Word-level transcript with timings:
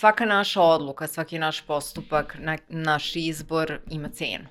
svaka 0.00 0.24
naša 0.24 0.62
odluka, 0.62 1.06
svaki 1.06 1.38
naš 1.38 1.60
postupak, 1.60 2.36
na, 2.38 2.58
naš 2.68 3.16
izbor 3.16 3.78
ima 3.90 4.08
cenu. 4.08 4.46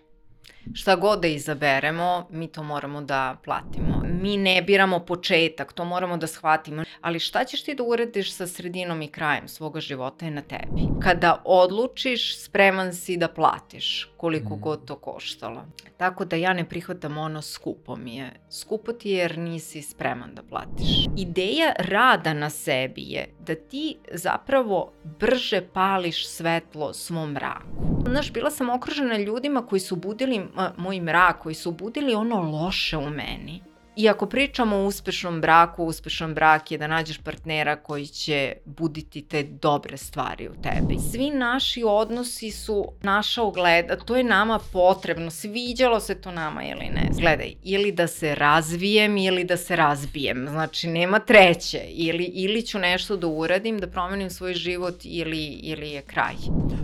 Šta 0.73 0.95
god 0.95 1.21
da 1.21 1.27
izaberemo, 1.27 2.27
mi 2.29 2.47
to 2.47 2.63
moramo 2.63 3.01
da 3.01 3.37
platimo. 3.43 3.88
Mi 4.21 4.37
ne 4.37 4.61
biramo 4.61 4.99
početak, 4.99 5.73
to 5.73 5.85
moramo 5.85 6.17
da 6.17 6.27
shvatimo. 6.27 6.83
Ali 7.01 7.19
šta 7.19 7.43
ćeš 7.45 7.63
ti 7.63 7.75
da 7.75 7.83
uradiš 7.83 8.33
sa 8.33 8.47
sredinom 8.47 9.01
i 9.01 9.07
krajem 9.07 9.47
svoga 9.47 9.79
života 9.79 10.25
je 10.25 10.31
na 10.31 10.41
tebi. 10.41 10.81
Kada 11.01 11.41
odlučiš, 11.45 12.39
spreman 12.39 12.93
si 12.93 13.17
da 13.17 13.27
platiš 13.27 14.11
koliko 14.17 14.55
mm. 14.55 14.61
god 14.61 14.85
to 14.85 14.95
koštalo. 14.95 15.65
Tako 15.97 16.25
da 16.25 16.35
ja 16.35 16.53
ne 16.53 16.69
prihvatam 16.69 17.17
ono 17.17 17.41
skupo 17.41 17.95
mi 17.95 18.15
je. 18.15 18.31
Skupo 18.49 18.93
ti 18.93 19.09
je 19.09 19.17
jer 19.17 19.37
nisi 19.37 19.81
spreman 19.81 20.35
da 20.35 20.43
platiš. 20.43 21.05
Ideja 21.17 21.73
rada 21.79 22.33
na 22.33 22.49
sebi 22.49 23.01
je 23.01 23.29
da 23.39 23.55
ti 23.55 23.97
zapravo 24.11 24.91
brže 25.19 25.61
pališ 25.73 26.27
svetlo 26.27 26.93
svom 26.93 27.31
mraku. 27.31 28.03
Znaš, 28.05 28.33
bila 28.33 28.51
sam 28.51 28.69
okružena 28.69 29.17
ljudima 29.17 29.65
koji 29.65 29.79
su 29.79 29.95
budili 29.95 30.41
moj 30.77 31.01
mrak, 31.01 31.39
koji 31.39 31.55
su 31.55 31.71
budili 31.71 32.15
ono 32.15 32.41
loše 32.41 32.97
u 32.97 33.09
meni. 33.09 33.68
I 33.99 34.09
ako 34.09 34.25
pričamo 34.25 34.75
o 34.75 34.85
uspešnom 34.85 35.41
braku, 35.41 35.85
uspešan 35.85 36.33
brak 36.33 36.71
je 36.71 36.77
da 36.77 36.87
nađeš 36.87 37.17
partnera 37.17 37.75
koji 37.75 38.07
će 38.07 38.53
buditi 38.65 39.21
te 39.21 39.43
dobre 39.43 39.97
stvari 39.97 40.47
u 40.49 40.53
tebi. 40.63 40.97
Svi 41.11 41.29
naši 41.29 41.83
odnosi 41.85 42.51
su 42.51 42.85
naša 43.01 43.43
ogleda, 43.43 43.97
to 43.97 44.15
je 44.15 44.23
nama 44.23 44.59
potrebno, 44.73 45.31
sviđalo 45.31 45.99
se 45.99 46.15
to 46.15 46.31
nama 46.31 46.63
ili 46.63 46.85
ne. 46.85 47.09
Gledaj, 47.19 47.53
ili 47.63 47.91
da 47.91 48.07
se 48.07 48.35
razvijem 48.35 49.17
ili 49.17 49.43
da 49.43 49.57
se 49.57 49.75
razbijem, 49.75 50.47
znači 50.49 50.87
nema 50.87 51.19
treće. 51.19 51.81
Ili, 51.89 52.23
ili 52.23 52.65
ću 52.65 52.79
nešto 52.79 53.17
da 53.17 53.27
uradim, 53.27 53.79
da 53.79 53.87
promenim 53.87 54.29
svoj 54.29 54.53
život 54.53 54.95
ili, 55.03 55.45
ili 55.45 55.89
je 55.89 56.01
kraj. 56.01 56.35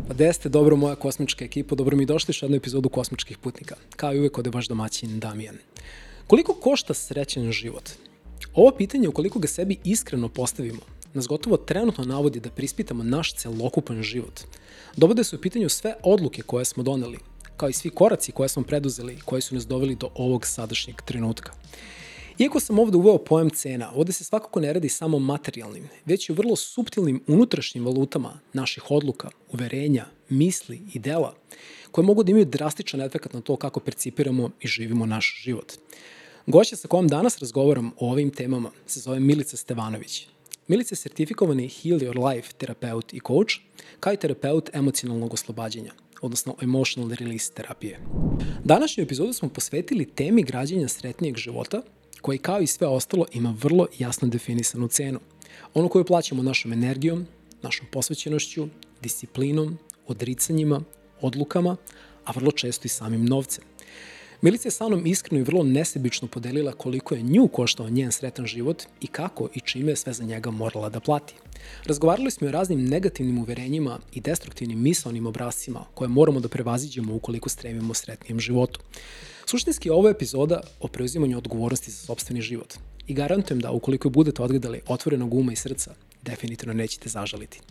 Pa 0.07 0.13
gde 0.13 0.33
ste, 0.33 0.49
dobro 0.49 0.75
moja 0.75 0.95
kosmička 0.95 1.45
ekipa, 1.45 1.75
dobro 1.75 1.97
mi 1.97 2.05
došli 2.05 2.31
u 2.41 2.45
jednu 2.45 2.57
epizodu 2.57 2.89
Kosmičkih 2.89 3.37
putnika. 3.37 3.75
Kao 3.95 4.13
i 4.13 4.19
uvek 4.19 4.37
ovde 4.37 4.49
vaš 4.49 4.67
domaćin 4.67 5.19
Damijan. 5.19 5.57
Koliko 6.27 6.53
košta 6.53 6.93
srećan 6.93 7.51
život? 7.51 7.89
Ovo 8.53 8.71
pitanje, 8.71 9.07
ukoliko 9.07 9.39
ga 9.39 9.47
sebi 9.47 9.77
iskreno 9.83 10.29
postavimo, 10.29 10.81
nas 11.13 11.27
gotovo 11.27 11.57
trenutno 11.57 12.03
navodi 12.03 12.39
da 12.39 12.49
prispitamo 12.49 13.03
naš 13.03 13.33
celokupan 13.33 14.03
život. 14.03 14.41
Dovode 14.97 15.23
su 15.23 15.35
u 15.35 15.39
pitanju 15.39 15.69
sve 15.69 15.95
odluke 16.03 16.41
koje 16.41 16.65
smo 16.65 16.83
doneli, 16.83 17.17
kao 17.57 17.69
i 17.69 17.73
svi 17.73 17.89
koraci 17.89 18.31
koje 18.31 18.49
smo 18.49 18.63
preduzeli 18.63 19.19
koji 19.25 19.41
su 19.41 19.55
nas 19.55 19.67
doveli 19.67 19.95
do 19.95 20.09
ovog 20.15 20.45
sadašnjeg 20.45 21.01
trenutka. 21.01 21.53
Iako 22.39 22.59
sam 22.59 22.79
ovde 22.79 22.97
uveo 22.97 23.17
pojem 23.17 23.49
cena, 23.49 23.91
ovde 23.95 24.13
se 24.13 24.23
svakako 24.23 24.59
ne 24.59 24.73
radi 24.73 24.89
samo 24.89 25.19
materijalnim, 25.19 25.89
već 26.05 26.29
i 26.29 26.31
o 26.31 26.35
vrlo 26.35 26.55
subtilnim 26.55 27.23
unutrašnjim 27.27 27.85
valutama 27.85 28.39
naših 28.53 28.91
odluka, 28.91 29.29
uverenja, 29.51 30.05
misli 30.29 30.81
i 30.93 30.99
dela, 30.99 31.35
koje 31.95 32.05
mogu 32.05 32.23
da 32.23 32.31
imaju 32.31 32.45
drastičan 32.45 33.01
efekt 33.01 33.33
na 33.33 33.41
to 33.41 33.55
kako 33.55 33.79
percipiramo 33.79 34.49
i 34.61 34.67
živimo 34.67 35.05
naš 35.05 35.41
život. 35.43 35.73
Gošća 36.45 36.75
sa 36.75 36.87
kojom 36.87 37.07
danas 37.07 37.39
razgovaram 37.39 37.91
o 37.97 38.11
ovim 38.11 38.31
temama 38.31 38.71
se 38.87 38.99
zove 38.99 39.19
Milica 39.19 39.57
Stevanović. 39.57 40.27
Milica 40.67 40.93
je 40.93 40.97
sertifikovani 40.97 41.69
Heal 41.69 41.99
Your 41.99 42.29
Life 42.29 42.53
terapeut 42.57 43.13
i 43.13 43.19
coach, 43.27 43.53
kao 43.99 44.13
i 44.13 44.17
terapeut 44.17 44.69
emocionalnog 44.73 45.33
oslobađanja, 45.33 45.93
odnosno 46.21 46.55
emotional 46.61 47.11
release 47.11 47.53
terapije. 47.53 47.99
Današnju 48.63 49.03
epizodu 49.03 49.33
smo 49.33 49.49
posvetili 49.49 50.05
temi 50.05 50.43
građanja 50.43 50.87
sretnijeg 50.87 51.37
života, 51.37 51.81
koji 52.21 52.37
kao 52.37 52.61
i 52.61 52.67
sve 52.67 52.87
ostalo 52.87 53.25
ima 53.33 53.55
vrlo 53.61 53.87
jasno 53.99 54.27
definisanu 54.27 54.87
cenu. 54.87 55.19
Onu 55.73 55.89
koju 55.89 56.05
plaćamo 56.05 56.43
našom 56.43 56.73
energijom, 56.73 57.25
našom 57.61 57.87
posvećenošću, 57.91 58.67
disciplinom, 59.01 59.77
odricanjima, 60.07 60.81
odlukama, 61.21 61.75
a 62.25 62.31
vrlo 62.31 62.51
često 62.51 62.85
i 62.85 62.89
samim 62.89 63.25
novcem. 63.25 63.63
Milica 64.41 64.67
je 64.67 64.71
sa 64.71 64.87
mnom 64.87 65.05
iskreno 65.05 65.41
i 65.41 65.43
vrlo 65.43 65.63
nesebično 65.63 66.27
podelila 66.27 66.71
koliko 66.71 67.15
je 67.15 67.21
nju 67.21 67.47
koštao 67.47 67.89
njen 67.89 68.11
sretan 68.11 68.45
život 68.45 68.83
i 69.01 69.07
kako 69.07 69.49
i 69.53 69.59
čime 69.59 69.91
je 69.91 69.95
sve 69.95 70.13
za 70.13 70.23
njega 70.23 70.51
morala 70.51 70.89
da 70.89 70.99
plati. 70.99 71.33
Razgovarali 71.85 72.31
smo 72.31 72.47
o 72.47 72.51
raznim 72.51 72.85
negativnim 72.85 73.37
uverenjima 73.37 73.99
i 74.13 74.21
destruktivnim 74.21 74.81
misalnim 74.81 75.27
obrazcima 75.27 75.85
koje 75.93 76.07
moramo 76.07 76.39
da 76.39 76.47
prevaziđemo 76.47 77.15
ukoliko 77.15 77.49
stremimo 77.49 77.93
sretnijem 77.93 78.39
životu. 78.39 78.79
Suštinski 79.45 79.89
ovo 79.89 80.07
je 80.07 80.11
epizoda 80.11 80.61
o 80.79 80.87
preuzimanju 80.87 81.37
odgovornosti 81.37 81.91
za 81.91 82.05
sobstveni 82.05 82.41
život 82.41 82.73
i 83.07 83.13
garantujem 83.13 83.59
da 83.59 83.71
ukoliko 83.71 84.09
budete 84.09 84.41
odgledali 84.41 84.81
otvorenog 84.87 85.33
uma 85.33 85.53
i 85.53 85.55
srca, 85.55 85.93
definitivno 86.21 86.73
nećete 86.73 87.09
zažaliti. 87.09 87.61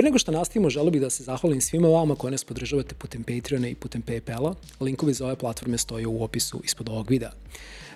Pre 0.00 0.04
nego 0.04 0.18
što 0.18 0.32
nastavimo, 0.32 0.70
želeo 0.70 0.90
bih 0.90 1.00
da 1.00 1.10
se 1.10 1.24
zahvalim 1.24 1.60
svima 1.60 1.88
vama 1.88 2.14
koje 2.14 2.30
nas 2.30 2.44
podržavate 2.44 2.94
putem 2.94 3.22
Patreona 3.22 3.68
i 3.68 3.74
putem 3.74 4.02
Paypala. 4.02 4.54
Linkovi 4.80 5.14
za 5.14 5.24
ove 5.26 5.36
platforme 5.36 5.78
stoje 5.78 6.06
u 6.06 6.24
opisu 6.24 6.60
ispod 6.64 6.88
ovog 6.88 7.10
videa. 7.10 7.30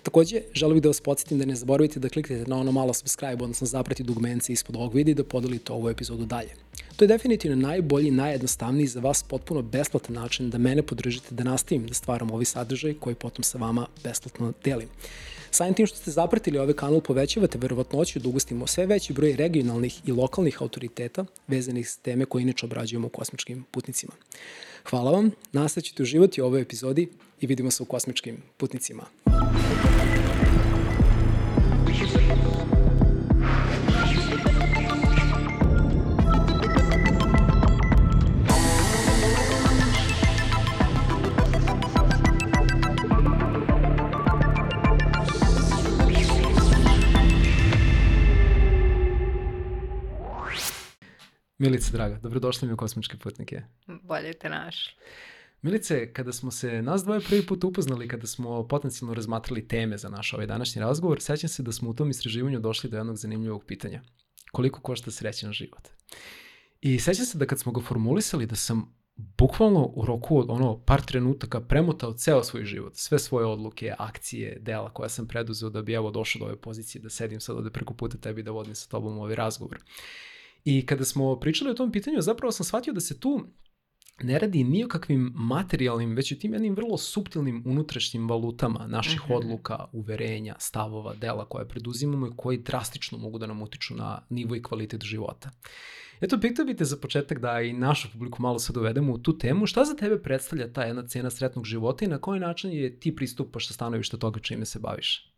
Takođe, 0.03 0.43
želeo 0.55 0.75
bih 0.75 0.83
da 0.83 0.89
vas 0.89 1.01
podsjetim 1.01 1.39
da 1.39 1.45
ne 1.45 1.55
zaboravite 1.55 2.01
da 2.01 2.09
kliknete 2.09 2.51
na 2.51 2.57
ono 2.57 2.73
malo 2.73 2.95
subscribe, 2.95 3.45
odnosno 3.45 3.67
zaprati 3.67 4.03
dugmence 4.03 4.53
ispod 4.53 4.77
ovog 4.77 4.95
videa 4.95 5.13
i 5.13 5.15
da 5.15 5.25
podelite 5.25 5.73
ovu 5.73 5.89
epizodu 5.89 6.25
dalje. 6.25 6.51
To 6.97 7.05
je 7.05 7.09
definitivno 7.09 7.57
najbolji, 7.69 8.11
najjednostavniji 8.11 8.87
za 8.87 9.01
vas 9.01 9.23
potpuno 9.23 9.63
besplatan 9.63 10.15
način 10.15 10.51
da 10.51 10.59
mene 10.59 10.83
podržite 10.83 11.35
da 11.35 11.45
nastavim 11.45 11.87
da 11.87 11.95
stvaram 11.95 12.31
ovi 12.31 12.45
sadržaj 12.45 12.95
koji 12.95 13.15
potom 13.15 13.43
sa 13.43 13.59
vama 13.59 13.87
besplatno 14.03 14.53
delim. 14.65 14.89
Samim 15.55 15.75
tim 15.75 15.87
što 15.87 15.97
ste 15.97 16.11
zapratili 16.11 16.59
ovaj 16.59 16.75
kanal 16.75 17.01
povećavate 17.01 17.59
verovatnoću 17.59 18.19
da 18.19 18.29
ugostimo 18.29 18.67
sve 18.67 18.87
veći 18.87 19.13
broj 19.13 19.37
regionalnih 19.37 20.09
i 20.09 20.13
lokalnih 20.13 20.63
autoriteta 20.63 21.25
vezanih 21.49 21.91
s 21.91 21.97
teme 21.97 22.25
koje 22.25 22.43
inače 22.43 22.67
obrađujemo 22.67 23.07
u 23.07 23.11
kosmičkim 23.11 23.65
putnicima. 23.71 24.13
Hvala 24.91 25.11
vam, 25.11 25.31
nastavit 25.53 26.01
uživati 26.01 26.43
u 26.43 26.47
ovoj 26.47 26.61
epizodi 26.61 27.09
i 27.41 27.47
vidimo 27.47 27.71
se 27.71 27.83
u 27.83 27.87
kosmičkim 27.87 28.37
putnicima. 28.57 29.03
Milice, 51.59 51.93
draga, 51.93 52.19
dobrodošli 52.23 52.69
mi 52.69 52.75
u 52.75 52.77
Kosmičke 52.77 53.17
putnike. 53.17 53.63
Bolje 54.03 54.33
te 54.33 54.49
našli. 54.49 54.93
Milice, 55.63 56.13
kada 56.13 56.33
smo 56.33 56.51
se 56.51 56.83
nas 56.83 57.05
dvoje 57.05 57.21
prvi 57.21 57.47
put 57.47 57.65
upoznali, 57.65 58.09
kada 58.09 58.27
smo 58.27 58.69
potencijalno 58.69 59.15
razmatrali 59.15 59.69
teme 59.69 59.99
za 59.99 60.09
naš 60.09 60.33
ovaj 60.33 60.47
današnji 60.47 60.81
razgovor, 60.81 61.21
sećam 61.21 61.49
se 61.49 61.63
da 61.63 61.73
smo 61.73 61.91
u 61.91 61.95
tom 61.95 62.11
istraživanju 62.11 62.61
došli 62.61 62.91
do 62.91 62.97
jednog 62.97 63.17
zanimljivog 63.17 63.65
pitanja. 63.65 64.03
Koliko 64.53 64.81
košta 64.81 65.11
srećan 65.11 65.53
život? 65.53 65.89
I 66.81 66.99
sećam 66.99 67.27
se 67.27 67.39
da 67.39 67.47
kad 67.47 67.61
smo 67.61 67.73
ga 67.73 67.81
formulisali, 67.81 68.47
da 68.47 68.57
sam 68.57 68.95
bukvalno 69.17 69.93
u 69.95 70.07
roku 70.07 70.39
od 70.39 70.51
ono 70.51 70.79
par 70.79 71.03
trenutaka 71.03 71.61
premotao 71.61 72.13
ceo 72.13 72.43
svoj 72.43 72.65
život, 72.65 72.93
sve 72.97 73.19
svoje 73.19 73.47
odluke, 73.47 73.95
akcije, 73.99 74.59
dela 74.61 74.93
koja 74.93 75.09
sam 75.09 75.27
preduzeo 75.27 75.71
da 75.71 75.83
bi 75.83 75.93
evo 75.93 76.11
došao 76.11 76.41
do 76.41 76.47
ove 76.47 76.61
pozicije, 76.61 77.03
da 77.03 77.11
sedim 77.11 77.41
sad 77.41 77.57
ovde 77.57 77.71
preko 77.71 77.95
puta 77.95 78.19
tebi 78.19 78.43
da 78.43 78.51
vodim 78.51 78.75
sa 78.75 78.89
tobom 78.89 79.19
ovaj 79.19 79.35
razgovor. 79.35 79.79
I 80.65 80.87
kada 80.87 81.05
smo 81.05 81.41
pričali 81.41 81.71
o 81.71 81.75
tom 81.75 81.93
pitanju, 81.93 82.21
zapravo 82.21 82.53
sam 82.53 82.65
shvatio 82.65 82.93
da 82.93 83.01
se 83.01 83.21
tu 83.21 83.47
ne 84.23 84.39
radi 84.39 84.65
ni 84.65 84.85
o 84.85 84.89
kakvim 84.89 85.33
materijalnim, 85.35 86.15
već 86.15 86.33
o 86.33 86.35
tim 86.35 86.53
jednim 86.53 86.75
vrlo 86.75 86.99
subtilnim 86.99 87.63
unutrašnjim 87.67 88.29
valutama 88.29 88.87
naših 88.87 89.21
mhm. 89.21 89.33
-huh. 89.33 89.37
odluka, 89.37 89.85
uverenja, 89.93 90.55
stavova, 90.59 91.15
dela 91.15 91.49
koje 91.49 91.69
preduzimamo 91.69 92.27
i 92.27 92.37
koji 92.37 92.59
drastično 92.59 93.19
mogu 93.19 93.39
da 93.39 93.47
nam 93.47 93.63
utiču 93.63 93.95
na 93.95 94.27
nivo 94.31 94.57
i 94.57 94.63
kvalitet 94.63 95.05
života. 95.05 95.51
Eto, 96.21 96.41
pitao 96.41 96.65
bih 96.65 96.77
te 96.77 96.85
za 96.85 96.97
početak 96.97 97.39
da 97.39 97.61
i 97.61 97.73
našu 97.73 98.09
publiku 98.13 98.43
malo 98.43 98.59
sad 98.59 98.77
uvedemo 98.77 99.13
u 99.13 99.19
tu 99.19 99.39
temu. 99.39 99.67
Šta 99.67 99.85
za 99.85 99.95
tebe 99.95 100.23
predstavlja 100.23 100.73
ta 100.73 100.85
jedna 100.85 101.07
cena 101.07 101.31
sretnog 101.31 101.65
života 101.65 102.05
i 102.05 102.09
na 102.09 102.19
koji 102.19 102.41
način 102.41 102.73
je 102.73 103.01
ti 103.01 103.17
pristupaš 103.17 103.67
sa 103.67 103.75
stanovišta 103.75 104.17
toga 104.17 104.41
čime 104.41 104.65
se 104.65 104.79
baviš? 104.79 105.34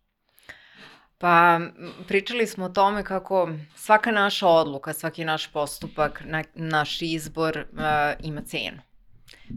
Pa 1.19 1.61
pričali 2.09 2.47
smo 2.47 2.65
o 2.65 2.69
tome 2.69 3.05
kako 3.05 3.49
svaka 3.75 4.11
naša 4.11 4.49
odluka, 4.49 4.93
svaki 4.93 5.25
naš 5.25 5.53
postupak, 5.53 6.23
na, 6.25 6.45
naš 6.55 7.03
izbor 7.03 7.67
uh, 7.73 8.27
ima 8.27 8.43
cenu. 8.43 8.83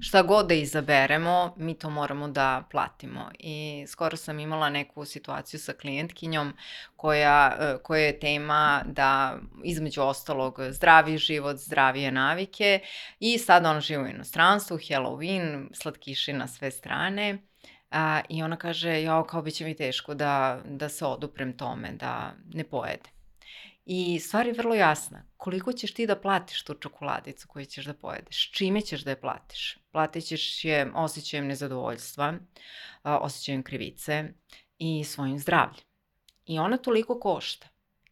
Šta 0.02 0.22
god 0.22 0.48
da 0.48 0.54
izaberemo, 0.54 1.54
mi 1.58 1.74
to 1.74 1.90
moramo 1.90 2.28
da 2.28 2.64
platimo. 2.72 3.32
I 3.40 3.86
skoro 3.88 4.18
sam 4.18 4.40
imala 4.40 4.70
neku 4.70 5.06
situaciju 5.06 5.60
sa 5.60 5.74
klijentkinjom 5.74 6.54
koja, 6.96 7.58
uh, 7.60 7.82
koja 7.84 8.02
je 8.02 8.20
tema 8.20 8.84
da 8.86 9.38
između 9.64 10.02
ostalog 10.02 10.60
zdravi 10.70 11.18
život, 11.18 11.58
zdravije 11.58 12.12
navike 12.12 12.80
i 13.20 13.38
sad 13.38 13.66
ona 13.66 13.82
živi 13.82 14.04
u 14.04 14.08
inostranstvu, 14.08 14.78
Halloween, 14.78 15.68
slatkiši 15.74 16.34
na 16.34 16.48
sve 16.48 16.72
strane 16.72 17.49
A, 17.92 18.22
I 18.30 18.44
ona 18.44 18.58
kaže, 18.58 19.02
jao, 19.02 19.24
kao 19.24 19.42
biće 19.42 19.66
mi 19.66 19.76
teško 19.76 20.14
da, 20.14 20.62
da 20.66 20.90
se 20.90 21.06
oduprem 21.06 21.58
tome, 21.58 21.92
da 21.92 22.34
ne 22.54 22.64
pojede. 22.64 23.10
I 23.86 24.20
stvar 24.20 24.48
je 24.48 24.54
vrlo 24.54 24.76
jasna. 24.76 25.24
Koliko 25.38 25.74
ćeš 25.74 25.94
ti 25.94 26.08
da 26.08 26.20
platiš 26.20 26.64
tu 26.64 26.74
čokoladicu 26.74 27.48
koju 27.48 27.66
ćeš 27.66 27.86
da 27.86 27.94
pojedeš? 27.94 28.52
Čime 28.52 28.82
ćeš 28.82 29.02
da 29.02 29.10
je 29.10 29.22
platiš? 29.22 29.78
Platit 29.92 30.26
ćeš 30.26 30.66
je 30.66 30.92
osjećajem 30.96 31.48
nezadovoljstva, 31.48 32.34
osjećajem 33.04 33.64
krivice 33.64 34.24
i 34.78 35.04
svojim 35.04 35.40
zdravljem. 35.40 35.84
I 36.46 36.60
ona 36.60 36.78
toliko 36.78 37.20
košta. 37.20 37.68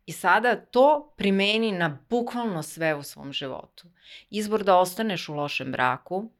I 0.06 0.12
sada 0.12 0.56
to 0.56 1.13
primeni 1.18 1.71
na 1.71 2.00
bukvalno 2.09 2.63
sve 2.63 2.95
u 2.95 3.03
svom 3.03 3.33
životu. 3.33 3.88
Izbor 4.30 4.63
da 4.63 4.77
ostaneš 4.77 5.30
u 5.30 5.33
lošem 5.33 5.71
braku, 5.71 6.31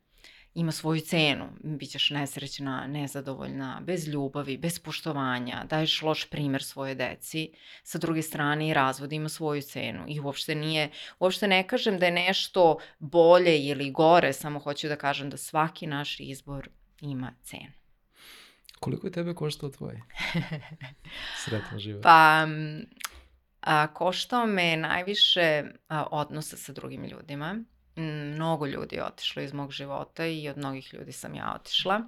ima 0.58 0.72
svoju 0.72 1.02
cenu. 1.02 1.46
Bićeš 1.64 2.10
nesrećna, 2.10 2.88
nezadovoljna, 2.88 3.82
bez 3.84 4.08
ljubavi, 4.08 4.58
bez 4.58 4.80
poštovanja, 4.80 5.64
daješ 5.70 6.02
loš 6.02 6.30
primer 6.30 6.64
svoje 6.64 6.96
deci. 6.96 7.52
Sa 7.84 7.98
druge 7.98 8.22
strane 8.22 8.70
i 8.70 8.74
razvod 8.74 9.14
ima 9.14 9.30
svoju 9.30 9.62
cenu 9.62 10.06
i 10.08 10.20
uopšte 10.20 10.56
nije, 10.56 10.90
uopšte 11.20 11.48
ne 11.48 11.68
kažem 11.68 12.00
da 12.00 12.06
je 12.06 12.12
nešto 12.12 12.78
bolje 13.00 13.60
ili 13.60 13.92
gore, 13.92 14.34
samo 14.34 14.60
hoću 14.60 14.88
da 14.88 14.96
kažem 14.96 15.30
da 15.30 15.38
svaki 15.38 15.88
naš 15.88 16.20
izbor 16.20 16.70
ima 17.02 17.34
cenu. 17.44 17.72
Koliko 18.80 19.08
je 19.08 19.12
tebe 19.12 19.34
koštao 19.34 19.70
tvoj 19.70 20.02
sretan 21.46 21.80
život? 21.80 22.04
Pa, 22.04 22.48
a, 23.62 23.94
koštao 23.94 24.46
me 24.46 24.78
najviše 24.78 25.64
a, 25.88 26.04
odnosa 26.12 26.58
sa 26.58 26.74
drugim 26.74 27.06
ljudima 27.06 27.64
mnogo 27.98 28.66
ljudi 28.66 28.96
je 28.96 29.06
otišlo 29.06 29.42
iz 29.42 29.54
mog 29.54 29.72
života 29.72 30.26
i 30.26 30.50
od 30.50 30.58
mnogih 30.58 30.94
ljudi 30.94 31.12
sam 31.12 31.36
ja 31.36 31.54
otišla. 31.56 32.02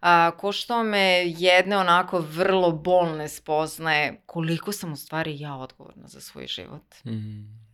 A, 0.00 0.30
koštao 0.38 0.82
me 0.82 1.24
jedne 1.26 1.78
onako 1.78 2.18
vrlo 2.18 2.72
bolne 2.72 3.28
spoznaje 3.28 4.22
koliko 4.26 4.72
sam 4.72 4.92
u 4.92 4.96
stvari 4.96 5.40
ja 5.40 5.56
odgovorna 5.56 6.08
za 6.08 6.20
svoj 6.20 6.46
život. 6.46 6.94
Mm 7.04 7.65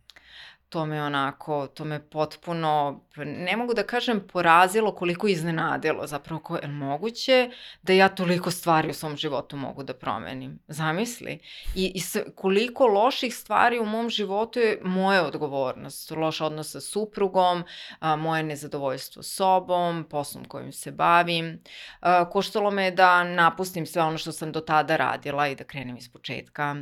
to 0.73 0.85
me 0.85 1.01
onako, 1.01 1.67
to 1.67 1.85
me 1.85 2.09
potpuno, 2.09 3.01
ne 3.25 3.57
mogu 3.57 3.73
da 3.73 3.83
kažem 3.83 4.27
porazilo 4.27 4.91
koliko 4.95 5.27
iznenadilo 5.27 6.07
zapravo 6.07 6.41
ko 6.41 6.55
je 6.55 6.67
moguće 6.67 7.49
da 7.81 7.93
ja 7.93 8.09
toliko 8.09 8.51
stvari 8.51 8.89
u 8.89 8.93
svom 8.93 9.17
životu 9.17 9.57
mogu 9.57 9.83
da 9.83 9.93
promenim. 9.93 10.59
Zamisli. 10.67 11.39
I, 11.75 11.91
i 11.95 11.99
s, 11.99 12.17
koliko 12.35 12.87
loših 12.87 13.35
stvari 13.35 13.79
u 13.79 13.85
mom 13.85 14.09
životu 14.09 14.59
je 14.59 14.79
moja 14.83 15.25
odgovornost. 15.25 16.11
Loš 16.11 16.41
odnos 16.41 16.71
sa 16.71 16.81
suprugom, 16.81 17.63
a, 17.99 18.15
moje 18.15 18.43
nezadovoljstvo 18.43 19.23
sobom, 19.23 20.03
poslom 20.09 20.45
kojim 20.45 20.71
se 20.71 20.91
bavim. 20.91 21.59
A, 22.01 22.29
koštalo 22.29 22.71
me 22.71 22.91
da 22.91 23.23
napustim 23.23 23.85
sve 23.85 24.01
ono 24.01 24.17
što 24.17 24.31
sam 24.31 24.51
do 24.51 24.61
tada 24.61 24.97
radila 24.97 25.47
i 25.47 25.55
da 25.55 25.63
krenem 25.63 25.97
iz 25.97 26.09
početka. 26.09 26.75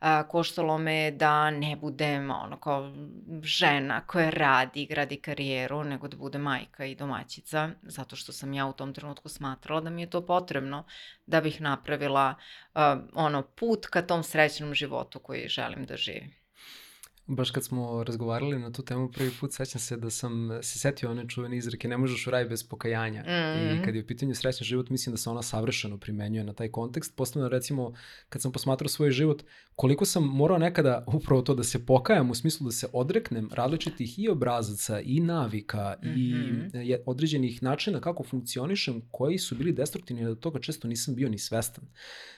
A, 0.00 0.28
koštalo 0.28 0.78
me 0.78 1.10
da 1.10 1.50
ne 1.50 1.76
budem 1.76 2.30
ono 2.30 2.56
kao 2.60 2.92
žena 3.42 4.06
koja 4.06 4.30
radi, 4.30 4.86
gradi 4.86 5.16
karijeru, 5.20 5.84
nego 5.84 6.08
da 6.08 6.16
bude 6.16 6.38
majka 6.38 6.84
i 6.84 6.94
domaćica, 6.94 7.70
zato 7.82 8.16
što 8.16 8.32
sam 8.32 8.52
ja 8.52 8.66
u 8.66 8.72
tom 8.72 8.94
trenutku 8.94 9.28
smatrala 9.28 9.80
da 9.80 9.90
mi 9.90 10.02
je 10.02 10.10
to 10.10 10.26
potrebno 10.26 10.84
da 11.26 11.40
bih 11.40 11.60
napravila 11.60 12.34
ono 13.14 13.42
put 13.42 13.86
ka 13.86 14.02
tom 14.02 14.22
srećnom 14.22 14.74
životu 14.74 15.18
koji 15.18 15.48
želim 15.48 15.86
da 15.86 15.96
živim 15.96 16.47
baš 17.28 17.50
kad 17.50 17.64
smo 17.64 18.04
razgovarali 18.04 18.58
na 18.58 18.72
tu 18.72 18.82
temu 18.82 19.12
prvi 19.12 19.30
put, 19.40 19.52
sećam 19.52 19.80
se 19.80 19.96
da 19.96 20.10
sam 20.10 20.50
se 20.62 20.78
setio 20.78 21.10
one 21.10 21.28
čuvene 21.28 21.56
izreke 21.56 21.88
ne 21.88 21.96
možeš 21.96 22.26
u 22.26 22.30
raj 22.30 22.44
bez 22.44 22.68
pokajanja. 22.68 23.22
Mm 23.22 23.26
-hmm. 23.26 23.80
I 23.80 23.84
kad 23.84 23.94
je 23.94 24.02
u 24.02 24.06
pitanju 24.06 24.34
srećan 24.34 24.64
život, 24.64 24.90
mislim 24.90 25.12
da 25.12 25.16
se 25.16 25.30
ona 25.30 25.42
savršeno 25.42 25.98
primenjuje 25.98 26.44
na 26.44 26.52
taj 26.52 26.68
kontekst. 26.68 27.16
Posledno, 27.16 27.48
recimo, 27.48 27.92
kad 28.28 28.42
sam 28.42 28.52
posmatrao 28.52 28.88
svoj 28.88 29.10
život, 29.10 29.42
koliko 29.74 30.04
sam 30.04 30.24
morao 30.24 30.58
nekada 30.58 31.04
upravo 31.06 31.42
to 31.42 31.54
da 31.54 31.64
se 31.64 31.86
pokajam, 31.86 32.30
u 32.30 32.34
smislu 32.34 32.66
da 32.66 32.72
se 32.72 32.86
odreknem 32.92 33.50
različitih 33.52 34.18
i 34.18 34.28
obrazaca 34.28 35.00
i 35.00 35.20
navika 35.20 35.96
mm 36.02 36.06
-hmm. 36.06 36.14
i 36.16 36.92
mhm. 36.92 37.02
određenih 37.06 37.62
načina 37.62 38.00
kako 38.00 38.24
funkcionišem, 38.24 39.02
koji 39.10 39.38
su 39.38 39.54
bili 39.54 39.72
destruktivni, 39.72 40.24
da 40.24 40.34
toga 40.34 40.60
često 40.60 40.88
nisam 40.88 41.14
bio 41.14 41.28
ni 41.28 41.38
svestan. 41.38 41.84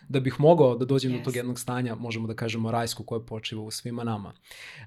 Da 0.08 0.20
bih 0.20 0.40
mogao 0.40 0.76
da 0.76 0.84
dođem 0.84 1.12
yes. 1.12 1.19
do 1.19 1.25
tog 1.25 1.36
jednog 1.36 1.60
stanja, 1.60 1.94
možemo 1.94 2.28
da 2.28 2.34
kažemo 2.34 2.70
rajsko, 2.70 3.04
koje 3.04 3.26
počiva 3.26 3.62
u 3.62 3.70
svima 3.70 4.04
nama. 4.04 4.32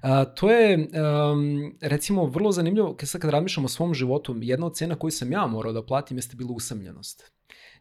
A, 0.02 0.24
to 0.24 0.50
je, 0.50 0.76
um, 0.76 1.74
recimo, 1.80 2.26
vrlo 2.26 2.52
zanimljivo, 2.52 2.94
kad 2.96 3.08
sad 3.08 3.20
kad 3.20 3.30
razmišljam 3.30 3.64
o 3.64 3.68
svom 3.68 3.94
životu, 3.94 4.36
jedna 4.40 4.66
od 4.66 4.76
cena 4.76 4.94
koju 4.94 5.10
sam 5.10 5.32
ja 5.32 5.46
morao 5.46 5.72
da 5.72 5.86
platim 5.86 6.18
jeste 6.18 6.36
bila 6.36 6.52
usamljenost 6.52 7.32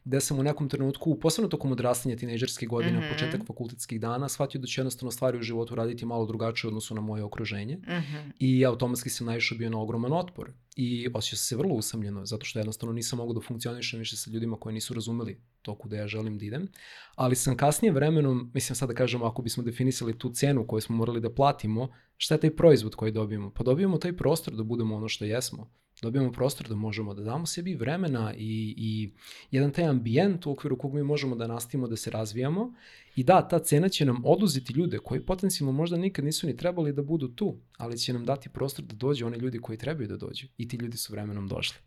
gde 0.05 0.21
sam 0.21 0.39
u 0.39 0.44
nekom 0.44 0.69
trenutku, 0.69 1.19
posebno 1.19 1.50
tokom 1.50 1.71
odrastanja 1.71 2.15
tinejdžerske 2.15 2.65
godine, 2.65 3.00
mm 3.00 3.01
-hmm. 3.01 3.11
početak 3.11 3.47
fakultetskih 3.47 4.01
dana, 4.01 4.29
shvatio 4.29 4.61
da 4.61 4.67
ću 4.67 4.81
jednostavno 4.81 5.11
stvari 5.11 5.38
u 5.38 5.41
životu 5.41 5.75
raditi 5.75 6.05
malo 6.05 6.25
drugačije 6.25 6.67
u 6.67 6.69
odnosu 6.69 6.95
na 6.95 7.01
moje 7.01 7.23
okruženje 7.23 7.75
mm 7.75 7.91
-hmm. 7.91 8.31
i 8.39 8.65
automatski 8.65 9.09
sam 9.09 9.27
najviše 9.27 9.55
bio 9.55 9.69
na 9.69 9.79
ogroman 9.79 10.13
otpor 10.13 10.51
i 10.75 11.07
osjećao 11.13 11.38
se 11.38 11.55
vrlo 11.55 11.75
usamljeno 11.75 12.25
zato 12.25 12.45
što 12.45 12.59
jednostavno 12.59 12.94
nisam 12.94 13.17
mogao 13.17 13.33
da 13.33 13.41
funkcionišem 13.41 14.00
više 14.00 14.17
sa 14.17 14.31
ljudima 14.31 14.57
koji 14.57 14.73
nisu 14.73 14.94
razumeli 14.94 15.41
to 15.61 15.75
kuda 15.75 15.95
ja 15.95 16.07
želim 16.07 16.38
da 16.38 16.45
idem, 16.45 16.67
ali 17.15 17.35
sam 17.35 17.57
kasnije 17.57 17.91
vremenom, 17.91 18.51
mislim 18.53 18.75
sad 18.75 18.89
da 18.89 18.95
kažem 18.95 19.23
ako 19.23 19.41
bismo 19.41 19.63
definisali 19.63 20.17
tu 20.17 20.29
cenu 20.29 20.67
koju 20.67 20.81
smo 20.81 20.95
morali 20.95 21.21
da 21.21 21.33
platimo, 21.33 21.89
šta 22.17 22.35
je 22.35 22.39
taj 22.39 22.55
proizvod 22.55 22.95
koji 22.95 23.11
dobijemo? 23.11 23.51
Pa 23.53 23.63
dobijemo 23.63 23.97
taj 23.97 24.17
prostor 24.17 24.53
da 24.53 24.63
budemo 24.63 24.95
ono 24.95 25.07
što 25.07 25.25
jesmo 25.25 25.71
dobijamo 26.03 26.31
prostor 26.31 26.67
da 26.67 26.75
možemo 26.75 27.13
da 27.13 27.23
damo 27.23 27.45
sebi 27.45 27.75
vremena 27.75 28.33
i, 28.38 28.75
i 28.77 29.11
jedan 29.51 29.71
taj 29.71 29.85
ambijent 29.85 30.45
u 30.45 30.51
okviru 30.51 30.77
kog 30.77 30.94
mi 30.94 31.03
možemo 31.03 31.35
da 31.35 31.47
nastavimo 31.47 31.88
da 31.88 31.95
se 31.95 32.11
razvijamo 32.11 32.73
i 33.15 33.23
da, 33.23 33.47
ta 33.47 33.59
cena 33.59 33.89
će 33.89 34.05
nam 34.05 34.21
oduzeti 34.25 34.73
ljude 34.73 35.00
koji 35.00 35.25
potencijalno 35.25 35.71
možda 35.71 35.97
nikad 35.97 36.25
nisu 36.25 36.47
ni 36.47 36.57
trebali 36.57 36.94
da 36.94 37.01
budu 37.01 37.27
tu, 37.27 37.57
ali 37.77 37.97
će 37.97 38.13
nam 38.13 38.25
dati 38.25 38.50
prostor 38.50 38.85
da 38.85 38.95
dođe 38.95 39.25
one 39.25 39.38
ljudi 39.38 39.59
koji 39.59 39.77
trebaju 39.77 40.07
da 40.07 40.17
dođu 40.17 40.47
i 40.57 40.67
ti 40.67 40.77
ljudi 40.77 40.97
su 40.97 41.13
vremenom 41.13 41.47
došli. 41.47 41.77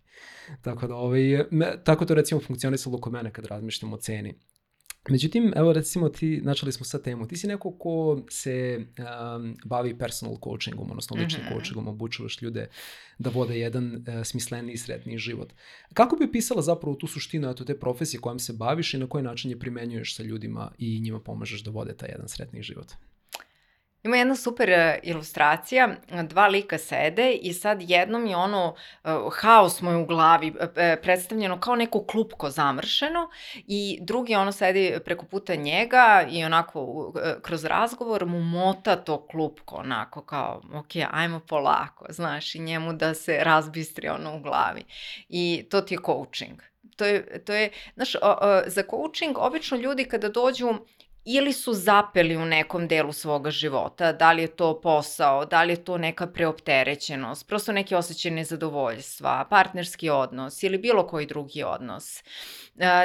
Tako 0.62 0.86
da, 0.86 0.94
ovaj, 0.94 1.44
me, 1.50 1.84
tako 1.84 2.04
to 2.04 2.14
recimo 2.14 2.40
funkcionisalo 2.40 3.00
kod 3.00 3.12
mene 3.12 3.32
kad 3.32 3.44
razmišljam 3.44 3.92
o 3.92 3.96
ceni. 3.96 4.34
Međutim, 5.08 5.52
evo 5.56 5.72
recimo 5.72 6.08
ti, 6.08 6.40
načeli 6.44 6.72
smo 6.72 6.84
sa 6.84 6.98
temu, 7.02 7.28
ti 7.28 7.36
si 7.36 7.46
neko 7.46 7.70
ko 7.78 8.22
se 8.30 8.78
um, 8.78 9.56
bavi 9.64 9.98
personal 9.98 10.36
coachingom, 10.44 10.90
odnosno 10.90 11.16
ličnim 11.16 11.44
mm 11.44 11.48
-hmm. 11.48 11.52
coachingom, 11.52 11.88
obučavaš 11.88 12.42
ljude 12.42 12.68
da 13.18 13.30
vode 13.30 13.58
jedan 13.58 13.94
uh, 13.94 14.02
smisleniji 14.24 14.74
i 14.74 14.78
sretniji 14.78 15.18
život. 15.18 15.52
Kako 15.94 16.16
bi 16.16 16.24
opisala 16.24 16.62
zapravo 16.62 16.96
tu 16.96 17.06
suštinu 17.06 17.50
eto, 17.50 17.64
te 17.64 17.78
profesije 17.78 18.20
kojom 18.20 18.38
se 18.38 18.52
baviš 18.52 18.94
i 18.94 18.98
na 18.98 19.06
koji 19.06 19.24
način 19.24 19.50
je 19.50 19.58
primenjuješ 19.58 20.16
sa 20.16 20.22
ljudima 20.22 20.72
i 20.78 21.00
njima 21.00 21.20
pomažeš 21.20 21.62
da 21.62 21.70
vode 21.70 21.96
taj 21.96 22.08
jedan 22.08 22.28
sretniji 22.28 22.62
život? 22.62 22.92
Ima 24.06 24.16
jedna 24.16 24.36
super 24.36 24.70
e, 24.70 25.00
ilustracija, 25.02 25.88
dva 26.22 26.46
lika 26.46 26.78
sede 26.78 27.32
i 27.32 27.52
sad 27.52 27.90
jednom 27.90 28.26
je 28.26 28.36
ono 28.36 28.74
uh, 29.04 29.10
haos 29.32 29.80
moj 29.82 29.96
u 29.96 30.06
glavi 30.06 30.50
uh, 30.50 30.66
predstavljeno 31.02 31.60
kao 31.60 31.76
neko 31.76 32.04
klupko 32.04 32.50
zamršeno 32.50 33.30
i 33.54 33.98
drugi 34.00 34.34
ono 34.34 34.52
sedi 34.52 34.94
preko 35.04 35.26
puta 35.26 35.54
njega 35.54 36.26
i 36.30 36.44
onako 36.44 37.12
kroz 37.42 37.64
razgovor 37.64 38.26
mu 38.26 38.40
mota 38.40 38.96
to 38.96 39.26
klupko 39.26 39.76
onako 39.76 40.22
kao 40.22 40.62
ok, 40.74 40.90
ajmo 41.10 41.40
polako, 41.40 42.06
znaš, 42.08 42.54
i 42.54 42.58
njemu 42.58 42.92
da 42.92 43.14
se 43.14 43.38
razbistri 43.42 44.08
ono 44.08 44.36
u 44.36 44.40
glavi. 44.40 44.84
I 45.28 45.66
to 45.70 45.80
ti 45.80 45.94
je 45.94 45.98
coaching. 46.06 46.60
To 46.96 47.04
je, 47.04 47.44
to 47.44 47.52
je, 47.52 47.70
znaš, 47.94 48.14
o, 48.14 48.18
o, 48.22 48.62
za 48.66 48.82
coaching 48.90 49.38
obično 49.38 49.76
ljudi 49.76 50.04
kada 50.04 50.28
dođu 50.28 50.74
ili 51.28 51.52
su 51.52 51.72
zapeli 51.74 52.36
u 52.36 52.44
nekom 52.44 52.88
delu 52.88 53.12
svoga 53.12 53.50
života, 53.50 54.12
da 54.12 54.32
li 54.32 54.42
je 54.42 54.48
to 54.48 54.80
posao, 54.80 55.44
da 55.44 55.62
li 55.62 55.72
je 55.72 55.84
to 55.84 55.98
neka 55.98 56.26
preopterećenost, 56.26 57.48
prosto 57.48 57.72
neki 57.72 57.94
osjećaj 57.94 58.30
nezadovoljstva, 58.30 59.46
partnerski 59.50 60.10
odnos 60.10 60.62
ili 60.62 60.78
bilo 60.78 61.06
koji 61.06 61.26
drugi 61.26 61.62
odnos. 61.62 62.20
E, 62.20 62.22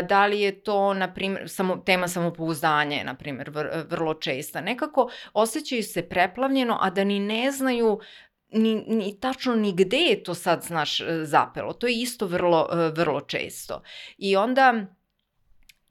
da 0.10 0.25
li 0.25 0.42
je 0.42 0.63
to, 0.63 0.94
na 0.94 1.13
primjer, 1.13 1.50
samo, 1.50 1.78
tema 1.78 2.08
samopouzdanja 2.08 2.98
je, 2.98 3.04
na 3.04 3.16
primjer, 3.16 3.50
vr, 3.50 3.68
vrlo 3.90 4.13
česta. 4.13 4.62
Nekako 4.62 5.10
osjećaju 5.34 5.84
se 5.84 6.01
preplavljeno, 6.01 6.78
a 6.82 6.90
da 6.90 7.04
ni 7.04 7.20
ne 7.20 7.51
znaju 7.51 8.00
ni, 8.51 8.75
ni 8.75 9.20
tačno 9.20 9.56
ni 9.56 9.74
gde 9.74 9.98
je 9.98 10.24
to 10.24 10.34
sad, 10.34 10.63
znaš, 10.63 11.01
zapelo. 11.24 11.74
To 11.74 11.88
je 11.88 11.94
isto 11.94 12.25
vrlo, 12.25 12.92
vrlo 12.96 13.22
često. 13.22 13.82
I 14.18 14.36
onda 14.36 14.86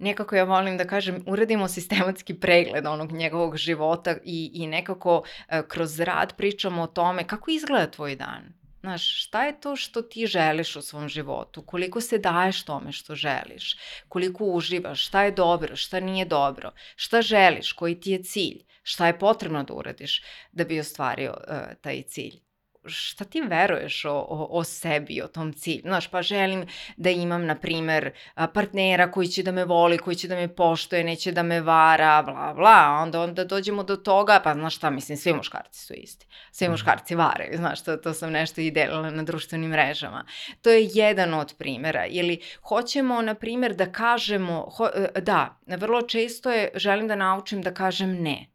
nekako 0.00 0.36
ja 0.36 0.44
volim 0.44 0.76
da 0.76 0.86
kažem, 0.86 1.22
uradimo 1.26 1.68
sistematski 1.68 2.34
pregled 2.34 2.86
onog 2.86 3.12
njegovog 3.12 3.56
života 3.56 4.16
i, 4.24 4.50
i 4.54 4.66
nekako 4.66 5.22
e, 5.48 5.62
kroz 5.68 6.00
rad 6.00 6.36
pričamo 6.36 6.82
o 6.82 6.86
tome 6.86 7.26
kako 7.26 7.50
izgleda 7.50 7.90
tvoj 7.90 8.16
dan. 8.16 8.60
Znaš, 8.80 9.24
šta 9.24 9.44
je 9.44 9.60
to 9.60 9.76
što 9.76 10.02
ti 10.02 10.26
želiš 10.26 10.76
u 10.76 10.82
svom 10.82 11.08
životu? 11.08 11.62
Koliko 11.62 12.00
se 12.00 12.18
daješ 12.18 12.62
tome 12.64 12.92
što 12.92 13.14
želiš? 13.14 13.76
Koliko 14.08 14.44
uživaš? 14.44 15.06
Šta 15.06 15.22
je 15.22 15.30
dobro? 15.30 15.76
Šta 15.76 16.00
nije 16.00 16.24
dobro? 16.24 16.72
Šta 16.96 17.22
želiš? 17.22 17.72
Koji 17.72 18.00
ti 18.00 18.10
je 18.10 18.22
cilj? 18.22 18.64
Šta 18.82 19.06
je 19.06 19.18
potrebno 19.18 19.62
da 19.62 19.74
uradiš 19.74 20.22
da 20.52 20.64
bi 20.64 20.80
ostvario 20.80 21.30
uh, 21.30 21.56
taj 21.80 22.02
cilj? 22.02 22.40
Šta 22.86 23.24
ti 23.24 23.40
veruješ 23.40 24.04
o, 24.04 24.12
o, 24.12 24.46
o 24.50 24.64
sebi, 24.64 25.22
o 25.22 25.28
tom 25.28 25.52
cilju. 25.52 25.82
Znaš, 25.84 26.06
pa 26.08 26.22
želim 26.22 26.66
da 26.96 27.10
imam, 27.10 27.46
na 27.46 27.54
primer, 27.54 28.10
partnera 28.54 29.10
koji 29.10 29.28
će 29.28 29.42
da 29.42 29.52
me 29.52 29.64
voli, 29.64 29.98
koji 29.98 30.16
će 30.16 30.28
da 30.28 30.34
me 30.34 30.54
poštoje, 30.54 31.04
neće 31.04 31.32
da 31.32 31.42
me 31.42 31.60
vara, 31.60 32.22
bla, 32.22 32.54
bla. 32.54 32.98
Onda, 33.02 33.20
onda 33.20 33.44
dođemo 33.44 33.82
do 33.82 33.96
toga, 33.96 34.40
pa 34.44 34.54
znaš 34.54 34.76
šta, 34.76 34.90
mislim, 34.90 35.18
svi 35.18 35.32
muškarci 35.32 35.86
su 35.86 35.94
isti. 35.94 36.26
Svi 36.52 36.64
mhm. 36.64 36.72
muškarci 36.72 37.14
varaju, 37.14 37.56
znaš, 37.56 37.84
to, 37.84 37.96
to 37.96 38.14
sam 38.14 38.32
nešto 38.32 38.60
i 38.60 38.70
delila 38.70 39.10
na 39.10 39.22
društvenim 39.22 39.70
mrežama. 39.70 40.24
To 40.62 40.70
je 40.70 40.88
jedan 40.94 41.34
od 41.34 41.54
primera. 41.58 42.06
Ili 42.06 42.40
hoćemo, 42.62 43.22
na 43.22 43.34
primer, 43.34 43.74
da 43.74 43.92
kažemo, 43.92 44.68
ho, 44.76 44.88
e, 44.94 45.20
da, 45.20 45.58
vrlo 45.66 46.02
često 46.02 46.50
je, 46.50 46.70
želim 46.74 47.08
da 47.08 47.16
naučim 47.16 47.62
da 47.62 47.74
kažem 47.74 48.22
ne. 48.22 48.46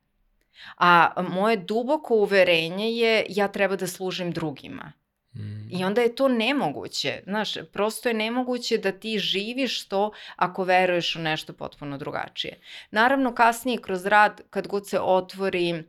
A 0.78 1.22
moje 1.30 1.58
duboko 1.58 2.16
uverenje 2.16 2.92
je 2.92 3.26
ja 3.30 3.48
treba 3.48 3.76
da 3.76 3.88
služim 3.88 4.32
drugima. 4.32 4.94
Mm. 5.36 5.70
I 5.72 5.84
onda 5.84 6.02
je 6.02 6.16
to 6.16 6.28
nemoguće. 6.28 7.22
Znaš, 7.24 7.54
prosto 7.74 8.10
je 8.10 8.14
nemoguće 8.14 8.78
da 8.78 8.92
ti 8.92 9.20
živiš 9.20 9.88
to 9.88 10.12
ako 10.36 10.64
veruješ 10.64 11.16
u 11.16 11.20
nešto 11.20 11.54
potpuno 11.54 11.98
drugačije. 11.98 12.60
Naravno, 12.92 13.36
kasnije 13.36 13.82
kroz 13.82 14.06
rad, 14.06 14.42
kad 14.50 14.68
god 14.68 14.90
se 14.90 15.00
otvori 15.00 15.84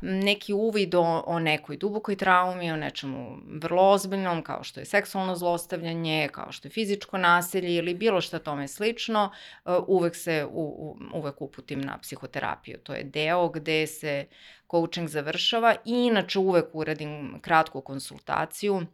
neki 0.00 0.52
uvid 0.52 0.94
o, 0.94 1.22
o 1.26 1.38
nekoj 1.38 1.76
dubokoj 1.76 2.16
traumi, 2.16 2.72
o 2.72 2.76
nečemu 2.76 3.38
vrlo 3.60 3.90
ozbiljnom, 3.90 4.42
kao 4.42 4.64
što 4.64 4.80
je 4.80 4.86
seksualno 4.86 5.36
zlostavljanje, 5.36 6.28
kao 6.32 6.52
što 6.52 6.68
je 6.68 6.72
fizičko 6.72 7.18
nasilje 7.18 7.74
ili 7.74 7.94
bilo 7.94 8.20
šta 8.20 8.38
tome 8.38 8.68
slično, 8.68 9.30
uh, 9.64 9.72
uvek 9.86 10.16
se 10.16 10.46
u, 10.50 10.62
u, 10.62 11.18
uvek 11.18 11.42
uputim 11.42 11.80
na 11.80 11.98
psihoterapiju. 11.98 12.78
To 12.78 12.94
je 12.94 13.04
deo 13.04 13.48
gde 13.48 13.86
se 13.86 14.26
coaching 14.70 15.08
završava 15.08 15.74
i 15.84 15.92
inače 15.92 16.38
uvek 16.38 16.66
uradim 16.72 17.38
kratku 17.40 17.80
konsultaciju 17.80 18.86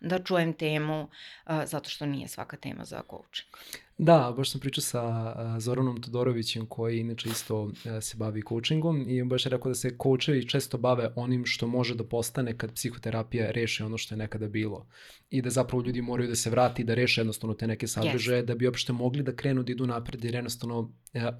da 0.00 0.18
čujem 0.18 0.52
temu, 0.52 1.02
uh, 1.02 1.64
zato 1.64 1.90
što 1.90 2.06
nije 2.06 2.28
svaka 2.28 2.56
tema 2.56 2.84
za 2.84 3.02
coaching. 3.10 3.48
Da, 3.98 4.34
baš 4.36 4.50
sam 4.50 4.60
pričao 4.60 4.82
sa 4.82 5.34
uh, 5.36 5.62
Zoranom 5.62 6.02
Todorovićem 6.02 6.66
koji 6.66 7.00
inače 7.00 7.28
isto 7.28 7.62
uh, 7.62 7.72
se 8.00 8.16
bavi 8.16 8.42
coachingom 8.48 9.08
i 9.08 9.24
baš 9.24 9.46
je 9.46 9.50
rekao 9.50 9.70
da 9.70 9.74
se 9.74 9.96
coachevi 10.02 10.48
često 10.48 10.78
bave 10.78 11.12
onim 11.16 11.44
što 11.46 11.66
može 11.66 11.94
da 11.94 12.04
postane 12.04 12.58
kad 12.58 12.74
psihoterapija 12.74 13.50
reši 13.50 13.82
ono 13.82 13.98
što 13.98 14.14
je 14.14 14.18
nekada 14.18 14.48
bilo 14.48 14.86
i 15.30 15.42
da 15.42 15.50
zapravo 15.50 15.82
ljudi 15.82 16.02
moraju 16.02 16.28
da 16.28 16.34
se 16.36 16.50
vrati 16.50 16.82
i 16.82 16.84
da 16.84 16.94
reše 16.94 17.20
jednostavno 17.20 17.54
te 17.54 17.66
neke 17.66 17.86
sadržaje 17.86 18.42
yes. 18.42 18.46
da 18.46 18.54
bi 18.54 18.66
uopšte 18.66 18.92
mogli 18.92 19.22
da 19.22 19.36
krenu 19.36 19.62
da 19.62 19.72
idu 19.72 19.86
napred 19.86 20.24
jer 20.24 20.34
jednostavno 20.34 20.78
uh, 20.80 20.90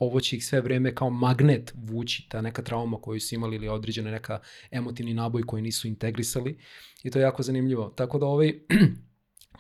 ovo 0.01 0.21
će 0.21 0.37
ih 0.37 0.47
sve 0.47 0.61
vreme 0.61 0.95
kao 0.95 1.11
magnet 1.11 1.73
vući 1.77 2.27
ta 2.29 2.41
neka 2.41 2.63
trauma 2.63 3.01
koju 3.01 3.21
su 3.21 3.35
imali 3.35 3.57
ili 3.57 3.69
određena 3.69 4.11
neka 4.11 4.41
emotivni 4.71 5.15
naboj 5.15 5.43
koji 5.43 5.63
nisu 5.63 5.89
integrisali 5.89 6.59
i 7.03 7.11
to 7.11 7.19
je 7.19 7.23
jako 7.23 7.43
zanimljivo. 7.43 7.89
Tako 7.89 8.19
da 8.19 8.27
ovaj 8.27 8.53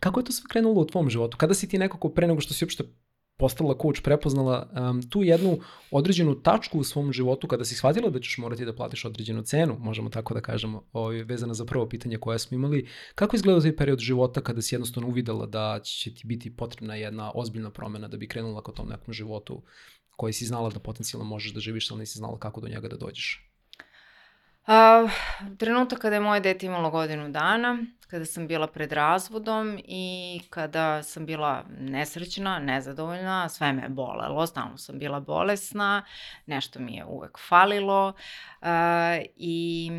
Kako 0.00 0.20
je 0.20 0.24
to 0.24 0.32
sve 0.32 0.44
krenulo 0.48 0.80
u 0.80 0.86
tvom 0.86 1.10
životu? 1.10 1.36
Kada 1.36 1.54
si 1.54 1.68
ti 1.68 1.78
nekako 1.78 2.08
pre 2.08 2.26
nego 2.26 2.40
što 2.40 2.54
si 2.54 2.64
uopšte 2.64 2.84
postala 3.36 3.74
coach, 3.82 4.02
prepoznala 4.02 4.70
um, 4.72 5.02
tu 5.02 5.22
jednu 5.22 5.58
određenu 5.90 6.42
tačku 6.42 6.78
u 6.78 6.84
svom 6.84 7.12
životu 7.12 7.48
kada 7.48 7.64
si 7.64 7.74
shvatila 7.74 8.10
da 8.10 8.20
ćeš 8.20 8.38
morati 8.38 8.64
da 8.64 8.74
platiš 8.74 9.04
određenu 9.04 9.42
cenu, 9.42 9.76
možemo 9.78 10.10
tako 10.10 10.34
da 10.34 10.40
kažemo, 10.40 10.84
ovaj, 10.92 11.22
vezana 11.22 11.54
za 11.54 11.64
prvo 11.64 11.88
pitanje 11.88 12.18
koje 12.18 12.38
smo 12.38 12.54
imali. 12.54 12.88
Kako 13.14 13.36
izgleda 13.36 13.60
taj 13.60 13.76
period 13.76 13.98
života 13.98 14.40
kada 14.40 14.62
si 14.62 14.74
jednostavno 14.74 15.08
uvidela 15.08 15.46
da 15.46 15.80
će 15.82 16.14
ti 16.14 16.26
biti 16.26 16.56
potrebna 16.56 16.94
jedna 16.94 17.32
ozbiljna 17.34 17.70
promena 17.70 18.08
da 18.08 18.16
bi 18.16 18.28
krenula 18.28 18.62
ka 18.62 18.72
tom 18.72 18.88
nekom 18.88 19.14
životu 19.14 19.62
koji 20.16 20.32
si 20.32 20.46
znala 20.46 20.70
da 20.70 20.80
potencijalno 20.80 21.24
možeš 21.24 21.54
da 21.54 21.60
živiš, 21.60 21.90
ali 21.90 22.00
nisi 22.00 22.18
znala 22.18 22.38
kako 22.38 22.60
do 22.60 22.68
njega 22.68 22.88
da 22.88 22.96
dođeš? 22.96 23.53
Uh, 24.66 25.11
trenutak 25.59 25.99
kada 25.99 26.16
je 26.16 26.21
moje 26.21 26.40
dete 26.40 26.66
imalo 26.66 26.90
godinu 26.90 27.28
dana, 27.28 27.78
kada 28.11 28.25
sam 28.25 28.47
bila 28.47 28.66
pred 28.66 28.92
razvodom 28.92 29.78
i 29.85 30.40
kada 30.50 31.02
sam 31.02 31.26
bila 31.26 31.64
nesrećna, 31.80 32.59
nezadovoljna, 32.59 33.49
sve 33.49 33.73
me 33.73 33.83
je 33.83 33.88
bolelo, 33.88 34.47
stalno 34.47 34.78
sam 34.78 34.99
bila 34.99 35.21
bolesna, 35.21 36.04
nešto 36.47 36.80
mi 36.80 36.94
je 36.94 37.04
uvek 37.04 37.38
falilo 37.49 38.09
uh, 38.61 38.68
i 39.37 39.90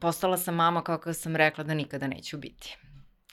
postala 0.00 0.36
sam 0.36 0.54
mama 0.54 0.82
kako 0.82 1.12
sam 1.12 1.36
rekla 1.36 1.64
da 1.64 1.74
nikada 1.74 2.06
neću 2.06 2.38
biti 2.38 2.76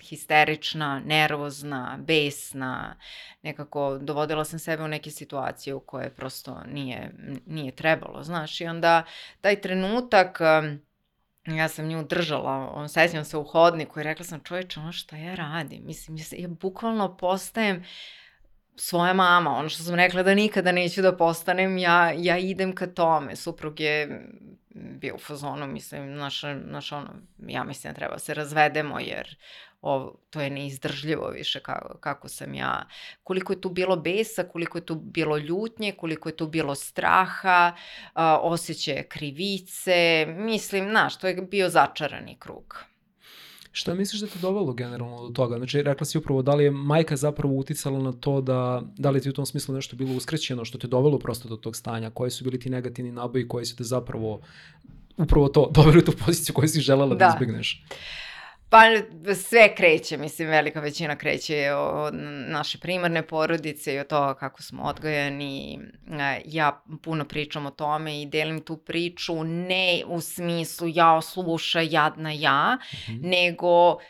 histerična, 0.05 1.01
nervozna, 1.05 1.97
besna, 1.99 2.95
nekako 3.41 3.97
dovodila 3.97 4.45
sam 4.45 4.59
sebe 4.59 4.83
u 4.83 4.87
neke 4.87 5.11
situacije 5.11 5.73
u 5.73 5.79
koje 5.79 6.09
prosto 6.09 6.61
nije, 6.67 7.11
nije 7.45 7.71
trebalo, 7.71 8.23
znaš, 8.23 8.61
i 8.61 8.65
onda 8.65 9.03
taj 9.41 9.61
trenutak, 9.61 10.39
ja 11.45 11.67
sam 11.67 11.87
nju 11.87 12.03
držala, 12.03 12.71
on 12.73 12.89
sećam 12.89 13.25
se 13.25 13.37
u 13.37 13.43
hodniku 13.43 13.99
i 13.99 14.03
rekla 14.03 14.25
sam, 14.25 14.39
čovječe, 14.39 14.79
ono 14.79 14.91
šta 14.91 15.17
ja 15.17 15.35
radim, 15.35 15.85
mislim, 15.85 16.17
ja, 16.17 16.23
ja 16.31 16.47
bukvalno 16.47 17.17
postajem 17.17 17.83
svoja 18.75 19.13
mama, 19.13 19.57
ono 19.57 19.69
što 19.69 19.83
sam 19.83 19.95
rekla 19.95 20.23
da 20.23 20.35
nikada 20.35 20.71
neću 20.71 21.01
da 21.01 21.17
postanem, 21.17 21.77
ja, 21.77 22.11
ja 22.17 22.37
idem 22.37 22.75
ka 22.75 22.87
tome. 22.87 23.35
Suprug 23.35 23.79
je 23.79 24.21
bio 24.75 25.15
u 25.15 25.19
fazonu, 25.19 25.67
mislim, 25.67 26.13
naš, 26.13 26.41
naš 26.65 26.91
ono, 26.91 27.09
ja 27.47 27.63
mislim 27.63 27.93
da 27.93 27.95
treba 27.95 28.13
da 28.13 28.19
se 28.19 28.33
razvedemo 28.33 28.99
jer 28.99 29.37
ovo, 29.85 30.15
to 30.29 30.41
je 30.41 30.49
neizdržljivo 30.49 31.29
više 31.29 31.59
kako, 31.59 31.97
kako 31.97 32.27
sam 32.27 32.53
ja, 32.53 32.87
koliko 33.23 33.53
je 33.53 33.61
tu 33.61 33.69
bilo 33.69 33.95
besa, 33.95 34.43
koliko 34.43 34.77
je 34.77 34.85
tu 34.85 34.95
bilo 34.95 35.37
ljutnje, 35.37 35.91
koliko 35.91 36.29
je 36.29 36.37
tu 36.37 36.47
bilo 36.47 36.75
straha, 36.75 37.75
a, 38.13 38.39
osjećaje 38.41 39.07
krivice, 39.09 40.25
mislim, 40.27 40.89
znaš, 40.89 41.19
to 41.19 41.27
je 41.27 41.35
bio 41.35 41.69
začarani 41.69 42.35
krug. 42.39 42.77
Šta 43.71 43.93
misliš 43.93 44.21
da 44.21 44.27
te 44.27 44.39
dovelo 44.39 44.73
generalno 44.73 45.27
do 45.27 45.33
toga? 45.33 45.57
Znači, 45.57 45.81
rekla 45.81 46.05
si 46.05 46.17
upravo 46.17 46.41
da 46.41 46.55
li 46.55 46.63
je 46.63 46.71
majka 46.71 47.15
zapravo 47.15 47.55
uticala 47.55 47.99
na 47.99 48.11
to 48.11 48.41
da, 48.41 48.81
da 48.97 49.09
li 49.09 49.21
ti 49.21 49.29
u 49.29 49.33
tom 49.33 49.45
smislu 49.45 49.75
nešto 49.75 49.95
bilo 49.95 50.15
uskrećeno 50.15 50.65
što 50.65 50.77
te 50.77 50.87
dovelo 50.87 51.19
prosto 51.19 51.49
do 51.49 51.55
tog 51.55 51.75
stanja? 51.75 52.09
Koji 52.09 52.31
su 52.31 52.43
bili 52.43 52.59
ti 52.59 52.69
negativni 52.69 53.11
naboji 53.11 53.47
koji 53.47 53.65
su 53.65 53.75
te 53.75 53.83
zapravo 53.83 54.41
upravo 55.17 55.47
to 55.47 55.71
doveli 55.75 55.97
u 55.99 56.05
tu 56.05 56.11
poziciju 56.25 56.55
koju 56.55 56.67
si 56.67 56.79
želela 56.79 57.15
da, 57.15 57.25
da 57.25 57.33
izbegneš? 57.35 57.83
Da. 57.89 57.95
Pa 58.69 58.81
sve 59.35 59.75
kreće, 59.75 60.17
mislim, 60.17 60.47
velika 60.47 60.79
većina 60.79 61.15
kreće 61.15 61.73
od 61.73 62.13
naše 62.47 62.77
primarne 62.77 63.27
porodice 63.27 63.93
i 63.93 63.99
od 63.99 64.07
toga 64.07 64.33
kako 64.33 64.63
smo 64.63 64.83
odgojeni. 64.83 65.79
Ja 66.45 66.83
puno 67.03 67.25
pričam 67.25 67.65
o 67.65 67.71
tome 67.71 68.21
i 68.21 68.25
delim 68.25 68.61
tu 68.61 68.77
priču 68.77 69.43
ne 69.43 70.01
u 70.07 70.21
smislu 70.21 70.87
ja 70.93 71.21
sluša 71.21 71.81
jadna 71.81 72.31
ja, 72.31 72.75
mm 72.75 73.11
-hmm. 73.11 73.19
nego 73.23 73.93
uh, 73.93 74.01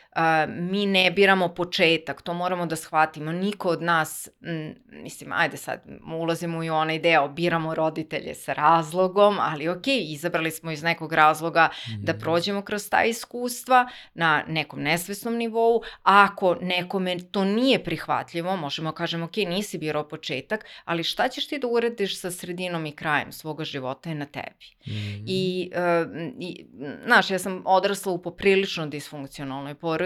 mi 0.48 0.86
ne 0.86 1.10
biramo 1.10 1.48
početak, 1.48 2.22
to 2.22 2.34
moramo 2.34 2.66
da 2.66 2.76
shvatimo. 2.76 3.32
Niko 3.32 3.68
od 3.68 3.82
nas, 3.82 4.28
m, 4.42 4.74
mislim, 4.90 5.32
ajde 5.32 5.56
sad, 5.56 5.82
ulazimo 6.20 6.62
i 6.62 6.70
u 6.70 6.74
onaj 6.74 6.98
deo, 6.98 7.28
biramo 7.28 7.74
roditelje 7.74 8.34
sa 8.34 8.52
razlogom, 8.52 9.36
ali 9.40 9.68
ok, 9.68 9.86
izabrali 9.86 10.50
smo 10.50 10.70
iz 10.70 10.82
nekog 10.82 11.12
razloga 11.12 11.68
mm 11.88 11.96
da 12.06 12.12
mhm. 12.12 12.20
prođemo 12.20 12.62
kroz 12.62 12.88
ta 12.88 13.04
iskustva 13.04 13.88
na 14.14 14.44
nekom 14.48 14.82
nesvesnom 14.82 15.36
nivou, 15.36 15.82
a 16.02 16.28
ako 16.30 16.54
nekome 16.54 17.18
to 17.30 17.44
nije 17.44 17.84
prihvatljivo, 17.84 18.56
možemo 18.56 18.92
kažemo, 18.92 19.24
ok, 19.24 19.36
nisi 19.36 19.78
birao 19.78 20.08
početak, 20.08 20.64
ali 20.84 21.04
šta 21.04 21.28
ćeš 21.28 21.48
ti 21.48 21.58
da 21.58 21.66
uradiš 21.66 22.20
sa 22.20 22.30
sredinom 22.30 22.86
i 22.86 22.92
krajem 22.92 23.32
svoga 23.32 23.64
života 23.64 24.08
je 24.08 24.14
na 24.14 24.26
tebi. 24.26 24.66
Mm. 24.86 25.24
I, 25.26 25.70
uh, 25.72 26.10
i, 26.40 26.66
znaš, 27.04 27.30
ja 27.30 27.38
sam 27.38 27.62
odrasla 27.64 28.12
u 28.12 28.22
poprilično 28.22 28.86
disfunkcionalnoj 28.86 29.74
porodici 29.74 30.05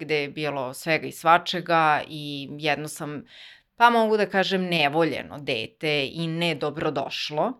gde 0.00 0.16
je 0.16 0.28
bilo 0.28 0.74
svega 0.74 1.06
i 1.06 1.12
svačega 1.12 2.02
i 2.08 2.48
jedno 2.58 2.88
sam 2.88 3.24
pa 3.76 3.90
mogu 3.90 4.16
da 4.16 4.26
kažem 4.26 4.64
nevoljeno 4.64 5.38
dete 5.38 6.08
i 6.12 6.26
nedobrodošlo. 6.26 7.52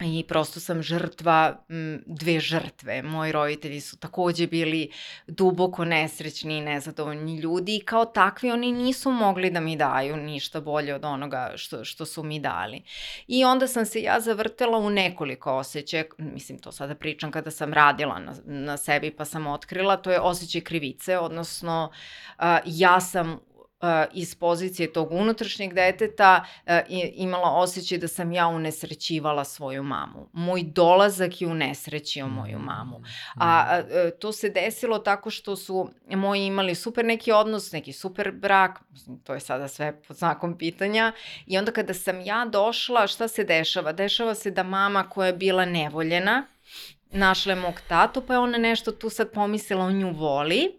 I 0.00 0.24
prosto 0.28 0.60
sam 0.60 0.82
žrtva 0.82 1.64
dve 2.06 2.40
žrtve. 2.40 3.02
Moji 3.02 3.32
roditelji 3.32 3.80
su 3.80 3.96
takođe 3.96 4.46
bili 4.46 4.90
duboko 5.26 5.84
nesrećni 5.84 6.58
i 6.58 6.60
nezadovoljni 6.60 7.36
ljudi 7.36 7.76
i 7.76 7.84
kao 7.84 8.04
takvi 8.04 8.50
oni 8.50 8.72
nisu 8.72 9.10
mogli 9.10 9.50
da 9.50 9.60
mi 9.60 9.76
daju 9.76 10.16
ništa 10.16 10.60
bolje 10.60 10.94
od 10.94 11.04
onoga 11.04 11.52
što, 11.56 11.84
što 11.84 12.06
su 12.06 12.22
mi 12.22 12.40
dali. 12.40 12.82
I 13.26 13.44
onda 13.44 13.66
sam 13.66 13.86
se 13.86 14.02
ja 14.02 14.20
zavrtela 14.20 14.78
u 14.78 14.90
nekoliko 14.90 15.56
osjećaja, 15.56 16.04
mislim 16.18 16.58
to 16.58 16.72
sada 16.72 16.94
pričam 16.94 17.30
kada 17.30 17.50
sam 17.50 17.72
radila 17.72 18.18
na, 18.18 18.34
na 18.44 18.76
sebi 18.76 19.10
pa 19.10 19.24
sam 19.24 19.46
otkrila, 19.46 19.96
to 19.96 20.10
je 20.10 20.20
osjećaj 20.20 20.60
krivice, 20.60 21.18
odnosno 21.18 21.92
ja 22.64 23.00
sam 23.00 23.40
iz 24.12 24.34
pozicije 24.34 24.92
tog 24.92 25.12
unutrašnjeg 25.12 25.74
deteta 25.74 26.44
imala 27.14 27.50
osjećaj 27.50 27.98
da 27.98 28.08
sam 28.08 28.32
ja 28.32 28.46
unesrećivala 28.48 29.44
svoju 29.44 29.82
mamu. 29.82 30.28
Moj 30.32 30.62
dolazak 30.62 31.40
je 31.40 31.48
unesrećio 31.48 32.26
moju 32.26 32.58
mamu. 32.58 33.02
A 33.36 33.82
to 34.20 34.32
se 34.32 34.48
desilo 34.48 34.98
tako 34.98 35.30
što 35.30 35.56
su 35.56 35.90
moji 36.10 36.46
imali 36.46 36.74
super 36.74 37.04
neki 37.04 37.32
odnos, 37.32 37.72
neki 37.72 37.92
super 37.92 38.32
brak, 38.32 38.80
to 39.24 39.34
je 39.34 39.40
sada 39.40 39.68
sve 39.68 40.02
pod 40.02 40.16
znakom 40.16 40.58
pitanja, 40.58 41.12
i 41.46 41.58
onda 41.58 41.72
kada 41.72 41.94
sam 41.94 42.20
ja 42.20 42.44
došla, 42.52 43.06
šta 43.06 43.28
se 43.28 43.44
dešava? 43.44 43.92
Dešava 43.92 44.34
se 44.34 44.50
da 44.50 44.62
mama 44.62 45.08
koja 45.08 45.26
je 45.26 45.32
bila 45.32 45.64
nevoljena, 45.64 46.46
našla 47.10 47.52
je 47.52 47.60
mog 47.60 47.80
tatu, 47.88 48.22
pa 48.26 48.32
je 48.32 48.38
ona 48.38 48.58
nešto 48.58 48.92
tu 48.92 49.10
sad 49.10 49.32
pomislila, 49.32 49.84
on 49.84 49.98
nju 49.98 50.12
voli, 50.12 50.78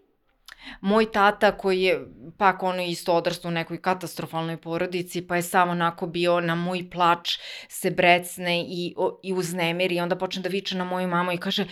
Moj 0.80 1.12
tata 1.12 1.52
koji 1.52 1.82
je 1.82 2.06
pak 2.38 2.62
ono 2.62 2.82
isto 2.82 3.14
odrastao 3.14 3.48
u 3.48 3.52
nekoj 3.52 3.80
katastrofalnoj 3.82 4.56
porodici, 4.56 5.26
pa 5.26 5.36
je 5.36 5.42
samo 5.42 5.72
onako 5.72 6.06
bio 6.06 6.40
na 6.40 6.54
moj 6.54 6.90
plač 6.90 7.38
se 7.68 7.90
brecne 7.90 8.60
i, 8.60 8.94
i 9.22 9.32
uznemiri 9.32 9.94
i 9.94 10.00
onda 10.00 10.16
počne 10.16 10.42
da 10.42 10.48
viče 10.48 10.76
na 10.76 10.84
moju 10.84 11.08
mamu 11.08 11.32
i 11.32 11.36
kaže 11.38 11.66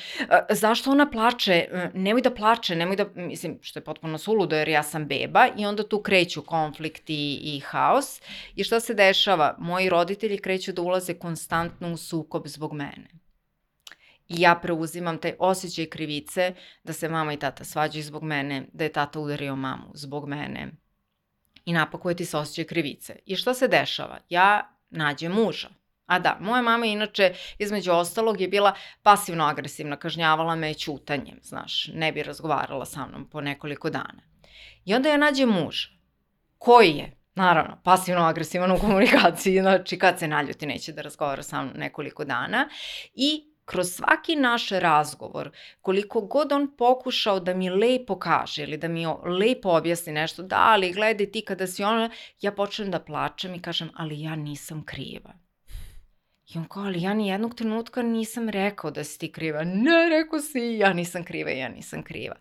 zašto 0.50 0.90
ona 0.90 1.10
plače, 1.10 1.68
nemoj 1.94 2.22
da 2.22 2.34
plače, 2.34 2.76
nemoj 2.76 2.96
da, 2.96 3.06
mislim, 3.14 3.58
što 3.62 3.78
je 3.78 3.84
potpuno 3.84 4.18
suludo 4.18 4.56
jer 4.56 4.68
ja 4.68 4.82
sam 4.82 5.06
beba 5.06 5.48
i 5.56 5.66
onda 5.66 5.88
tu 5.88 6.02
kreću 6.02 6.42
konflikt 6.42 7.10
i, 7.10 7.40
i 7.42 7.60
haos 7.60 8.20
i 8.56 8.64
šta 8.64 8.80
se 8.80 8.94
dešava? 8.94 9.56
Moji 9.58 9.88
roditelji 9.88 10.38
kreću 10.38 10.72
da 10.72 10.82
ulaze 10.82 11.14
konstantno 11.14 11.92
u 11.92 11.96
sukob 11.96 12.46
zbog 12.46 12.72
mene. 12.72 13.25
I 14.28 14.40
ja 14.40 14.54
preuzimam 14.62 15.18
taj 15.18 15.34
osjećaj 15.38 15.86
krivice 15.86 16.54
da 16.84 16.92
se 16.92 17.08
mama 17.08 17.32
i 17.32 17.38
tata 17.38 17.64
svađaju 17.64 18.04
zbog 18.04 18.22
mene, 18.22 18.66
da 18.72 18.84
je 18.84 18.92
tata 18.92 19.20
udario 19.20 19.56
mamu 19.56 19.90
zbog 19.94 20.28
mene. 20.28 20.72
I 21.64 21.72
napakuje 21.72 22.16
ti 22.16 22.24
se 22.24 22.36
osjećaj 22.36 22.64
krivice. 22.64 23.16
I 23.26 23.36
šta 23.36 23.54
se 23.54 23.68
dešava? 23.68 24.18
Ja 24.28 24.76
nađem 24.90 25.32
muža. 25.32 25.68
A 26.06 26.18
da, 26.18 26.38
moja 26.40 26.62
mama 26.62 26.86
inače, 26.86 27.34
između 27.58 27.92
ostalog, 27.92 28.40
je 28.40 28.48
bila 28.48 28.74
pasivno-agresivna, 29.02 29.96
kažnjavala 29.96 30.56
me 30.56 30.74
ćutanjem, 30.74 31.38
znaš, 31.42 31.90
ne 31.94 32.12
bi 32.12 32.22
razgovarala 32.22 32.84
sa 32.84 33.06
mnom 33.06 33.30
po 33.30 33.40
nekoliko 33.40 33.90
dana. 33.90 34.22
I 34.84 34.94
onda 34.94 35.08
ja 35.08 35.16
nađem 35.16 35.48
muža, 35.48 35.88
koji 36.58 36.90
je, 36.90 37.12
naravno, 37.34 37.80
pasivno-agresivan 37.84 38.70
u 38.70 38.78
komunikaciji, 38.78 39.60
znači 39.60 39.98
kad 39.98 40.18
se 40.18 40.28
naljuti 40.28 40.66
neće 40.66 40.92
da 40.92 41.02
razgovara 41.02 41.42
sa 41.42 41.62
mnom 41.62 41.76
nekoliko 41.76 42.24
dana 42.24 42.68
i 43.14 43.55
kroz 43.66 43.90
svaki 43.92 44.36
naš 44.36 44.68
razgovor, 44.68 45.50
koliko 45.80 46.20
god 46.20 46.52
on 46.52 46.76
pokušao 46.76 47.40
da 47.40 47.54
mi 47.54 47.70
lepo 47.70 48.18
kaže 48.18 48.62
ili 48.62 48.76
da 48.76 48.88
mi 48.88 49.06
lepo 49.40 49.70
objasni 49.70 50.12
nešto, 50.12 50.42
da, 50.42 50.56
ali 50.60 50.92
gledaj 50.92 51.30
ti 51.30 51.44
kada 51.44 51.66
si 51.66 51.84
ona, 51.84 52.10
ja 52.40 52.52
počnem 52.52 52.90
da 52.90 53.00
plačem 53.00 53.54
i 53.54 53.62
kažem, 53.62 53.90
ali 53.94 54.20
ja 54.20 54.36
nisam 54.36 54.84
kriva. 54.84 55.45
I 56.54 56.58
on 56.58 56.64
kao, 56.68 56.82
ali 56.82 57.02
ja 57.02 57.14
ni 57.14 57.28
jednog 57.28 57.54
trenutka 57.54 58.02
nisam 58.02 58.48
rekao 58.48 58.90
da 58.90 59.04
si 59.04 59.18
ti 59.18 59.32
kriva. 59.32 59.64
Ne, 59.64 60.08
rekao 60.10 60.40
si, 60.40 60.60
ja 60.60 60.92
nisam 60.92 61.24
kriva, 61.24 61.50
ja 61.50 61.68
nisam 61.68 62.02
kriva. 62.02 62.36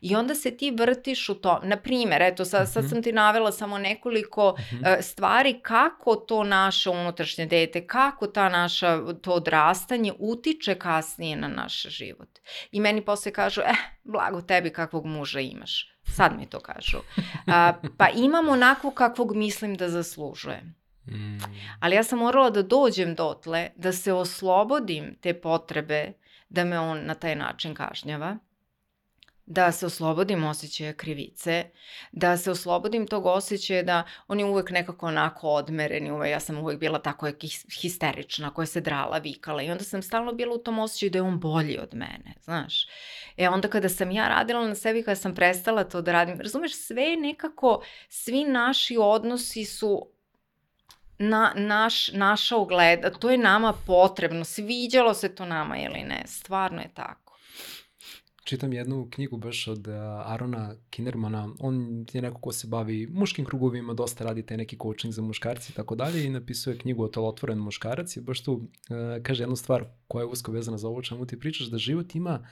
I 0.00 0.16
onda 0.16 0.34
se 0.34 0.56
ti 0.56 0.70
vrtiš 0.70 1.28
u 1.28 1.34
to. 1.34 1.60
Na 1.64 1.76
primer, 1.76 2.22
eto, 2.22 2.44
sad, 2.44 2.72
sad 2.72 2.84
mhm. 2.84 2.90
sam 2.90 3.02
ti 3.02 3.12
navela 3.12 3.52
samo 3.52 3.78
nekoliko 3.78 4.48
uh, 4.48 4.58
stvari 5.00 5.60
kako 5.62 6.16
to 6.16 6.44
naše 6.44 6.90
unutrašnje 6.90 7.46
dete, 7.46 7.86
kako 7.86 8.26
ta 8.26 8.48
naša, 8.48 9.14
to 9.22 9.32
odrastanje 9.32 10.12
utiče 10.18 10.74
kasnije 10.74 11.36
na 11.36 11.48
naš 11.48 11.82
život. 11.82 12.38
I 12.72 12.80
meni 12.80 13.04
posle 13.04 13.32
kažu, 13.32 13.60
eh, 13.60 13.74
blago 14.04 14.40
tebi 14.40 14.70
kakvog 14.70 15.06
muža 15.06 15.40
imaš. 15.40 15.86
Sad 16.16 16.38
mi 16.38 16.46
to 16.46 16.60
kažu. 16.60 16.98
Uh, 16.98 17.90
pa 17.96 18.08
imam 18.14 18.48
onako 18.48 18.90
kakvog 18.90 19.36
mislim 19.36 19.74
da 19.74 19.88
zaslužujem. 19.88 20.79
Mm. 21.10 21.38
Ali 21.80 21.96
ja 21.96 22.02
sam 22.02 22.18
morala 22.18 22.50
da 22.50 22.62
dođem 22.62 23.14
dotle, 23.14 23.70
da 23.76 23.92
se 23.92 24.12
oslobodim 24.12 25.16
te 25.20 25.40
potrebe 25.40 26.12
da 26.48 26.64
me 26.64 26.78
on 26.78 27.06
na 27.06 27.14
taj 27.14 27.36
način 27.36 27.74
kažnjava, 27.74 28.38
da 29.50 29.72
se 29.72 29.86
oslobodim 29.86 30.44
osjećaja 30.44 30.92
krivice, 30.92 31.64
da 32.12 32.36
se 32.36 32.50
oslobodim 32.50 33.06
tog 33.06 33.26
osjećaja 33.26 33.82
da 33.82 34.02
on 34.28 34.40
je 34.40 34.44
uvek 34.44 34.70
nekako 34.70 35.06
onako 35.06 35.48
odmeren 35.48 36.10
uvek, 36.10 36.30
ja 36.30 36.40
sam 36.40 36.58
uvek 36.58 36.78
bila 36.78 36.98
tako 36.98 37.30
histerična, 37.80 38.54
koja 38.54 38.66
se 38.66 38.80
drala, 38.80 39.18
vikala 39.18 39.62
i 39.62 39.70
onda 39.70 39.84
sam 39.84 40.02
stalno 40.02 40.32
bila 40.32 40.54
u 40.54 40.58
tom 40.58 40.78
osjećaju 40.78 41.10
da 41.10 41.18
je 41.18 41.22
on 41.22 41.40
bolji 41.40 41.78
od 41.78 41.94
mene, 41.94 42.34
znaš. 42.40 42.86
E 43.36 43.48
onda 43.48 43.68
kada 43.68 43.88
sam 43.88 44.10
ja 44.10 44.28
radila 44.28 44.68
na 44.68 44.74
sebi, 44.74 45.02
kada 45.02 45.16
sam 45.16 45.34
prestala 45.34 45.84
to 45.84 46.02
da 46.02 46.12
radim, 46.12 46.40
razumeš, 46.40 46.74
sve 46.74 47.16
nekako, 47.16 47.82
svi 48.08 48.44
naši 48.44 48.96
odnosi 49.00 49.64
su 49.64 50.08
na, 51.20 51.52
naš, 51.56 52.12
naša 52.12 52.56
ogleda, 52.56 53.10
to 53.10 53.30
je 53.30 53.38
nama 53.38 53.74
potrebno, 53.86 54.44
sviđalo 54.44 55.14
se 55.14 55.34
to 55.34 55.44
nama 55.46 55.78
ili 55.78 56.04
ne, 56.08 56.22
stvarno 56.26 56.80
je 56.80 56.90
tako. 56.94 57.36
Čitam 58.44 58.72
jednu 58.72 59.08
knjigu 59.10 59.36
baš 59.36 59.68
od 59.68 59.88
uh, 59.88 59.94
Arona 60.24 60.74
Kinnermana, 60.90 61.48
on 61.58 62.06
je 62.12 62.22
neko 62.22 62.40
ko 62.40 62.52
se 62.52 62.66
bavi 62.66 63.06
muškim 63.06 63.44
krugovima, 63.44 63.94
dosta 63.94 64.24
radi 64.24 64.46
taj 64.46 64.56
neki 64.56 64.78
coaching 64.82 65.14
za 65.14 65.22
muškarci 65.22 65.72
i 65.72 65.74
tako 65.74 65.94
dalje 65.94 66.24
i 66.24 66.30
napisuje 66.30 66.78
knjigu 66.78 67.04
o 67.04 67.08
talotvoren 67.08 67.58
muškarac 67.58 68.16
i 68.16 68.20
baš 68.20 68.44
tu 68.44 68.52
uh, 68.52 68.68
kaže 69.22 69.42
jednu 69.42 69.56
stvar 69.56 69.84
koja 70.08 70.22
je 70.22 70.26
usko 70.26 70.52
vezana 70.52 70.78
za 70.78 70.88
ovo 70.88 71.02
čemu 71.02 71.26
ti 71.26 71.38
pričaš, 71.38 71.66
da 71.66 71.78
život 71.78 72.14
ima 72.14 72.48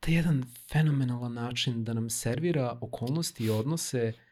taj 0.00 0.14
jedan 0.14 0.44
fenomenalan 0.72 1.32
način 1.32 1.84
da 1.84 1.92
nam 1.92 2.10
servira 2.10 2.78
okolnosti 2.80 3.44
i 3.44 3.50
odnose 3.50 4.12
uh, 4.14 4.29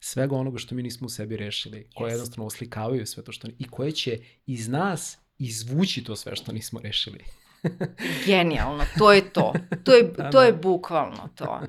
svega 0.00 0.36
onoga 0.36 0.58
što 0.58 0.74
mi 0.74 0.82
nismo 0.82 1.06
u 1.06 1.10
sebi 1.10 1.36
rešili, 1.36 1.90
koje 1.94 2.10
yes. 2.10 2.14
jednostavno 2.14 2.46
oslikavaju 2.46 3.06
sve 3.06 3.24
to 3.24 3.32
što 3.32 3.48
i 3.58 3.68
koje 3.68 3.92
će 3.92 4.18
iz 4.46 4.68
nas 4.68 5.18
izvući 5.38 6.04
to 6.04 6.16
sve 6.16 6.36
što 6.36 6.52
nismo 6.52 6.80
rešili. 6.80 7.24
Genijalno, 8.26 8.84
to 8.98 9.12
je 9.12 9.32
to. 9.32 9.52
To 9.84 9.94
je, 9.94 10.02
da, 10.02 10.30
to 10.30 10.38
da. 10.38 10.44
je 10.44 10.52
bukvalno 10.52 11.28
to. 11.34 11.60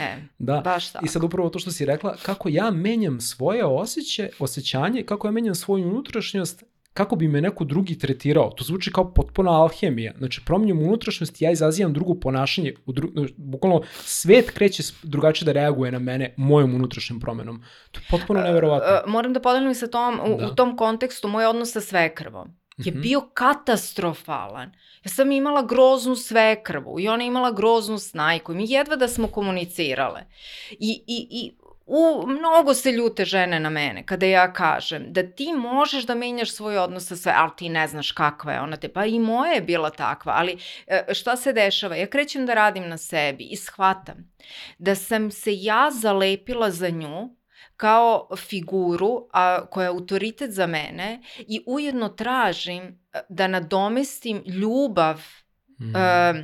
E, 0.00 0.16
da. 0.38 0.60
baš 0.64 0.92
tako. 0.92 1.04
I 1.04 1.08
sad 1.08 1.24
upravo 1.24 1.48
to 1.48 1.58
što 1.58 1.70
si 1.70 1.86
rekla, 1.86 2.16
kako 2.22 2.48
ja 2.48 2.70
menjam 2.70 3.20
svoje 3.20 3.64
osjeće, 3.64 4.30
osjećanje, 4.38 5.02
kako 5.02 5.26
ja 5.26 5.32
menjam 5.32 5.54
svoju 5.54 5.88
unutrašnjost 5.88 6.64
kako 6.94 7.16
bi 7.16 7.28
me 7.28 7.40
neko 7.40 7.64
drugi 7.64 7.98
tretirao. 7.98 8.50
To 8.50 8.64
zvuči 8.64 8.92
kao 8.92 9.14
potpuna 9.14 9.62
alhemija. 9.62 10.12
Znači, 10.18 10.40
promenjam 10.44 10.78
unutrašnjost, 10.78 11.42
ja 11.42 11.50
izazivam 11.50 11.92
drugo 11.92 12.14
ponašanje. 12.14 12.74
U 12.86 12.92
dru... 12.92 13.08
Bukvalno, 13.36 13.82
svet 14.04 14.50
kreće 14.50 14.82
drugačije 15.02 15.46
da 15.46 15.52
reaguje 15.52 15.92
na 15.92 15.98
mene 15.98 16.34
mojom 16.36 16.74
unutrašnjom 16.74 17.20
promenom. 17.20 17.62
To 17.92 18.00
je 18.00 18.04
potpuno 18.10 18.40
neverovatno. 18.40 18.88
Uh, 18.88 19.00
uh, 19.06 19.12
moram 19.12 19.32
da 19.32 19.40
podelim 19.40 19.74
sa 19.74 19.86
tom, 19.86 20.20
u, 20.20 20.38
da. 20.38 20.46
u 20.46 20.54
tom 20.54 20.76
kontekstu, 20.76 21.28
moj 21.28 21.46
odnos 21.46 21.72
sa 21.72 21.80
svekrvom 21.80 22.64
je 22.76 22.92
mm 22.92 22.96
-hmm. 22.96 23.02
bio 23.02 23.20
katastrofalan. 23.20 24.72
Ja 25.04 25.10
sam 25.10 25.32
imala 25.32 25.62
groznu 25.62 26.16
svekrvu 26.16 27.00
i 27.00 27.08
ona 27.08 27.24
imala 27.24 27.52
groznu 27.52 27.98
snajku 27.98 28.52
i 28.52 28.56
mi 28.56 28.70
jedva 28.70 28.96
da 28.96 29.08
smo 29.08 29.28
komunicirale. 29.28 30.20
I, 30.70 31.02
i, 31.06 31.28
i 31.30 31.52
U, 31.86 32.26
mnogo 32.26 32.74
se 32.74 32.92
ljute 32.92 33.24
žene 33.24 33.60
na 33.60 33.70
mene 33.70 34.06
kada 34.06 34.26
ja 34.26 34.52
kažem 34.52 35.12
da 35.12 35.22
ti 35.22 35.52
možeš 35.52 36.06
da 36.06 36.14
menjaš 36.14 36.52
svoj 36.52 36.78
odnos 36.78 37.08
sa 37.08 37.16
sve, 37.16 37.32
ali 37.36 37.50
ti 37.56 37.68
ne 37.68 37.88
znaš 37.88 38.12
kakva 38.12 38.52
je 38.52 38.60
ona 38.60 38.76
te, 38.76 38.88
pa 38.88 39.04
i 39.04 39.18
moja 39.18 39.52
je 39.52 39.60
bila 39.60 39.90
takva, 39.90 40.32
ali 40.36 40.58
e, 40.86 41.14
šta 41.14 41.36
se 41.36 41.52
dešava? 41.52 41.96
Ja 41.96 42.06
krećem 42.06 42.46
da 42.46 42.54
radim 42.54 42.88
na 42.88 42.98
sebi 42.98 43.44
i 43.44 43.56
shvatam 43.56 44.32
da 44.78 44.94
sam 44.94 45.30
se 45.30 45.50
ja 45.54 45.90
zalepila 45.90 46.70
za 46.70 46.88
nju 46.88 47.36
kao 47.76 48.28
figuru 48.36 49.28
a, 49.32 49.66
koja 49.66 49.84
je 49.84 49.88
autoritet 49.88 50.50
za 50.50 50.66
mene 50.66 51.20
i 51.38 51.60
ujedno 51.66 52.08
tražim 52.08 52.82
e, 52.82 53.20
da 53.28 53.46
nadomestim 53.46 54.42
ljubav 54.46 55.20
mm. 55.80 55.96
a, 55.96 56.34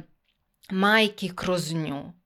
majke 0.70 1.29
kroz 1.35 1.72
nju. 1.72 2.19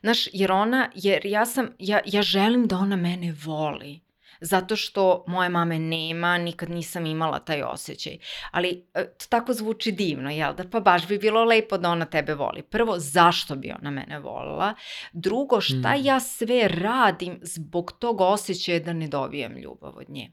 Znaš, 0.00 0.28
jer 0.32 0.52
ona, 0.52 0.90
jer 0.94 1.26
ja 1.26 1.46
sam, 1.46 1.68
ja, 1.78 2.00
ja 2.06 2.22
želim 2.22 2.66
da 2.66 2.76
ona 2.76 2.96
mene 2.96 3.34
voli. 3.44 4.06
Zato 4.40 4.76
što 4.76 5.24
moje 5.26 5.48
mame 5.48 5.78
nema, 5.78 6.38
nikad 6.38 6.70
nisam 6.70 7.06
imala 7.06 7.38
taj 7.38 7.62
osjećaj. 7.62 8.18
Ali 8.50 8.84
e, 8.94 9.04
to 9.04 9.26
tako 9.28 9.52
zvuči 9.52 9.92
divno, 9.92 10.30
jel 10.30 10.54
da? 10.54 10.64
Pa 10.70 10.80
baš 10.80 11.08
bi 11.08 11.18
bilo 11.18 11.44
lepo 11.44 11.78
da 11.78 11.90
ona 11.90 12.04
tebe 12.04 12.34
voli. 12.34 12.62
Prvo, 12.62 12.98
zašto 12.98 13.56
bi 13.56 13.72
ona 13.80 13.90
mene 13.90 14.18
volila? 14.18 14.74
Drugo, 15.12 15.60
šta 15.60 15.96
mm. 15.96 16.04
ja 16.04 16.20
sve 16.20 16.68
radim 16.68 17.38
zbog 17.42 17.92
tog 17.98 18.20
osjećaja 18.20 18.80
da 18.80 18.92
ne 18.92 19.08
dobijem 19.08 19.56
ljubav 19.56 19.96
od 19.96 20.10
nje? 20.10 20.30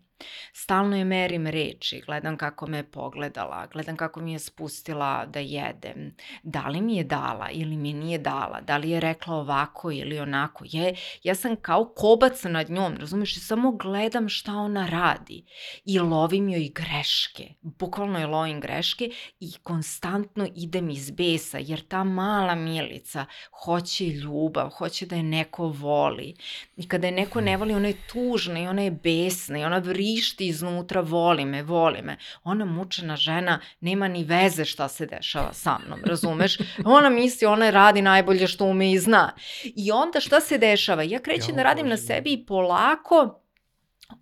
Stalno 0.54 0.98
je 0.98 1.06
merim 1.06 1.48
reči, 1.48 2.02
gledam 2.06 2.38
kako 2.38 2.68
me 2.68 2.78
je 2.78 2.92
pogledala, 2.92 3.68
gledam 3.74 3.96
kako 3.96 4.20
mi 4.20 4.34
je 4.34 4.40
spustila 4.40 5.26
da 5.26 5.40
jedem, 5.40 6.16
da 6.44 6.68
li 6.68 6.82
mi 6.82 6.96
je 6.96 7.04
dala 7.04 7.50
ili 7.52 7.78
mi 7.78 7.94
nije 7.94 8.18
dala, 8.18 8.62
da 8.62 8.78
li 8.78 8.90
je 8.90 9.00
rekla 9.00 9.36
ovako 9.36 9.92
ili 9.92 10.20
onako. 10.20 10.64
Je, 10.68 10.96
ja 11.24 11.36
sam 11.36 11.56
kao 11.56 11.86
kobac 11.86 12.44
nad 12.44 12.70
njom, 12.70 12.98
razumiješ, 12.98 13.40
samo 13.48 13.72
gledam 13.72 14.30
šta 14.30 14.52
ona 14.52 14.88
radi 14.90 15.46
i 15.86 16.00
lovim 16.00 16.50
joj 16.50 16.70
greške, 16.76 17.54
bukvalno 17.62 18.20
je 18.20 18.28
lovim 18.28 18.62
greške 18.62 19.10
i 19.40 19.52
konstantno 19.64 20.48
idem 20.56 20.90
iz 20.90 21.12
besa, 21.12 21.58
jer 21.58 21.82
ta 21.88 22.04
mala 22.04 22.56
milica 22.56 23.26
hoće 23.64 24.06
ljubav, 24.06 24.70
hoće 24.70 25.06
da 25.06 25.16
je 25.16 25.24
neko 25.24 25.68
voli. 25.68 26.36
I 26.78 26.88
kada 26.88 27.08
je 27.08 27.12
neko 27.12 27.42
ne 27.42 27.58
voli, 27.58 27.74
ona 27.74 27.88
je 27.88 28.08
tužna 28.12 28.60
i 28.60 28.68
ona 28.68 28.82
je 28.82 28.92
besna 28.92 29.60
i 29.60 29.64
ona 29.64 29.78
vri 29.78 30.13
vrišti 30.14 30.48
iznutra, 30.48 31.02
voli 31.02 31.46
me, 31.46 31.64
voli 31.64 32.02
me. 32.02 32.18
Ona 32.44 32.66
mučena 32.66 33.16
žena 33.16 33.60
nema 33.80 34.08
ni 34.08 34.24
veze 34.24 34.66
šta 34.66 34.88
se 34.88 35.06
dešava 35.06 35.54
sa 35.54 35.78
mnom, 35.86 36.00
razumeš? 36.06 36.58
Ona 36.86 37.10
misli, 37.10 37.48
ona 37.48 37.70
radi 37.70 38.02
najbolje 38.02 38.48
što 38.48 38.66
ume 38.66 38.92
i 38.92 39.00
zna. 39.00 39.34
I 39.64 39.92
onda 39.92 40.20
šta 40.20 40.42
se 40.42 40.58
dešava? 40.58 41.04
Ja 41.04 41.20
krećem 41.20 41.50
ja, 41.50 41.56
da 41.56 41.64
radim 41.64 41.88
na 41.88 41.98
sebi 41.98 42.34
i 42.34 42.46
polako 42.46 43.40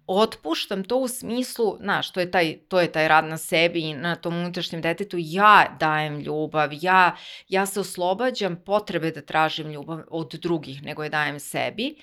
otpuštam 0.08 0.84
to 0.84 0.98
u 0.98 1.08
smislu, 1.08 1.78
znaš, 1.82 2.12
to 2.12 2.20
je 2.20 2.32
taj, 2.32 2.58
to 2.68 2.80
je 2.80 2.92
taj 2.92 3.08
rad 3.08 3.26
na 3.26 3.38
sebi 3.38 3.80
i 3.80 3.94
na 3.94 4.16
tom 4.16 4.38
unutrašnjem 4.38 4.82
detetu, 4.82 5.18
ja 5.20 5.76
dajem 5.80 6.20
ljubav, 6.20 6.70
ja, 6.72 7.16
ja 7.50 7.66
se 7.66 7.80
oslobađam 7.80 8.56
potrebe 8.66 9.12
da 9.12 9.22
tražim 9.22 9.72
ljubav 9.72 10.02
od 10.10 10.34
drugih 10.34 10.84
nego 10.84 11.04
je 11.04 11.10
dajem 11.10 11.40
sebi 11.40 11.96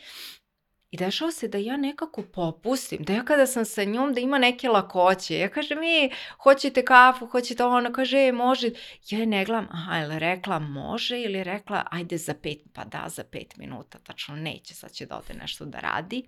I 0.90 0.96
dešava 0.96 1.32
se 1.32 1.48
da 1.48 1.58
ja 1.58 1.76
nekako 1.76 2.22
popustim, 2.22 3.02
da 3.02 3.12
ja 3.12 3.24
kada 3.24 3.46
sam 3.46 3.64
sa 3.64 3.84
njom 3.84 4.14
da 4.14 4.20
ima 4.20 4.38
neke 4.38 4.68
lakoće. 4.68 5.38
Ja 5.38 5.48
kažem, 5.48 5.80
mi, 5.80 6.10
hoćete 6.42 6.84
kafu, 6.84 7.26
hoćete 7.26 7.64
ovo, 7.64 7.76
ona 7.76 7.92
kaže, 7.92 8.18
e, 8.18 8.32
može. 8.32 8.70
Ja 9.10 9.18
je 9.18 9.26
ne 9.26 9.44
gledam, 9.44 9.68
aha, 9.70 9.98
ili 9.98 10.18
rekla 10.18 10.58
može 10.58 11.20
ili 11.20 11.38
je 11.38 11.44
rekla, 11.44 11.84
ajde 11.90 12.16
za 12.16 12.34
pet, 12.34 12.58
pa 12.72 12.84
da, 12.84 13.04
za 13.08 13.24
pet 13.24 13.56
minuta, 13.56 13.98
tačno 13.98 14.36
neće, 14.36 14.74
sad 14.74 14.92
će 14.92 15.06
da 15.06 15.16
ode 15.16 15.34
nešto 15.40 15.64
da 15.64 15.80
radi 15.80 16.24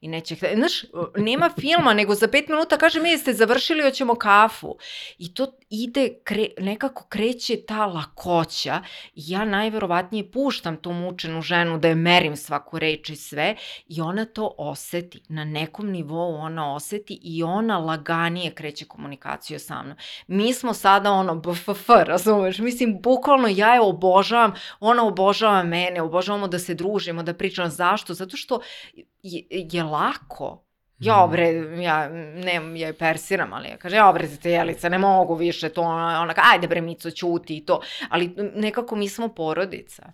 i 0.00 0.08
neće, 0.08 0.36
znaš, 0.54 0.72
nema 1.16 1.50
filma, 1.60 1.94
nego 1.94 2.14
za 2.14 2.28
pet 2.28 2.48
minuta 2.48 2.76
kaže, 2.76 3.00
mi 3.00 3.10
jeste 3.10 3.32
završili, 3.32 3.82
hoćemo 3.82 4.14
kafu. 4.14 4.76
I 5.18 5.34
to 5.34 5.58
ide, 5.70 6.18
kre, 6.24 6.48
nekako 6.58 7.06
kreće 7.08 7.56
ta 7.66 7.86
lakoća 7.86 8.82
i 9.14 9.22
ja 9.26 9.44
najverovatnije 9.44 10.30
puštam 10.30 10.76
tu 10.76 10.92
mučenu 10.92 11.42
ženu 11.42 11.78
da 11.78 11.88
je 11.88 11.94
merim 11.94 12.36
svaku 12.36 12.78
reč 12.78 13.10
i 13.10 13.16
sve 13.16 13.56
i 13.88 13.95
ona 14.00 14.24
to 14.24 14.54
oseti. 14.58 15.22
Na 15.28 15.44
nekom 15.44 15.90
nivou 15.90 16.34
ona 16.34 16.74
oseti 16.74 17.20
i 17.22 17.42
ona 17.42 17.78
laganije 17.78 18.50
kreće 18.50 18.84
komunikaciju 18.84 19.58
sa 19.58 19.82
mnom. 19.82 19.96
Mi 20.26 20.52
smo 20.52 20.74
sada 20.74 21.12
ono 21.12 21.34
BFF, 21.34 21.88
razumeš? 21.88 22.58
Mislim, 22.58 22.98
bukvalno 23.02 23.48
ja 23.48 23.74
je 23.74 23.80
obožavam, 23.80 24.52
ona 24.80 25.06
obožava 25.06 25.62
mene, 25.62 26.02
obožavamo 26.02 26.48
da 26.48 26.58
se 26.58 26.74
družimo, 26.74 27.22
da 27.22 27.34
pričamo. 27.34 27.68
Zašto? 27.68 28.14
Zato 28.14 28.36
što 28.36 28.60
je, 29.22 29.46
je 29.50 29.82
lako. 29.82 30.62
Ja 30.98 31.26
Mhm. 31.26 31.32
bre, 31.32 31.44
ja, 31.82 32.08
ne, 32.08 32.52
ja 32.80 32.86
je 32.86 32.98
persiram, 32.98 33.52
ali 33.52 33.68
ja 33.68 33.76
kaže, 33.76 33.96
ja 33.96 34.12
bre, 34.12 34.28
te 34.42 34.50
jelica, 34.50 34.88
ne 34.88 34.98
mogu 34.98 35.34
više 35.34 35.68
to, 35.68 35.82
ona, 35.82 36.20
ona 36.22 36.34
ajde 36.52 36.68
bre, 36.68 36.80
Mico, 36.80 37.10
ćuti 37.10 37.56
i 37.56 37.64
to, 37.64 37.80
ali 38.08 38.34
nekako 38.54 38.96
mi 38.96 39.08
smo 39.08 39.28
porodica. 39.28 40.12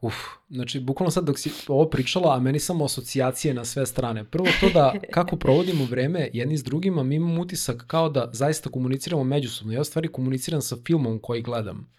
Uf, 0.00 0.14
znači, 0.48 0.80
bukvalno 0.80 1.10
sad 1.10 1.24
dok 1.24 1.38
si 1.38 1.50
ovo 1.68 1.88
pričala, 1.88 2.36
a 2.36 2.40
meni 2.40 2.58
samo 2.58 2.84
asocijacije 2.84 3.54
na 3.54 3.64
sve 3.64 3.86
strane. 3.86 4.24
Prvo 4.24 4.46
to 4.60 4.70
da 4.70 4.94
kako 5.10 5.36
provodimo 5.36 5.84
vreme 5.84 6.30
jedni 6.32 6.56
s 6.58 6.64
drugima, 6.64 7.02
mi 7.02 7.14
imamo 7.14 7.42
utisak 7.42 7.84
kao 7.86 8.08
da 8.08 8.30
zaista 8.32 8.70
komuniciramo 8.70 9.24
međusobno. 9.24 9.72
Ja 9.72 9.84
stvari 9.84 10.08
komuniciram 10.08 10.60
sa 10.60 10.76
filmom 10.86 11.18
koji 11.22 11.42
gledam 11.42 11.90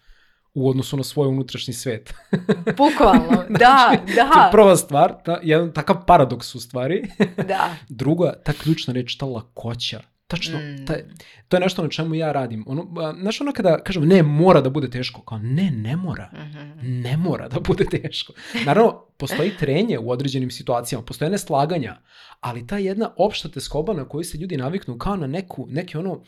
u 0.54 0.70
odnosu 0.70 0.96
na 0.96 1.04
svoj 1.04 1.28
unutrašnji 1.28 1.74
svet. 1.74 2.14
Bukvalno, 2.78 3.44
da, 3.48 3.94
To 4.06 4.12
je 4.12 4.16
da, 4.16 4.48
prva 4.52 4.76
stvar, 4.76 5.14
ta, 5.24 5.40
jedan 5.42 5.72
takav 5.72 6.06
paradoks 6.06 6.54
u 6.54 6.60
stvari. 6.60 7.02
da. 7.48 7.76
Druga, 7.88 8.32
ta 8.44 8.52
ključna 8.52 8.94
reč, 8.94 9.16
ta 9.16 9.26
lakoća. 9.26 10.00
Tačno, 10.32 10.58
Mm. 10.58 10.86
taj, 10.86 11.04
to 11.48 11.56
je 11.56 11.60
nešto 11.60 11.82
na 11.82 11.88
čemu 11.88 12.14
ja 12.14 12.32
radim. 12.32 12.64
Ono, 12.66 12.88
znaš 13.20 13.40
ono 13.40 13.52
kada 13.52 13.78
kažem, 13.82 14.04
ne, 14.08 14.22
mora 14.22 14.60
da 14.60 14.70
bude 14.70 14.90
teško. 14.90 15.22
Kao, 15.22 15.38
ne, 15.38 15.70
ne 15.70 15.96
mora. 15.96 16.30
Mhm. 16.32 17.00
Ne 17.00 17.16
mora 17.16 17.48
da 17.48 17.60
bude 17.60 17.84
teško. 17.84 18.32
Naravno, 18.66 19.04
postoji 19.16 19.50
trenje 19.58 19.98
u 19.98 20.10
određenim 20.10 20.50
situacijama, 20.50 21.04
postoje 21.04 21.30
neslaganja, 21.30 21.96
ali 22.40 22.66
ta 22.66 22.78
jedna 22.78 23.10
opšta 23.16 23.48
teskoba 23.48 23.92
na 23.92 24.08
koju 24.08 24.24
se 24.24 24.38
ljudi 24.38 24.56
naviknu 24.56 24.98
kao 24.98 25.16
na 25.16 25.26
neku, 25.26 25.66
neki 25.70 25.96
ono, 25.96 26.22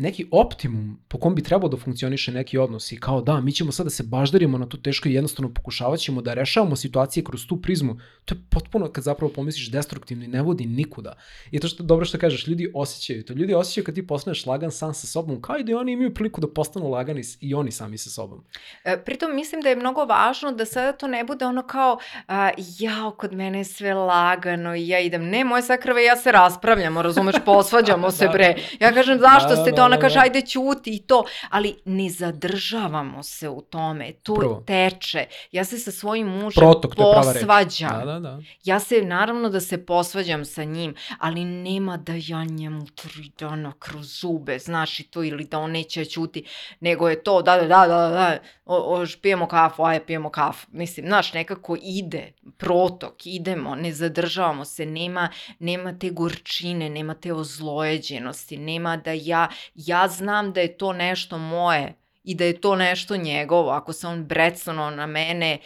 neki 0.00 0.26
optimum 0.30 1.00
po 1.08 1.18
kom 1.18 1.34
bi 1.34 1.42
trebao 1.42 1.68
da 1.68 1.76
funkcioniše 1.76 2.32
neki 2.32 2.58
odnos 2.58 2.92
i 2.92 2.96
kao 2.96 3.20
da, 3.20 3.40
mi 3.40 3.52
ćemo 3.52 3.72
sad 3.72 3.86
da 3.86 3.90
se 3.90 4.02
baždarimo 4.02 4.58
na 4.58 4.66
to 4.66 4.76
teško 4.76 5.08
i 5.08 5.14
jednostavno 5.14 5.54
pokušavat 5.54 6.00
ćemo 6.00 6.22
da 6.22 6.34
rešavamo 6.34 6.76
situacije 6.76 7.24
kroz 7.24 7.46
tu 7.46 7.62
prizmu. 7.62 7.96
To 8.24 8.34
je 8.34 8.40
potpuno, 8.50 8.88
kad 8.88 9.04
zapravo 9.04 9.32
pomisliš, 9.32 9.70
destruktivno 9.70 10.24
i 10.24 10.28
ne 10.28 10.42
vodi 10.42 10.66
nikuda. 10.66 11.16
I 11.50 11.60
to 11.60 11.68
što 11.68 11.82
dobro 11.82 12.06
što 12.06 12.18
kažeš, 12.18 12.46
ljudi 12.46 12.70
osjećaju 12.74 13.24
to. 13.24 13.32
Ljudi 13.32 13.54
osjećaju 13.54 13.84
kad 13.84 13.94
ti 13.94 14.06
postaneš 14.06 14.46
lagan 14.46 14.70
sam 14.70 14.94
sa 14.94 15.06
sobom, 15.06 15.42
kao 15.42 15.58
i 15.58 15.64
da 15.64 15.78
oni 15.78 15.92
imaju 15.92 16.14
priliku 16.14 16.40
da 16.40 16.48
postanu 16.48 16.90
lagani 16.90 17.22
i 17.40 17.54
oni 17.54 17.70
sami 17.70 17.98
sa 17.98 18.10
sobom. 18.10 18.44
E, 18.84 19.04
Pritom 19.04 19.34
mislim 19.34 19.60
da 19.60 19.68
je 19.68 19.76
mnogo 19.76 20.04
važno 20.04 20.52
da 20.52 20.64
sada 20.64 20.92
to 20.92 21.06
ne 21.06 21.24
bude 21.24 21.46
ono 21.46 21.62
kao 21.62 21.98
a, 22.28 22.50
jao, 22.78 23.10
kod 23.10 23.32
mene 23.32 23.58
je 23.58 23.64
sve 23.64 23.94
lagano 23.94 24.74
i 24.76 24.88
ja 24.88 25.00
idem. 25.00 25.24
Ne, 25.24 25.44
moje 25.44 25.62
sakrave 25.62 26.04
ja 26.04 26.16
se 26.16 26.32
raspravljamo, 26.32 27.02
razumeš, 27.02 27.36
posvađamo 27.46 28.10
se 28.10 28.26
Da, 28.26 28.32
bre. 28.32 28.54
Ja 28.80 28.92
kažem 28.92 29.18
zašto 29.18 29.48
Da, 29.48 29.56
ste 29.56 29.70
da, 29.70 29.76
to, 29.76 29.89
ona 29.90 29.96
da, 29.96 30.00
kaže 30.00 30.14
da. 30.14 30.20
ajde 30.20 30.40
ćuti 30.40 30.90
i 30.90 30.98
to, 30.98 31.24
ali 31.50 31.76
ne 31.84 32.10
zadržavamo 32.10 33.22
se 33.22 33.48
u 33.48 33.60
tome, 33.60 34.12
to 34.12 34.32
Upravo. 34.32 34.62
teče. 34.66 35.26
Ja 35.52 35.64
se 35.64 35.78
sa 35.78 35.90
svojim 35.90 36.26
mužem 36.26 36.60
Protok, 36.60 36.94
posvađam. 36.96 37.98
Da, 37.98 38.04
da, 38.04 38.20
da. 38.20 38.40
Ja 38.64 38.80
se, 38.80 39.02
naravno 39.02 39.48
da 39.48 39.60
se 39.60 39.86
posvađam 39.86 40.44
sa 40.44 40.64
njim, 40.64 40.94
ali 41.18 41.44
nema 41.44 41.96
da 41.96 42.12
ja 42.16 42.44
njemu 42.44 42.86
tri 42.86 43.30
dana 43.38 43.72
kroz 43.78 44.20
zube, 44.20 44.58
znaš 44.58 45.00
i 45.00 45.04
to, 45.04 45.22
ili 45.22 45.44
da 45.44 45.58
on 45.58 45.70
neće 45.70 46.04
čuti, 46.04 46.44
nego 46.80 47.08
je 47.08 47.22
to, 47.22 47.42
da, 47.42 47.56
da, 47.56 47.62
da, 47.62 47.86
da, 47.86 48.08
da, 48.08 48.38
o, 48.64 48.76
o, 48.76 49.06
pijemo 49.22 49.46
kafu, 49.48 49.84
aj, 49.84 50.06
pijemo 50.06 50.30
kafu. 50.30 50.66
Mislim, 50.72 51.06
znaš, 51.06 51.32
nekako 51.32 51.76
ide, 51.82 52.32
protok, 52.56 53.26
idemo, 53.26 53.74
ne 53.74 53.92
zadržavamo 53.92 54.64
se, 54.64 54.86
nema, 54.86 55.28
nema 55.58 55.98
te 55.98 56.10
gorčine, 56.10 56.90
nema 56.90 57.14
te 57.14 57.32
ozlojeđenosti, 57.32 58.56
nema 58.56 58.96
da 58.96 59.12
ja, 59.12 59.48
ja 59.86 60.08
znam 60.08 60.52
da 60.52 60.60
je 60.60 60.78
to 60.78 60.92
nešto 60.92 61.38
moje 61.38 61.94
i 62.24 62.34
da 62.34 62.44
je 62.44 62.60
to 62.60 62.76
nešto 62.76 63.16
njegovo. 63.16 63.70
Ako 63.70 63.92
se 63.92 64.06
on 64.06 64.24
brecnuo 64.24 64.90
na 64.90 65.06
mene, 65.06 65.58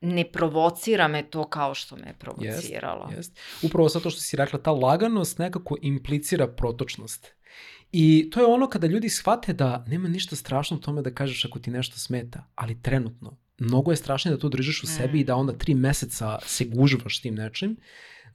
ne 0.00 0.24
provocira 0.24 1.08
me 1.08 1.30
to 1.30 1.44
kao 1.44 1.74
što 1.74 1.96
me 1.96 2.14
provociralo. 2.18 3.10
Jest. 3.16 3.38
Upravo 3.62 3.88
zato 3.88 4.10
što 4.10 4.20
si 4.20 4.36
rekla, 4.36 4.58
ta 4.58 4.70
laganost 4.70 5.38
nekako 5.38 5.76
implicira 5.82 6.46
protočnost. 6.46 7.32
I 7.92 8.30
to 8.32 8.40
je 8.40 8.46
ono 8.46 8.68
kada 8.68 8.86
ljudi 8.86 9.08
shvate 9.08 9.52
da 9.52 9.84
nema 9.88 10.08
ništa 10.08 10.36
strašno 10.36 10.76
u 10.76 10.80
tome 10.80 11.02
da 11.02 11.14
kažeš 11.14 11.44
ako 11.44 11.58
ti 11.58 11.70
nešto 11.70 11.98
smeta, 11.98 12.44
ali 12.54 12.82
trenutno. 12.82 13.36
Mnogo 13.58 13.90
je 13.90 13.96
strašnije 13.96 14.34
da 14.34 14.40
to 14.40 14.48
držiš 14.48 14.82
u 14.82 14.86
sebi 14.86 15.18
Mm. 15.18 15.20
i 15.20 15.24
da 15.24 15.36
onda 15.36 15.52
tri 15.52 15.74
meseca 15.74 16.38
se 16.46 16.64
gužvaš 16.64 17.20
tim 17.20 17.34
nečim, 17.34 17.76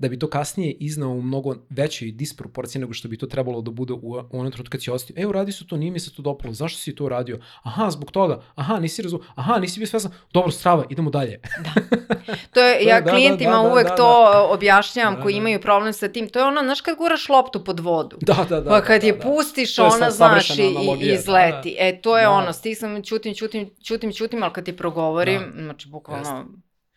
da 0.04 0.10
bi 0.10 0.20
to 0.20 0.28
kasnije 0.30 0.72
iznao 0.80 1.10
u 1.12 1.22
mnogo 1.22 1.56
većoj 1.70 2.12
disproporciji 2.12 2.80
nego 2.80 2.94
što 2.94 3.08
bi 3.08 3.18
to 3.18 3.28
trebalo 3.28 3.62
da 3.62 3.72
bude 3.72 3.94
u, 3.94 4.00
u 4.32 4.39
onom 4.39 4.52
trenutku 4.52 4.72
kad 4.72 4.84
si 4.84 4.92
ostio. 4.92 5.13
E, 5.18 5.26
uradi 5.28 5.52
su 5.52 5.68
to, 5.68 5.78
nije 5.78 5.92
mi 5.92 6.00
se 6.00 6.13
to 6.13 6.22
dopalo, 6.22 6.54
zašto 6.54 6.80
si 6.80 6.96
to 6.96 7.06
uradio? 7.06 7.39
Aha, 7.63 7.89
zbog 7.89 8.12
toga, 8.12 8.42
aha, 8.56 8.80
nisi 8.80 9.02
razumio, 9.02 9.26
aha, 9.36 9.60
nisi 9.60 9.80
bio 9.80 9.88
svestan, 9.88 10.12
dobro, 10.34 10.52
strava, 10.52 10.86
idemo 10.89 11.10
dalje. 11.10 11.32
Je, 11.32 11.39
To 12.54 12.60
je, 12.60 12.84
ja 12.86 13.02
da, 13.02 13.06
da, 13.06 13.12
klijentima 13.12 13.52
da, 13.52 13.63
da, 13.63 13.72
uvek 13.74 13.88
da, 13.88 13.96
to 13.96 14.30
da. 14.34 14.44
objašnjavam 14.44 15.16
Da, 15.16 15.22
koji 15.22 15.34
da. 15.34 15.38
imaju 15.38 15.62
problem 15.62 15.94
sa 15.94 16.08
tim. 16.08 16.30
To 16.30 16.39
je 16.39 16.46
ono, 16.46 16.62
znaš 16.62 16.82
kad 16.82 16.98
guraš 16.98 17.30
loptu 17.30 17.63
pod 17.63 17.80
vodu. 17.80 18.18
da, 18.22 18.46
da, 18.50 18.62
da. 18.62 18.70
Pa 18.70 18.82
kad 18.82 19.02
da, 19.02 19.08
je 19.08 19.13
da. 19.13 19.20
pustiš, 19.20 19.78
je 19.78 19.84
ona, 19.84 20.12
znaš, 20.12 20.50
i, 20.50 20.63
i 20.63 21.06
da, 21.08 21.13
izleti. 21.13 21.76
E, 21.80 22.02
to 22.02 22.18
je 22.18 22.24
Da. 22.24 22.30
ono, 22.32 22.54
stisam, 22.54 23.04
čutim, 23.04 23.36
čutim, 23.36 23.70
čutim, 23.84 24.13
čutim, 24.13 24.44
ali 24.44 24.54
kad 24.54 24.66
ti 24.66 24.78
progovorim, 24.78 25.42
Da. 25.56 25.63
znači, 25.63 25.89
bukvalno, 25.89 26.46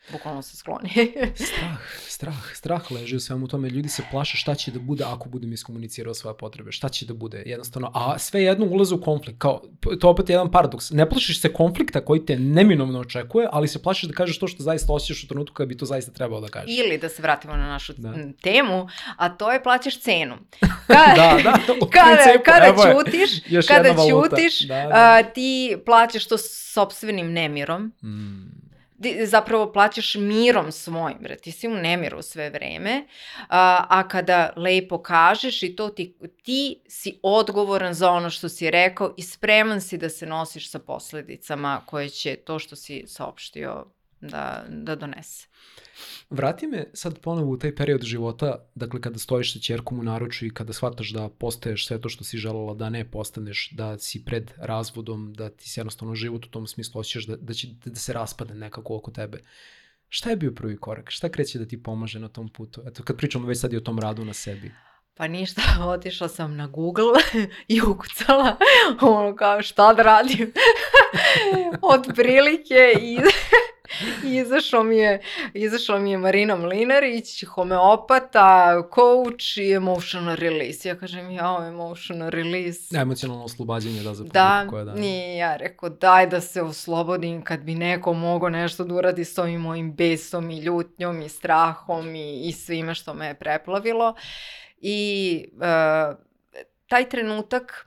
bukvalno 0.09 0.43
se 0.43 0.57
skloni. 0.57 0.91
Strah, 1.37 1.77
strah, 2.01 2.55
strah 2.55 2.93
leži 2.93 3.17
u 3.17 3.21
svemu 3.21 3.49
tome. 3.49 3.71
Ljudi 3.71 3.89
se 3.89 4.03
plaše 4.11 4.37
šta 4.37 4.55
će 4.55 4.71
da 4.71 4.79
bude 4.81 5.05
ako 5.05 5.29
budem 5.29 5.53
iskomunicirao 5.53 6.15
svoje 6.15 6.37
potrebe. 6.37 6.73
Šta 6.73 6.89
će 6.89 7.07
da 7.07 7.15
bude, 7.15 7.43
jednostavno. 7.47 7.91
A 7.95 8.19
sve 8.19 8.43
jedno 8.43 8.67
ulaze 8.67 8.95
u 8.95 9.01
konflikt. 9.01 9.39
Kao, 9.39 9.63
to 10.01 10.09
opet 10.09 10.29
je 10.29 10.35
jedan 10.35 10.51
paradoks. 10.51 10.91
Ne 10.91 11.09
plašiš 11.09 11.41
se 11.41 11.53
konflikta 11.53 12.01
koji 12.01 12.27
te 12.27 12.37
neminovno 12.37 13.01
očekuje, 13.01 13.49
ali 13.53 13.69
se 13.69 13.83
plašiš 13.83 14.03
da 14.03 14.15
kažeš 14.15 14.39
to 14.39 14.49
što 14.49 14.63
zaista 14.63 14.93
osjećaš 14.93 15.25
u 15.25 15.29
trenutku 15.29 15.55
kada 15.55 15.69
bi 15.69 15.77
to 15.77 15.87
zaista 15.87 16.13
trebalo 16.13 16.41
da 16.41 16.49
kažeš. 16.49 16.79
Ili 16.79 16.99
da 16.99 17.09
se 17.09 17.23
vratimo 17.23 17.55
na 17.55 17.67
našu 17.67 17.93
Da. 17.93 18.15
temu, 18.35 18.89
a 19.17 19.29
to 19.29 19.53
je 19.53 19.63
plaćaš 19.63 20.01
cenu. 20.01 20.37
Ka- 20.89 21.15
Da, 21.17 21.39
da, 21.43 21.59
u 21.77 21.91
kada, 21.91 22.17
principu, 22.17 22.45
kada 22.45 22.67
evo 22.67 22.83
je, 22.83 23.29
još 23.49 23.67
kada 23.67 23.89
ćutiš, 23.91 24.61
Da, 24.61 24.75
da. 24.75 24.91
a, 24.93 25.23
ti 25.25 25.77
plaćaš 25.87 26.27
to 26.27 26.39
sobstvenim 26.39 27.33
nemirom, 27.33 27.93
Mm, 28.03 28.66
ti 29.03 29.27
zapravo 29.27 29.73
plaćaš 29.73 30.15
mirom 30.15 30.73
svojim, 30.73 31.19
bre, 31.21 31.37
ti 31.37 31.53
si 31.53 31.69
u 31.69 31.75
nemiru 31.75 32.23
sve 32.23 32.51
vreme, 32.51 33.07
a, 33.49 33.87
a 33.89 34.09
kada 34.09 34.53
lepo 34.57 35.03
kažeš 35.03 35.63
i 35.63 35.77
to 35.77 35.89
ti, 35.89 36.17
ti 36.43 36.83
si 36.89 37.19
odgovoran 37.23 37.95
za 37.95 38.11
ono 38.11 38.31
što 38.31 38.49
si 38.49 38.71
rekao 38.71 39.15
i 39.17 39.23
spreman 39.23 39.81
si 39.81 39.99
da 39.99 40.09
se 40.09 40.27
nosiš 40.27 40.71
sa 40.71 40.79
posledicama 40.79 41.83
koje 41.87 42.09
će 42.09 42.37
to 42.37 42.59
što 42.59 42.77
si 42.77 43.05
saopštio 43.07 43.87
da, 44.21 44.65
da 44.69 44.95
donese. 44.95 45.47
Vrati 46.31 46.67
me 46.67 46.85
sad 46.95 47.19
ponovo 47.19 47.53
u 47.53 47.59
taj 47.59 47.75
period 47.75 48.03
života, 48.03 48.69
dakle 48.75 49.01
kada 49.01 49.19
stojiš 49.19 49.53
sa 49.53 49.59
čerkom 49.59 50.01
u 50.01 50.03
naručju 50.03 50.49
i 50.49 50.55
kada 50.55 50.73
shvataš 50.73 51.11
da 51.11 51.29
postaješ 51.29 51.87
sve 51.87 52.01
to 52.01 52.09
što 52.09 52.25
si 52.25 52.39
želela 52.39 52.75
da 52.75 52.91
ne 52.91 53.11
postaneš, 53.11 53.71
da 53.71 53.99
si 53.99 54.25
pred 54.25 54.53
razvodom, 54.57 55.35
da 55.35 55.51
ti 55.51 55.71
se 55.71 55.81
jednostavno 55.81 56.15
život 56.15 56.47
u 56.47 56.51
tom 56.51 56.67
smislu 56.67 57.01
osjećaš 57.01 57.27
da, 57.27 57.37
da 57.37 57.55
će 57.55 57.69
da 57.85 57.95
se 57.95 58.13
raspade 58.13 58.55
nekako 58.55 58.97
oko 58.97 59.11
tebe. 59.11 59.39
Šta 60.09 60.31
je 60.31 60.37
bio 60.37 60.53
prvi 60.53 60.77
korak? 60.77 61.11
Šta 61.11 61.29
kreće 61.29 61.59
da 61.59 61.67
ti 61.67 61.83
pomaže 61.83 62.19
na 62.19 62.29
tom 62.29 62.49
putu? 62.49 62.83
Eto, 62.87 63.03
kad 63.03 63.17
pričamo 63.17 63.47
već 63.47 63.61
sad 63.61 63.73
i 63.73 63.77
o 63.77 63.81
tom 63.81 63.99
radu 63.99 64.25
na 64.25 64.33
sebi. 64.33 64.73
Pa 65.17 65.29
ništa, 65.29 65.63
otišla 65.95 66.29
sam 66.29 66.57
na 66.57 66.67
Google 66.67 67.21
i 67.69 67.81
ukucala 67.83 68.57
ono 69.01 69.37
kao 69.37 69.63
šta 69.63 69.95
da 69.95 70.03
radim. 70.03 70.53
Od 71.93 72.07
prilike 72.15 72.93
i 73.01 73.19
I 74.25 74.37
izašao 74.43 74.83
mi 74.83 74.97
je, 74.97 75.21
izašao 75.55 75.99
mi 75.99 76.11
je 76.11 76.19
Marina 76.19 76.57
Mlinarić, 76.57 77.45
homeopata, 77.45 78.83
coach 78.95 79.57
i 79.57 79.73
emotional 79.73 80.37
release. 80.37 80.89
Ja 80.89 80.99
kažem, 80.99 81.31
ja, 81.31 81.67
emotional 81.69 82.31
release. 82.31 82.99
Emocionalno 82.99 83.45
oslobađanje, 83.45 84.03
da, 84.03 84.15
za 84.15 84.25
da, 84.25 84.67
koja 84.71 84.85
da. 84.85 84.95
I 85.01 85.37
ja 85.37 85.57
rekao, 85.57 85.89
daj 85.89 86.27
da 86.27 86.41
se 86.41 86.63
oslobodim 86.63 87.43
kad 87.43 87.61
bi 87.61 87.75
neko 87.75 88.13
mogao 88.13 88.49
nešto 88.49 88.85
da 88.85 88.95
uradi 88.95 89.25
s 89.25 89.39
ovim 89.39 89.61
mojim 89.61 89.93
besom 89.93 90.51
i 90.51 90.59
ljutnjom 90.59 91.23
i 91.23 91.29
strahom 91.29 92.15
i, 92.15 92.49
i 92.49 92.53
svime 92.53 92.95
što 92.95 93.15
me 93.15 93.27
je 93.27 93.35
preplavilo. 93.35 94.15
I 94.79 95.45
uh, 95.53 96.17
taj 96.87 97.09
trenutak 97.09 97.87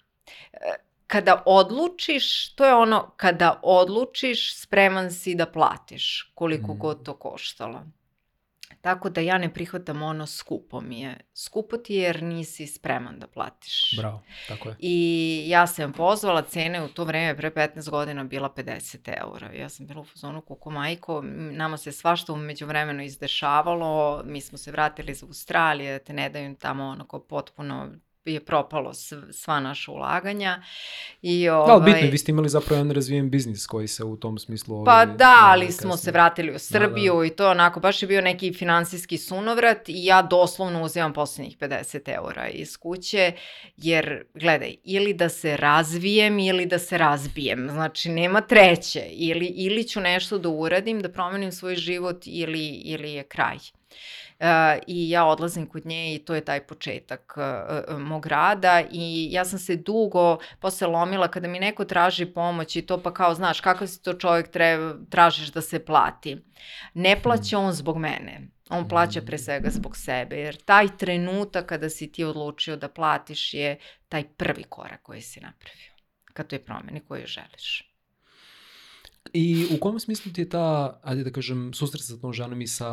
uh, 0.54 0.88
kada 1.10 1.43
odlučiš, 1.45 2.56
to 2.56 2.65
je 2.65 2.74
ono, 2.74 3.12
kada 3.17 3.60
odlučiš, 3.63 4.56
spreman 4.56 5.12
si 5.12 5.36
da 5.36 5.45
platiš 5.45 6.32
koliko 6.36 6.74
mm. 6.74 6.78
god 6.80 7.06
to 7.06 7.13
koštalo. 7.13 7.84
Tako 8.82 9.10
da 9.10 9.22
ja 9.22 9.38
ne 9.38 9.54
prihvatam 9.54 10.02
ono 10.04 10.26
skupo 10.28 10.82
mi 10.82 11.02
je. 11.02 11.17
Skupo 11.34 11.78
ti 11.78 11.93
je 11.93 12.02
jer 12.02 12.24
nisi 12.24 12.67
spreman 12.67 13.19
da 13.19 13.28
platiš. 13.28 13.98
Bravo, 13.98 14.22
tako 14.48 14.69
je. 14.69 14.76
I 14.80 15.43
ja 15.48 15.67
sam 15.67 15.93
pozvala, 15.93 16.41
cene 16.41 16.84
u 16.84 16.88
to 16.88 17.04
vreme 17.04 17.38
pre 17.38 17.52
15 17.52 17.89
godina 17.89 18.24
bila 18.24 18.50
50 18.50 19.22
eura. 19.22 19.52
Ja 19.54 19.69
sam 19.69 19.88
bila 19.88 20.02
u 20.02 20.06
fazonu 20.06 20.41
kuku 20.41 20.72
majko, 20.72 21.22
nama 21.52 21.78
se 21.78 21.91
svašta 21.91 22.34
umeđu 22.34 22.65
vremenu 22.65 23.04
izdešavalo, 23.04 24.24
mi 24.26 24.41
smo 24.41 24.58
se 24.58 24.72
vratili 24.72 25.12
iz 25.12 25.24
Australije, 25.24 26.00
te 26.00 26.13
ne 26.13 26.30
daju 26.30 26.56
tamo 26.56 26.84
onako 26.84 27.19
potpuno 27.19 27.89
je 28.26 28.46
propalo 28.46 28.94
sva 29.32 29.60
naša 29.60 29.92
ulaganja. 29.92 30.64
I, 31.22 31.50
ovaj, 31.50 31.68
da, 31.68 31.74
ali 31.74 31.84
bitno, 31.84 32.00
ovaj 32.00 32.12
vi 32.12 32.18
ste 32.18 32.32
imali 32.32 32.50
zapravo 32.50 32.78
jedan 32.78 32.92
razvijen 32.92 33.30
biznis 33.30 33.68
koji 33.68 33.88
se 33.88 34.04
u 34.04 34.16
tom 34.16 34.38
smislu... 34.38 34.76
Ovaj, 34.76 34.86
pa 34.86 35.06
da, 35.06 35.38
ali 35.42 35.66
kasnije. 35.66 35.82
smo 35.82 35.98
se 35.98 36.12
vratili 36.12 36.56
u 36.56 36.60
Srbiju 36.60 37.14
da, 37.14 37.20
da. 37.20 37.26
i 37.26 37.30
to 37.30 37.50
onako, 37.50 37.80
baš 37.80 38.02
je 38.02 38.08
bio 38.08 38.22
neki 38.22 38.54
finansijski 38.54 39.18
sunovrat 39.18 39.90
i 39.90 40.06
ja 40.06 40.22
doslovno 40.22 40.84
uzimam 40.84 41.14
poslednjih 41.14 41.58
50 41.58 42.16
eura 42.16 42.48
iz 42.48 42.78
kuće, 42.78 43.34
jer 43.78 44.24
gledaj, 44.34 44.76
ili 44.84 45.14
da 45.14 45.30
se 45.30 45.58
razvijem 45.58 46.40
ili 46.40 46.66
da 46.66 46.80
se 46.80 46.98
razbijem, 46.98 47.70
znači 47.72 48.10
nema 48.10 48.42
treće, 48.42 49.04
ili, 49.12 49.46
ili 49.46 49.88
ću 49.88 50.00
nešto 50.00 50.38
da 50.38 50.50
uradim, 50.50 51.02
da 51.02 51.12
promenim 51.12 51.52
svoj 51.52 51.76
život 51.76 52.24
ili, 52.26 52.68
ili 52.68 53.14
je 53.14 53.24
kraj. 53.24 53.58
I 54.88 55.10
ja 55.10 55.25
odlazim 55.25 55.67
kod 55.67 55.86
nje 55.86 56.15
i 56.15 56.19
to 56.19 56.36
je 56.36 56.45
taj 56.45 56.67
početak 56.67 57.38
uh, 57.38 57.99
mog 57.99 58.25
rada 58.25 58.84
i 58.91 59.28
ja 59.32 59.45
sam 59.45 59.60
se 59.60 59.75
dugo 59.75 60.38
posle 60.60 60.88
lomila 60.88 61.28
kada 61.28 61.47
mi 61.47 61.60
neko 61.60 61.86
traži 61.86 62.25
pomoć 62.25 62.75
i 62.75 62.82
to 62.82 63.04
pa 63.04 63.13
kao 63.13 63.34
znaš 63.34 63.62
kakav 63.62 63.88
si 63.88 64.04
to 64.04 64.13
čovjek 64.13 64.52
treba, 64.52 64.95
tražiš 65.10 65.52
da 65.52 65.62
se 65.62 65.86
plati. 65.86 66.38
Ne 66.93 67.21
plaća 67.21 67.60
on 67.60 67.73
zbog 67.73 67.97
mene. 67.97 68.41
On 68.69 68.88
plaća 68.88 69.21
pre 69.21 69.38
svega 69.38 69.69
zbog 69.69 69.97
sebe, 69.97 70.36
jer 70.36 70.56
taj 70.56 70.88
trenutak 70.97 71.65
kada 71.65 71.89
si 71.89 72.12
ti 72.12 72.23
odlučio 72.23 72.75
da 72.75 72.88
platiš 72.88 73.54
je 73.54 73.78
taj 74.10 74.23
prvi 74.23 74.63
korak 74.63 75.02
koji 75.04 75.21
si 75.21 75.39
napravio 75.39 75.91
ka 76.34 76.43
toj 76.43 76.60
promeni 76.63 76.99
koju 76.99 77.28
želiš. 77.28 77.88
I 79.34 79.68
u 79.76 79.80
kom 79.80 80.00
smislu 80.00 80.32
ti 80.32 80.42
je 80.42 80.50
ta, 80.50 81.00
ajde 81.04 81.24
da 81.24 81.32
kažem, 81.32 81.74
susret 81.74 82.04
sa 82.04 82.18
tom 82.18 82.34
ženom 82.34 82.62
i 82.62 82.68
sa 82.68 82.88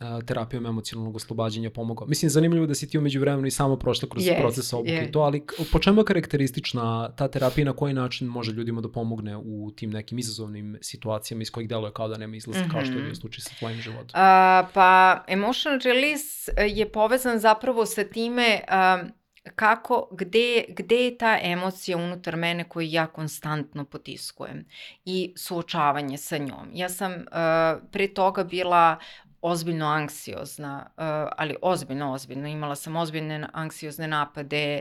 a, 0.00 0.20
terapijom 0.26 0.66
emocionalnog 0.66 1.16
oslobađanja 1.16 1.70
pomogao? 1.70 2.06
Mislim, 2.06 2.30
zanimljivo 2.30 2.66
da 2.66 2.74
si 2.74 2.88
ti 2.88 2.98
umeđu 2.98 3.20
vremenu 3.20 3.46
i 3.46 3.50
samo 3.50 3.76
prošla 3.76 4.08
kroz 4.08 4.24
yes, 4.24 4.40
proces 4.40 4.72
obuke 4.72 4.90
yeah. 4.90 5.08
i 5.08 5.12
to, 5.12 5.20
ali 5.20 5.42
po 5.72 5.78
čemu 5.78 6.00
je 6.00 6.04
karakteristična 6.04 7.12
ta 7.16 7.28
terapija 7.28 7.64
na 7.64 7.72
koji 7.72 7.94
način 7.94 8.28
može 8.28 8.52
ljudima 8.52 8.80
da 8.80 8.88
pomogne 8.88 9.36
u 9.36 9.70
tim 9.76 9.90
nekim 9.90 10.18
izazovnim 10.18 10.78
situacijama 10.80 11.42
iz 11.42 11.50
kojih 11.50 11.68
deluje 11.68 11.92
kao 11.92 12.08
da 12.08 12.16
nema 12.16 12.36
izlaza, 12.36 12.60
mm 12.60 12.64
-hmm. 12.64 12.72
kao 12.72 12.84
što 12.84 12.92
je 12.92 12.98
bio 12.98 13.04
mhm. 13.04 13.20
slučaj 13.20 13.40
sa 13.40 13.50
tvojim 13.58 13.80
životom? 13.80 14.04
Uh, 14.04 14.70
pa, 14.74 15.24
emotional 15.28 15.80
release 15.84 16.52
je 16.76 16.92
povezan 16.92 17.38
zapravo 17.38 17.86
sa 17.86 18.04
time 18.04 18.60
uh, 18.68 19.19
kako, 19.54 20.08
gde, 20.10 20.64
gde 20.68 20.96
je 20.96 21.18
ta 21.18 21.38
emocija 21.42 21.96
unutar 21.96 22.36
mene 22.36 22.64
koju 22.68 22.88
ja 22.90 23.06
konstantno 23.06 23.84
potiskujem 23.84 24.64
i 25.04 25.32
suočavanje 25.36 26.18
sa 26.18 26.38
njom. 26.38 26.70
Ja 26.74 26.88
sam 26.88 27.12
uh, 27.12 27.82
pre 27.92 28.08
toga 28.14 28.44
bila 28.44 28.98
ozbiljno 29.42 29.86
anksiozna, 29.86 30.86
uh, 30.86 31.04
ali 31.36 31.56
ozbiljno, 31.62 32.12
ozbiljno. 32.12 32.48
Imala 32.48 32.76
sam 32.76 32.96
ozbiljne 32.96 33.48
anksiozne 33.52 34.08
napade, 34.08 34.80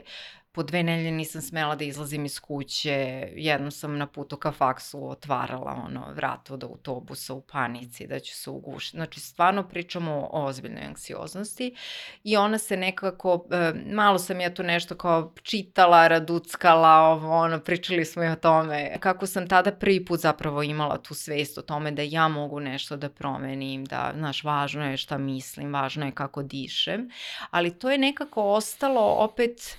po 0.51 0.63
dve 0.63 0.83
nelje 0.83 1.11
nisam 1.11 1.41
smela 1.41 1.75
da 1.75 1.83
izlazim 1.83 2.25
iz 2.25 2.39
kuće, 2.39 3.27
jednom 3.35 3.71
sam 3.71 3.97
na 3.97 4.07
putu 4.07 4.37
ka 4.37 4.51
faksu 4.51 5.09
otvarala 5.09 5.83
ono, 5.85 6.13
vrata 6.13 6.53
od 6.53 6.63
autobusa 6.63 7.33
u 7.33 7.41
panici 7.41 8.07
da 8.07 8.19
ću 8.19 8.35
se 8.35 8.49
ugušiti. 8.49 8.97
Znači, 8.97 9.19
stvarno 9.19 9.67
pričamo 9.67 10.29
o 10.31 10.45
ozbiljnoj 10.45 10.83
anksioznosti 10.83 11.75
i 12.23 12.37
ona 12.37 12.57
se 12.57 12.77
nekako, 12.77 13.45
e, 13.51 13.73
malo 13.93 14.19
sam 14.19 14.41
ja 14.41 14.53
tu 14.53 14.63
nešto 14.63 14.95
kao 14.95 15.33
čitala, 15.43 16.07
raduckala, 16.07 16.97
ovo, 16.97 17.37
ono, 17.37 17.59
pričali 17.59 18.05
smo 18.05 18.23
i 18.23 18.27
o 18.27 18.35
tome. 18.35 18.97
Kako 18.99 19.25
sam 19.25 19.47
tada 19.47 19.71
prvi 19.71 20.05
put 20.05 20.19
zapravo 20.19 20.63
imala 20.63 20.97
tu 20.97 21.13
svest 21.13 21.57
o 21.57 21.61
tome 21.61 21.91
da 21.91 22.01
ja 22.01 22.27
mogu 22.27 22.59
nešto 22.59 22.97
da 22.97 23.09
promenim, 23.09 23.85
da, 23.85 24.13
znaš, 24.17 24.43
važno 24.43 24.91
je 24.91 24.97
šta 24.97 25.17
mislim, 25.17 25.73
važno 25.73 26.05
je 26.05 26.11
kako 26.11 26.43
dišem, 26.43 27.09
ali 27.51 27.79
to 27.79 27.91
je 27.91 27.97
nekako 27.97 28.43
ostalo 28.43 29.01
opet 29.01 29.77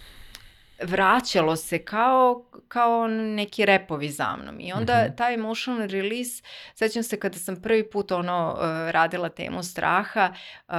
vraćalo 0.82 1.56
se 1.56 1.78
kao, 1.78 2.44
kao 2.68 3.08
neki 3.08 3.66
repovi 3.66 4.08
za 4.08 4.36
mnom. 4.36 4.60
I 4.60 4.72
onda 4.72 4.94
mm 4.94 5.10
-hmm. 5.10 5.16
taj 5.16 5.34
emotional 5.34 5.88
release, 5.88 6.42
sećam 6.74 7.02
se 7.02 7.20
kada 7.20 7.38
sam 7.38 7.56
prvi 7.56 7.90
put 7.90 8.12
ono 8.12 8.52
uh, 8.52 8.90
radila 8.90 9.28
temu 9.28 9.62
straha, 9.62 10.34
uh, 10.68 10.74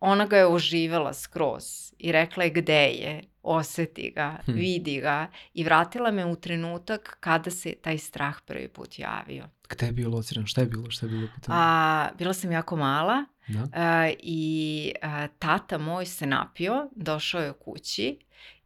ona 0.00 0.26
ga 0.26 0.36
je 0.36 0.46
oživela 0.46 1.14
skroz 1.14 1.64
i 1.98 2.12
rekla 2.12 2.44
je 2.44 2.50
gde 2.50 2.82
je, 2.82 3.22
oseti 3.42 4.12
ga, 4.14 4.38
hmm. 4.44 4.54
vidi 4.54 5.00
ga 5.00 5.26
i 5.54 5.64
vratila 5.64 6.10
me 6.10 6.26
u 6.26 6.36
trenutak 6.36 7.16
kada 7.20 7.50
se 7.50 7.74
taj 7.82 7.98
strah 7.98 8.36
prvi 8.46 8.68
put 8.68 8.98
javio. 8.98 9.48
Gde 9.68 9.86
je 9.86 9.92
bio 9.92 10.10
lociran? 10.10 10.46
Šta 10.46 10.60
je 10.60 10.66
bilo? 10.66 10.90
Šta 10.90 11.06
je 11.06 11.10
bilo 11.10 11.28
pitanje? 11.34 11.58
A, 11.58 12.08
bila 12.18 12.34
sam 12.34 12.52
jako 12.52 12.76
mala 12.76 13.24
da? 13.48 13.68
a, 13.74 14.10
i 14.18 14.92
a, 15.02 15.26
tata 15.38 15.78
moj 15.78 16.06
se 16.06 16.26
napio, 16.26 16.88
došao 16.96 17.42
je 17.42 17.52
kući 17.52 18.18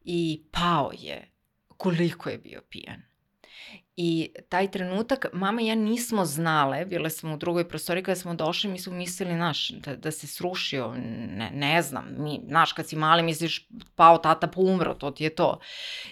i 0.06 0.42
pao 0.50 0.90
je 0.98 1.30
koliko 1.76 2.30
je 2.30 2.38
bio 2.38 2.60
pijan. 2.70 3.02
I 3.96 4.30
taj 4.48 4.70
trenutak, 4.70 5.26
mama 5.32 5.62
i 5.62 5.66
ja 5.66 5.74
nismo 5.74 6.24
znale, 6.24 6.84
bile 6.84 7.10
smo 7.10 7.34
u 7.34 7.36
drugoj 7.36 7.68
prostori 7.68 8.02
kada 8.02 8.16
smo 8.16 8.34
došli, 8.34 8.70
mi 8.70 8.78
smo 8.78 8.92
mislili, 8.92 9.34
naš, 9.34 9.68
da, 9.68 9.96
da 9.96 10.10
se 10.10 10.26
srušio, 10.26 10.94
ne, 10.94 11.50
ne 11.54 11.82
znam, 11.82 12.14
mi, 12.18 12.40
naš, 12.44 12.72
kad 12.72 12.88
si 12.88 12.96
mali 12.96 13.22
misliš, 13.22 13.68
pao 13.94 14.18
tata 14.18 14.46
pa 14.46 14.60
umro, 14.60 14.94
to 14.94 15.10
ti 15.10 15.24
je 15.24 15.34
to. 15.34 15.60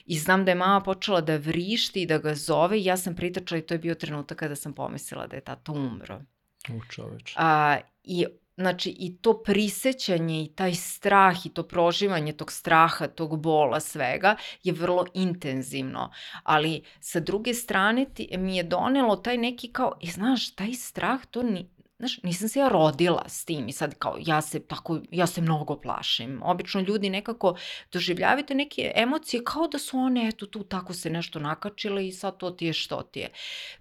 I 0.06 0.18
znam 0.18 0.44
da 0.44 0.50
je 0.50 0.54
mama 0.54 0.80
počela 0.80 1.20
da 1.20 1.36
vrišti 1.36 2.02
i 2.02 2.06
da 2.06 2.18
ga 2.18 2.34
zove 2.34 2.80
i 2.80 2.84
ja 2.84 2.96
sam 2.96 3.16
pritačala 3.16 3.58
i 3.58 3.62
to 3.62 3.74
je 3.74 3.78
bio 3.78 3.94
trenutak 3.94 4.38
kada 4.38 4.56
sam 4.56 4.72
pomislila 4.72 5.26
da 5.26 5.36
je 5.36 5.44
tata 5.44 5.72
umro. 5.72 6.20
U 6.68 6.80
čoveč. 6.90 7.34
A, 7.36 7.78
I 8.04 8.26
Znači 8.56 8.90
i 8.98 9.16
to 9.16 9.42
prisećanje 9.42 10.42
i 10.42 10.48
taj 10.48 10.74
strah 10.74 11.46
i 11.46 11.48
to 11.48 11.62
proživanje 11.62 12.32
tog 12.32 12.52
straha, 12.52 13.06
tog 13.06 13.40
bola, 13.40 13.80
svega 13.80 14.36
je 14.62 14.72
vrlo 14.72 15.06
intenzivno. 15.14 16.10
Ali 16.42 16.82
sa 17.00 17.20
druge 17.20 17.54
strane 17.54 18.06
ti, 18.14 18.28
mi 18.38 18.56
je 18.56 18.62
donelo 18.62 19.16
taj 19.16 19.38
neki 19.38 19.68
kao, 19.72 19.92
e, 20.02 20.06
znaš, 20.06 20.54
taj 20.54 20.72
strah 20.72 21.26
to 21.30 21.42
ni, 21.42 21.68
znaš, 22.04 22.22
nisam 22.22 22.48
se 22.48 22.58
ja 22.58 22.68
rodila 22.68 23.24
s 23.28 23.44
tim 23.44 23.68
i 23.68 23.72
sad 23.72 23.94
kao 23.98 24.16
ja 24.20 24.40
se 24.40 24.60
tako, 24.60 25.00
ja 25.10 25.26
se 25.26 25.40
mnogo 25.40 25.80
plašim. 25.80 26.40
Obično 26.42 26.80
ljudi 26.80 27.10
nekako 27.10 27.56
doživljavate 27.92 28.54
neke 28.54 28.92
emocije 28.94 29.44
kao 29.44 29.68
da 29.68 29.78
su 29.78 29.98
one 29.98 30.28
eto 30.28 30.46
tu 30.46 30.64
tako 30.64 30.92
se 30.92 31.10
nešto 31.10 31.38
nakačile 31.38 32.06
i 32.06 32.12
sad 32.12 32.36
to 32.36 32.50
ti 32.50 32.66
je 32.66 32.72
što 32.72 33.02
ti 33.02 33.20
je. 33.20 33.28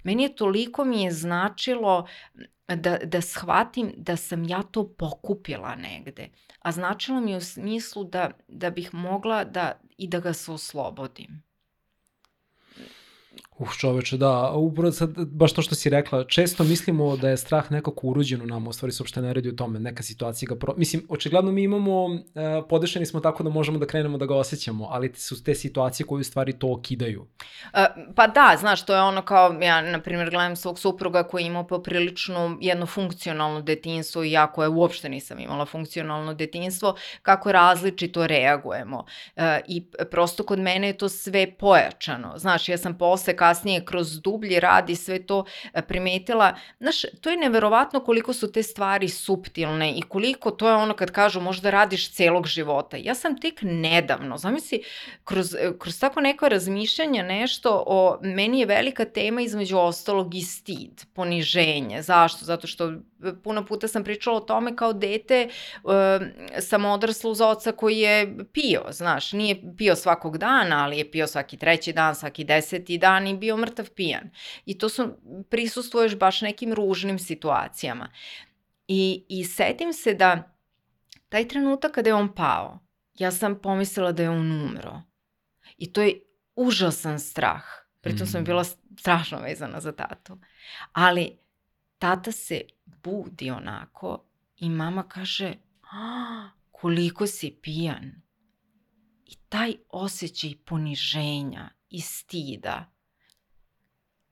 Meni 0.03 0.23
je 0.23 0.36
toliko 0.36 0.86
mi 0.86 1.03
je 1.03 1.12
značilo 1.12 2.07
da, 2.67 2.97
da 2.97 3.21
shvatim 3.21 3.93
da 3.97 4.15
sam 4.15 4.49
ja 4.49 4.63
to 4.63 4.88
pokupila 4.88 5.75
negde. 5.75 6.29
A 6.59 6.71
značilo 6.71 7.19
mi 7.19 7.31
je 7.31 7.38
u 7.38 7.41
smislu 7.41 8.03
da, 8.03 8.31
da 8.47 8.69
bih 8.69 8.93
mogla 8.93 9.43
da 9.43 9.79
i 9.97 10.07
da 10.07 10.19
ga 10.19 10.33
se 10.33 10.51
oslobodim. 10.51 11.43
Uh, 13.57 13.73
čoveče, 13.77 14.17
da, 14.17 14.51
upravo 14.51 14.91
sad, 14.91 15.09
baš 15.27 15.53
to 15.53 15.61
što 15.61 15.75
si 15.75 15.89
rekla, 15.89 16.23
često 16.23 16.63
mislimo 16.63 17.17
da 17.17 17.29
je 17.29 17.37
strah 17.37 17.71
nekako 17.71 18.07
urođen 18.07 18.41
u 18.41 18.45
nama, 18.45 18.69
u 18.69 18.73
stvari 18.73 18.93
se 18.93 19.03
uopšte 19.03 19.21
ne 19.21 19.33
radi 19.33 19.49
o 19.49 19.51
tome, 19.51 19.79
neka 19.79 20.03
situacija 20.03 20.47
ga 20.47 20.55
pro... 20.55 20.73
Mislim, 20.77 21.05
očigledno 21.09 21.51
mi 21.51 21.63
imamo, 21.63 22.05
uh, 22.05 22.21
podešeni 22.69 23.05
smo 23.05 23.19
tako 23.19 23.43
da 23.43 23.49
možemo 23.49 23.79
da 23.79 23.85
krenemo 23.87 24.17
da 24.17 24.25
ga 24.25 24.35
osjećamo, 24.35 24.87
ali 24.91 25.11
su 25.15 25.43
te 25.43 25.55
situacije 25.55 26.07
koje 26.07 26.21
u 26.21 26.23
stvari 26.23 26.53
to 26.59 26.71
okidaju. 26.71 27.21
Uh, 27.21 27.79
pa 28.15 28.27
da, 28.27 28.55
znaš, 28.59 28.85
to 28.85 28.95
je 28.95 29.01
ono 29.01 29.21
kao, 29.21 29.53
ja, 29.61 29.81
na 29.81 30.01
primjer, 30.01 30.29
gledam 30.29 30.55
svog 30.55 30.79
supruga 30.79 31.23
koji 31.23 31.43
ima 31.43 31.63
poprilično 31.63 32.57
jedno 32.61 32.85
funkcionalno 32.85 33.61
detinstvo 33.61 34.23
i 34.23 34.31
ja 34.31 34.47
koje 34.47 34.67
uopšte 34.67 35.09
nisam 35.09 35.39
imala 35.39 35.65
funkcionalno 35.65 36.33
detinstvo, 36.33 36.95
kako 37.21 37.51
različito 37.51 38.27
reagujemo. 38.27 38.97
Uh, 38.97 39.43
I 39.67 39.85
prosto 40.11 40.43
kod 40.43 40.59
mene 40.59 40.87
je 40.87 40.97
to 40.97 41.09
sve 41.09 41.55
pojačano. 41.57 42.33
Znaš, 42.37 42.69
ja 42.69 42.77
sam 42.77 42.97
posle 42.97 43.35
kasnije 43.43 43.86
kroz 43.86 44.21
dublji 44.21 44.60
rad 44.60 44.89
i 44.89 44.95
sve 44.95 45.19
to 45.25 45.45
e, 45.73 45.82
primetila, 45.82 46.56
znaš, 46.79 47.01
to 47.21 47.29
je 47.29 47.38
neverovatno 47.38 47.99
koliko 47.99 48.34
su 48.34 48.51
te 48.51 48.63
stvari 48.63 49.10
suptilne 49.10 49.91
i 49.91 50.01
koliko 50.01 50.51
to 50.51 50.69
je 50.69 50.75
ono 50.75 50.93
kad 50.93 51.12
kažu 51.12 51.41
možda 51.41 51.69
radiš 51.69 52.12
celog 52.12 52.47
života. 52.47 52.97
Ja 52.97 53.15
sam 53.15 53.38
tek 53.39 53.60
nedavno, 53.62 54.38
zamisli, 54.38 54.84
kroz, 55.23 55.56
e, 55.56 55.71
kroz 55.79 55.99
tako 55.99 56.21
neko 56.21 56.49
razmišljanje 56.49 57.23
nešto 57.23 57.84
o, 57.88 58.17
meni 58.21 58.60
je 58.60 58.65
velika 58.65 59.06
tema 59.06 59.41
između 59.41 59.77
ostalog 59.77 60.36
i 60.36 60.41
stid, 60.41 61.06
poniženje. 61.13 62.01
Zašto? 62.01 62.45
Zato 62.45 62.67
što 62.67 62.93
puno 63.43 63.65
puta 63.65 63.88
sam 63.88 64.03
pričala 64.03 64.38
o 64.38 64.39
tome 64.39 64.75
kao 64.75 64.93
dete, 64.93 65.36
e, 65.36 66.62
sam 66.62 66.86
odrasla 66.86 67.31
uz 67.31 67.41
oca 67.41 67.71
koji 67.71 67.97
je 67.97 68.38
pio, 68.53 68.81
znaš, 68.91 69.31
nije 69.31 69.75
pio 69.77 69.95
svakog 69.95 70.38
dana, 70.38 70.83
ali 70.83 70.97
je 70.97 71.12
pio 71.12 71.27
svaki 71.27 71.57
treći 71.57 71.93
dan, 71.93 72.15
svaki 72.15 72.43
deseti 72.43 72.97
dan 72.97 73.27
i 73.27 73.38
bio 73.38 73.57
mrtav 73.57 73.89
pijan. 73.89 74.29
I 74.65 74.77
to 74.77 74.89
su, 74.89 75.13
prisustvuješ 75.49 76.15
baš 76.15 76.41
nekim 76.41 76.73
ružnim 76.73 77.19
situacijama. 77.19 78.09
I, 78.88 79.25
I 79.29 79.43
setim 79.43 79.93
se 79.93 80.13
da 80.13 80.55
taj 81.29 81.47
trenutak 81.47 81.91
kada 81.91 82.09
je 82.09 82.13
on 82.13 82.36
pao, 82.36 82.79
ja 83.13 83.31
sam 83.31 83.62
pomislila 83.62 84.12
da 84.12 84.23
je 84.23 84.29
on 84.29 84.51
umro. 84.51 85.01
I 85.77 85.93
to 85.93 86.01
je 86.01 86.19
užasan 86.55 87.19
strah. 87.19 87.63
Pritom 88.01 88.27
sam 88.27 88.41
mm. 88.41 88.45
bila 88.45 88.63
strašno 88.99 89.39
vezana 89.39 89.81
za 89.81 89.91
tatu. 89.91 90.38
Ali 90.91 91.38
tata 91.97 92.31
se 92.31 92.62
budi 93.03 93.51
onako 93.51 94.23
i 94.57 94.69
mama 94.69 95.03
kaže 95.03 95.53
koliko 96.71 97.27
si 97.27 97.59
pijan. 97.61 98.21
I 99.25 99.35
taj 99.49 99.75
osjećaj 99.89 100.53
poniženja 100.65 101.69
i 101.89 102.01
stida, 102.01 102.91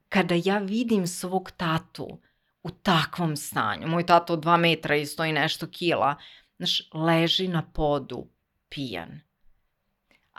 kada 0.10 0.36
ja 0.46 0.58
vidim 0.58 1.08
svog 1.08 1.52
tatu 1.52 2.22
u 2.64 2.70
takvom 2.70 3.36
stanju, 3.36 3.88
moj 3.88 4.06
tato 4.06 4.36
dva 4.36 4.58
metra 4.58 4.96
i 4.96 5.06
stoji 5.06 5.34
nešto 5.34 5.68
kila, 5.68 6.16
znaš, 6.58 6.90
leži 6.94 7.48
na 7.48 7.72
podu, 7.74 8.28
pijan. 8.70 9.22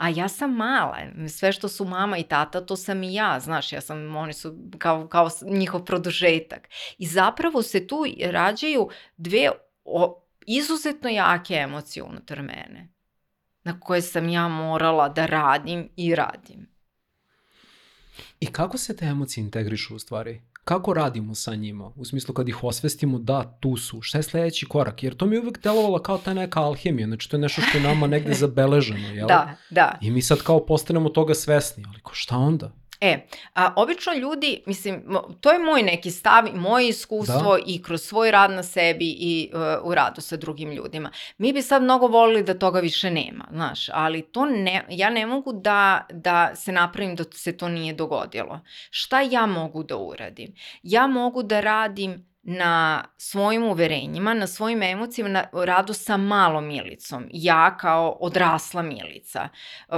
A 0.03 0.09
ja 0.09 0.27
sam 0.27 0.55
mala, 0.55 0.97
sve 1.29 1.51
što 1.51 1.69
su 1.69 1.85
mama 1.85 2.17
i 2.17 2.23
tata, 2.23 2.65
to 2.65 2.75
sam 2.75 3.03
i 3.03 3.13
ja, 3.13 3.39
znaš, 3.39 3.73
ja 3.73 3.81
sam, 3.81 4.15
oni 4.15 4.33
su 4.33 4.57
kao, 4.77 5.07
kao 5.07 5.29
njihov 5.45 5.85
produžetak. 5.85 6.69
I 6.97 7.05
zapravo 7.05 7.61
se 7.61 7.87
tu 7.87 8.05
rađaju 8.25 8.89
dve 9.17 9.49
o, 9.85 10.23
izuzetno 10.45 11.09
jake 11.09 11.53
emocije 11.53 12.03
unutar 12.03 12.41
mene, 12.41 12.93
na 13.63 13.79
koje 13.79 14.01
sam 14.01 14.29
ja 14.29 14.47
morala 14.47 15.09
da 15.09 15.25
radim 15.25 15.89
i 15.95 16.15
radim. 16.15 16.67
I 18.39 18.45
kako 18.45 18.77
se 18.77 18.95
te 18.95 19.05
emocije 19.05 19.41
integrišu 19.41 19.95
u 19.95 19.99
stvari? 19.99 20.41
Kako 20.63 20.93
radimo 20.93 21.35
sa 21.35 21.55
njima? 21.55 21.91
U 21.95 22.05
smislu 22.05 22.33
kad 22.33 22.49
ih 22.49 22.63
osvestimo 22.63 23.19
da 23.19 23.57
tu 23.59 23.77
su, 23.77 24.01
šta 24.01 24.17
je 24.17 24.23
sledeći 24.23 24.65
korak? 24.65 25.03
Jer 25.03 25.15
to 25.15 25.25
mi 25.25 25.35
je 25.35 25.41
uvek 25.41 25.63
delovalo 25.63 25.99
kao 25.99 26.17
ta 26.17 26.33
neka 26.33 26.61
alhemija, 26.61 27.07
znači 27.07 27.29
to 27.29 27.35
je 27.37 27.41
nešto 27.41 27.61
što 27.61 27.77
je 27.77 27.83
nama 27.83 28.07
negde 28.07 28.33
zabeleženo, 28.43 29.07
jel? 29.07 29.27
Da, 29.27 29.55
da. 29.69 29.97
I 30.01 30.11
mi 30.11 30.21
sad 30.21 30.41
kao 30.41 30.65
postanemo 30.65 31.09
toga 31.09 31.33
svesni, 31.33 31.85
ali 31.89 31.99
ko 31.99 32.11
šta 32.13 32.37
onda? 32.37 32.71
E, 33.01 33.27
a, 33.53 33.73
obično 33.75 34.13
ljudi, 34.13 34.63
mislim, 34.65 35.03
to 35.41 35.51
je 35.51 35.59
moj 35.59 35.83
neki 35.83 36.11
stav, 36.11 36.43
moje 36.53 36.87
iskustvo 36.87 37.57
da. 37.57 37.63
i 37.65 37.81
kroz 37.83 38.01
svoj 38.01 38.31
rad 38.31 38.51
na 38.51 38.63
sebi 38.63 39.15
i 39.19 39.51
uh, 39.53 39.59
u 39.83 39.95
radu 39.95 40.21
sa 40.21 40.37
drugim 40.37 40.71
ljudima. 40.71 41.11
Mi 41.37 41.53
bi 41.53 41.61
sad 41.61 41.83
mnogo 41.83 42.07
volili 42.07 42.43
da 42.43 42.59
toga 42.59 42.79
više 42.79 43.11
nema, 43.11 43.47
znaš, 43.51 43.89
ali 43.93 44.21
to 44.21 44.45
ne, 44.45 44.85
ja 44.89 45.09
ne 45.09 45.25
mogu 45.25 45.53
da, 45.53 46.07
da 46.09 46.55
se 46.55 46.71
napravim 46.71 47.15
da 47.15 47.23
se 47.31 47.57
to 47.57 47.69
nije 47.69 47.93
dogodilo. 47.93 48.59
Šta 48.89 49.21
ja 49.21 49.45
mogu 49.45 49.83
da 49.83 49.97
uradim? 49.97 50.55
Ja 50.83 51.07
mogu 51.07 51.43
da 51.43 51.61
radim 51.61 52.32
na 52.43 53.03
svojim 53.17 53.63
uverenjima, 53.63 54.33
na 54.33 54.47
svojim 54.47 54.83
emocijama, 54.83 55.29
na 55.29 55.63
radu 55.65 55.93
sa 55.93 56.17
malom 56.17 56.67
milicom. 56.67 57.27
Ja 57.31 57.77
kao 57.77 58.17
odrasla 58.19 58.81
milica, 58.81 59.49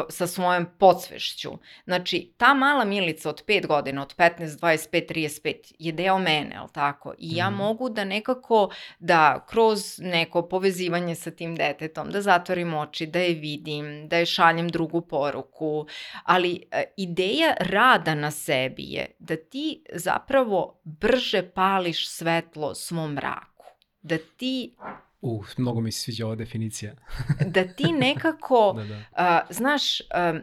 sa 0.10 0.28
svojom 0.28 0.66
podsvešću. 0.80 1.52
Znači, 1.86 2.34
ta 2.38 2.54
mala 2.54 2.86
milica 2.86 3.30
od 3.30 3.46
5 3.46 3.68
godina, 3.68 4.02
od 4.02 4.16
15, 4.16 4.46
25, 4.46 5.14
35, 5.14 5.74
je 5.80 5.92
deo 5.92 6.20
mene, 6.20 6.56
ali 6.56 6.70
tako? 6.74 7.14
I 7.18 7.36
ja 7.36 7.50
mm. 7.50 7.56
mogu 7.56 7.90
da 7.90 8.04
nekako, 8.04 8.70
da 9.00 9.46
kroz 9.50 10.00
neko 10.00 10.42
povezivanje 10.42 11.16
sa 11.16 11.32
tim 11.32 11.56
detetom, 11.56 12.10
da 12.10 12.22
zatvorim 12.22 12.74
oči, 12.74 13.06
da 13.06 13.20
je 13.20 13.34
vidim, 13.34 14.08
da 14.08 14.18
je 14.18 14.26
šaljem 14.26 14.70
drugu 14.70 15.02
poruku, 15.02 15.88
ali 16.24 16.64
e, 16.72 16.84
ideja 16.98 17.54
rada 17.60 18.16
na 18.16 18.32
sebi 18.32 18.84
je 18.84 19.16
da 19.20 19.36
ti 19.36 19.84
zapravo 19.94 20.82
brže 20.84 21.50
pališ 21.50 22.10
sve 22.10 22.35
svetlo 22.36 22.76
svom 22.76 23.14
mraku. 23.14 23.66
Da 24.02 24.18
ti 24.38 24.76
Uh, 25.22 25.46
mnogo 25.58 25.82
mi 25.82 25.92
se 25.92 26.02
sviđa 26.02 26.26
ova 26.26 26.36
definicija. 26.36 26.96
da 27.56 27.64
ti 27.64 27.92
nekako, 27.92 28.74
da, 28.78 28.84
da. 28.84 28.96
Uh, 28.96 29.56
znaš, 29.56 30.02
um, 30.02 30.42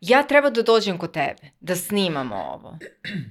ja 0.00 0.22
treba 0.22 0.50
da 0.50 0.62
dođem 0.62 0.98
kod 0.98 1.12
tebe, 1.12 1.50
da 1.60 1.76
snimamo 1.76 2.36
ovo. 2.36 2.78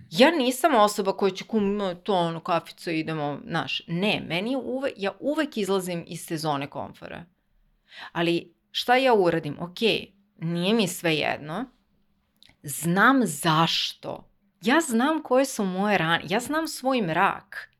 Ja 0.10 0.32
nisam 0.32 0.76
osoba 0.76 1.18
koja 1.18 1.32
će 1.32 1.44
kum, 1.44 1.80
to 2.04 2.14
ono, 2.14 2.40
kaficu, 2.40 2.92
idemo, 2.92 3.40
znaš, 3.48 3.82
ne, 3.88 4.22
meni 4.28 4.56
uvek, 4.56 4.94
ja 4.98 5.12
uvek 5.20 5.58
izlazim 5.58 6.04
iz 6.08 6.26
sezone 6.26 6.70
komfora. 6.70 7.26
Ali 8.12 8.54
šta 8.72 8.96
ja 8.96 9.14
uradim? 9.14 9.58
Ok, 9.60 9.80
nije 10.38 10.74
mi 10.74 10.88
sve 10.88 11.16
jedno, 11.16 11.66
znam 12.64 13.22
zašto 13.26 14.31
ja 14.62 14.82
znam 14.82 15.24
koje 15.24 15.46
su 15.46 15.66
moje 15.66 15.98
rane, 15.98 16.24
ja 16.30 16.40
znam 16.40 16.68
svoj 16.68 17.02
mrak. 17.02 17.72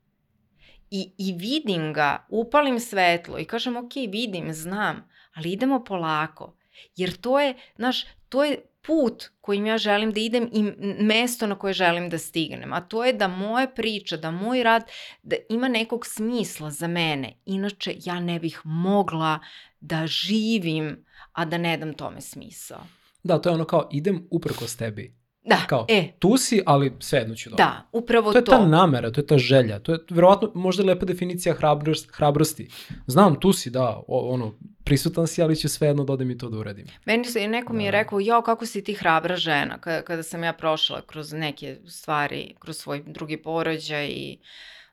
I, 0.92 1.12
I 1.18 1.34
vidim 1.34 1.94
ga, 1.94 2.26
upalim 2.30 2.80
svetlo 2.80 3.40
i 3.40 3.46
kažem, 3.46 3.78
ok, 3.78 3.96
vidim, 3.96 4.54
znam, 4.54 5.10
ali 5.34 5.52
idemo 5.52 5.84
polako. 5.84 6.58
Jer 6.96 7.18
to 7.18 7.40
je, 7.40 7.56
znaš, 7.76 8.06
to 8.30 8.44
je 8.44 8.66
put 8.82 9.30
kojim 9.42 9.66
ja 9.66 9.78
želim 9.78 10.12
da 10.12 10.20
idem 10.20 10.50
i 10.54 10.64
mesto 11.04 11.48
na 11.48 11.60
koje 11.60 11.74
želim 11.74 12.10
da 12.10 12.18
stignem. 12.18 12.74
A 12.74 12.82
to 12.82 13.06
je 13.06 13.14
da 13.14 13.28
moja 13.28 13.68
priča, 13.68 14.18
da 14.18 14.32
moj 14.32 14.64
rad 14.64 14.84
da 15.24 15.36
ima 15.50 15.68
nekog 15.68 16.06
smisla 16.06 16.72
za 16.72 16.88
mene. 16.88 17.34
Inače, 17.46 17.96
ja 18.06 18.20
ne 18.20 18.40
bih 18.40 18.62
mogla 18.64 19.40
da 19.80 20.08
živim, 20.08 21.06
a 21.32 21.46
da 21.46 21.58
ne 21.58 21.78
dam 21.78 21.94
tome 21.94 22.22
smisao. 22.22 22.82
Da, 23.24 23.42
to 23.42 23.50
je 23.50 23.54
ono 23.54 23.66
kao 23.66 23.90
idem 23.92 24.28
uprkos 24.32 24.76
tebi. 24.76 25.21
Da, 25.44 25.66
Kao, 25.68 25.86
e. 25.90 26.12
tu 26.20 26.38
si, 26.38 26.62
ali 26.66 26.94
svejedno 27.00 27.36
ću 27.36 27.50
dobro. 27.50 27.66
Da, 27.66 27.88
upravo 27.92 28.32
to. 28.32 28.38
Je 28.38 28.44
to 28.44 28.54
je 28.54 28.60
ta 28.60 28.66
namera, 28.66 29.12
to 29.12 29.22
je 29.22 29.28
ta 29.28 29.38
želja, 29.38 29.80
to 29.80 29.92
je 29.92 30.00
verovatno 30.10 30.52
možda 30.56 30.84
lepa 30.84 31.06
definicija 31.06 31.56
hrabrost, 31.56 32.10
hrabrosti. 32.14 32.68
Znam, 33.08 33.40
tu 33.40 33.54
si, 33.54 33.70
da, 33.70 34.02
o, 34.08 34.34
ono, 34.34 34.54
prisutan 34.84 35.28
si, 35.28 35.42
ali 35.42 35.56
ću 35.56 35.70
svejedno 35.70 36.04
da 36.04 36.14
odem 36.14 36.32
i 36.32 36.38
to 36.38 36.50
da 36.50 36.58
uradim. 36.58 36.86
Meni 37.06 37.26
se, 37.26 37.48
neko 37.48 37.74
mi 37.74 37.84
je 37.84 37.92
da. 37.92 37.98
rekao, 37.98 38.20
jao, 38.20 38.42
kako 38.42 38.66
si 38.66 38.84
ti 38.84 38.94
hrabra 38.94 39.36
žena, 39.36 39.78
kada, 39.78 40.02
kada 40.02 40.24
sam 40.24 40.44
ja 40.44 40.54
prošla 40.54 41.02
kroz 41.02 41.34
neke 41.34 41.78
stvari, 41.88 42.56
kroz 42.60 42.78
svoj 42.78 43.04
drugi 43.06 43.38
porođaj 43.38 44.08
i 44.08 44.38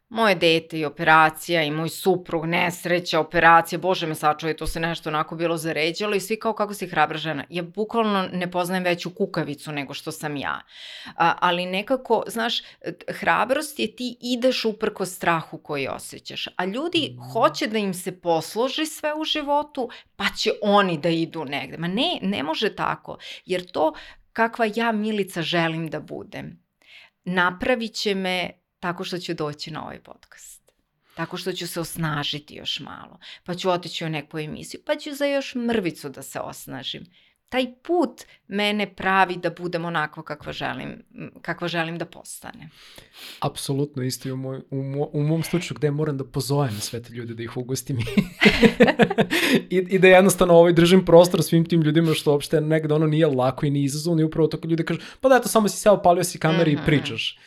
moje 0.08 0.34
dete 0.34 0.78
i 0.78 0.84
operacija 0.84 1.62
i 1.62 1.70
moj 1.70 1.88
suprug, 1.88 2.46
nesreća, 2.46 3.20
operacija, 3.20 3.78
bože 3.78 4.06
me 4.06 4.14
sačuje, 4.14 4.56
to 4.56 4.66
se 4.66 4.80
nešto 4.80 5.10
onako 5.10 5.36
bilo 5.36 5.56
zaređalo 5.56 6.14
i 6.14 6.20
svi 6.20 6.38
kao 6.38 6.52
kako 6.52 6.74
si 6.74 6.86
hrabra 6.86 7.18
žena. 7.18 7.44
Ja 7.50 7.62
bukvalno 7.62 8.28
ne 8.32 8.50
poznajem 8.50 8.84
veću 8.84 9.10
kukavicu 9.10 9.72
nego 9.72 9.94
što 9.94 10.12
sam 10.12 10.36
ja. 10.36 10.60
A, 11.16 11.34
ali 11.40 11.66
nekako, 11.66 12.22
znaš, 12.26 12.62
hrabrost 13.08 13.78
je 13.78 13.96
ti 13.96 14.16
ideš 14.20 14.64
uprko 14.64 15.06
strahu 15.06 15.58
koji 15.58 15.88
osjećaš. 15.88 16.48
A 16.56 16.64
ljudi 16.64 17.16
hoće 17.32 17.66
da 17.66 17.78
im 17.78 17.94
se 17.94 18.20
posloži 18.20 18.86
sve 18.86 19.14
u 19.14 19.24
životu, 19.24 19.88
pa 20.16 20.24
će 20.38 20.50
oni 20.62 20.98
da 20.98 21.08
idu 21.08 21.44
negde. 21.44 21.78
Ma 21.78 21.88
ne, 21.88 22.18
ne 22.22 22.42
može 22.42 22.76
tako, 22.76 23.18
jer 23.46 23.70
to 23.70 23.92
kakva 24.32 24.66
ja 24.74 24.92
Milica 24.92 25.42
želim 25.42 25.88
da 25.88 26.00
budem 26.00 26.68
napravit 27.28 27.94
će 27.94 28.14
me 28.14 28.50
tako 28.80 29.04
što 29.04 29.18
ću 29.18 29.34
doći 29.34 29.70
na 29.70 29.84
ovaj 29.84 30.00
podcast. 30.00 30.72
Tako 31.18 31.36
što 31.36 31.52
ću 31.52 31.66
se 31.66 31.80
osnažiti 31.80 32.54
još 32.54 32.80
malo. 32.80 33.18
Pa 33.44 33.54
ću 33.54 33.70
otići 33.70 34.04
u 34.04 34.08
neku 34.08 34.38
emisiju. 34.38 34.80
Pa 34.86 34.96
ću 34.96 35.14
za 35.14 35.26
još 35.26 35.54
mrvicu 35.54 36.08
da 36.08 36.22
se 36.22 36.40
osnažim. 36.40 37.04
Taj 37.48 37.66
put 37.82 38.24
mene 38.48 38.94
pravi 38.94 39.36
da 39.36 39.50
budem 39.50 39.84
onako 39.84 40.22
kakva 40.22 40.52
želim, 40.52 41.02
kakva 41.42 41.68
želim 41.68 41.98
da 41.98 42.04
postane. 42.04 42.68
Apsolutno 43.40 44.02
isto 44.02 44.28
i 44.28 44.32
u, 44.32 44.36
moj, 44.36 44.60
u, 44.70 44.82
mo, 44.82 45.08
u 45.12 45.22
mom 45.22 45.42
slučaju 45.42 45.76
gde 45.78 45.90
moram 45.90 46.18
da 46.18 46.24
pozovem 46.24 46.80
sve 46.80 47.02
te 47.02 47.12
ljude 47.12 47.34
da 47.34 47.42
ih 47.42 47.56
ugostim 47.56 47.98
I, 49.70 49.76
i 49.94 49.98
da 49.98 50.08
jednostavno 50.08 50.54
ovaj 50.54 50.72
držim 50.72 51.04
prostor 51.04 51.42
svim 51.42 51.64
tim 51.64 51.82
ljudima 51.82 52.14
što 52.14 52.32
uopšte 52.32 52.60
negde 52.60 52.94
ono 52.94 53.06
nije 53.06 53.26
lako 53.26 53.66
i 53.66 53.70
nije 53.70 53.84
izazovno 53.84 54.20
i 54.20 54.24
upravo 54.24 54.48
to 54.48 54.60
kad 54.60 54.70
ljudi 54.70 54.84
kažu 54.84 55.00
pa 55.20 55.28
da 55.28 55.36
eto 55.36 55.48
samo 55.48 55.68
si 55.68 55.76
seo, 55.76 56.02
palio 56.02 56.24
si 56.24 56.38
kamer 56.38 56.66
mm 56.66 56.70
-hmm. 56.70 56.72
i 56.72 56.76
mhm. 56.76 56.84
pričaš 56.84 57.38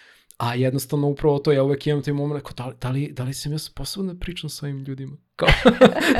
A 0.41 0.55
jednostavno 0.55 1.07
upravo 1.07 1.39
to, 1.39 1.51
ja 1.51 1.63
uvek 1.63 1.87
imam 1.87 2.01
taj 2.03 2.13
moment, 2.13 2.43
da, 2.81 2.89
li, 2.89 3.11
da, 3.11 3.23
li, 3.23 3.33
sam 3.33 3.51
ja 3.51 3.59
sposoban 3.59 4.07
da 4.07 4.19
pričam 4.19 4.49
s 4.49 4.63
ovim 4.63 4.83
ljudima? 4.83 5.17
Kao, 5.41 5.49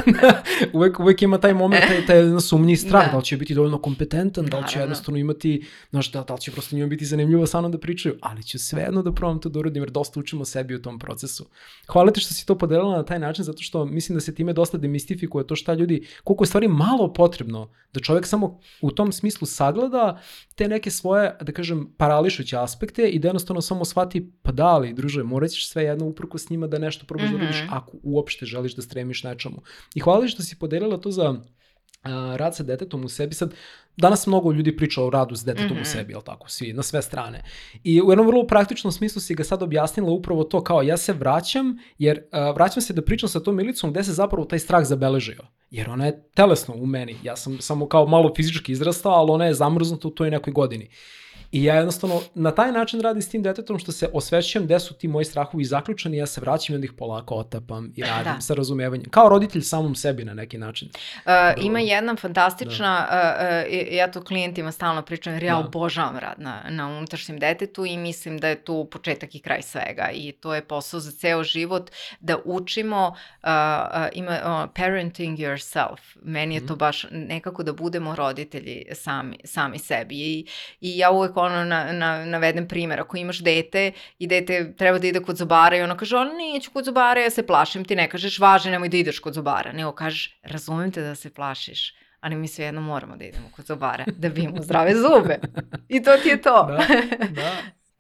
uvek, 0.74 1.00
uvek 1.00 1.22
ima 1.22 1.38
taj 1.38 1.54
moment, 1.54 1.84
taj, 1.88 2.06
taj 2.06 2.40
sumnji 2.40 2.76
strah, 2.76 3.06
da. 3.06 3.12
da 3.12 3.18
li 3.18 3.24
će 3.24 3.38
biti 3.38 3.56
dovoljno 3.56 3.78
kompetentan, 3.82 4.46
da 4.46 4.60
li 4.60 4.68
će 4.68 4.80
jednostavno 4.80 5.20
imati, 5.20 5.66
znaš, 5.90 6.12
da, 6.12 6.24
da 6.24 6.34
li 6.34 6.42
će 6.42 6.52
prosto 6.52 6.76
njima 6.76 6.88
biti 6.88 7.06
zanimljivo 7.06 7.46
sa 7.46 7.60
mnom 7.60 7.72
da 7.72 7.78
pričaju, 7.78 8.16
ali 8.22 8.44
ću 8.44 8.60
svejedno 8.60 9.04
da 9.04 9.14
probam 9.14 9.40
to 9.42 9.50
da 9.50 9.60
uradim, 9.60 9.84
jer 9.84 9.92
dosta 9.92 10.20
učimo 10.20 10.46
sebi 10.46 10.76
u 10.76 10.82
tom 10.82 11.00
procesu. 11.00 11.46
Hvala 11.88 12.12
ti 12.12 12.20
što 12.20 12.34
si 12.34 12.46
to 12.46 12.58
podelila 12.58 12.98
na 12.98 13.06
taj 13.06 13.20
način, 13.20 13.46
zato 13.46 13.62
što 13.62 13.86
mislim 13.86 14.16
da 14.16 14.22
se 14.22 14.36
time 14.36 14.54
dosta 14.54 14.78
demistifikuje 14.78 15.48
to 15.48 15.56
šta 15.56 15.74
ljudi, 15.74 16.08
koliko 16.24 16.44
je 16.44 16.48
stvari 16.48 16.68
malo 16.68 17.14
potrebno 17.14 17.70
da 17.94 18.00
čovek 18.00 18.26
samo 18.26 18.60
u 18.82 18.92
tom 18.92 19.12
smislu 19.12 19.48
sagleda 19.48 20.22
te 20.56 20.68
neke 20.68 20.92
svoje, 20.92 21.36
da 21.42 21.52
kažem, 21.52 21.94
parališuće 21.98 22.58
aspekte 22.58 23.08
i 23.08 23.20
da 23.20 23.28
jednostavno 23.28 23.62
samo 23.62 23.86
shvati, 23.86 24.32
pa 24.42 24.52
da 24.52 24.78
li, 24.78 24.94
druže, 24.94 25.24
morat 25.24 25.52
ćeš 25.52 25.70
sve 25.70 25.84
jedno 25.84 26.06
uprko 26.06 26.38
s 26.38 26.50
njima 26.50 26.68
da 26.68 26.78
nešto 26.78 27.06
probaš 27.06 27.30
mm 27.30 27.34
-hmm. 27.34 27.38
da 27.38 27.44
uradiš 27.44 27.64
mhm. 27.64 27.74
ako 27.74 27.98
uopšte 28.04 28.46
želiš 28.46 28.76
da 28.76 28.82
stremiš 28.82 29.11
nečemu. 29.24 29.62
I 29.96 30.00
hvala 30.00 30.28
što 30.28 30.44
si 30.44 30.60
podelila 30.60 30.98
to 30.98 31.12
za 31.12 31.36
a, 32.04 32.36
rad 32.36 32.56
sa 32.56 32.64
detetom 32.64 33.06
u 33.06 33.10
sebi. 33.10 33.36
Sad, 33.36 33.54
danas 33.98 34.28
mnogo 34.28 34.52
ljudi 34.52 34.78
priča 34.78 35.04
o 35.04 35.10
radu 35.10 35.36
s 35.36 35.44
detetom 35.44 35.68
mm 35.68 35.70
-hmm. 35.70 35.78
u 35.78 35.82
mhm. 35.82 35.90
sebi, 35.90 36.14
jel 36.14 36.22
tako, 36.22 36.50
svi, 36.50 36.74
na 36.74 36.84
sve 36.84 37.02
strane. 37.02 37.44
I 37.84 38.02
u 38.02 38.12
jednom 38.12 38.28
vrlo 38.28 38.48
praktičnom 38.48 38.92
smislu 38.92 39.22
si 39.22 39.36
ga 39.36 39.44
sad 39.44 39.64
objasnila 39.64 40.12
upravo 40.12 40.44
to 40.44 40.64
kao 40.64 40.82
ja 40.82 40.98
se 40.98 41.14
vraćam, 41.14 41.78
jer 41.98 42.22
a, 42.32 42.52
vraćam 42.52 42.82
se 42.82 42.94
da 42.94 43.02
pričam 43.02 43.30
sa 43.30 43.40
tom 43.40 43.56
milicom 43.56 43.92
gde 43.92 44.04
se 44.04 44.14
zapravo 44.14 44.46
taj 44.46 44.60
strah 44.60 44.86
zabeležio. 44.86 45.42
Jer 45.70 45.90
ona 45.90 46.06
je 46.06 46.24
telesno 46.34 46.74
u 46.74 46.86
meni. 46.86 47.18
Ja 47.24 47.36
sam 47.36 47.62
samo 47.62 47.88
kao 47.88 48.08
malo 48.08 48.34
fizički 48.36 48.72
izrastao, 48.72 49.12
ali 49.12 49.32
ona 49.32 49.46
je 49.46 49.54
zamrznuta 49.54 50.08
u 50.08 50.12
toj 50.12 50.32
nekoj 50.32 50.54
godini. 50.54 50.90
I 51.52 51.64
ja 51.64 51.76
jednostavno 51.76 52.22
na 52.36 52.52
taj 52.52 52.72
način 52.72 53.02
radim 53.02 53.22
s 53.22 53.30
tim 53.30 53.44
detetom 53.44 53.80
što 53.80 53.92
se 53.92 54.10
osvećujem 54.14 54.66
gde 54.66 54.80
su 54.80 54.94
ti 54.94 55.08
moji 55.08 55.26
strahovi 55.26 55.64
zaključani, 55.64 56.18
ja 56.18 56.26
se 56.26 56.42
vraćam 56.42 56.74
i 56.74 56.76
onda 56.76 56.86
ih 56.86 56.94
polako 56.94 57.36
otapam 57.36 57.94
i 57.96 58.02
radim 58.02 58.34
da. 58.34 58.42
sa 58.42 58.54
razumevanjem. 58.54 59.10
Kao 59.10 59.30
roditelj 59.30 59.62
samom 59.62 59.96
sebi 59.96 60.26
na 60.26 60.34
neki 60.34 60.58
način. 60.58 60.90
Uh, 61.26 61.32
ima 61.64 61.80
jedna 61.80 62.16
fantastična, 62.16 63.08
da. 63.12 63.64
uh, 63.68 63.96
ja 63.96 64.12
to 64.12 64.24
klijentima 64.24 64.72
stalno 64.72 65.02
pričam, 65.02 65.34
jer 65.34 65.44
ja 65.44 65.54
da. 65.54 65.68
obožavam 65.68 66.18
rad 66.18 66.36
na, 66.38 66.64
na 66.70 66.88
unutrašnjem 66.88 67.40
detetu 67.40 67.86
i 67.86 67.98
mislim 67.98 68.38
da 68.38 68.48
je 68.48 68.64
tu 68.64 68.88
početak 68.92 69.36
i 69.36 69.40
kraj 69.40 69.62
svega 69.62 70.10
i 70.14 70.32
to 70.32 70.56
je 70.56 70.62
posao 70.62 71.00
za 71.00 71.12
ceo 71.12 71.44
život 71.44 71.92
da 72.20 72.38
učimo 72.46 73.08
uh, 73.08 73.50
uh, 73.50 74.08
ima 74.14 74.32
uh, 74.32 74.70
parenting 74.76 75.40
yourself. 75.40 76.00
Meni 76.24 76.56
je 76.56 76.68
to 76.68 76.74
mhm. 76.74 76.80
baš 76.80 77.06
nekako 77.12 77.64
da 77.64 77.74
budemo 77.74 78.16
roditelji 78.16 78.86
sami, 78.94 79.38
sami 79.44 79.80
sebi 79.80 80.16
i, 80.16 80.46
i 80.82 80.98
ja 80.98 81.12
uvek 81.12 81.38
ono 81.42 81.64
na, 81.64 81.92
na, 81.92 82.26
navedem 82.26 82.68
primjer, 82.68 83.00
ako 83.00 83.18
imaš 83.18 83.40
dete 83.40 83.92
i 84.20 84.28
dete 84.28 84.74
treba 84.78 85.00
da 85.00 85.08
ide 85.08 85.20
kod 85.20 85.38
zubara 85.38 85.78
i 85.78 85.82
ono 85.82 85.98
kaže, 85.98 86.18
ono 86.18 86.32
neću 86.34 86.72
kod 86.72 86.86
zubara, 86.86 87.22
ja 87.22 87.30
se 87.30 87.48
plašim, 87.48 87.86
ti 87.86 87.96
ne 87.96 88.10
kažeš, 88.10 88.40
važe, 88.40 88.72
nemoj 88.72 88.90
da 88.90 88.98
ideš 88.98 89.20
kod 89.20 89.34
zubara, 89.34 89.72
nego 89.72 89.92
kažeš, 89.92 90.40
razumem 90.44 90.92
te 90.92 91.02
da 91.02 91.16
se 91.16 91.34
plašiš, 91.34 91.96
ali 92.20 92.36
mi 92.36 92.48
sve 92.48 92.66
jedno 92.66 92.82
moramo 92.82 93.18
da 93.18 93.26
idemo 93.26 93.50
kod 93.56 93.66
zubara, 93.66 94.06
da 94.18 94.30
bi 94.30 94.42
imamo 94.42 94.62
zdrave 94.62 94.96
zube. 94.96 95.40
I 95.90 96.04
to 96.04 96.18
ti 96.24 96.30
je 96.30 96.42
to. 96.42 96.68
da, 96.68 96.78
da. 97.30 97.52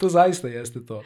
To 0.01 0.09
zaista 0.09 0.47
jeste 0.47 0.85
to. 0.85 1.03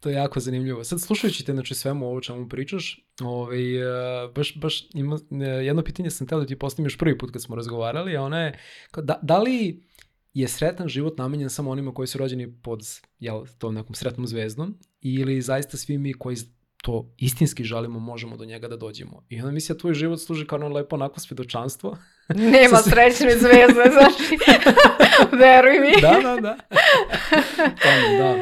To 0.00 0.08
je 0.08 0.14
jako 0.14 0.40
zanimljivo. 0.40 0.84
Sad 0.84 1.00
slušajući 1.00 1.44
te, 1.44 1.52
znači 1.52 1.74
svemu 1.74 2.06
ovo 2.06 2.20
čemu 2.20 2.48
pričaš, 2.48 3.00
ovaj, 3.20 3.82
uh, 3.82 4.34
baš, 4.34 4.56
baš 4.60 4.88
ima, 4.94 5.14
uh, 5.14 5.20
jedno 5.40 5.82
pitanje 5.82 6.10
sam 6.10 6.26
teo 6.26 6.40
da 6.40 6.46
ti 6.46 6.58
postavim 6.58 6.86
još 6.86 6.98
prvi 6.98 7.18
put 7.18 7.32
kad 7.32 7.42
smo 7.42 7.56
razgovarali, 7.56 8.16
a 8.16 8.22
ona 8.22 8.40
je, 8.40 8.58
da, 8.96 9.18
da 9.22 9.38
li 9.38 9.87
je 10.34 10.48
sretan 10.48 10.88
život 10.88 11.18
namenjen 11.18 11.50
samo 11.50 11.70
onima 11.70 11.94
koji 11.94 12.08
su 12.08 12.18
rođeni 12.18 12.52
pod 12.62 12.80
jel, 13.18 13.46
tom 13.58 13.74
nekom 13.74 13.94
sretnom 13.94 14.26
zvezdom 14.26 14.78
ili 15.00 15.42
zaista 15.42 15.76
svi 15.76 15.98
mi 15.98 16.14
koji 16.14 16.36
to 16.82 17.14
istinski 17.16 17.64
želimo, 17.64 17.98
možemo 17.98 18.36
do 18.36 18.44
njega 18.44 18.68
da 18.68 18.76
dođemo. 18.76 19.24
I 19.28 19.40
onda 19.40 19.50
misli 19.50 19.74
da 19.74 19.78
tvoj 19.78 19.94
život 19.94 20.20
služi 20.20 20.46
kao 20.46 20.56
ono 20.56 20.68
lepo 20.68 20.96
onako 20.96 21.20
svedočanstvo. 21.20 21.98
Nema 22.52 22.78
srećne 22.78 23.30
zvezde, 23.30 23.90
znači, 23.96 24.38
veruj 25.32 25.78
mi. 25.78 26.00
da, 26.02 26.20
da, 26.22 26.40
da. 26.40 26.56
Tome, 27.82 28.18
da. 28.18 28.36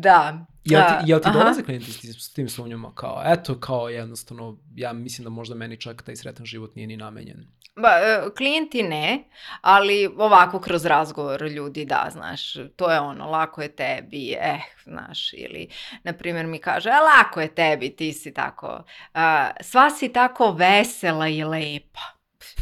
Da. 0.00 0.46
Jel 0.64 0.82
ti, 0.82 1.10
jel 1.10 1.20
ti 1.20 1.28
dolaze 1.32 1.62
klijenti 1.62 1.92
s 2.12 2.32
tim 2.32 2.48
sumnjama 2.48 2.94
kao, 2.94 3.22
eto, 3.24 3.60
kao 3.60 3.88
jednostavno, 3.88 4.58
ja 4.74 4.92
mislim 4.92 5.24
da 5.24 5.30
možda 5.30 5.54
meni 5.54 5.80
čak 5.80 6.02
taj 6.02 6.16
sretan 6.16 6.46
život 6.46 6.76
nije 6.76 6.86
ni 6.86 6.96
namenjen. 6.96 7.46
Ba, 7.76 7.88
e, 7.88 8.20
klijenti 8.36 8.82
ne, 8.82 9.24
ali 9.60 10.10
ovako 10.16 10.60
kroz 10.60 10.84
razgovor 10.84 11.42
ljudi 11.42 11.84
da, 11.84 12.08
znaš, 12.12 12.52
to 12.76 12.90
je 12.90 13.00
ono, 13.00 13.30
lako 13.30 13.62
je 13.62 13.76
tebi, 13.76 14.36
eh, 14.40 14.60
znaš, 14.84 15.32
ili, 15.32 15.68
na 16.02 16.12
primjer, 16.12 16.46
mi 16.46 16.58
kaže, 16.58 16.88
e, 16.88 16.92
lako 16.92 17.40
je 17.40 17.54
tebi, 17.54 17.96
ti 17.96 18.12
si 18.12 18.34
tako, 18.34 18.84
uh, 19.14 19.20
sva 19.60 19.90
si 19.90 20.12
tako 20.12 20.52
vesela 20.52 21.28
i 21.28 21.44
lepa. 21.44 22.00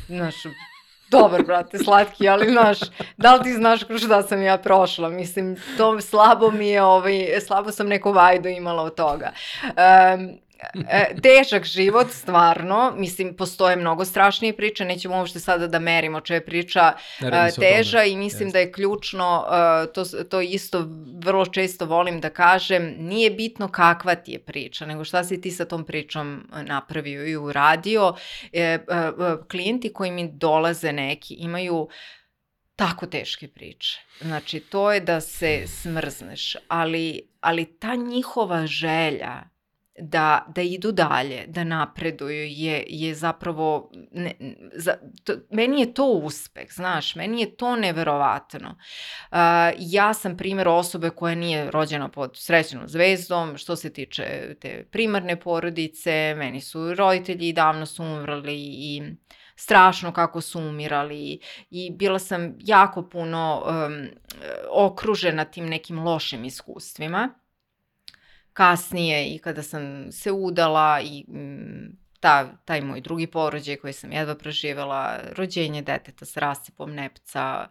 Znaš, 0.06 0.34
dobar, 1.10 1.42
brate, 1.42 1.78
slatki, 1.78 2.28
ali 2.28 2.50
znaš, 2.50 2.78
da 3.16 3.34
li 3.34 3.42
ti 3.42 3.52
znaš 3.52 3.84
kroz 3.84 4.04
šta 4.04 4.22
sam 4.22 4.42
ja 4.42 4.58
prošla? 4.58 5.08
Mislim, 5.08 5.56
to 5.76 6.00
slabo 6.00 6.50
mi 6.50 6.68
je, 6.68 6.82
ovaj, 6.82 7.26
slabo 7.46 7.70
sam 7.70 7.88
neko 7.88 8.12
vajdu 8.12 8.48
imala 8.48 8.82
od 8.82 8.94
toga. 8.94 9.32
Um, 9.64 10.38
težak 11.22 11.64
život, 11.64 12.10
stvarno, 12.10 12.92
mislim, 12.96 13.36
postoje 13.36 13.76
mnogo 13.76 14.04
strašnije 14.04 14.56
priče, 14.56 14.84
nećemo 14.84 15.16
uopšte 15.16 15.40
sada 15.40 15.66
da 15.66 15.78
merimo 15.78 16.20
če 16.20 16.34
je 16.34 16.44
priča 16.44 16.92
uh, 17.20 17.28
teža 17.60 18.04
i 18.04 18.16
mislim 18.16 18.50
da 18.50 18.58
je 18.58 18.72
ključno, 18.72 19.46
uh, 19.46 19.92
to, 19.92 20.04
to 20.24 20.40
isto 20.40 20.88
vrlo 21.24 21.46
često 21.46 21.86
volim 21.86 22.20
da 22.20 22.30
kažem, 22.30 22.94
nije 22.98 23.30
bitno 23.30 23.68
kakva 23.68 24.14
ti 24.14 24.32
je 24.32 24.38
priča, 24.38 24.86
nego 24.86 25.04
šta 25.04 25.24
si 25.24 25.40
ti 25.40 25.50
sa 25.50 25.64
tom 25.64 25.84
pričom 25.84 26.48
napravio 26.66 27.26
i 27.26 27.36
uradio. 27.36 28.14
E, 28.52 28.78
klijenti 29.50 29.92
koji 29.92 30.10
mi 30.10 30.30
dolaze 30.32 30.92
neki 30.92 31.34
imaju 31.34 31.88
tako 32.76 33.06
teške 33.06 33.48
priče. 33.48 34.00
Znači, 34.20 34.60
to 34.60 34.92
je 34.92 35.00
da 35.00 35.20
se 35.20 35.64
smrzneš, 35.66 36.56
ali, 36.68 37.28
ali 37.40 37.78
ta 37.78 37.94
njihova 37.94 38.66
želja 38.66 39.57
da, 40.00 40.46
da 40.54 40.62
idu 40.62 40.92
dalje, 40.92 41.44
da 41.46 41.64
napreduju 41.64 42.44
je, 42.44 42.84
je 42.88 43.14
zapravo, 43.14 43.90
ne, 44.12 44.34
za, 44.74 44.94
to, 45.24 45.32
meni 45.50 45.80
je 45.80 45.94
to 45.94 46.06
uspeh, 46.06 46.72
znaš, 46.72 47.14
meni 47.14 47.40
je 47.40 47.56
to 47.56 47.76
neverovatno. 47.76 48.68
Uh, 48.68 49.38
ja 49.78 50.14
sam 50.14 50.36
primjer 50.36 50.68
osobe 50.68 51.10
koja 51.10 51.34
nije 51.34 51.70
rođena 51.70 52.08
pod 52.08 52.30
srećnom 52.34 52.88
zvezdom, 52.88 53.56
što 53.56 53.76
se 53.76 53.92
tiče 53.92 54.54
te 54.60 54.84
primarne 54.90 55.40
porodice, 55.40 56.34
meni 56.36 56.60
su 56.60 56.94
roditelji 56.94 57.52
davno 57.52 57.86
su 57.86 58.02
umrli 58.02 58.56
i 58.58 59.02
strašno 59.56 60.12
kako 60.12 60.40
su 60.40 60.60
umirali 60.60 61.40
i 61.70 61.90
bila 61.90 62.18
sam 62.18 62.54
jako 62.60 63.08
puno 63.08 63.64
um, 63.66 64.08
okružena 64.70 65.44
tim 65.44 65.66
nekim 65.66 65.98
lošim 65.98 66.44
iskustvima 66.44 67.34
kasnije 68.58 69.34
i 69.34 69.38
kada 69.38 69.62
sam 69.62 70.12
se 70.12 70.32
udala 70.32 71.00
i 71.00 71.24
mm, 71.28 71.96
ta, 72.20 72.56
taj 72.64 72.80
moj 72.80 73.00
drugi 73.00 73.26
porođaj 73.26 73.76
koji 73.76 73.92
sam 73.92 74.12
jedva 74.12 74.34
proživjela, 74.34 75.20
rođenje 75.36 75.82
deteta 75.82 76.24
s 76.24 76.36
rasipom 76.36 76.94
nepca, 76.94 77.68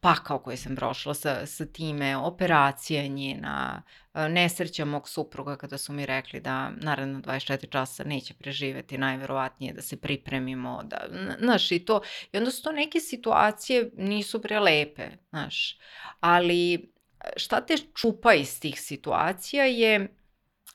pakao 0.00 0.38
koji 0.38 0.56
sam 0.56 0.76
prošla 0.76 1.14
sa, 1.14 1.46
sa 1.46 1.66
time, 1.66 2.16
operacija 2.16 3.06
njena, 3.06 3.82
e, 4.14 4.28
nesreća 4.28 4.84
mog 4.84 5.08
supruga 5.08 5.56
kada 5.56 5.78
su 5.78 5.92
mi 5.92 6.06
rekli 6.06 6.40
da 6.40 6.70
naravno 6.70 7.20
24 7.20 7.70
časa 7.70 8.04
neće 8.04 8.34
preživeti, 8.34 8.98
najverovatnije 8.98 9.72
da 9.72 9.82
se 9.82 9.96
pripremimo, 9.96 10.82
da, 10.84 11.00
znaš, 11.40 11.72
i 11.72 11.78
to, 11.78 12.00
i 12.32 12.38
onda 12.38 12.50
su 12.50 12.62
to 12.62 12.72
neke 12.72 13.00
situacije 13.00 13.90
nisu 13.96 14.42
prelepe, 14.42 15.08
znaš, 15.30 15.78
ali 16.20 16.92
šta 17.36 17.60
te 17.60 17.76
čupa 17.94 18.34
iz 18.34 18.60
tih 18.60 18.80
situacija 18.80 19.64
je, 19.64 20.08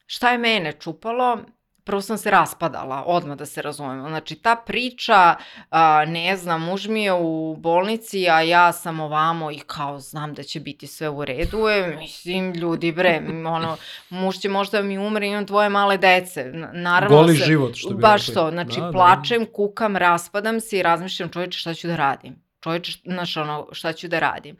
šta 0.05 0.31
je 0.31 0.37
mene 0.37 0.71
čupalo, 0.71 1.37
prvo 1.83 2.01
sam 2.01 2.17
se 2.17 2.31
raspadala, 2.31 3.03
odmah 3.05 3.37
da 3.37 3.45
se 3.45 3.61
razumemo. 3.61 4.09
Znači, 4.09 4.35
ta 4.35 4.55
priča, 4.55 5.35
a, 5.69 6.05
ne 6.05 6.37
znam, 6.37 6.61
muž 6.61 6.87
mi 6.87 7.03
je 7.03 7.13
u 7.13 7.55
bolnici, 7.59 8.29
a 8.29 8.41
ja 8.41 8.71
sam 8.71 8.99
ovamo 8.99 9.51
i 9.51 9.59
kao 9.59 9.99
znam 9.99 10.33
da 10.33 10.43
će 10.43 10.59
biti 10.59 10.87
sve 10.87 11.09
u 11.09 11.25
redu, 11.25 11.57
je, 11.57 11.97
mislim, 11.97 12.53
ljudi, 12.53 12.91
bre, 12.91 13.21
ono, 13.55 13.77
muž 14.09 14.37
će 14.37 14.49
možda 14.49 14.81
mi 14.81 14.97
umre, 14.97 15.27
imam 15.27 15.45
dvoje 15.45 15.69
male 15.69 15.97
dece. 15.97 16.51
Naravno 16.73 17.17
Goli 17.17 17.37
se, 17.37 17.45
život, 17.45 17.75
što 17.75 17.89
bi 17.89 18.01
Baš 18.01 18.25
to, 18.25 18.49
znači, 18.51 18.79
da, 18.79 18.85
da. 18.85 18.91
plačem, 18.91 19.45
da. 19.45 19.51
kukam, 19.51 19.97
raspadam 19.97 20.59
se 20.59 20.77
i 20.77 20.83
razmišljam, 20.83 21.29
čovječe, 21.29 21.59
šta 21.59 21.73
ću 21.73 21.87
da 21.87 21.95
radim? 21.95 22.42
Čovječ, 22.63 22.97
znaš, 23.05 23.37
ono, 23.37 23.67
šta 23.71 23.93
ću 23.93 24.07
da 24.07 24.19
radim. 24.19 24.57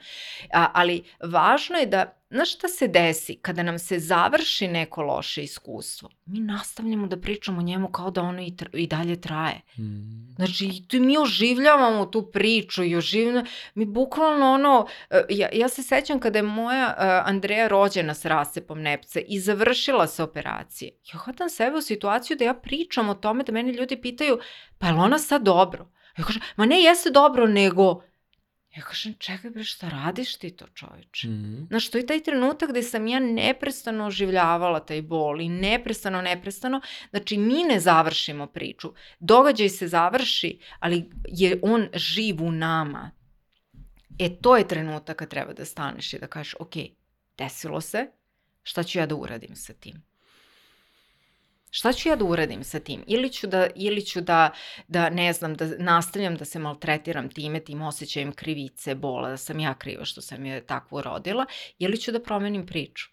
A, 0.54 0.68
ali 0.74 1.04
važno 1.24 1.78
je 1.78 1.86
da, 1.86 2.24
znaš 2.30 2.54
šta 2.54 2.68
se 2.68 2.88
desi 2.88 3.36
kada 3.42 3.64
nam 3.64 3.80
se 3.80 4.00
završi 4.00 4.68
neko 4.68 5.02
loše 5.02 5.44
iskustvo? 5.44 6.10
Mi 6.26 6.40
nastavljamo 6.40 7.08
da 7.08 7.20
pričamo 7.20 7.60
o 7.60 7.64
njemu 7.64 7.88
kao 7.88 8.12
da 8.12 8.22
ono 8.22 8.42
i, 8.42 8.56
tr 8.58 8.70
i 8.74 8.88
dalje 8.88 9.22
traje. 9.22 9.62
Mm. 9.78 10.36
Znači, 10.36 10.84
tu 10.88 11.00
mi 11.00 11.18
oživljavamo 11.18 12.06
tu 12.06 12.32
priču 12.32 12.84
i 12.84 12.96
oživljavamo, 12.96 13.46
mi 13.76 13.86
bukvalno 13.86 14.52
ono, 14.52 14.88
e, 15.10 15.22
ja, 15.30 15.50
ja 15.54 15.70
se 15.70 15.84
sećam 15.84 16.20
kada 16.20 16.40
je 16.40 16.44
moja 16.44 16.96
uh, 16.98 17.30
Andreja 17.30 17.68
rođena 17.68 18.14
s 18.14 18.26
rasepom 18.26 18.82
nepce 18.82 19.22
i 19.22 19.40
završila 19.40 20.08
se 20.08 20.24
operacije. 20.24 20.92
Ja 21.14 21.20
hvatam 21.20 21.50
sebe 21.50 21.78
u 21.78 21.82
situaciju 21.82 22.38
da 22.38 22.46
ja 22.46 22.54
pričam 22.54 23.10
o 23.10 23.16
tome 23.16 23.44
da 23.44 23.52
mene 23.52 23.72
ljudi 23.74 24.02
pitaju, 24.02 24.40
pa 24.78 24.88
je 24.88 24.94
li 24.94 25.00
ona 25.00 25.20
sad 25.20 25.44
dobro? 25.44 25.94
Ja 26.18 26.24
kažem, 26.24 26.42
ma 26.56 26.66
ne 26.66 26.82
jeste 26.82 27.10
dobro, 27.10 27.48
nego... 27.48 28.02
Ja 28.76 28.82
kažem, 28.82 29.14
čekaj 29.20 29.52
bre, 29.52 29.64
šta 29.64 29.90
radiš 29.90 30.36
ti 30.36 30.50
to 30.52 30.66
čoveče? 30.74 31.28
Mm 31.28 31.32
-hmm. 31.32 31.68
Znaš, 31.68 31.90
to 31.90 31.98
je 31.98 32.06
taj 32.06 32.24
trenutak 32.24 32.70
gde 32.70 32.84
sam 32.84 33.08
ja 33.08 33.20
neprestano 33.20 34.06
oživljavala 34.06 34.80
taj 34.80 35.02
bol 35.02 35.42
i 35.42 35.50
neprestano, 35.50 36.22
neprestano, 36.22 36.82
znači 37.10 37.38
mi 37.38 37.64
ne 37.64 37.80
završimo 37.80 38.48
priču. 38.48 38.94
Događaj 39.20 39.70
se 39.70 39.88
završi, 39.88 40.60
ali 40.80 41.10
je 41.28 41.60
on 41.62 41.88
živ 41.94 42.44
u 42.44 42.52
nama. 42.52 43.12
E, 44.20 44.30
to 44.42 44.58
je 44.58 44.68
trenutak 44.68 45.18
kad 45.18 45.30
treba 45.30 45.54
da 45.54 45.66
staneš 45.66 46.14
i 46.14 46.20
da 46.20 46.28
kažeš, 46.28 46.56
ok, 46.60 46.74
desilo 47.38 47.82
se, 47.82 48.08
šta 48.64 48.84
ću 48.84 49.00
ja 49.00 49.06
da 49.06 49.16
uradim 49.16 49.56
sa 49.56 49.74
tim? 49.74 50.13
Šta 51.76 51.94
ću 51.94 52.10
ja 52.10 52.16
da 52.16 52.26
uradim 52.26 52.64
sa 52.64 52.80
tim? 52.80 53.04
Ili 53.08 53.30
ću 53.30 53.48
da, 53.48 53.68
ili 53.76 54.06
ću 54.06 54.22
da, 54.22 54.52
da 54.88 55.10
ne 55.10 55.34
znam, 55.34 55.56
da 55.56 55.66
nastavljam 55.78 56.36
da 56.36 56.46
se 56.46 56.60
maltretiram 56.60 57.30
time, 57.30 57.60
tim 57.60 57.82
osjećajem 57.82 58.32
krivice, 58.32 58.96
bola, 58.96 59.30
da 59.30 59.38
sam 59.38 59.60
ja 59.60 59.74
kriva 59.74 60.06
što 60.06 60.22
sam 60.22 60.46
je 60.46 60.66
takvo 60.66 61.02
rodila, 61.02 61.46
ili 61.80 61.98
ću 61.98 62.12
da 62.12 62.22
promenim 62.24 62.66
priču. 62.66 63.13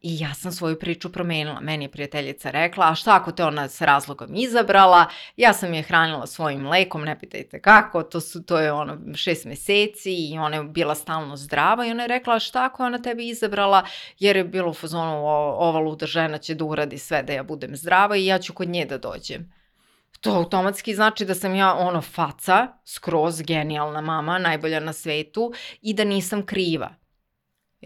I 0.00 0.18
ja 0.20 0.34
sam 0.34 0.52
svoju 0.52 0.78
priču 0.78 1.12
promenila. 1.12 1.60
Meni 1.60 1.84
je 1.84 1.90
prijateljica 1.90 2.50
rekla, 2.50 2.90
a 2.90 2.94
šta 2.94 3.16
ako 3.16 3.32
te 3.32 3.44
ona 3.44 3.68
s 3.68 3.80
razlogom 3.80 4.34
izabrala, 4.34 5.06
ja 5.36 5.52
sam 5.52 5.74
je 5.74 5.82
hranila 5.82 6.26
svojim 6.26 6.60
mlekom, 6.60 7.04
ne 7.04 7.18
pitajte 7.18 7.60
kako, 7.60 8.02
to, 8.02 8.20
su, 8.20 8.42
to 8.42 8.58
je 8.58 8.72
ono 8.72 8.98
šest 9.14 9.44
meseci 9.44 10.12
i 10.12 10.38
ona 10.38 10.56
je 10.56 10.64
bila 10.64 10.94
stalno 10.94 11.36
zdrava 11.36 11.86
i 11.86 11.90
ona 11.90 12.02
je 12.02 12.08
rekla, 12.08 12.34
a 12.34 12.38
šta 12.38 12.64
ako 12.64 12.84
ona 12.84 13.02
tebi 13.02 13.28
izabrala, 13.28 13.84
jer 14.18 14.36
je 14.36 14.44
bilo 14.44 14.70
u 14.70 14.74
fazonu, 14.74 15.26
ova 15.58 15.78
luda 15.78 16.06
žena 16.06 16.38
će 16.38 16.54
da 16.54 16.64
uradi 16.64 16.98
sve 16.98 17.22
da 17.22 17.32
ja 17.32 17.42
budem 17.42 17.76
zdrava 17.76 18.16
i 18.16 18.26
ja 18.26 18.38
ću 18.38 18.52
kod 18.52 18.68
nje 18.68 18.84
da 18.84 18.98
dođem. 18.98 19.52
To 20.20 20.30
automatski 20.30 20.94
znači 20.94 21.24
da 21.24 21.34
sam 21.34 21.54
ja 21.54 21.74
ono 21.74 22.02
faca, 22.02 22.68
skroz 22.84 23.42
genijalna 23.42 24.00
mama, 24.00 24.38
najbolja 24.38 24.80
na 24.80 24.92
svetu 24.92 25.52
i 25.82 25.94
da 25.94 26.04
nisam 26.04 26.46
kriva. 26.46 27.05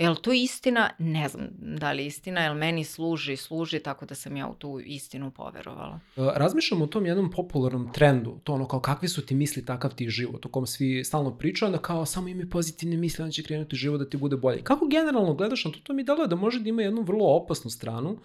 Je 0.01 0.11
li 0.11 0.16
to 0.22 0.32
istina? 0.32 0.90
Ne 0.98 1.28
znam 1.28 1.48
da 1.59 1.92
li 1.92 2.03
je 2.03 2.07
istina, 2.07 2.40
jer 2.40 2.55
meni 2.55 2.84
služi, 2.84 3.36
služi, 3.36 3.80
tako 3.80 4.07
da 4.07 4.14
sam 4.14 4.36
ja 4.36 4.48
u 4.48 4.55
tu 4.55 4.80
istinu 4.84 5.30
poverovala. 5.30 6.01
E, 6.16 6.20
razmišljam 6.34 6.82
o 6.82 6.86
tom 6.86 7.07
jednom 7.07 7.30
popularnom 7.30 7.92
trendu, 7.92 8.38
to 8.44 8.53
ono 8.53 8.68
kao 8.68 8.80
kakvi 8.80 9.09
su 9.09 9.26
ti 9.26 9.34
misli, 9.34 9.64
takav 9.64 9.94
ti 9.94 10.09
život, 10.09 10.46
o 10.46 10.48
kom 10.48 10.66
svi 10.66 11.05
stalno 11.05 11.38
pričaju, 11.38 11.72
da 11.72 11.78
kao 11.78 12.07
samo 12.07 12.28
imaj 12.28 12.48
pozitivne 12.48 12.96
misli, 12.96 13.22
onda 13.22 13.32
će 13.32 13.42
krenuti 13.42 13.76
život 13.76 13.98
da 13.98 14.09
ti 14.09 14.16
bude 14.16 14.36
bolje. 14.36 14.62
Kako 14.62 14.86
generalno 14.86 15.34
gledaš 15.34 15.64
na 15.64 15.70
to? 15.70 15.78
To 15.82 15.92
mi 15.92 16.05
deluje 16.05 16.28
da 16.28 16.36
može 16.36 16.61
da 16.61 16.68
ima 16.68 16.82
jednu 16.82 17.03
vrlo 17.03 17.26
opasnu 17.26 17.70
stranu, 17.70 18.18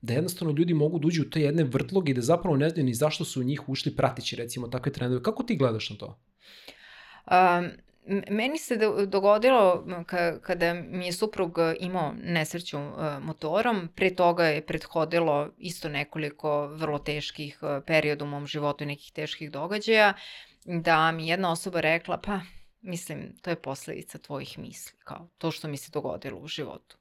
da 0.00 0.14
jednostavno 0.14 0.54
ljudi 0.54 0.74
mogu 0.74 0.98
da 0.98 1.06
uđu 1.06 1.22
u 1.22 1.30
te 1.30 1.40
jedne 1.40 1.64
vrtloge 1.64 2.10
i 2.10 2.14
da 2.14 2.20
zapravo 2.20 2.56
ne 2.56 2.70
znaju 2.70 2.84
ni 2.84 2.94
zašto 2.94 3.24
su 3.24 3.40
u 3.40 3.44
njih 3.44 3.68
ušli 3.68 3.96
pratići 3.96 4.36
recimo 4.36 4.68
takve 4.68 4.92
trendove. 4.92 5.22
Kako 5.22 5.42
ti 5.42 5.56
gledaš 5.56 5.90
na 5.90 5.96
to? 5.96 6.18
Um, 7.26 7.70
Meni 8.30 8.58
se 8.58 8.76
dogodilo 9.06 9.84
kada 10.42 10.74
mi 10.74 11.06
je 11.06 11.12
suprug 11.12 11.58
imao 11.80 12.12
nesreću 12.22 12.78
e, 12.78 13.20
motorom, 13.20 13.88
pre 13.94 14.14
toga 14.14 14.44
je 14.44 14.66
prethodilo 14.66 15.50
isto 15.58 15.88
nekoliko 15.88 16.66
vrlo 16.66 16.98
teških 16.98 17.58
e, 17.62 17.80
perioda 17.86 18.24
u 18.24 18.28
mom 18.28 18.46
životu 18.46 18.84
i 18.84 18.86
nekih 18.86 19.12
teških 19.12 19.50
događaja, 19.50 20.14
da 20.64 21.12
mi 21.12 21.28
jedna 21.28 21.52
osoba 21.52 21.80
rekla, 21.80 22.18
pa 22.18 22.40
mislim, 22.80 23.36
to 23.42 23.50
je 23.50 23.62
posledica 23.62 24.18
tvojih 24.18 24.58
misli, 24.58 24.98
kao 25.04 25.28
to 25.38 25.50
što 25.50 25.68
mi 25.68 25.76
se 25.76 25.90
dogodilo 25.90 26.38
u 26.38 26.46
životu. 26.46 26.96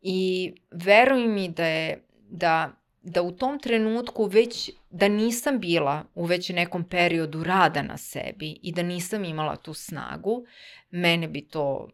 I 0.00 0.52
veruj 0.70 1.26
mi 1.26 1.48
da 1.48 1.66
je, 1.66 2.04
da 2.28 2.81
da 3.02 3.22
u 3.22 3.32
tom 3.32 3.58
trenutku 3.58 4.24
već 4.24 4.70
da 4.90 5.08
nisam 5.08 5.60
bila 5.60 6.04
u 6.14 6.24
već 6.24 6.48
nekom 6.48 6.84
periodu 6.84 7.44
rada 7.44 7.82
na 7.82 7.96
sebi 7.96 8.58
i 8.62 8.72
da 8.72 8.82
nisam 8.82 9.24
imala 9.24 9.56
tu 9.56 9.74
snagu, 9.74 10.44
mene 10.90 11.28
bi 11.28 11.48
to 11.48 11.88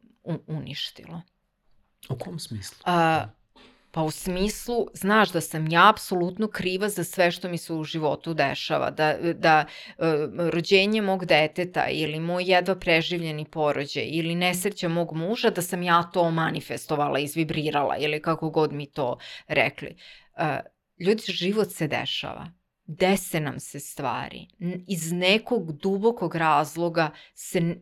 uništilo. 0.47 1.23
U 2.09 2.19
kom 2.19 2.39
smislu? 2.39 2.79
A, 2.85 3.27
pa 3.91 4.03
u 4.03 4.11
smislu, 4.11 4.87
znaš 4.95 5.33
da 5.33 5.41
sam 5.41 5.69
ja 5.69 5.91
apsolutno 5.91 6.49
kriva 6.49 6.89
za 6.89 7.05
sve 7.05 7.31
što 7.31 7.49
mi 7.49 7.59
se 7.59 7.73
u 7.73 7.85
životu 7.85 8.35
dešava, 8.35 8.91
da, 8.91 9.17
da 9.35 9.65
uh, 9.99 10.05
rođenje 10.51 11.03
mog 11.03 11.25
deteta 11.25 11.89
ili 11.91 12.21
moj 12.21 12.45
jedva 12.47 12.75
preživljeni 12.75 13.45
porođaj 13.45 14.09
ili 14.11 14.35
nesreća 14.35 14.89
mog 14.89 15.13
muža, 15.13 15.51
da 15.51 15.63
sam 15.63 15.83
ja 15.83 16.03
to 16.03 16.31
manifestovala, 16.31 17.19
izvibrirala 17.19 17.97
ili 17.97 18.23
kako 18.23 18.51
god 18.51 18.73
mi 18.73 18.87
to 18.87 19.19
rekli. 19.47 19.97
Ljudi, 21.01 21.23
život 21.27 21.73
se 21.73 21.89
dešava. 21.89 22.53
Dese 22.91 23.41
nam 23.41 23.61
se 23.61 23.81
stvari. 23.81 24.47
Iz 24.89 25.13
nekog 25.13 25.73
dubokog 25.73 26.35
razloga 26.35 27.11
se, 27.35 27.77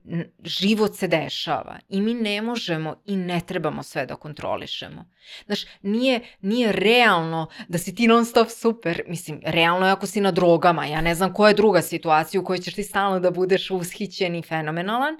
život 0.44 0.96
se 0.96 1.08
dešava 1.08 1.78
i 1.88 2.00
mi 2.00 2.14
ne 2.14 2.42
možemo 2.42 3.02
i 3.04 3.16
ne 3.16 3.40
trebamo 3.46 3.82
sve 3.82 4.06
da 4.06 4.16
kontrolišemo. 4.16 5.10
Znaš, 5.46 5.64
nije, 5.82 6.20
nije 6.40 6.72
realno 6.72 7.48
da 7.68 7.78
si 7.78 7.94
ti 7.94 8.06
non 8.06 8.24
stop 8.24 8.48
super. 8.50 9.02
Mislim, 9.08 9.40
realno 9.44 9.86
je 9.86 9.92
ako 9.92 10.06
si 10.06 10.20
na 10.20 10.30
drogama. 10.30 10.86
Ja 10.86 11.00
ne 11.00 11.14
znam 11.14 11.34
koja 11.34 11.48
je 11.48 11.54
druga 11.54 11.82
situacija 11.82 12.40
u 12.40 12.44
kojoj 12.44 12.58
ćeš 12.58 12.74
ti 12.74 12.82
stalno 12.82 13.20
da 13.20 13.30
budeš 13.30 13.70
ushićen 13.70 14.34
i 14.34 14.42
fenomenalan 14.42 15.16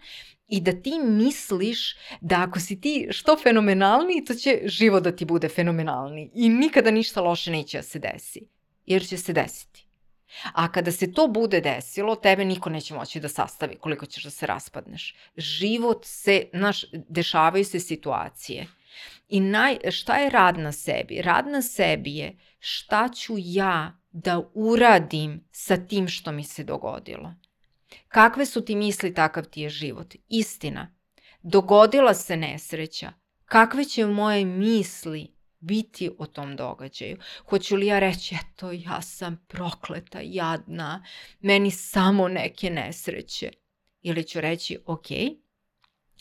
i 0.49 0.61
da 0.61 0.73
ti 0.83 0.99
misliš 0.99 1.97
da 2.21 2.43
ako 2.43 2.61
si 2.61 2.81
ti 2.81 3.09
što 3.11 3.37
fenomenalniji, 3.37 4.25
to 4.25 4.35
će 4.35 4.61
život 4.65 5.03
da 5.03 5.17
ti 5.17 5.25
bude 5.25 5.49
fenomenalni 5.49 6.31
i 6.35 6.49
nikada 6.49 6.91
ništa 6.91 7.21
loše 7.21 7.51
neće 7.51 7.79
da 7.79 7.83
se 7.83 7.99
desi, 7.99 8.41
jer 8.87 9.07
će 9.07 9.17
se 9.17 9.33
desiti. 9.33 9.87
A 10.53 10.73
kada 10.73 10.93
se 10.93 11.13
to 11.13 11.29
bude 11.29 11.61
desilo, 11.61 12.17
tebe 12.17 12.45
niko 12.45 12.71
neće 12.71 12.95
moći 12.95 13.21
da 13.21 13.29
sastavi 13.29 13.77
koliko 13.77 14.07
ćeš 14.07 14.25
da 14.25 14.31
se 14.31 14.47
raspadneš. 14.47 15.15
Život 15.37 16.05
se, 16.05 16.45
znaš, 16.55 16.85
dešavaju 17.09 17.65
se 17.65 17.81
situacije. 17.81 18.67
I 19.29 19.41
naj, 19.41 19.79
šta 19.91 20.17
je 20.17 20.31
rad 20.31 20.59
na 20.59 20.73
sebi? 20.73 21.23
Rad 21.23 21.47
na 21.47 21.63
sebi 21.63 22.17
je 22.17 22.39
šta 22.59 23.09
ću 23.09 23.35
ja 23.39 23.99
da 24.13 24.51
uradim 24.55 25.45
sa 25.53 25.77
tim 25.77 26.09
što 26.09 26.33
mi 26.33 26.45
se 26.45 26.65
dogodilo. 26.65 27.35
Kakve 28.09 28.47
su 28.47 28.65
ti 28.65 28.77
misli, 28.77 29.15
takav 29.15 29.45
ti 29.45 29.61
je 29.61 29.71
život. 29.71 30.15
Istina. 30.29 30.95
Dogodila 31.43 32.15
se 32.15 32.37
nesreća. 32.37 33.13
Kakve 33.45 33.85
će 33.85 34.07
moje 34.07 34.45
misli 34.45 35.37
biti 35.59 36.11
o 36.19 36.27
tom 36.27 36.57
događaju? 36.57 37.17
Hoću 37.49 37.77
li 37.77 37.87
ja 37.87 37.99
reći, 37.99 38.35
eto, 38.35 38.73
ja 38.73 39.03
sam 39.03 39.45
prokleta, 39.49 40.21
jadna, 40.23 41.05
meni 41.41 41.71
samo 41.71 42.29
neke 42.29 42.71
nesreće? 42.71 43.51
Ili 44.03 44.25
ću 44.25 44.41
reći, 44.41 44.79
okay, 44.87 45.37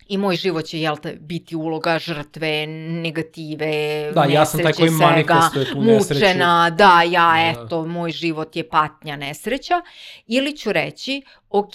i 0.07 0.17
moj 0.17 0.35
život 0.35 0.65
će, 0.65 0.79
jel 0.79 0.97
te, 0.97 1.17
biti 1.19 1.55
uloga 1.55 1.99
žrtve, 1.99 2.67
negative, 2.67 4.11
da, 4.13 4.21
nesreće, 4.21 4.33
ja 4.33 4.45
sam 4.45 4.63
taj 4.63 4.73
koji 4.73 4.89
manifestuje 4.89 5.65
tu 5.71 5.81
nesreću. 5.81 6.25
mučena, 6.25 6.69
da, 6.69 7.01
ja, 7.01 7.33
da. 7.33 7.65
eto, 7.65 7.85
moj 7.85 8.11
život 8.11 8.55
je 8.55 8.69
patnja, 8.69 9.15
nesreća. 9.15 9.81
Ili 10.27 10.57
ću 10.57 10.71
reći, 10.71 11.21
ok, 11.49 11.73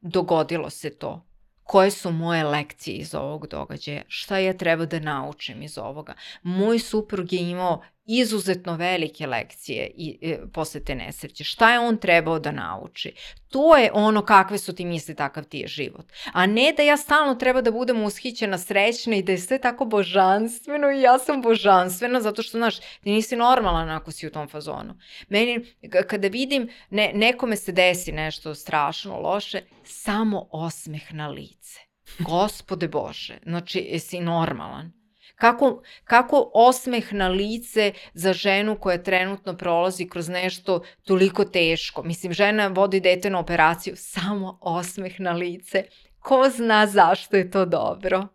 dogodilo 0.00 0.70
se 0.70 0.90
to, 0.90 1.26
koje 1.62 1.90
su 1.90 2.12
moje 2.12 2.44
lekcije 2.44 2.96
iz 2.96 3.14
ovog 3.14 3.46
događaja, 3.46 4.02
šta 4.08 4.38
ja 4.38 4.52
treba 4.56 4.86
da 4.86 5.00
naučim 5.00 5.62
iz 5.62 5.78
ovoga. 5.78 6.14
Moj 6.42 6.78
suprug 6.78 7.32
je 7.32 7.50
imao 7.50 7.82
izuzetno 8.06 8.76
velike 8.76 9.26
lekcije 9.26 9.90
i, 9.96 10.18
i, 10.20 10.36
posle 10.52 10.84
te 10.84 10.94
nesreće. 10.94 11.44
Šta 11.44 11.72
je 11.72 11.80
on 11.80 11.96
trebao 11.96 12.38
da 12.38 12.52
nauči? 12.52 13.12
To 13.48 13.76
je 13.76 13.90
ono 13.94 14.22
kakve 14.22 14.58
su 14.58 14.74
ti 14.74 14.84
misli, 14.84 15.14
takav 15.14 15.44
ti 15.44 15.58
je 15.58 15.66
život. 15.66 16.12
A 16.32 16.46
ne 16.46 16.72
da 16.76 16.82
ja 16.82 16.96
stalno 16.96 17.34
treba 17.34 17.60
da 17.60 17.70
budem 17.70 18.02
ushićena, 18.02 18.58
srećna 18.58 19.16
i 19.16 19.22
da 19.22 19.32
je 19.32 19.38
sve 19.38 19.58
tako 19.58 19.84
božanstveno 19.84 20.90
i 20.90 21.00
ja 21.00 21.18
sam 21.18 21.42
božanstvena 21.42 22.20
zato 22.20 22.42
što, 22.42 22.58
znaš, 22.58 22.78
ti 22.78 23.10
nisi 23.10 23.36
normalan 23.36 23.90
ako 23.90 24.10
si 24.10 24.26
u 24.26 24.30
tom 24.30 24.48
fazonu. 24.48 24.94
Meni, 25.28 25.66
kada 26.06 26.28
vidim 26.28 26.68
ne, 26.90 27.12
nekome 27.14 27.56
se 27.56 27.72
desi 27.72 28.12
nešto 28.12 28.54
strašno 28.54 29.20
loše, 29.20 29.60
samo 29.84 30.48
osmeh 30.50 31.12
na 31.12 31.28
lice. 31.28 31.80
Gospode 32.18 32.88
Bože, 32.88 33.38
znači, 33.44 33.78
jesi 33.90 34.20
normalan? 34.20 35.03
Kako, 35.34 35.82
kako 36.04 36.50
osmeh 36.54 37.12
na 37.12 37.28
lice 37.28 37.92
za 38.14 38.32
ženu 38.32 38.78
koja 38.80 39.02
trenutno 39.02 39.56
prolazi 39.56 40.08
kroz 40.08 40.28
nešto 40.28 40.82
toliko 41.04 41.44
teško. 41.44 42.02
Mislim, 42.02 42.32
žena 42.32 42.66
vodi 42.66 43.00
dete 43.00 43.30
na 43.30 43.38
operaciju, 43.38 43.94
samo 43.96 44.58
osmeh 44.60 45.20
na 45.20 45.32
lice. 45.32 45.84
Ko 46.18 46.50
zna 46.50 46.86
zašto 46.86 47.36
je 47.36 47.50
to 47.50 47.66
dobro? 47.66 48.28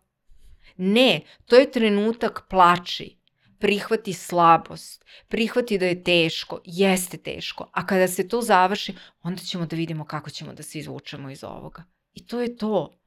Ne, 0.76 1.20
to 1.46 1.56
je 1.56 1.70
trenutak 1.70 2.46
plači. 2.50 3.16
Prihvati 3.58 4.12
slabost, 4.12 5.04
prihvati 5.28 5.78
da 5.78 5.86
je 5.86 6.04
teško, 6.04 6.60
jeste 6.64 7.16
teško, 7.18 7.70
a 7.72 7.86
kada 7.86 8.08
se 8.08 8.28
to 8.28 8.42
završi, 8.42 8.94
onda 9.22 9.42
ćemo 9.42 9.66
da 9.66 9.76
vidimo 9.76 10.04
kako 10.04 10.30
ćemo 10.30 10.52
da 10.52 10.62
se 10.62 10.78
izvučemo 10.78 11.30
iz 11.30 11.44
ovoga. 11.44 11.82
I 12.12 12.26
to 12.26 12.40
je 12.40 12.56
to. 12.56 12.99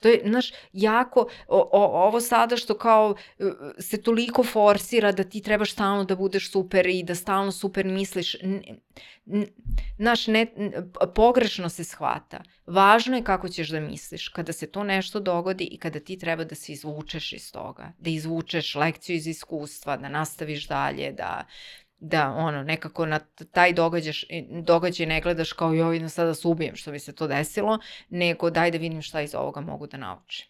To 0.00 0.08
je, 0.08 0.22
znaš, 0.24 0.52
jako, 0.72 1.20
o, 1.48 1.70
o, 1.72 2.06
ovo 2.06 2.20
sada 2.20 2.56
što 2.56 2.78
kao 2.78 3.14
e, 3.38 3.44
se 3.78 4.02
toliko 4.02 4.44
forsira 4.44 5.12
da 5.12 5.24
ti 5.24 5.42
trebaš 5.42 5.72
stalno 5.72 6.04
da 6.04 6.16
budeš 6.16 6.50
super 6.50 6.86
i 6.86 7.02
da 7.02 7.14
stalno 7.14 7.52
super 7.52 7.86
misliš, 7.86 8.36
znaš, 9.98 10.26
ne, 10.26 10.46
pogrešno 11.14 11.68
se 11.68 11.84
shvata. 11.84 12.42
Važno 12.66 13.16
je 13.16 13.24
kako 13.24 13.48
ćeš 13.48 13.68
da 13.68 13.80
misliš 13.80 14.28
kada 14.28 14.52
se 14.52 14.66
to 14.66 14.84
nešto 14.84 15.20
dogodi 15.20 15.64
i 15.64 15.78
kada 15.78 16.00
ti 16.00 16.18
treba 16.18 16.44
da 16.44 16.54
se 16.54 16.72
izvučeš 16.72 17.32
iz 17.32 17.52
toga, 17.52 17.92
da 17.98 18.10
izvučeš 18.10 18.74
lekciju 18.74 19.16
iz 19.16 19.26
iskustva, 19.26 19.96
da 19.96 20.08
nastaviš 20.08 20.68
dalje, 20.68 21.12
da, 21.12 21.44
da 21.98 22.30
ono 22.30 22.62
nekako 22.62 23.06
na 23.06 23.18
taj 23.52 23.72
događaš, 23.72 24.24
događaj 24.62 25.06
ne 25.06 25.20
gledaš 25.20 25.52
kao 25.52 25.72
joj 25.72 25.96
idem 25.96 26.08
sada 26.08 26.28
da 26.28 26.34
se 26.34 26.48
ubijem 26.48 26.76
što 26.76 26.92
mi 26.92 26.98
se 26.98 27.14
to 27.14 27.26
desilo, 27.26 27.78
nego 28.08 28.50
daj 28.50 28.70
da 28.70 28.78
vidim 28.78 29.02
šta 29.02 29.20
iz 29.20 29.34
ovoga 29.34 29.60
mogu 29.60 29.86
da 29.86 29.96
naučim. 29.96 30.46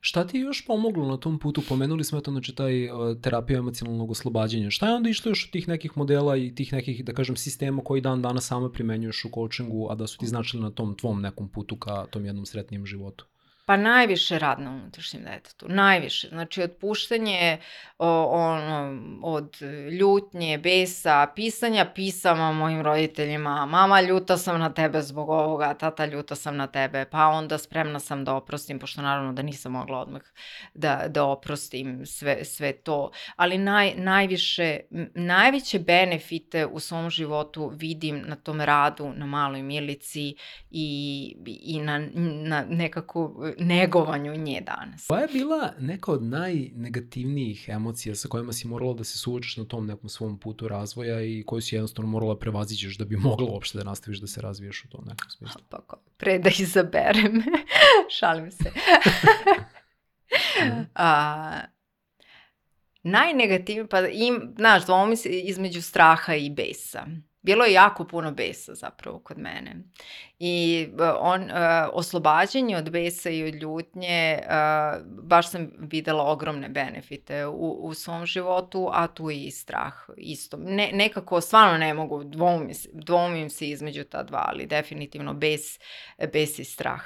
Šta 0.00 0.26
ti 0.26 0.36
je 0.36 0.40
još 0.40 0.66
pomoglo 0.66 1.06
na 1.08 1.16
tom 1.16 1.38
putu? 1.38 1.62
Pomenuli 1.68 2.04
smo 2.04 2.20
to, 2.20 2.30
znači, 2.30 2.54
taj 2.54 2.90
uh, 2.90 3.20
terapija 3.22 3.58
emocionalnog 3.58 4.10
oslobađanja. 4.10 4.70
Šta 4.70 4.88
je 4.88 4.94
onda 4.94 5.10
išlo 5.10 5.30
još 5.30 5.44
od 5.44 5.50
tih 5.50 5.68
nekih 5.68 5.96
modela 5.96 6.36
i 6.36 6.54
tih 6.54 6.72
nekih, 6.72 7.04
da 7.04 7.12
kažem, 7.12 7.36
sistema 7.36 7.82
koji 7.84 8.00
dan 8.00 8.22
danas 8.22 8.46
sama 8.46 8.70
primenjuješ 8.70 9.24
u 9.24 9.30
coachingu, 9.34 9.88
a 9.90 9.94
da 9.94 10.06
su 10.06 10.18
ti 10.18 10.26
značili 10.26 10.62
na 10.62 10.70
tom 10.70 10.96
tvom 10.96 11.22
nekom 11.22 11.48
putu 11.48 11.76
ka 11.76 12.06
tom 12.10 12.24
jednom 12.24 12.46
sretnijem 12.46 12.86
životu? 12.86 13.26
Pa 13.66 13.76
najviše 13.76 14.38
rad 14.38 14.60
na 14.60 14.70
unutrašnjem 14.70 15.24
detetu, 15.24 15.66
najviše. 15.68 16.28
Znači 16.28 16.62
otpuštanje 16.62 17.58
o, 17.98 18.24
ono, 18.24 18.98
od 19.22 19.56
ljutnje, 20.00 20.58
besa, 20.58 21.26
pisanja 21.36 21.84
pisama 21.94 22.52
mojim 22.52 22.82
roditeljima, 22.82 23.66
mama 23.66 24.00
ljuta 24.00 24.36
sam 24.36 24.60
na 24.60 24.74
tebe 24.74 25.02
zbog 25.02 25.28
ovoga, 25.28 25.74
tata 25.74 26.06
ljuta 26.06 26.34
sam 26.34 26.56
na 26.56 26.66
tebe, 26.66 27.04
pa 27.04 27.26
onda 27.26 27.58
spremna 27.58 28.00
sam 28.00 28.24
da 28.24 28.34
oprostim, 28.34 28.78
pošto 28.78 29.02
naravno 29.02 29.32
da 29.32 29.42
nisam 29.42 29.72
mogla 29.72 29.98
odmah 29.98 30.22
da, 30.74 31.04
da 31.08 31.24
oprostim 31.24 32.06
sve, 32.06 32.44
sve 32.44 32.72
to. 32.72 33.10
Ali 33.36 33.58
naj, 33.58 33.94
najviše, 33.96 34.80
najveće 35.14 35.78
benefite 35.78 36.66
u 36.66 36.80
svom 36.80 37.10
životu 37.10 37.72
vidim 37.74 38.24
na 38.26 38.36
tom 38.36 38.60
radu, 38.60 39.12
na 39.16 39.26
maloj 39.26 39.62
milici 39.62 40.34
i, 40.70 41.36
i 41.46 41.80
na, 41.80 41.98
na 42.14 42.64
nekako 42.68 43.34
negovanju 43.58 44.36
nje 44.36 44.60
danas. 44.60 45.06
Koja 45.06 45.20
je 45.20 45.28
bila 45.28 45.72
neka 45.78 46.12
od 46.12 46.22
najnegativnijih 46.22 47.68
emocija 47.68 48.14
sa 48.14 48.28
kojima 48.28 48.52
si 48.52 48.68
morala 48.68 48.94
da 48.94 49.04
se 49.04 49.18
suočiš 49.18 49.56
na 49.56 49.64
tom 49.64 49.86
nekom 49.86 50.08
svom 50.08 50.38
putu 50.38 50.68
razvoja 50.68 51.22
i 51.22 51.44
koju 51.46 51.60
si 51.60 51.74
jednostavno 51.74 52.10
morala 52.10 52.38
prevazićeš 52.38 52.98
da 52.98 53.04
bi 53.04 53.16
mogla 53.16 53.46
uopšte 53.50 53.78
da 53.78 53.84
nastaviš 53.84 54.20
da 54.20 54.26
se 54.26 54.40
razvijaš 54.40 54.84
u 54.84 54.88
tom 54.88 55.04
nekom 55.04 55.30
smislu? 55.30 55.60
Pa 55.68 55.80
ko, 55.80 55.96
pre 56.16 56.38
da 56.38 56.50
izaberem. 56.58 57.42
Šalim 58.18 58.50
se. 58.50 58.70
A, 60.94 61.60
najnegativnije, 63.02 63.88
pa 63.88 64.00
im, 64.08 64.54
znaš, 64.56 64.84
dvomi 64.84 65.16
između 65.24 65.82
straha 65.82 66.34
i 66.34 66.50
besa. 66.50 67.06
Bilo 67.44 67.64
je 67.64 67.72
jako 67.72 68.04
puno 68.04 68.32
besa 68.32 68.74
zapravo 68.74 69.18
kod 69.18 69.38
mene. 69.38 69.76
I 70.38 70.86
e, 70.98 71.02
on, 71.18 71.42
uh, 71.42 71.48
oslobađanje 71.92 72.76
od 72.76 72.90
besa 72.90 73.30
i 73.30 73.44
od 73.44 73.54
ljutnje, 73.54 74.38
uh, 74.42 75.06
baš 75.22 75.50
sam 75.50 75.70
videla 75.78 76.24
ogromne 76.24 76.68
benefite 76.68 77.46
u, 77.46 77.78
u 77.82 77.94
svom 77.94 78.26
životu, 78.26 78.88
a 78.92 79.06
tu 79.06 79.30
i 79.30 79.50
strah 79.50 79.94
isto. 80.16 80.56
Ne, 80.56 80.90
nekako 80.92 81.40
stvarno 81.40 81.78
ne 81.78 81.94
mogu, 81.94 82.24
dvomim, 82.92 83.50
se 83.50 83.68
između 83.68 84.04
ta 84.04 84.22
dva, 84.22 84.44
ali 84.46 84.66
definitivno 84.66 85.34
bes, 85.34 85.78
bes 86.32 86.58
i 86.58 86.64
strah. 86.64 87.02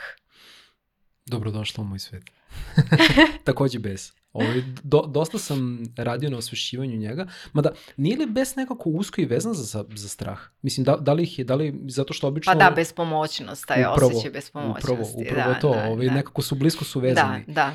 Dobrodošla 1.26 1.82
u 1.82 1.86
moj 1.86 1.98
svet. 1.98 2.37
Takođe 3.44 3.78
bes. 3.78 4.12
Ovaj, 4.32 4.62
do, 4.82 5.02
dosta 5.06 5.38
sam 5.38 5.84
radio 5.96 6.30
na 6.30 6.36
osvešćivanju 6.36 6.96
njega, 6.96 7.26
mada 7.52 7.70
nije 7.96 8.16
li 8.16 8.26
bes 8.26 8.56
nekako 8.56 8.90
usko 8.90 9.20
i 9.20 9.24
vezan 9.24 9.54
za, 9.54 9.84
za 9.94 10.08
strah? 10.08 10.38
Mislim, 10.62 10.84
da, 10.84 10.96
da 10.96 11.12
li 11.12 11.22
ih 11.22 11.38
je, 11.38 11.44
da 11.44 11.54
li 11.54 11.80
zato 11.88 12.14
što 12.14 12.28
obično... 12.28 12.52
Pa 12.52 12.58
da, 12.58 12.70
bespomoćnost, 12.70 13.66
taj 13.66 13.82
upravo, 13.92 14.10
osjećaj 14.10 14.30
bespomoćnosti. 14.30 14.92
Upravo, 14.92 15.30
upravo 15.30 15.52
da, 15.54 15.60
to, 15.60 15.70
da, 15.70 15.84
ovaj, 15.84 16.06
da. 16.06 16.14
nekako 16.14 16.42
su 16.42 16.54
blisko 16.54 16.84
su 16.84 17.00
vezani. 17.00 17.44
Da, 17.46 17.52
da. 17.52 17.74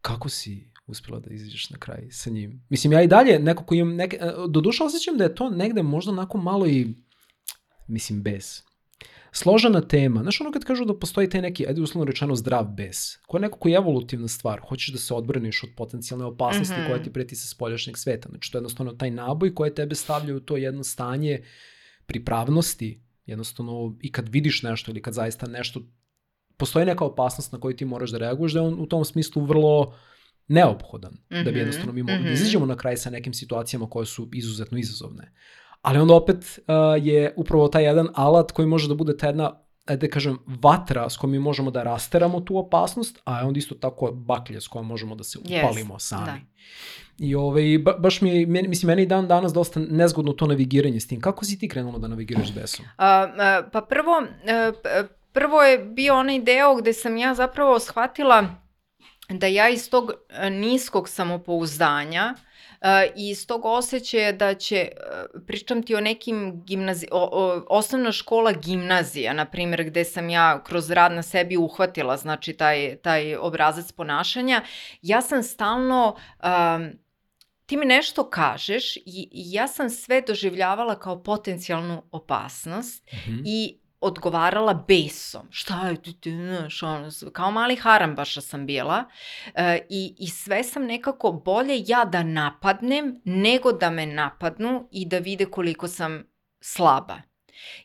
Kako 0.00 0.28
si 0.28 0.70
uspela 0.86 1.20
da 1.20 1.34
izađeš 1.34 1.70
na 1.70 1.78
kraj 1.78 2.10
sa 2.10 2.30
njim? 2.30 2.66
Mislim, 2.68 2.92
ja 2.92 3.02
i 3.02 3.06
dalje 3.06 3.38
nekako 3.38 3.74
imam 3.74 3.94
neke, 3.94 4.18
do 4.48 4.60
duša 4.60 4.84
osjećam 4.84 5.18
da 5.18 5.24
je 5.24 5.34
to 5.34 5.50
negde 5.50 5.82
možda 5.82 6.12
onako 6.12 6.38
malo 6.38 6.66
i, 6.66 6.94
mislim, 7.88 8.22
bez 8.22 8.62
složena 9.36 9.80
tema. 9.80 10.22
Znaš 10.22 10.40
ono 10.40 10.52
kad 10.52 10.64
kažu 10.64 10.84
da 10.84 10.98
postoji 10.98 11.28
taj 11.30 11.42
neki, 11.42 11.66
ajde 11.66 11.82
uslovno 11.82 12.04
rečeno, 12.04 12.36
zdrav 12.36 12.64
bes, 12.64 13.16
koja 13.26 13.38
je 13.38 13.42
nekako 13.42 13.68
evolutivna 13.68 14.28
stvar. 14.28 14.60
Hoćeš 14.68 14.92
da 14.92 14.98
se 14.98 15.14
odbraniš 15.14 15.62
od 15.62 15.70
potencijalne 15.76 16.24
opasnosti 16.24 16.74
mm 16.74 16.76
-hmm. 16.76 16.86
koja 16.86 17.02
ti 17.02 17.12
preti 17.12 17.36
sa 17.36 17.48
spoljašnjeg 17.48 17.98
sveta. 17.98 18.28
Znači 18.28 18.52
to 18.52 18.58
je 18.58 18.60
jednostavno 18.60 18.92
taj 18.92 19.10
naboj 19.10 19.54
koje 19.54 19.74
tebe 19.74 19.94
stavlja 19.94 20.36
u 20.36 20.40
to 20.40 20.56
jedno 20.56 20.84
stanje 20.84 21.42
pripravnosti, 22.06 23.00
jednostavno 23.26 23.96
i 24.00 24.12
kad 24.12 24.28
vidiš 24.28 24.62
nešto 24.62 24.90
ili 24.90 25.02
kad 25.02 25.14
zaista 25.14 25.46
nešto, 25.46 25.80
postoji 26.56 26.86
neka 26.86 27.04
opasnost 27.04 27.52
na 27.52 27.60
koju 27.60 27.76
ti 27.76 27.84
moraš 27.84 28.10
da 28.10 28.18
reaguješ, 28.18 28.52
da 28.52 28.58
je 28.58 28.66
on 28.66 28.80
u 28.80 28.86
tom 28.86 29.04
smislu 29.04 29.44
vrlo 29.44 29.94
neophodan, 30.48 31.12
mm 31.12 31.34
-hmm. 31.34 31.44
da 31.44 31.50
bi 31.50 31.50
mhm, 31.50 31.58
jednostavno 31.58 31.92
mi 31.92 32.02
mogli 32.02 32.14
mm 32.14 32.18
-hmm. 32.18 32.24
da 32.24 32.32
mhm. 32.32 32.42
izađemo 32.42 32.66
na 32.66 32.76
kraj 32.76 32.96
sa 32.96 33.10
nekim 33.10 33.34
situacijama 33.34 33.90
koje 33.90 34.06
su 34.06 34.28
izuzetno 34.32 34.78
izazovne. 34.78 35.32
Ali 35.86 35.98
onda 35.98 36.14
opet 36.14 36.36
uh, 36.36 36.74
je 37.06 37.34
upravo 37.36 37.68
taj 37.68 37.84
jedan 37.84 38.08
alat 38.14 38.52
koji 38.52 38.68
može 38.68 38.88
da 38.88 38.94
bude 38.94 39.16
ta 39.16 39.26
jedna 39.26 39.62
da 39.86 40.08
kažem, 40.08 40.38
vatra 40.46 41.10
s 41.10 41.16
kojom 41.16 41.32
mi 41.32 41.38
možemo 41.38 41.70
da 41.70 41.82
rasteramo 41.82 42.40
tu 42.40 42.58
opasnost, 42.58 43.18
a 43.24 43.46
onda 43.46 43.58
isto 43.58 43.74
tako 43.74 44.10
baklje 44.12 44.60
s 44.60 44.68
kojom 44.68 44.86
možemo 44.86 45.14
da 45.14 45.24
se 45.24 45.38
upalimo 45.38 45.94
yes, 45.94 45.98
sami. 45.98 46.26
Da. 46.26 46.38
I 47.18 47.34
ovaj, 47.34 47.78
ba, 47.78 47.92
baš 47.98 48.20
mi 48.20 48.30
je, 48.30 48.46
mislim, 48.46 48.86
meni 48.86 49.06
dan 49.06 49.28
danas 49.28 49.52
dosta 49.52 49.80
nezgodno 49.80 50.32
to 50.32 50.46
navigiranje 50.46 51.00
s 51.00 51.06
tim. 51.06 51.20
Kako 51.20 51.44
si 51.44 51.58
ti 51.58 51.68
krenula 51.68 51.98
da 51.98 52.08
navigiraš 52.08 52.48
s 52.48 52.54
besom? 52.54 52.84
Uh, 52.84 52.90
uh, 52.98 53.70
pa 53.72 53.80
prvo, 53.80 54.18
uh, 54.18 55.06
prvo 55.32 55.62
je 55.62 55.78
bio 55.78 56.18
onaj 56.18 56.40
deo 56.40 56.74
gde 56.76 56.92
sam 56.92 57.16
ja 57.16 57.34
zapravo 57.34 57.78
shvatila 57.78 58.44
da 59.28 59.46
ja 59.46 59.68
iz 59.68 59.90
tog 59.90 60.12
niskog 60.50 61.08
samopouzdanja 61.08 62.34
i 63.16 63.30
iz 63.30 63.46
tog 63.46 63.64
osjećaja 63.64 64.32
da 64.32 64.54
će, 64.54 64.88
pričam 65.46 65.82
ti 65.82 65.94
o 65.94 66.00
nekim 66.00 66.62
gimnazi, 66.64 67.06
o, 67.12 67.28
o, 67.32 67.64
osnovna 67.68 68.12
škola 68.12 68.52
gimnazija, 68.52 69.32
na 69.32 69.44
primjer, 69.44 69.84
gde 69.84 70.04
sam 70.04 70.30
ja 70.30 70.64
kroz 70.64 70.90
rad 70.90 71.12
na 71.12 71.22
sebi 71.22 71.56
uhvatila, 71.56 72.16
znači 72.16 72.52
taj, 72.52 72.96
taj 72.96 73.36
obrazac 73.36 73.92
ponašanja, 73.92 74.62
ja 75.02 75.22
sam 75.22 75.42
stalno... 75.42 76.16
Um, 76.42 77.06
ti 77.66 77.76
mi 77.76 77.86
nešto 77.86 78.30
kažeš 78.30 78.96
i, 78.96 79.02
i 79.06 79.52
ja 79.52 79.68
sam 79.68 79.90
sve 79.90 80.20
doživljavala 80.20 80.98
kao 80.98 81.22
potencijalnu 81.22 82.02
opasnost 82.10 83.04
mm 83.12 83.16
-hmm. 83.16 83.42
i 83.44 83.78
odgovarala 84.06 84.84
besom. 84.88 85.48
Šta 85.50 85.88
je 85.88 86.02
ti, 86.02 86.20
ti 86.20 86.30
znaš, 86.30 86.82
ono, 86.82 87.10
kao 87.32 87.50
mali 87.50 87.76
harambaša 87.76 88.40
sam 88.40 88.66
bila 88.66 89.04
e, 89.54 89.86
i, 89.90 90.14
i 90.18 90.28
sve 90.28 90.64
sam 90.64 90.84
nekako 90.84 91.32
bolje 91.32 91.82
ja 91.86 92.04
da 92.04 92.22
napadnem 92.22 93.20
nego 93.24 93.72
da 93.72 93.90
me 93.90 94.06
napadnu 94.06 94.88
i 94.92 95.06
da 95.06 95.18
vide 95.18 95.46
koliko 95.46 95.88
sam 95.88 96.24
slaba. 96.60 97.16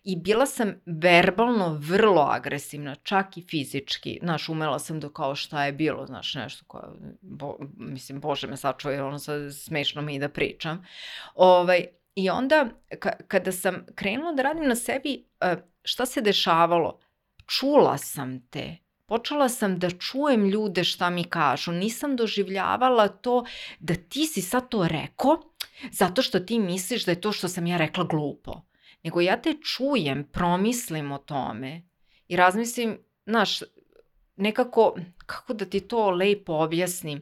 I 0.03 0.15
bila 0.15 0.45
sam 0.45 0.73
verbalno 0.85 1.77
vrlo 1.79 2.21
agresivna, 2.21 2.95
čak 2.95 3.37
i 3.37 3.45
fizički. 3.49 4.19
Znaš, 4.23 4.49
umela 4.49 4.79
sam 4.79 4.99
da 4.99 5.09
kao 5.09 5.35
šta 5.35 5.65
je 5.65 5.71
bilo, 5.71 6.05
znaš, 6.05 6.35
nešto 6.35 6.65
koje, 6.67 6.83
bo, 7.21 7.57
mislim, 7.77 8.21
bože 8.21 8.47
me 8.47 8.57
sačuje, 8.57 9.03
ono 9.03 9.19
sad 9.19 9.41
smešno 9.55 10.01
mi 10.01 10.15
i 10.15 10.19
da 10.19 10.29
pričam. 10.29 10.85
Ovaj, 11.35 11.85
I 12.15 12.29
onda, 12.29 12.69
ka, 12.99 13.11
kada 13.27 13.51
sam 13.51 13.85
krenula 13.95 14.31
da 14.31 14.43
radim 14.43 14.67
na 14.67 14.75
sebi, 14.75 15.25
uh, 15.41 15.59
šta 15.83 16.05
se 16.05 16.21
dešavalo? 16.21 16.99
Čula 17.45 17.97
sam 17.97 18.47
te. 18.49 18.77
Počela 19.05 19.49
sam 19.49 19.79
da 19.79 19.89
čujem 19.89 20.45
ljude 20.49 20.83
šta 20.83 21.09
mi 21.09 21.23
kažu. 21.23 21.71
Nisam 21.71 22.15
doživljavala 22.15 23.07
to 23.07 23.45
da 23.79 23.95
ti 23.95 24.25
si 24.25 24.41
sad 24.41 24.69
to 24.69 24.87
rekao 24.87 25.41
zato 25.91 26.21
što 26.21 26.39
ti 26.39 26.59
misliš 26.59 27.05
da 27.05 27.11
je 27.11 27.21
to 27.21 27.31
što 27.31 27.47
sam 27.47 27.67
ja 27.67 27.77
rekla 27.77 28.03
glupo. 28.03 28.61
Nego 29.03 29.21
ja 29.21 29.41
te 29.41 29.53
čujem, 29.53 30.23
promislim 30.31 31.11
o 31.11 31.17
tome 31.17 31.81
i 32.27 32.35
razmislim, 32.35 32.99
znaš, 33.25 33.59
nekako, 34.35 34.95
kako 35.25 35.53
da 35.53 35.65
ti 35.65 35.79
to 35.79 36.11
lepo 36.11 36.53
objasnim, 36.53 37.21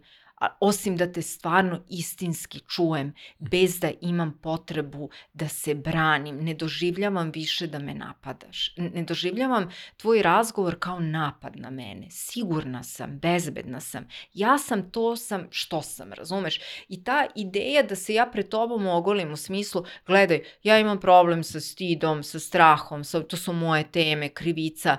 osim 0.60 0.98
da 0.98 1.12
te 1.12 1.22
stvarno 1.22 1.84
istinski 1.90 2.60
čujem, 2.60 3.14
bez 3.40 3.80
da 3.80 3.92
imam 4.02 4.40
potrebu 4.42 5.10
da 5.34 5.48
se 5.48 5.76
branim. 5.76 6.38
Ne 6.38 6.54
doživljavam 6.54 7.32
više 7.32 7.68
da 7.68 7.80
me 7.80 7.94
napadaš. 7.94 8.76
Ne 8.78 9.04
doživljavam 9.04 9.70
tvoj 9.98 10.22
razgovor 10.22 10.76
kao 10.80 11.00
napad 11.00 11.56
na 11.56 11.70
mene. 11.70 12.08
Sigurna 12.10 12.84
sam, 12.84 13.20
bezbedna 13.20 13.80
sam. 13.80 14.08
Ja 14.34 14.58
sam 14.58 14.92
to 14.92 15.16
sam 15.16 15.48
što 15.52 15.82
sam, 15.82 16.14
razumeš? 16.14 16.60
I 16.88 17.04
ta 17.04 17.28
ideja 17.36 17.84
da 17.84 17.96
se 17.96 18.14
ja 18.14 18.26
pred 18.26 18.50
tobom 18.50 18.88
ogolim 18.88 19.32
u 19.34 19.38
smislu, 19.38 19.84
gledaj, 20.08 20.44
ja 20.64 20.80
imam 20.80 21.00
problem 21.00 21.44
sa 21.44 21.60
stidom, 21.60 22.24
sa 22.24 22.40
strahom, 22.40 23.04
sa, 23.04 23.24
to 23.24 23.38
su 23.38 23.54
moje 23.54 23.92
teme, 23.92 24.30
krivica. 24.30 24.98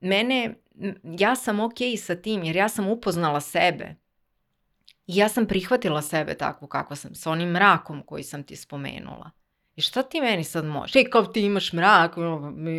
Mene, 0.00 0.54
ja 1.18 1.36
sam 1.36 1.60
okej 1.60 1.92
okay 1.92 1.96
sa 1.96 2.14
tim 2.14 2.44
jer 2.44 2.56
ja 2.56 2.68
sam 2.68 2.88
upoznala 2.88 3.40
sebe 3.40 4.03
I 5.06 5.16
ja 5.16 5.28
sam 5.28 5.46
prihvatila 5.46 6.02
sebe 6.02 6.34
takvu 6.34 6.68
kako 6.68 6.96
sam, 6.96 7.14
sa 7.14 7.30
onim 7.30 7.48
mrakom 7.48 8.02
koji 8.02 8.22
sam 8.22 8.42
ti 8.42 8.56
spomenula. 8.56 9.30
I 9.76 9.80
šta 9.80 10.02
ti 10.02 10.20
meni 10.20 10.44
sad 10.44 10.64
možeš? 10.64 10.96
Ej, 10.96 11.04
kao 11.04 11.24
ti 11.24 11.40
imaš 11.40 11.72
mrak, 11.72 12.14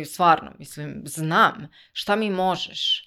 stvarno, 0.06 0.52
mislim, 0.58 1.02
znam, 1.04 1.68
šta 1.92 2.16
mi 2.16 2.30
možeš? 2.30 3.06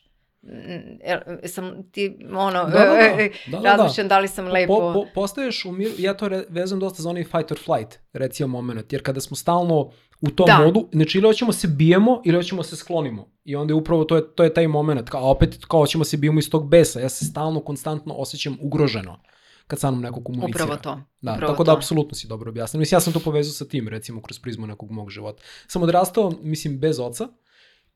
sam 1.45 1.91
ti 1.91 2.17
ono 2.33 2.63
da, 2.63 2.69
da, 2.69 2.85
da. 2.85 3.57
da, 3.57 3.59
da, 3.59 3.75
razmišljam 3.75 4.07
da. 4.07 4.15
da 4.15 4.19
li 4.19 4.27
sam 4.27 4.47
lepo 4.47 4.79
po, 4.79 4.93
po, 4.93 5.05
postaješ 5.13 5.65
u 5.65 5.71
miru 5.71 5.93
ja 5.97 6.13
to 6.13 6.27
re, 6.27 6.43
vezam 6.49 6.79
dosta 6.79 7.01
za 7.01 7.09
onaj 7.09 7.23
fight 7.23 7.51
or 7.51 7.59
flight 7.65 7.99
recimo 8.13 8.47
moment 8.47 8.93
jer 8.93 9.03
kada 9.03 9.21
smo 9.21 9.37
stalno 9.37 9.91
u 10.21 10.29
tom 10.29 10.45
da. 10.45 10.57
modu 10.65 10.87
znači 10.93 11.17
ili 11.17 11.27
hoćemo 11.27 11.53
se 11.53 11.67
bijemo 11.67 12.21
ili 12.25 12.37
hoćemo 12.37 12.63
se 12.63 12.75
sklonimo 12.75 13.31
i 13.45 13.55
onda 13.55 13.71
je 13.71 13.75
upravo 13.75 14.03
to 14.03 14.15
je 14.15 14.35
to 14.35 14.43
je 14.43 14.53
taj 14.53 14.67
moment 14.67 15.09
kao 15.09 15.31
opet 15.31 15.65
kao 15.65 15.79
hoćemo 15.79 16.03
se 16.03 16.17
bijemo 16.17 16.39
iz 16.39 16.49
tog 16.49 16.69
besa 16.69 16.99
ja 16.99 17.09
se 17.09 17.25
stalno 17.25 17.59
konstantno 17.59 18.13
osjećam 18.13 18.57
ugroženo 18.61 19.19
kad 19.67 19.79
sa 19.79 19.91
mnom 19.91 20.03
neko 20.03 20.23
komunicira. 20.23 20.63
Upravo 20.65 20.81
to. 20.81 21.01
Da, 21.21 21.33
Upravo 21.33 21.51
tako 21.51 21.63
da 21.63 21.71
to. 21.71 21.73
da 21.73 21.77
apsolutno 21.77 22.15
si 22.15 22.27
dobro 22.27 22.49
objasnila. 22.49 22.79
Mislim, 22.79 22.95
ja 22.95 22.99
sam 22.99 23.13
to 23.13 23.19
povezao 23.19 23.53
sa 23.53 23.65
tim, 23.65 23.87
recimo, 23.87 24.21
kroz 24.21 24.39
prizmu 24.39 24.67
nekog 24.67 24.91
mog 24.91 25.09
života. 25.09 25.43
Sam 25.67 25.83
odrastao, 25.83 26.33
mislim, 26.41 26.79
bez 26.79 26.99
oca, 26.99 27.27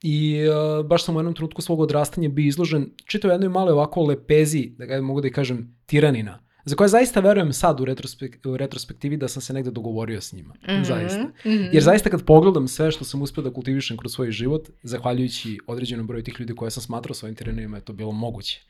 I 0.04 0.40
uh, 0.48 0.86
baš 0.86 1.06
sam 1.06 1.16
u 1.16 1.20
jednom 1.20 1.34
trenutku 1.34 1.62
svog 1.62 1.80
odrastanja 1.80 2.30
bio 2.30 2.48
izložen 2.48 2.90
čitav 3.06 3.32
jednoj 3.32 3.50
male 3.50 3.74
ovako 3.74 4.04
lepezi, 4.04 4.76
da 4.78 4.86
ga 4.86 5.02
mogu 5.02 5.22
da 5.22 5.30
kažem, 5.30 5.76
tiranina, 5.86 6.43
za 6.66 6.76
koje 6.76 6.88
zaista 6.88 7.20
verujem 7.20 7.54
sad 7.54 7.80
u, 7.80 7.86
retrospek 7.86 8.40
u 8.46 8.58
retrospektivi 8.58 9.18
da 9.18 9.28
sam 9.28 9.42
se 9.42 9.54
negde 9.54 9.72
dogovorio 9.72 10.22
s 10.22 10.34
njima. 10.34 10.54
Mm 10.54 10.72
-hmm. 10.72 10.84
Zaista. 10.84 11.24
Mm 11.24 11.34
-hmm. 11.44 11.70
Jer 11.74 11.84
zaista 11.84 12.10
kad 12.10 12.26
pogledam 12.26 12.68
sve 12.68 12.92
što 12.92 13.06
sam 13.06 13.22
uspio 13.22 13.44
da 13.44 13.54
kultivišem 13.54 13.98
kroz 13.98 14.14
svoj 14.14 14.32
život, 14.32 14.70
zahvaljujući 14.84 15.60
određenom 15.68 16.08
broju 16.08 16.24
tih 16.24 16.40
ljudi 16.40 16.56
koje 16.56 16.72
sam 16.72 16.84
smatrao 16.84 17.14
svojim 17.14 17.36
tiranima, 17.36 17.78
je 17.78 17.86
to 17.86 17.94
bilo 17.94 18.12
moguće 18.12 18.62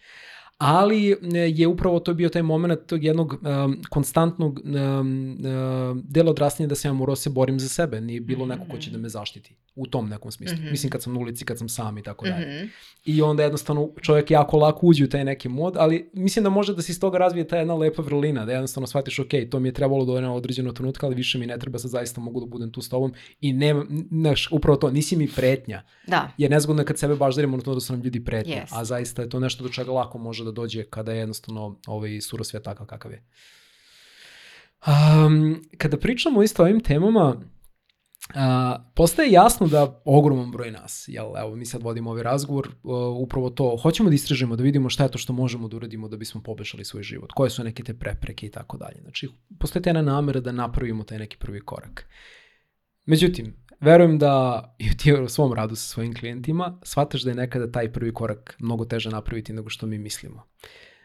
ali 0.57 1.11
e, 1.11 1.15
je 1.33 1.67
upravo 1.67 1.99
to 1.99 2.13
bio 2.13 2.29
taj 2.29 2.41
moment 2.41 2.79
tog 2.87 3.03
jednog 3.03 3.33
um, 3.33 3.81
konstantnog 3.89 4.61
um, 4.63 5.31
uh, 5.31 5.97
dela 6.03 6.31
odrastanja 6.31 6.67
da 6.67 6.75
sam 6.75 6.89
ja 6.89 6.93
morao 6.93 7.11
da 7.11 7.21
se 7.21 7.29
borim 7.29 7.59
za 7.59 7.69
sebe, 7.69 8.01
nije 8.01 8.21
bilo 8.21 8.45
neko 8.45 8.65
ko 8.71 8.77
će 8.77 8.91
da 8.91 8.97
me 8.97 9.09
zaštiti 9.09 9.55
u 9.75 9.87
tom 9.87 10.09
nekom 10.09 10.31
smislu. 10.31 10.57
Mm 10.57 10.61
-hmm. 10.61 10.71
Mislim 10.71 10.89
kad 10.89 11.03
sam 11.03 11.13
na 11.13 11.19
ulici, 11.19 11.45
kad 11.45 11.57
sam 11.57 11.69
sam 11.69 11.97
i 11.97 12.03
tako 12.03 12.25
dalje. 12.25 12.45
-hmm. 12.45 12.69
I 13.05 13.21
onda 13.21 13.43
jednostavno 13.43 13.89
čovjek 14.01 14.31
jako 14.31 14.57
lako 14.57 14.87
uđe 14.87 15.03
u 15.03 15.09
taj 15.09 15.25
neki 15.25 15.49
mod, 15.49 15.77
ali 15.77 16.09
mislim 16.13 16.43
da 16.43 16.49
može 16.49 16.75
da 16.75 16.81
se 16.81 16.91
iz 16.91 16.99
toga 16.99 17.17
razvije 17.17 17.47
ta 17.47 17.57
jedna 17.57 17.75
lepa 17.75 18.01
vrlina, 18.01 18.45
da 18.45 18.51
jednostavno 18.51 18.87
shvatiš, 18.87 19.19
ok, 19.19 19.29
to 19.51 19.59
mi 19.59 19.67
je 19.67 19.73
trebalo 19.73 20.05
do 20.05 20.13
jednog 20.13 20.35
određenog 20.35 20.75
trenutka, 20.75 21.05
ali 21.05 21.15
više 21.15 21.37
mi 21.37 21.45
ne 21.45 21.57
treba, 21.57 21.79
sad 21.79 21.91
zaista 21.91 22.21
mogu 22.21 22.39
da 22.39 22.45
budem 22.45 22.71
tu 22.71 22.81
s 22.81 22.89
tobom 22.89 23.13
i 23.41 23.53
nema, 23.53 23.85
znaš, 24.11 24.47
upravo 24.51 24.77
to, 24.77 24.91
nisi 24.91 25.15
mi 25.15 25.27
pretnja. 25.27 25.81
Da. 26.07 26.31
Jer 26.37 26.51
nezgodno 26.51 26.81
je 26.81 26.85
kad 26.85 26.97
sebe 26.97 27.15
baš 27.15 27.35
darimo 27.35 27.57
na 27.57 27.63
to 27.63 27.73
da 27.73 27.79
su 27.79 27.93
nam 27.93 28.01
ljudi 28.01 28.23
pretnja, 28.23 28.55
yes. 28.55 28.69
a 28.71 28.85
zaista 28.85 29.21
je 29.21 29.29
to 29.29 29.39
nešto 29.39 29.63
do 29.63 29.69
čega 29.69 29.91
lako 29.91 30.17
može 30.17 30.42
da 30.43 30.51
dođe 30.51 30.83
kada 30.83 31.11
je 31.11 31.19
jednostavno 31.19 31.79
ovaj 31.87 32.21
surosvijet 32.21 32.63
takav 32.63 32.87
kakav 32.87 33.11
je. 33.11 33.25
Um, 34.87 35.61
kada 35.77 35.97
pričamo 35.97 36.43
isto 36.43 36.63
o 36.63 36.65
ovim 36.65 36.79
temama, 36.79 37.41
Uh, 38.29 38.35
postaje 38.95 39.31
jasno 39.31 39.67
da 39.67 40.01
ogroman 40.05 40.51
broj 40.51 40.71
nas, 40.71 41.05
jel, 41.07 41.37
evo 41.37 41.55
mi 41.55 41.65
sad 41.65 41.83
vodimo 41.83 42.09
ovaj 42.09 42.23
razgovor, 42.23 42.67
uh, 42.67 42.93
upravo 43.17 43.49
to, 43.49 43.77
hoćemo 43.81 44.09
da 44.09 44.15
istražimo, 44.15 44.55
da 44.55 44.63
vidimo 44.63 44.89
šta 44.89 45.03
je 45.03 45.11
to 45.11 45.17
što 45.17 45.33
možemo 45.33 45.67
da 45.67 45.75
uradimo 45.75 46.07
da 46.07 46.17
bismo 46.17 46.41
poboljšali 46.43 46.85
svoj 46.85 47.03
život, 47.03 47.31
koje 47.31 47.49
su 47.49 47.63
neke 47.63 47.83
te 47.83 47.93
prepreke 47.93 48.45
i 48.45 48.51
tako 48.51 48.77
dalje. 48.77 49.01
Znači, 49.01 49.29
postoje 49.59 49.83
ta 49.83 49.89
jedna 49.89 50.01
namera 50.01 50.39
da 50.39 50.51
napravimo 50.51 51.03
taj 51.03 51.17
neki 51.17 51.37
prvi 51.37 51.61
korak. 51.61 52.07
Međutim, 53.05 53.55
verujem 53.83 54.17
da 54.17 54.63
i 54.77 54.97
ti 54.97 55.13
u 55.13 55.29
svom 55.29 55.53
radu 55.53 55.75
sa 55.75 55.87
svojim 55.87 56.15
klijentima 56.15 56.79
shvataš 56.83 57.21
da 57.21 57.31
je 57.31 57.35
nekada 57.35 57.71
taj 57.71 57.91
prvi 57.91 58.13
korak 58.13 58.55
mnogo 58.59 58.85
teže 58.85 59.09
napraviti 59.09 59.53
nego 59.53 59.69
što 59.69 59.85
mi 59.85 59.97
mislimo. 59.97 60.43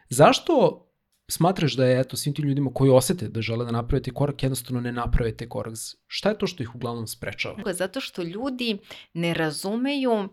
Zašto 0.08 0.84
smatraš 1.28 1.76
da 1.76 1.86
je 1.86 2.00
eto, 2.00 2.16
svim 2.16 2.34
tim 2.34 2.44
ljudima 2.44 2.70
koji 2.74 2.90
osete 2.90 3.28
da 3.28 3.42
žele 3.42 3.64
da 3.64 3.70
naprave 3.70 4.02
taj 4.02 4.14
korak, 4.14 4.42
jednostavno 4.42 4.80
ne 4.80 4.92
naprave 4.92 5.48
korak? 5.48 5.74
Šta 6.06 6.28
je 6.28 6.38
to 6.38 6.46
što 6.46 6.62
ih 6.62 6.74
uglavnom 6.74 7.06
sprečava? 7.06 7.72
Zato 7.72 8.00
što 8.00 8.22
ljudi 8.22 8.78
ne 9.14 9.34
razumeju 9.34 10.28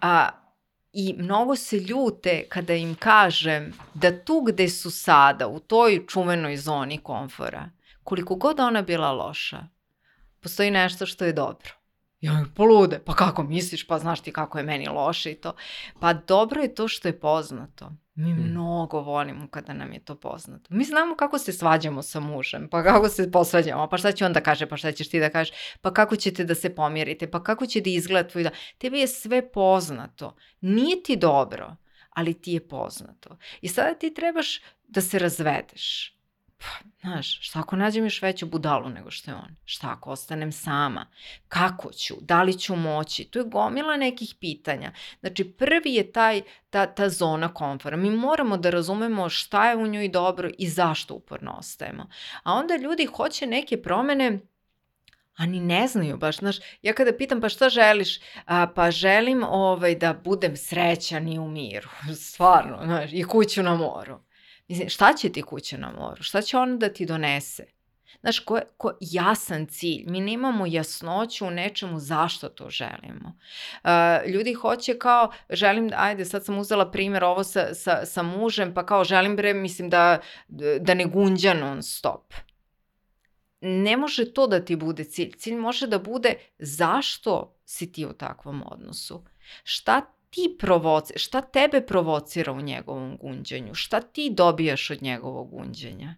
a, 0.00 0.28
i 0.92 1.14
mnogo 1.18 1.56
se 1.56 1.80
ljute 1.80 2.44
kada 2.48 2.74
im 2.74 2.94
kažem 2.94 3.72
da 3.94 4.24
tu 4.24 4.40
gde 4.40 4.68
su 4.68 4.90
sada, 4.90 5.48
u 5.48 5.60
toj 5.60 6.06
čuvenoj 6.06 6.56
zoni 6.56 6.98
komfora, 6.98 7.70
koliko 8.04 8.34
god 8.34 8.60
ona 8.60 8.82
bila 8.82 9.12
loša, 9.12 9.66
postoji 10.40 10.70
nešto 10.70 11.06
što 11.06 11.24
je 11.24 11.32
dobro. 11.32 11.78
Ja 12.20 12.44
polude, 12.54 12.98
pa 13.04 13.14
kako 13.14 13.42
misliš, 13.42 13.86
pa 13.86 13.98
znaš 13.98 14.20
ti 14.20 14.32
kako 14.32 14.58
je 14.58 14.64
meni 14.64 14.88
loše 14.88 15.30
i 15.30 15.34
to. 15.34 15.52
Pa 16.00 16.12
dobro 16.12 16.60
je 16.60 16.74
to 16.74 16.88
što 16.88 17.08
je 17.08 17.20
poznato. 17.20 17.92
Mi 18.14 18.32
hmm. 18.32 18.50
mnogo 18.50 19.00
volimo 19.00 19.48
kada 19.48 19.72
nam 19.72 19.92
je 19.92 20.04
to 20.04 20.14
poznato. 20.14 20.74
Mi 20.74 20.84
znamo 20.84 21.16
kako 21.16 21.38
se 21.38 21.52
svađamo 21.52 22.02
sa 22.02 22.20
mužem, 22.20 22.68
pa 22.70 22.82
kako 22.82 23.08
se 23.08 23.30
posvađamo, 23.30 23.88
pa 23.88 23.98
šta 23.98 24.12
će 24.12 24.26
on 24.26 24.32
da 24.32 24.40
kaže, 24.40 24.66
pa 24.66 24.76
šta 24.76 24.92
ćeš 24.92 25.08
ti 25.08 25.20
da 25.20 25.30
kažeš, 25.30 25.54
pa 25.80 25.92
kako 25.92 26.16
ćete 26.16 26.44
da 26.44 26.54
se 26.54 26.74
pomirite, 26.74 27.30
pa 27.30 27.42
kako 27.42 27.66
će 27.66 27.80
da 27.80 27.90
izgleda 27.90 28.28
tvoj 28.28 28.42
da... 28.42 28.50
Tebi 28.78 28.98
je 28.98 29.08
sve 29.08 29.52
poznato. 29.52 30.36
Nije 30.60 31.02
ti 31.02 31.16
dobro, 31.16 31.76
ali 32.10 32.34
ti 32.34 32.52
je 32.52 32.68
poznato. 32.68 33.36
I 33.60 33.68
sada 33.68 33.94
ti 33.94 34.14
trebaš 34.14 34.60
da 34.88 35.00
se 35.00 35.18
razvedeš 35.18 36.17
znaš, 37.00 37.48
šta 37.48 37.58
ako 37.58 37.76
nađem 37.76 38.04
još 38.04 38.22
veću 38.22 38.46
budalu 38.46 38.88
nego 38.88 39.10
što 39.10 39.30
je 39.30 39.34
on? 39.34 39.56
Šta 39.64 39.90
ako 39.90 40.10
ostanem 40.10 40.52
sama? 40.52 41.06
Kako 41.48 41.92
ću? 41.92 42.14
Da 42.20 42.42
li 42.42 42.58
ću 42.58 42.76
moći? 42.76 43.24
Tu 43.24 43.38
je 43.38 43.44
gomila 43.44 43.96
nekih 43.96 44.34
pitanja. 44.40 44.92
Znači, 45.20 45.44
prvi 45.44 45.94
je 45.94 46.12
taj, 46.12 46.42
ta, 46.70 46.86
ta 46.86 47.08
zona 47.08 47.54
komfora. 47.54 47.96
Mi 47.96 48.10
moramo 48.10 48.56
da 48.56 48.70
razumemo 48.70 49.28
šta 49.28 49.70
je 49.70 49.76
u 49.76 49.86
njoj 49.86 50.08
dobro 50.08 50.50
i 50.58 50.68
zašto 50.68 51.14
uporno 51.14 51.52
ostajemo. 51.58 52.08
A 52.42 52.52
onda 52.52 52.76
ljudi 52.76 53.06
hoće 53.06 53.46
neke 53.46 53.82
promene 53.82 54.40
a 55.38 55.46
ni 55.46 55.60
ne 55.60 55.88
znaju 55.88 56.16
baš, 56.16 56.36
znaš, 56.38 56.56
ja 56.82 56.92
kada 56.92 57.12
pitam 57.12 57.40
pa 57.40 57.48
šta 57.48 57.68
želiš, 57.68 58.20
a, 58.44 58.66
pa 58.74 58.90
želim 58.90 59.42
ovaj, 59.42 59.94
da 59.94 60.12
budem 60.12 60.56
srećan 60.56 61.28
i 61.28 61.38
u 61.38 61.48
miru, 61.48 61.88
stvarno, 62.26 62.78
znaš, 62.84 63.10
i 63.12 63.22
kuću 63.22 63.62
na 63.62 63.74
moru. 63.74 64.18
Mislim, 64.68 64.88
šta 64.88 65.12
će 65.12 65.32
ti 65.32 65.42
kuća 65.42 65.76
na 65.76 65.92
moru? 65.92 66.22
Šta 66.22 66.42
će 66.42 66.58
ona 66.58 66.76
da 66.76 66.88
ti 66.88 67.06
donese? 67.06 67.64
Znaš, 68.20 68.38
ko, 68.38 68.58
ko 68.76 68.92
jasan 69.00 69.66
cilj. 69.66 70.04
Mi 70.06 70.20
nemamo 70.20 70.66
jasnoću 70.66 71.46
u 71.46 71.50
nečemu 71.50 71.98
zašto 71.98 72.48
to 72.48 72.70
želimo. 72.70 73.38
Uh, 73.84 74.30
ljudi 74.30 74.54
hoće 74.54 74.98
kao, 74.98 75.32
želim, 75.50 75.90
ajde, 75.96 76.24
sad 76.24 76.44
sam 76.44 76.58
uzela 76.58 76.90
primjer 76.90 77.24
ovo 77.24 77.44
sa, 77.44 77.74
sa, 77.74 78.06
sa 78.06 78.22
mužem, 78.22 78.74
pa 78.74 78.86
kao 78.86 79.04
želim 79.04 79.36
bre, 79.36 79.54
mislim 79.54 79.90
da, 79.90 80.20
da 80.80 80.94
ne 80.94 81.04
gunđa 81.04 81.54
non 81.54 81.82
stop. 81.82 82.34
Ne 83.60 83.96
može 83.96 84.32
to 84.32 84.46
da 84.46 84.64
ti 84.64 84.76
bude 84.76 85.04
cilj. 85.04 85.32
Cilj 85.36 85.56
može 85.56 85.86
da 85.86 85.98
bude 85.98 86.34
zašto 86.58 87.56
si 87.64 87.92
ti 87.92 88.06
u 88.06 88.12
takvom 88.12 88.62
odnosu. 88.66 89.24
Šta 89.64 90.17
ti 90.30 90.56
provoci, 90.58 91.18
šta 91.18 91.40
tebe 91.40 91.86
provocira 91.86 92.52
u 92.52 92.60
njegovom 92.60 93.16
gunđenju, 93.20 93.74
šta 93.74 94.00
ti 94.00 94.30
dobijaš 94.30 94.90
od 94.90 95.02
njegovog 95.02 95.50
gunđenja. 95.50 96.14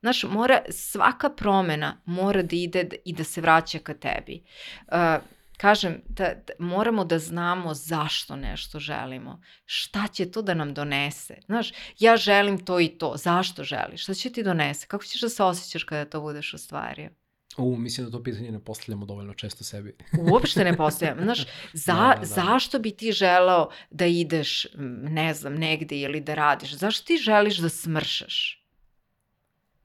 Znaš, 0.00 0.24
mora, 0.24 0.60
svaka 0.70 1.30
promena 1.30 2.00
mora 2.04 2.42
da 2.42 2.56
ide 2.56 2.88
i 3.04 3.12
da 3.12 3.24
se 3.24 3.40
vraća 3.40 3.78
ka 3.78 3.94
tebi. 3.94 4.42
Uh, 4.86 5.24
kažem, 5.56 6.02
da, 6.08 6.24
da, 6.24 6.52
moramo 6.58 7.04
da 7.04 7.18
znamo 7.18 7.74
zašto 7.74 8.36
nešto 8.36 8.78
želimo. 8.78 9.40
Šta 9.64 10.06
će 10.12 10.30
to 10.30 10.42
da 10.42 10.54
nam 10.54 10.74
donese? 10.74 11.36
Znaš, 11.46 11.72
ja 11.98 12.16
želim 12.16 12.64
to 12.64 12.80
i 12.80 12.88
to. 12.88 13.14
Zašto 13.16 13.64
želiš? 13.64 14.02
Šta 14.02 14.14
će 14.14 14.32
ti 14.32 14.42
donese? 14.42 14.86
Kako 14.86 15.04
ćeš 15.04 15.20
da 15.20 15.28
se 15.28 15.42
osjećaš 15.42 15.84
kada 15.84 16.10
to 16.10 16.20
budeš 16.20 16.54
ostvario? 16.54 17.10
U, 17.58 17.76
mislim 17.76 18.06
da 18.06 18.10
to 18.10 18.22
pitanje 18.22 18.52
ne 18.52 18.60
postavljamo 18.60 19.06
dovoljno 19.06 19.34
često 19.34 19.64
sebi. 19.64 19.96
Uopšte 20.32 20.64
ne 20.64 20.76
postavljamo. 20.76 21.22
Znaš, 21.22 21.46
za, 21.72 21.92
da, 21.92 22.14
da, 22.14 22.20
da. 22.20 22.26
zašto 22.26 22.78
bi 22.78 22.90
ti 22.90 23.12
želeo 23.12 23.68
da 23.90 24.06
ideš, 24.06 24.66
ne 25.02 25.34
znam, 25.34 25.54
negde 25.54 25.98
ili 25.98 26.20
da 26.20 26.34
radiš? 26.34 26.74
Zašto 26.74 27.06
ti 27.06 27.16
želiš 27.16 27.56
da 27.56 27.68
smršaš? 27.68 28.67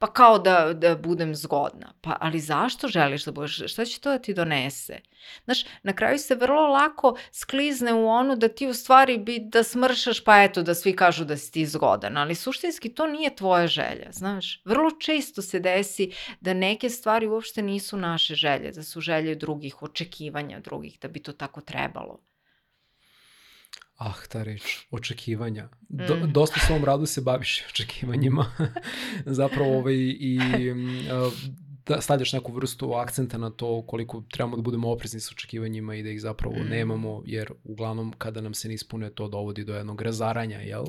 Pa 0.04 0.14
kao 0.14 0.40
da, 0.40 0.74
da 0.74 0.96
budem 0.96 1.36
zgodna. 1.36 1.94
Pa, 2.02 2.18
ali 2.20 2.40
zašto 2.40 2.88
želiš 2.88 3.26
da 3.26 3.32
budeš, 3.32 3.72
šta 3.72 3.86
će 3.86 4.00
to 4.00 4.10
da 4.12 4.20
ti 4.20 4.34
donese? 4.34 5.00
Znaš, 5.46 5.66
na 5.84 5.94
kraju 5.94 6.20
se 6.20 6.36
vrlo 6.36 6.68
lako 6.68 7.16
sklizne 7.32 7.94
u 7.94 8.08
ono 8.08 8.36
da 8.36 8.48
ti 8.48 8.68
u 8.68 8.74
stvari 8.74 9.18
bi 9.18 9.40
da 9.40 9.64
smršaš, 9.64 10.24
pa 10.24 10.44
eto 10.44 10.64
da 10.64 10.76
svi 10.76 10.96
kažu 10.96 11.26
da 11.26 11.38
si 11.38 11.52
ti 11.52 11.66
zgodan, 11.66 12.18
ali 12.18 12.36
suštinski 12.36 12.94
to 12.94 13.08
nije 13.08 13.36
tvoja 13.36 13.68
želja, 13.68 14.12
znaš. 14.12 14.62
Vrlo 14.66 14.92
često 14.92 15.42
se 15.42 15.60
desi 15.60 16.12
da 16.42 16.54
neke 16.54 16.90
stvari 16.90 17.28
uopšte 17.28 17.62
nisu 17.62 17.98
naše 17.98 18.36
želje, 18.36 18.72
da 18.72 18.84
su 18.84 19.02
želje 19.02 19.36
drugih, 19.36 19.84
očekivanja 19.84 20.60
drugih, 20.60 21.00
da 21.02 21.08
bi 21.08 21.20
to 21.20 21.34
tako 21.34 21.62
trebalo. 21.62 22.20
Ah, 23.98 24.26
ta 24.30 24.44
reč, 24.44 24.88
očekivanja. 24.92 25.70
Do, 25.90 26.16
mm. 26.16 26.34
Dosta 26.34 26.60
s 26.60 26.70
ovom 26.70 26.86
radu 26.86 27.06
se 27.06 27.22
baviš 27.22 27.64
očekivanjima. 27.70 28.46
Zapravo 29.26 29.78
ovaj, 29.78 29.96
i 30.20 30.40
uh, 30.72 31.34
da 31.86 32.02
stavljaš 32.02 32.34
neku 32.34 32.52
vrstu 32.52 32.94
akcenta 32.94 33.38
na 33.38 33.50
to 33.50 33.82
koliko 33.88 34.24
trebamo 34.32 34.56
da 34.56 34.62
budemo 34.62 34.92
oprezni 34.92 35.20
sa 35.20 35.30
očekivanjima 35.36 35.96
i 35.96 36.04
da 36.04 36.10
ih 36.10 36.22
zapravo 36.22 36.56
mm. 36.56 36.70
nemamo, 36.70 37.22
jer 37.26 37.52
uglavnom 37.64 38.14
kada 38.18 38.42
nam 38.42 38.54
se 38.54 38.68
ne 38.68 38.74
ispune 38.74 39.10
to 39.10 39.28
dovodi 39.28 39.64
do 39.64 39.76
jednog 39.76 40.02
razaranja, 40.02 40.60
jel? 40.60 40.86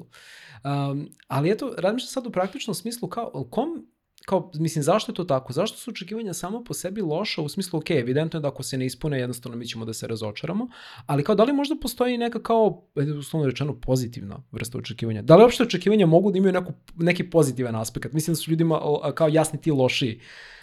Um, 0.65 1.09
ali 1.29 1.51
eto, 1.51 1.75
razmišljam 1.79 2.09
sad 2.09 2.27
u 2.27 2.31
praktičnom 2.33 2.75
smislu 2.75 3.09
kao, 3.09 3.49
kom 3.51 3.87
kao, 4.25 4.51
mislim, 4.55 4.83
zašto 4.83 5.13
je 5.13 5.17
to 5.17 5.25
tako? 5.25 5.53
Zašto 5.53 5.79
su 5.79 5.91
očekivanja 5.91 6.35
samo 6.35 6.65
po 6.65 6.75
sebi 6.75 7.01
loša 7.01 7.43
u 7.43 7.49
smislu, 7.49 7.79
ok, 7.79 7.91
evidentno 7.91 8.39
je 8.39 8.41
da 8.41 8.49
ako 8.49 8.63
se 8.63 8.79
ne 8.79 8.87
ispune, 8.87 9.19
jednostavno 9.19 9.59
mi 9.59 9.67
ćemo 9.67 9.85
da 9.85 9.93
se 9.93 10.07
razočaramo, 10.07 10.69
ali 11.07 11.25
kao, 11.25 11.35
da 11.35 11.45
li 11.45 11.53
možda 11.53 11.77
postoji 11.83 12.19
neka 12.19 12.43
kao, 12.43 12.83
uslovno 13.19 13.49
rečeno, 13.49 13.81
pozitivna 13.81 14.43
vrsta 14.53 14.79
očekivanja? 14.79 15.23
Da 15.23 15.37
li 15.37 15.43
uopšte 15.43 15.63
očekivanja 15.63 16.07
mogu 16.07 16.33
da 16.33 16.39
imaju 16.39 16.53
neku, 16.53 16.73
neki 16.97 17.31
pozitivan 17.31 17.77
aspekt? 17.77 18.13
Mislim 18.13 18.35
da 18.35 18.37
su 18.37 18.51
ljudima 18.51 18.81
kao 19.15 19.29
jasni 19.29 19.61
ti 19.61 19.71
loši 19.71 20.21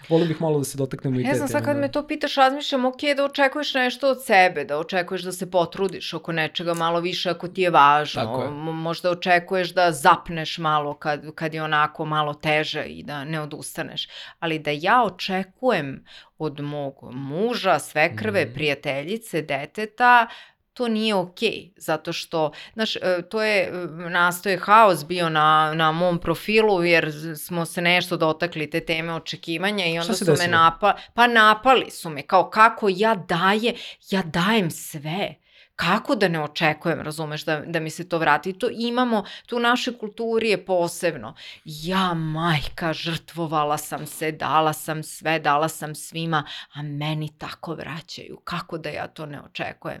Volim 0.08 0.28
bih 0.28 0.40
malo 0.40 0.58
da 0.58 0.64
se 0.64 0.78
dotaknemo 0.78 1.20
i 1.20 1.22
te. 1.22 1.28
Ne 1.28 1.34
znam, 1.34 1.48
sad 1.48 1.64
kad 1.64 1.76
da. 1.76 1.80
me 1.80 1.92
to 1.92 2.06
pitaš, 2.06 2.34
razmišljam, 2.34 2.84
ok, 2.84 3.00
da 3.16 3.24
očekuješ 3.24 3.74
nešto 3.74 4.10
od 4.10 4.24
sebe, 4.24 4.64
da 4.64 4.78
očekuješ 4.78 5.22
da 5.22 5.32
se 5.32 5.50
potrudiš 5.50 6.14
oko 6.14 6.32
nečega 6.32 6.74
malo 6.74 7.00
više 7.00 7.30
ako 7.30 7.48
ti 7.48 7.62
je 7.62 7.70
važno. 7.70 8.22
Tako 8.22 8.42
je. 8.42 8.50
Možda 8.72 9.10
očekuješ 9.10 9.74
da 9.74 9.92
zapneš 9.92 10.58
malo 10.58 10.94
kad, 10.94 11.34
kad 11.34 11.54
je 11.54 11.62
onako 11.62 12.04
malo 12.04 12.34
teže 12.34 12.84
i 12.84 13.02
da 13.02 13.24
ne 13.24 13.40
odustaneš. 13.52 14.08
Ali 14.38 14.58
da 14.58 14.70
ja 14.70 15.02
očekujem 15.02 16.04
od 16.38 16.60
mog 16.60 16.94
muža, 17.12 17.78
svekrve, 17.78 18.44
mm. 18.44 18.54
prijateljice, 18.54 19.42
deteta, 19.42 20.26
to 20.74 20.88
nije 20.88 21.14
okej, 21.14 21.48
okay, 21.48 21.72
zato 21.76 22.12
što, 22.12 22.52
znaš, 22.74 22.96
e, 22.96 23.22
to 23.30 23.42
je, 23.42 23.62
e, 23.62 23.70
nastoje 24.10 24.58
haos 24.58 25.04
bio 25.06 25.28
na, 25.28 25.72
na 25.74 25.92
mom 25.92 26.18
profilu, 26.18 26.84
jer 26.84 27.12
smo 27.38 27.64
se 27.64 27.82
nešto 27.82 28.16
dotakli 28.16 28.70
te 28.70 28.80
teme 28.80 29.14
očekivanja 29.14 29.86
i 29.86 29.98
onda 29.98 30.14
su 30.14 30.24
desilo? 30.24 30.46
me 30.46 30.56
napali, 30.56 30.94
pa 31.14 31.26
napali 31.26 31.90
su 31.90 32.10
me, 32.10 32.22
kao 32.22 32.50
kako 32.50 32.88
ja 32.90 33.14
daje, 33.14 33.74
ja 34.10 34.22
dajem 34.22 34.70
sve, 34.70 35.34
kako 35.82 36.14
da 36.14 36.28
ne 36.28 36.42
očekujem, 36.42 37.00
razumeš, 37.00 37.44
da, 37.44 37.60
da 37.60 37.80
mi 37.80 37.90
se 37.90 38.08
to 38.08 38.18
vrati. 38.18 38.52
To 38.52 38.68
imamo, 38.72 39.24
tu 39.46 39.56
u 39.56 39.60
našoj 39.60 39.98
kulturi 39.98 40.48
je 40.48 40.64
posebno. 40.64 41.34
Ja, 41.64 42.14
majka, 42.14 42.92
žrtvovala 42.92 43.78
sam 43.78 44.06
se, 44.06 44.32
dala 44.32 44.72
sam 44.72 45.02
sve, 45.02 45.38
dala 45.38 45.68
sam 45.68 45.94
svima, 45.94 46.44
a 46.72 46.82
meni 46.82 47.38
tako 47.38 47.74
vraćaju. 47.74 48.40
Kako 48.44 48.78
da 48.78 48.88
ja 48.88 49.06
to 49.06 49.26
ne 49.26 49.40
očekujem? 49.40 50.00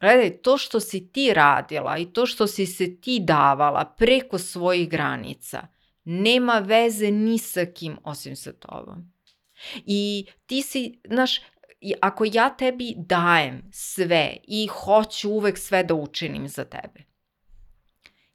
Gledaj, 0.00 0.42
to 0.42 0.58
što 0.58 0.80
si 0.80 1.12
ti 1.12 1.32
radila 1.34 1.98
i 1.98 2.12
to 2.12 2.26
što 2.26 2.46
si 2.46 2.66
se 2.66 3.00
ti 3.00 3.20
davala 3.20 3.84
preko 3.84 4.38
svojih 4.38 4.88
granica 4.88 5.66
nema 6.08 6.58
veze 6.58 7.10
ni 7.10 7.38
sa 7.38 7.66
kim 7.66 7.98
osim 8.04 8.36
sa 8.36 8.52
tobom. 8.52 9.12
I 9.86 10.26
ti 10.46 10.62
si, 10.62 11.00
znaš, 11.08 11.40
ako 12.00 12.24
ja 12.32 12.50
tebi 12.50 12.94
dajem 12.96 13.62
sve 13.72 14.36
i 14.42 14.66
hoću 14.66 15.30
uvek 15.30 15.58
sve 15.58 15.82
da 15.84 15.94
učinim 15.94 16.48
za 16.48 16.64
tebe 16.64 17.08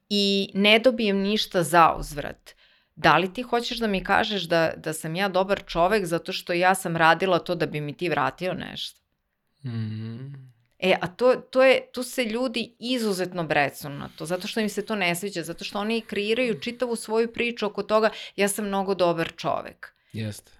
i 0.09 0.51
ne 0.53 0.79
dobijem 0.79 1.17
ništa 1.17 1.63
za 1.63 1.95
uzvrat, 1.99 2.51
da 2.95 3.17
li 3.17 3.33
ti 3.33 3.41
hoćeš 3.41 3.77
da 3.77 3.87
mi 3.87 4.03
kažeš 4.03 4.43
da, 4.43 4.73
da 4.77 4.93
sam 4.93 5.15
ja 5.15 5.29
dobar 5.29 5.63
čovek 5.65 6.05
zato 6.05 6.33
što 6.33 6.53
ja 6.53 6.75
sam 6.75 6.97
radila 6.97 7.39
to 7.39 7.55
da 7.55 7.65
bi 7.65 7.81
mi 7.81 7.97
ti 7.97 8.09
vratio 8.09 8.53
nešto? 8.53 9.01
Mm 9.63 9.69
-hmm. 9.69 10.53
E, 10.79 10.97
a 11.01 11.07
to, 11.07 11.35
to 11.35 11.63
je, 11.63 11.91
tu 11.91 12.03
se 12.03 12.23
ljudi 12.25 12.75
izuzetno 12.79 13.43
brecu 13.43 13.89
na 13.89 14.09
to, 14.17 14.25
zato 14.25 14.47
što 14.47 14.59
im 14.59 14.69
se 14.69 14.85
to 14.85 14.95
ne 14.95 15.15
sviđa, 15.15 15.43
zato 15.43 15.63
što 15.63 15.79
oni 15.79 16.01
kreiraju 16.01 16.59
čitavu 16.59 16.95
svoju 16.95 17.33
priču 17.33 17.65
oko 17.65 17.83
toga 17.83 18.09
ja 18.35 18.47
sam 18.47 18.65
mnogo 18.67 18.95
dobar 18.95 19.31
čovek. 19.35 19.93
Jeste. 20.13 20.51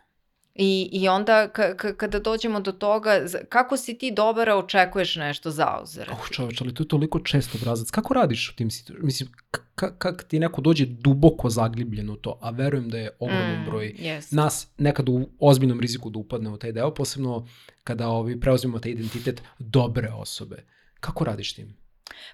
I, 0.56 0.90
I 0.92 1.08
onda 1.08 1.50
kada 1.98 2.20
dođemo 2.20 2.60
do 2.60 2.72
toga, 2.72 3.26
kako 3.50 3.78
si 3.78 3.98
ti 3.98 4.12
dobar, 4.12 4.50
a 4.50 4.58
očekuješ 4.58 5.16
nešto 5.16 5.52
za 5.52 5.80
uzrat? 5.84 6.10
Oh, 6.10 6.30
čoveč, 6.30 6.62
ali 6.62 6.74
to 6.74 6.84
je 6.84 6.88
toliko 6.88 7.20
često 7.20 7.58
obrazac. 7.62 7.92
Kako 7.92 8.14
radiš 8.14 8.50
u 8.50 8.56
tim 8.56 8.72
situacijama? 8.72 9.06
Mislim, 9.06 9.30
kak 9.76 10.24
ti 10.28 10.40
neko 10.40 10.62
dođe 10.62 10.86
duboko 10.86 11.50
zagljibljen 11.50 12.10
u 12.10 12.16
to, 12.16 12.40
a 12.42 12.50
verujem 12.50 12.90
da 12.90 12.98
je 12.98 13.10
ogroman 13.20 13.62
mm, 13.62 13.66
broj 13.66 13.96
yes. 14.00 14.36
nas 14.36 14.68
nekad 14.78 15.10
u 15.10 15.30
ozbiljnom 15.40 15.80
riziku 15.80 16.10
da 16.10 16.20
upadne 16.20 16.50
u 16.50 16.58
taj 16.58 16.72
deo, 16.72 16.94
posebno 16.94 17.48
kada 17.84 18.08
ovi 18.08 18.40
preuzmemo 18.40 18.80
taj 18.80 18.92
identitet 18.92 19.42
dobre 19.60 20.10
osobe. 20.10 20.66
Kako 21.00 21.24
radiš 21.24 21.54
tim? 21.54 21.83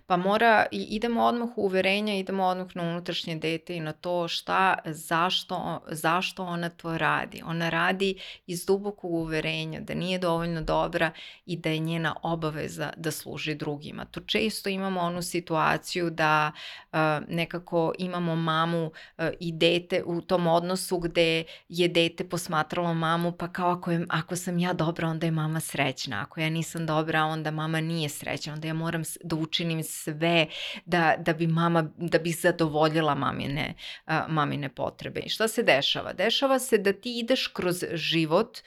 Pa 0.05 0.17
mora, 0.17 0.65
idemo 0.71 1.23
odmah 1.23 1.49
u 1.57 1.61
uverenja, 1.61 2.13
idemo 2.13 2.43
odmah 2.43 2.75
na 2.75 2.83
unutrašnje 2.83 3.35
dete 3.35 3.75
i 3.75 3.79
na 3.79 3.93
to 3.93 4.27
šta, 4.27 4.77
zašto, 4.85 5.81
zašto 5.87 6.43
ona 6.43 6.69
to 6.69 6.97
radi. 6.97 7.41
Ona 7.45 7.69
radi 7.69 8.15
iz 8.47 8.65
dubokog 8.65 9.11
uverenja 9.11 9.79
da 9.79 9.93
nije 9.93 10.19
dovoljno 10.19 10.61
dobra 10.61 11.11
i 11.45 11.57
da 11.57 11.69
je 11.69 11.79
njena 11.79 12.15
obaveza 12.23 12.93
da 12.97 13.11
služi 13.11 13.55
drugima. 13.55 14.05
To 14.05 14.21
često 14.21 14.69
imamo 14.69 15.01
onu 15.01 15.21
situaciju 15.21 16.09
da 16.09 16.51
uh, 16.91 16.99
nekako 17.27 17.93
imamo 17.97 18.35
mamu 18.35 18.85
uh, 18.85 19.25
i 19.39 19.51
dete 19.51 20.03
u 20.05 20.21
tom 20.21 20.47
odnosu 20.47 20.99
gde 20.99 21.43
je 21.69 21.87
dete 21.87 22.29
posmatralo 22.29 22.93
mamu 22.93 23.31
pa 23.31 23.47
kao 23.47 23.71
ako, 23.71 23.91
je, 23.91 24.05
ako 24.09 24.35
sam 24.35 24.59
ja 24.59 24.73
dobra 24.73 25.07
onda 25.07 25.25
je 25.27 25.31
mama 25.31 25.59
srećna, 25.59 26.21
ako 26.21 26.39
ja 26.39 26.49
nisam 26.49 26.85
dobra 26.85 27.23
onda 27.23 27.51
mama 27.51 27.81
nije 27.81 28.09
srećna, 28.09 28.53
onda 28.53 28.67
ja 28.67 28.73
moram 28.73 29.03
da 29.23 29.35
učinim 29.35 29.68
učinim 29.69 29.83
sve 29.83 30.47
da, 30.85 31.15
da 31.17 31.33
bi 31.33 31.47
mama, 31.47 31.89
da 31.97 32.19
bi 32.19 32.31
zadovoljila 32.31 33.15
mamine, 33.15 33.73
uh, 34.07 34.13
mamine 34.27 34.69
potrebe. 34.69 35.19
I 35.19 35.29
šta 35.29 35.47
se 35.47 35.63
dešava? 35.63 36.13
Dešava 36.13 36.59
se 36.59 36.77
da 36.77 36.93
ti 36.93 37.19
ideš 37.19 37.47
kroz 37.47 37.83
život 37.93 38.57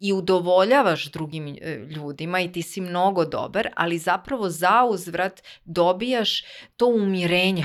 i 0.00 0.12
udovoljavaš 0.12 1.10
drugim 1.12 1.48
e, 1.48 1.76
ljudima 1.90 2.40
i 2.40 2.52
ti 2.52 2.62
si 2.62 2.80
mnogo 2.80 3.24
dobar, 3.24 3.68
ali 3.76 3.98
zapravo 3.98 4.50
za 4.50 4.84
uzvrat 4.90 5.42
dobijaš 5.64 6.44
to 6.76 6.86
umirenje. 6.86 7.64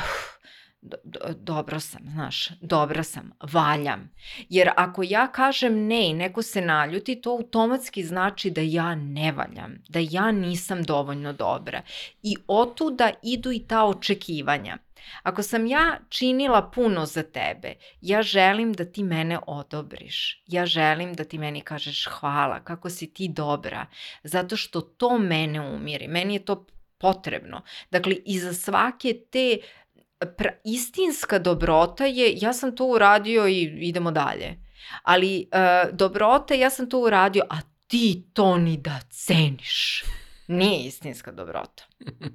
Do, 0.82 0.98
do, 1.04 1.20
dobro 1.34 1.80
sam, 1.80 2.02
znaš, 2.14 2.50
dobra 2.62 3.04
sam, 3.04 3.32
valjam. 3.52 4.12
Jer 4.50 4.70
ako 4.76 5.04
ja 5.04 5.28
kažem 5.28 5.88
ne 5.88 6.10
i 6.10 6.14
neko 6.14 6.42
se 6.42 6.62
naljuti, 6.62 7.22
to 7.22 7.32
automatski 7.32 8.04
znači 8.04 8.50
da 8.50 8.62
ja 8.62 8.96
ne 8.96 9.32
valjam, 9.32 9.76
da 9.90 10.00
ja 10.02 10.32
nisam 10.32 10.84
dovoljno 10.84 11.34
dobra. 11.34 11.82
I 12.24 12.36
otuda 12.48 13.12
idu 13.24 13.52
i 13.52 13.60
ta 13.68 13.86
očekivanja. 13.86 14.78
Ako 15.24 15.44
sam 15.44 15.66
ja 15.66 16.00
činila 16.10 16.72
puno 16.76 17.06
za 17.06 17.24
tebe, 17.24 17.74
ja 18.02 18.22
želim 18.22 18.74
da 18.74 18.86
ti 18.86 19.04
mene 19.04 19.40
odobriš. 19.48 20.44
Ja 20.48 20.66
želim 20.66 21.14
da 21.14 21.24
ti 21.24 21.38
meni 21.38 21.62
kažeš 21.62 22.08
hvala, 22.08 22.60
kako 22.60 22.90
si 22.90 23.14
ti 23.14 23.28
dobra, 23.28 23.86
zato 24.24 24.58
što 24.58 24.82
to 24.82 25.18
mene 25.18 25.62
umiri. 25.62 26.08
Meni 26.08 26.34
je 26.34 26.46
to 26.46 26.66
potrebno. 26.98 27.62
Dakle, 27.92 28.16
iza 28.26 28.54
svake 28.54 29.14
te 29.32 29.58
pra, 30.38 30.52
istinska 30.64 31.40
dobrota 31.40 32.06
je 32.06 32.34
ja 32.38 32.54
sam 32.54 32.76
to 32.76 32.86
uradio 32.86 33.48
i 33.48 33.62
idemo 33.62 34.12
dalje. 34.12 34.58
Ali 35.04 35.50
uh, 35.54 35.96
dobrota 35.96 36.54
ja 36.54 36.70
sam 36.70 36.90
to 36.90 37.00
uradio, 37.00 37.44
a 37.50 37.56
ti 37.88 38.30
to 38.34 38.58
ni 38.58 38.78
da 38.78 39.00
ceniš. 39.10 40.04
Nije 40.48 40.88
istinska 40.88 41.32
dobrota. 41.32 41.84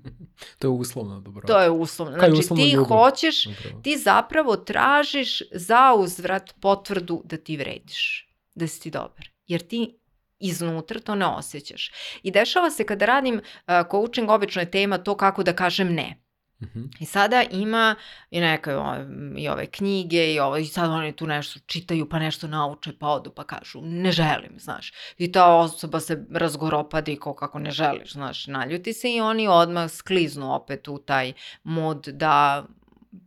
to 0.59 0.67
je 0.67 0.71
uslovna 0.71 1.21
dobrota. 1.21 1.53
To 1.53 1.61
je 1.61 1.71
uslovna. 1.71 2.19
Znači 2.19 2.33
uslovna 2.33 2.65
ti 2.65 2.71
ljubav? 2.71 2.99
hoćeš, 2.99 3.47
Upravo. 3.47 3.81
ti 3.83 3.99
zapravo 3.99 4.57
tražiš 4.57 5.43
za 5.53 5.95
uzvrat 5.95 6.55
potvrdu 6.61 7.23
da 7.25 7.37
ti 7.37 7.57
vrediš, 7.57 8.29
da 8.55 8.67
si 8.67 8.81
ti 8.81 8.91
dobar. 8.91 9.31
Jer 9.47 9.61
ti 9.61 9.99
iznutra 10.39 11.01
to 11.01 11.15
ne 11.15 11.27
osjećaš. 11.27 11.93
I 12.23 12.31
dešava 12.31 12.71
se 12.71 12.87
kada 12.87 13.07
radim 13.07 13.35
uh, 13.35 13.75
coaching, 13.91 14.31
obično 14.31 14.63
je 14.63 14.71
tema 14.71 14.99
to 14.99 15.17
kako 15.17 15.43
da 15.43 15.57
kažem 15.57 15.95
ne. 15.95 16.22
-hmm. 16.67 16.91
I 17.01 17.05
sada 17.05 17.43
ima 17.51 17.95
i 18.31 18.41
neke 18.41 18.71
i 19.37 19.49
ove 19.49 19.67
knjige 19.67 20.35
i 20.35 20.41
ovo, 20.41 20.57
i 20.57 20.65
sad 20.65 20.91
oni 20.91 21.13
tu 21.13 21.27
nešto 21.27 21.61
čitaju 21.67 22.09
pa 22.09 22.19
nešto 22.19 22.47
nauče 22.47 22.93
pa 22.99 23.09
odu 23.09 23.31
pa 23.31 23.45
kažu 23.45 23.81
ne 23.83 24.13
želim, 24.13 24.59
znaš. 24.59 24.93
I 25.19 25.33
ta 25.33 25.55
osoba 25.55 26.01
se 26.01 26.25
razgoropadi 26.31 27.19
kao 27.23 27.35
kako 27.35 27.59
ne 27.59 27.71
želiš, 27.71 28.13
znaš, 28.13 28.47
naljuti 28.47 28.93
se 28.93 29.13
i 29.13 29.21
oni 29.21 29.49
odmah 29.49 29.91
skliznu 29.91 30.55
opet 30.55 30.89
u 30.89 30.99
taj 30.99 31.33
mod 31.65 32.07
da 32.07 32.67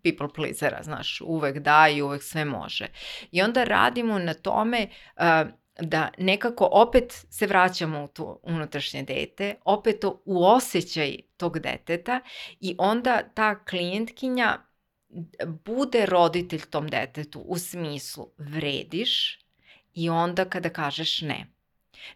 people 0.04 0.28
pleasera, 0.36 0.84
znaš, 0.84 1.22
uvek 1.22 1.60
da 1.60 1.88
i 1.90 2.02
uvek 2.02 2.24
sve 2.24 2.46
može. 2.46 2.88
I 3.32 3.42
onda 3.42 3.64
radimo 3.64 4.20
na 4.20 4.34
tome 4.34 4.88
uh, 5.18 5.52
da 5.80 6.10
nekako 6.18 6.70
opet 6.72 7.26
se 7.30 7.48
vraćamo 7.48 8.04
u 8.04 8.08
to 8.08 8.40
unutrašnje 8.44 9.04
dete, 9.04 9.56
opet 9.66 10.00
to 10.00 10.22
u 10.26 10.46
osjećaj 10.46 11.18
tog 11.38 11.60
deteta 11.60 12.22
i 12.60 12.76
onda 12.78 13.22
ta 13.34 13.66
klijentkinja 13.66 14.60
bude 15.66 16.06
roditelj 16.06 16.62
tom 16.70 16.88
detetu 16.88 17.40
u 17.40 17.58
smislu 17.58 18.28
vrediš 18.38 19.40
i 19.94 20.10
onda 20.10 20.46
kada 20.46 20.70
kažeš 20.70 21.22
ne. 21.22 21.48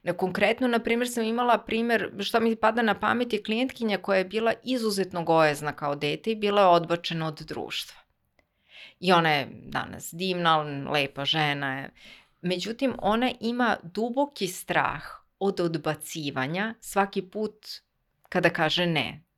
Na 0.03 0.13
konkretno, 0.13 0.67
na 0.67 0.79
primjer, 0.79 1.09
sam 1.09 1.23
imala 1.23 1.57
primjer, 1.57 2.11
što 2.19 2.39
mi 2.39 2.55
pada 2.55 2.81
na 2.81 2.99
pamet, 2.99 3.33
je 3.33 3.43
klijentkinja 3.43 3.97
koja 3.97 4.17
je 4.17 4.25
bila 4.25 4.53
izuzetno 4.63 5.23
gojezna 5.23 5.71
kao 5.71 5.95
dete 5.95 6.31
i 6.31 6.35
bila 6.35 6.61
je 6.61 6.67
odbačena 6.67 7.27
od 7.27 7.39
društva. 7.39 7.99
I 8.99 9.11
ona 9.11 9.31
je 9.31 9.47
danas 9.51 10.13
divna, 10.13 10.57
lepa 10.91 11.25
žena 11.25 11.79
je. 11.79 11.89
Međutim, 12.41 12.93
ona 13.01 13.31
ima 13.39 13.77
duboki 13.83 14.47
strah 14.47 15.03
od 15.39 15.59
odbacivanja 15.59 16.75
svaki 16.79 17.21
put 17.21 17.65
kada 18.29 18.49
kaže 18.49 18.85
ne 18.85 19.29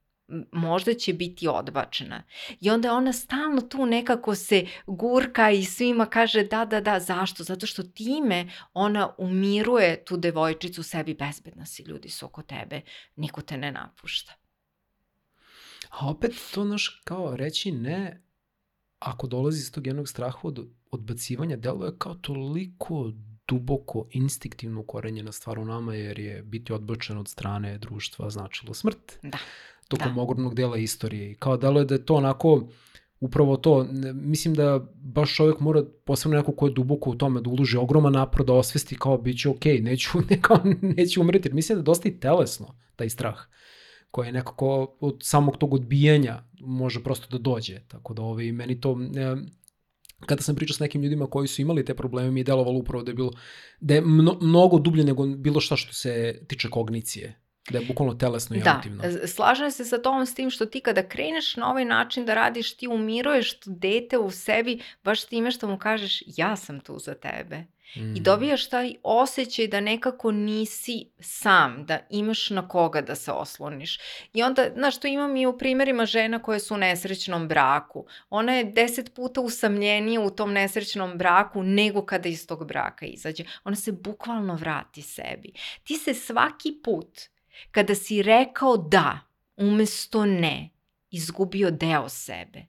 možda 0.51 0.93
će 0.93 1.13
biti 1.13 1.47
odbačena. 1.47 2.23
I 2.59 2.69
onda 2.69 2.93
ona 2.93 3.13
stalno 3.13 3.61
tu 3.61 3.85
nekako 3.85 4.35
se 4.35 4.65
gurka 4.87 5.51
i 5.51 5.65
svima 5.65 6.05
kaže 6.05 6.43
da, 6.43 6.65
da, 6.65 6.81
da, 6.81 6.99
zašto? 6.99 7.43
Zato 7.43 7.65
što 7.65 7.83
time 7.83 8.49
ona 8.73 9.13
umiruje 9.17 10.05
tu 10.05 10.17
devojčicu 10.17 10.83
sebi 10.83 11.13
bezbedna 11.13 11.65
si, 11.65 11.83
ljudi 11.83 12.09
su 12.09 12.25
oko 12.25 12.41
tebe, 12.41 12.81
niko 13.15 13.41
te 13.41 13.57
ne 13.57 13.71
napušta. 13.71 14.33
A 15.89 16.09
opet 16.09 16.31
to 16.53 16.63
naš 16.63 17.01
kao 17.03 17.35
reći 17.35 17.71
ne, 17.71 18.23
ako 18.99 19.27
dolazi 19.27 19.59
iz 19.59 19.71
tog 19.71 19.87
jednog 19.87 20.09
straha 20.09 20.39
od 20.43 20.67
odbacivanja, 20.91 21.55
deluje 21.55 21.91
kao 21.97 22.13
toliko 22.13 23.11
duboko, 23.47 24.07
instinktivno 24.11 24.81
ukorenjena 24.81 25.31
stvar 25.31 25.59
u 25.59 25.65
nama, 25.65 25.95
jer 25.95 26.19
je 26.19 26.43
biti 26.43 26.73
odbačen 26.73 27.17
od 27.17 27.27
strane 27.27 27.77
društva 27.77 28.29
značilo 28.29 28.73
smrt. 28.73 29.19
Da 29.23 29.37
tokom 29.91 30.15
da. 30.15 30.21
ogromnog 30.21 30.55
dela 30.55 30.77
istorije. 30.77 31.31
I 31.31 31.35
kao 31.35 31.57
delo 31.57 31.79
je 31.79 31.85
da 31.85 31.95
je 31.95 32.05
to 32.05 32.15
onako, 32.15 32.67
upravo 33.19 33.57
to, 33.57 33.87
mislim 34.13 34.53
da 34.53 34.79
baš 34.93 35.35
čovjek 35.35 35.59
mora, 35.59 35.83
posebno 36.05 36.37
neko 36.37 36.51
ko 36.55 36.67
je 36.67 36.73
duboko 36.73 37.09
u 37.09 37.15
tome, 37.15 37.41
da 37.41 37.49
uloži 37.49 37.77
ogroman 37.77 38.13
napor, 38.13 38.45
da 38.45 38.53
osvesti 38.53 38.95
kao 38.99 39.17
bit 39.17 39.41
će 39.41 39.49
okej, 39.49 39.77
okay, 39.77 39.83
neću, 39.83 40.09
ne, 40.29 40.41
kao, 40.41 40.59
neću 40.81 41.21
umreti. 41.21 41.53
Mislim 41.53 41.75
da 41.75 41.79
je 41.79 41.91
dosta 41.91 42.09
i 42.09 42.19
telesno, 42.19 42.75
taj 42.95 43.09
strah 43.09 43.37
koji 44.11 44.27
je 44.27 44.33
nekako 44.33 44.97
od 44.99 45.19
samog 45.23 45.57
tog 45.57 45.73
odbijanja 45.73 46.43
može 46.59 47.03
prosto 47.03 47.37
da 47.37 47.37
dođe. 47.37 47.79
Tako 47.87 48.13
da 48.13 48.21
ovaj, 48.21 48.51
meni 48.51 48.81
to, 48.81 48.97
e, 49.15 49.35
kada 50.25 50.41
sam 50.41 50.55
pričao 50.55 50.75
s 50.75 50.79
nekim 50.79 51.01
ljudima 51.01 51.27
koji 51.27 51.47
su 51.47 51.61
imali 51.61 51.85
te 51.85 51.93
probleme, 51.93 52.31
mi 52.31 52.39
je 52.39 52.43
delovalo 52.43 52.77
upravo 52.77 53.03
da 53.03 53.11
je 53.11 53.15
bilo, 53.15 53.31
da 53.79 53.93
je 53.93 54.01
mno, 54.01 54.37
mnogo 54.41 54.79
dublje 54.79 55.03
nego 55.03 55.25
bilo 55.25 55.61
šta 55.61 55.75
što 55.75 55.93
se 55.93 56.41
tiče 56.47 56.69
kognicije. 56.69 57.37
Da 57.69 57.77
je 57.77 57.85
bukvalno 57.85 58.13
telesno 58.13 58.55
i 58.55 58.59
da, 58.59 58.69
emotivno. 58.69 59.03
Da, 59.03 59.27
slažem 59.27 59.71
se 59.71 59.85
sa 59.85 60.01
tom 60.01 60.25
s 60.25 60.35
tim 60.35 60.49
što 60.49 60.65
ti 60.65 60.79
kada 60.81 61.07
kreneš 61.07 61.55
na 61.55 61.69
ovaj 61.69 61.85
način 61.85 62.25
da 62.25 62.33
radiš, 62.33 62.77
ti 62.77 62.87
umiruješ 62.87 63.59
dete 63.65 64.17
u 64.17 64.31
sebi 64.31 64.79
baš 65.03 65.25
time 65.25 65.51
što 65.51 65.67
mu 65.67 65.77
kažeš 65.77 66.23
ja 66.25 66.55
sam 66.55 66.79
tu 66.79 66.99
za 66.99 67.13
tebe. 67.13 67.63
Mm. 67.95 68.15
I 68.15 68.19
dobijaš 68.19 68.69
taj 68.69 68.93
osjećaj 69.03 69.67
da 69.67 69.81
nekako 69.81 70.31
nisi 70.31 71.05
sam, 71.19 71.85
da 71.85 71.99
imaš 72.09 72.49
na 72.49 72.67
koga 72.67 73.01
da 73.01 73.15
se 73.15 73.31
osloniš. 73.31 73.99
I 74.33 74.43
onda, 74.43 74.69
znaš, 74.73 74.99
to 74.99 75.07
imam 75.07 75.37
i 75.37 75.45
u 75.45 75.57
primjerima 75.57 76.05
žena 76.05 76.39
koje 76.39 76.59
su 76.59 76.73
u 76.73 76.77
nesrećnom 76.77 77.47
braku. 77.47 78.05
Ona 78.29 78.53
je 78.53 78.63
deset 78.63 79.13
puta 79.13 79.41
usamljenija 79.41 80.21
u 80.21 80.29
tom 80.29 80.53
nesrećnom 80.53 81.17
braku 81.17 81.63
nego 81.63 82.05
kada 82.05 82.29
iz 82.29 82.47
tog 82.47 82.67
braka 82.67 83.05
izađe. 83.05 83.43
Ona 83.63 83.75
se 83.75 83.91
bukvalno 83.91 84.55
vrati 84.55 85.01
sebi. 85.01 85.53
Ti 85.83 85.97
se 85.97 86.13
svaki 86.13 86.73
put 86.83 87.31
Kada 87.71 87.95
si 87.95 88.21
rekao 88.21 88.77
da, 88.77 89.19
umesto 89.57 90.25
ne, 90.25 90.69
izgubio 91.11 91.71
deo 91.71 92.09
sebe. 92.09 92.65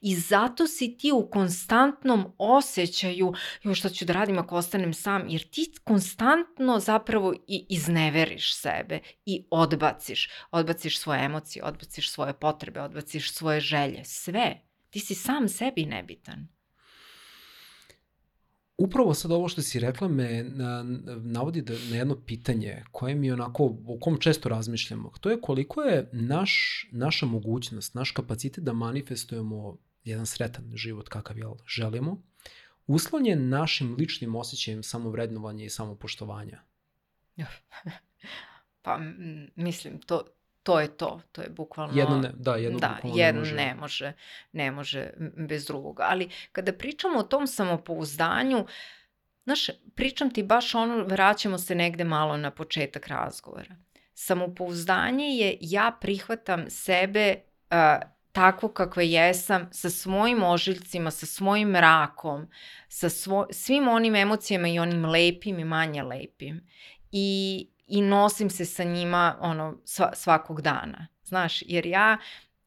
I 0.00 0.14
zato 0.14 0.66
si 0.66 0.96
ti 0.96 1.12
u 1.12 1.30
konstantnom 1.30 2.32
osjećaju, 2.38 3.32
jo 3.62 3.74
šta 3.74 3.88
ću 3.88 4.04
da 4.04 4.12
radim 4.12 4.38
ako 4.38 4.56
ostanem 4.56 4.94
sam, 4.94 5.28
jer 5.28 5.48
ti 5.50 5.72
konstantno 5.84 6.80
zapravo 6.80 7.34
i 7.46 7.66
izneveriš 7.68 8.54
sebe 8.54 9.00
i 9.26 9.46
odbaciš. 9.50 10.30
Odbaciš 10.50 10.98
svoje 10.98 11.24
emocije, 11.24 11.64
odbaciš 11.64 12.10
svoje 12.10 12.32
potrebe, 12.32 12.80
odbaciš 12.80 13.32
svoje 13.32 13.60
želje, 13.60 14.04
sve. 14.04 14.60
Ti 14.90 15.00
si 15.00 15.14
sam 15.14 15.48
sebi 15.48 15.86
nebitan. 15.86 16.57
Upravo 18.78 19.14
sad 19.14 19.32
ovo 19.32 19.48
što 19.48 19.62
si 19.62 19.80
rekla 19.80 20.08
me 20.08 20.44
na, 20.44 20.82
navodi 21.22 21.62
da, 21.62 21.72
na 21.90 21.96
jedno 21.96 22.16
pitanje 22.26 22.84
koje 22.92 23.14
mi 23.14 23.32
onako, 23.32 23.64
o 23.86 23.98
kom 24.00 24.18
često 24.20 24.48
razmišljamo. 24.48 25.12
To 25.20 25.30
je 25.30 25.40
koliko 25.40 25.82
je 25.82 26.10
naš, 26.12 26.84
naša 26.92 27.26
mogućnost, 27.26 27.94
naš 27.94 28.10
kapacitet 28.10 28.64
da 28.64 28.72
manifestujemo 28.72 29.76
jedan 30.04 30.26
sretan 30.26 30.72
život 30.74 31.08
kakav 31.08 31.38
jel, 31.38 31.54
želimo, 31.66 32.22
uslonjen 32.86 33.48
našim 33.48 33.96
ličnim 33.98 34.34
osjećajem 34.34 34.82
samovrednovanja 34.82 35.64
i 35.64 35.70
samopoštovanja. 35.70 36.62
pa 38.82 38.98
mislim, 39.56 40.00
to, 40.00 40.22
to 40.62 40.80
je 40.80 40.96
to, 40.96 41.20
to 41.32 41.42
je 41.42 41.48
bukvalno... 41.48 41.98
Jedno 41.98 42.18
ne, 42.18 42.32
da, 42.34 42.56
jedno 42.56 42.78
da, 42.78 42.98
jedno 43.04 43.40
ne 43.40 43.48
može. 43.48 43.54
ne 43.54 43.74
može, 43.74 44.12
ne 44.52 44.70
može 44.70 45.10
bez 45.48 45.66
drugog. 45.66 46.00
Ali 46.00 46.28
kada 46.52 46.72
pričamo 46.72 47.18
o 47.18 47.22
tom 47.22 47.46
samopouzdanju, 47.46 48.66
znaš, 49.44 49.66
pričam 49.94 50.30
ti 50.30 50.42
baš 50.42 50.74
ono, 50.74 51.04
vraćamo 51.04 51.58
se 51.58 51.74
negde 51.74 52.04
malo 52.04 52.36
na 52.36 52.50
početak 52.50 53.08
razgovora. 53.08 53.76
Samopouzdanje 54.14 55.24
je 55.24 55.58
ja 55.60 55.96
prihvatam 56.00 56.70
sebe 56.70 57.34
uh, 57.70 58.08
takvo 58.32 58.68
kakva 58.68 59.02
jesam, 59.02 59.68
sa 59.72 59.90
svojim 59.90 60.42
ožiljcima, 60.42 61.10
sa 61.10 61.26
svojim 61.26 61.68
mrakom, 61.68 62.48
sa 62.88 63.08
svo, 63.08 63.46
svim 63.50 63.88
onim 63.88 64.14
emocijama 64.14 64.68
i 64.68 64.78
onim 64.78 65.04
lepim 65.04 65.58
i 65.58 65.64
manje 65.64 66.02
lepim. 66.02 66.66
I 67.12 67.68
i 67.88 68.02
nosim 68.02 68.50
se 68.50 68.64
sa 68.64 68.84
njima 68.84 69.36
ono 69.40 69.78
svakog 70.14 70.62
dana. 70.62 71.06
Znaš, 71.24 71.62
jer 71.66 71.86
ja, 71.86 72.18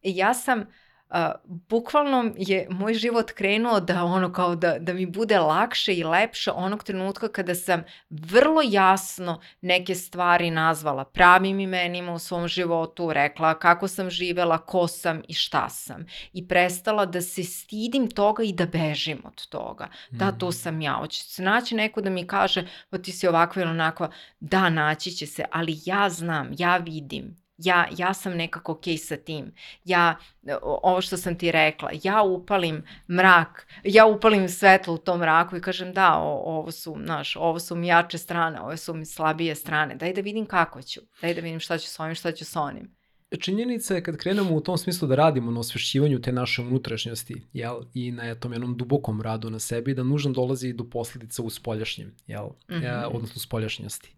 ja 0.01 0.33
sam 0.33 0.65
Uh, 1.11 1.17
bukvalno 1.43 2.31
je 2.37 2.67
moj 2.69 2.93
život 2.93 3.31
krenuo 3.31 3.79
da 3.79 4.03
ono 4.03 4.33
kao 4.33 4.55
da, 4.55 4.79
da 4.79 4.93
mi 4.93 5.05
bude 5.05 5.39
lakše 5.39 5.93
i 5.93 6.03
lepše 6.03 6.51
onog 6.51 6.83
trenutka 6.83 7.27
kada 7.27 7.55
sam 7.55 7.83
vrlo 8.09 8.61
jasno 8.65 9.41
neke 9.61 9.95
stvari 9.95 10.51
nazvala 10.51 11.05
pravim 11.05 11.59
imenima 11.59 12.13
u 12.13 12.19
svom 12.19 12.47
životu, 12.47 13.13
rekla 13.13 13.59
kako 13.59 13.87
sam 13.87 14.09
živela, 14.09 14.57
ko 14.57 14.87
sam 14.87 15.21
i 15.27 15.33
šta 15.33 15.69
sam. 15.69 16.05
I 16.33 16.47
prestala 16.47 17.05
da 17.05 17.21
se 17.21 17.43
stidim 17.43 18.09
toga 18.11 18.43
i 18.43 18.53
da 18.53 18.65
bežim 18.65 19.21
od 19.25 19.47
toga. 19.47 19.87
Da, 20.09 20.31
to 20.31 20.45
mhm. 20.45 20.53
sam 20.53 20.81
ja. 20.81 20.93
Hoće 20.93 21.23
se 21.23 21.43
naći 21.43 21.75
neko 21.75 22.01
da 22.01 22.09
mi 22.09 22.27
kaže, 22.27 22.67
pa 22.89 22.97
ti 22.97 23.11
si 23.11 23.27
ovakva 23.27 23.61
ili 23.61 23.71
onakva. 23.71 24.11
Da, 24.39 24.69
naći 24.69 25.11
će 25.11 25.25
se, 25.25 25.45
ali 25.51 25.79
ja 25.85 26.09
znam, 26.09 26.51
ja 26.57 26.77
vidim, 26.77 27.40
ja, 27.63 27.87
ja 27.97 28.13
sam 28.13 28.33
nekako 28.33 28.71
okej 28.71 28.93
okay 28.93 28.97
sa 28.97 29.17
tim. 29.17 29.51
Ja, 29.85 30.15
ovo 30.61 31.01
što 31.01 31.17
sam 31.17 31.37
ti 31.37 31.51
rekla, 31.51 31.89
ja 32.03 32.21
upalim 32.21 32.83
mrak, 33.09 33.67
ja 33.83 34.05
upalim 34.05 34.49
svetlo 34.49 34.93
u 34.93 34.97
tom 34.97 35.19
mraku 35.19 35.57
i 35.57 35.61
kažem 35.61 35.93
da, 35.93 36.17
o, 36.17 36.41
ovo 36.45 36.71
su, 36.71 36.97
znaš, 37.03 37.35
ovo 37.35 37.59
su 37.59 37.75
mi 37.75 37.87
jače 37.87 38.17
strane, 38.17 38.61
ovo 38.61 38.77
su 38.77 38.93
mi 38.93 39.05
slabije 39.05 39.55
strane, 39.55 39.95
daj 39.95 40.13
da 40.13 40.21
vidim 40.21 40.45
kako 40.45 40.81
ću, 40.81 40.99
daj 41.21 41.33
da 41.33 41.41
vidim 41.41 41.59
šta 41.59 41.77
ću 41.77 41.89
s 41.89 41.99
ovim, 41.99 42.15
šta 42.15 42.31
ću 42.31 42.45
s 42.45 42.55
onim. 42.55 43.01
Činjenica 43.39 43.95
je 43.95 44.03
kad 44.03 44.17
krenemo 44.17 44.55
u 44.55 44.61
tom 44.61 44.77
smislu 44.77 45.07
da 45.07 45.15
radimo 45.15 45.51
na 45.51 45.59
osvešćivanju 45.59 46.21
te 46.21 46.31
naše 46.31 46.61
unutrašnjosti 46.61 47.41
jel, 47.53 47.81
i 47.93 48.11
na 48.11 48.35
tom 48.35 48.53
jednom 48.53 48.77
dubokom 48.77 49.21
radu 49.21 49.49
na 49.49 49.59
sebi, 49.59 49.93
da 49.93 50.03
nužno 50.03 50.31
dolazi 50.31 50.73
do 50.73 50.83
posledica 50.83 51.43
u 51.43 51.49
spoljašnjem, 51.49 52.15
jel, 52.27 52.45
mm 52.45 52.73
-hmm. 52.73 53.09
odnosno 53.13 53.33
u 53.35 53.39
spoljašnjosti. 53.39 54.15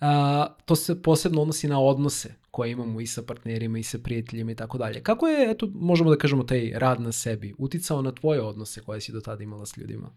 A, 0.00 0.46
to 0.64 0.76
se 0.76 1.02
posebno 1.02 1.40
odnosi 1.42 1.68
na 1.68 1.80
odnose 1.80 2.34
koje 2.50 2.70
imamo 2.70 3.00
i 3.00 3.06
sa 3.06 3.22
partnerima 3.22 3.78
i 3.78 3.82
sa 3.82 3.98
prijateljima 3.98 4.52
i 4.52 4.54
tako 4.54 4.78
dalje. 4.78 5.02
Kako 5.02 5.28
je, 5.28 5.50
eto, 5.50 5.70
možemo 5.74 6.10
da 6.10 6.18
kažemo, 6.18 6.42
taj 6.42 6.72
rad 6.74 7.00
na 7.00 7.12
sebi 7.12 7.54
uticao 7.58 8.02
na 8.02 8.12
tvoje 8.12 8.42
odnose 8.42 8.80
koje 8.80 9.00
si 9.00 9.12
do 9.12 9.20
tada 9.20 9.42
imala 9.42 9.66
s 9.66 9.76
ljudima? 9.76 10.10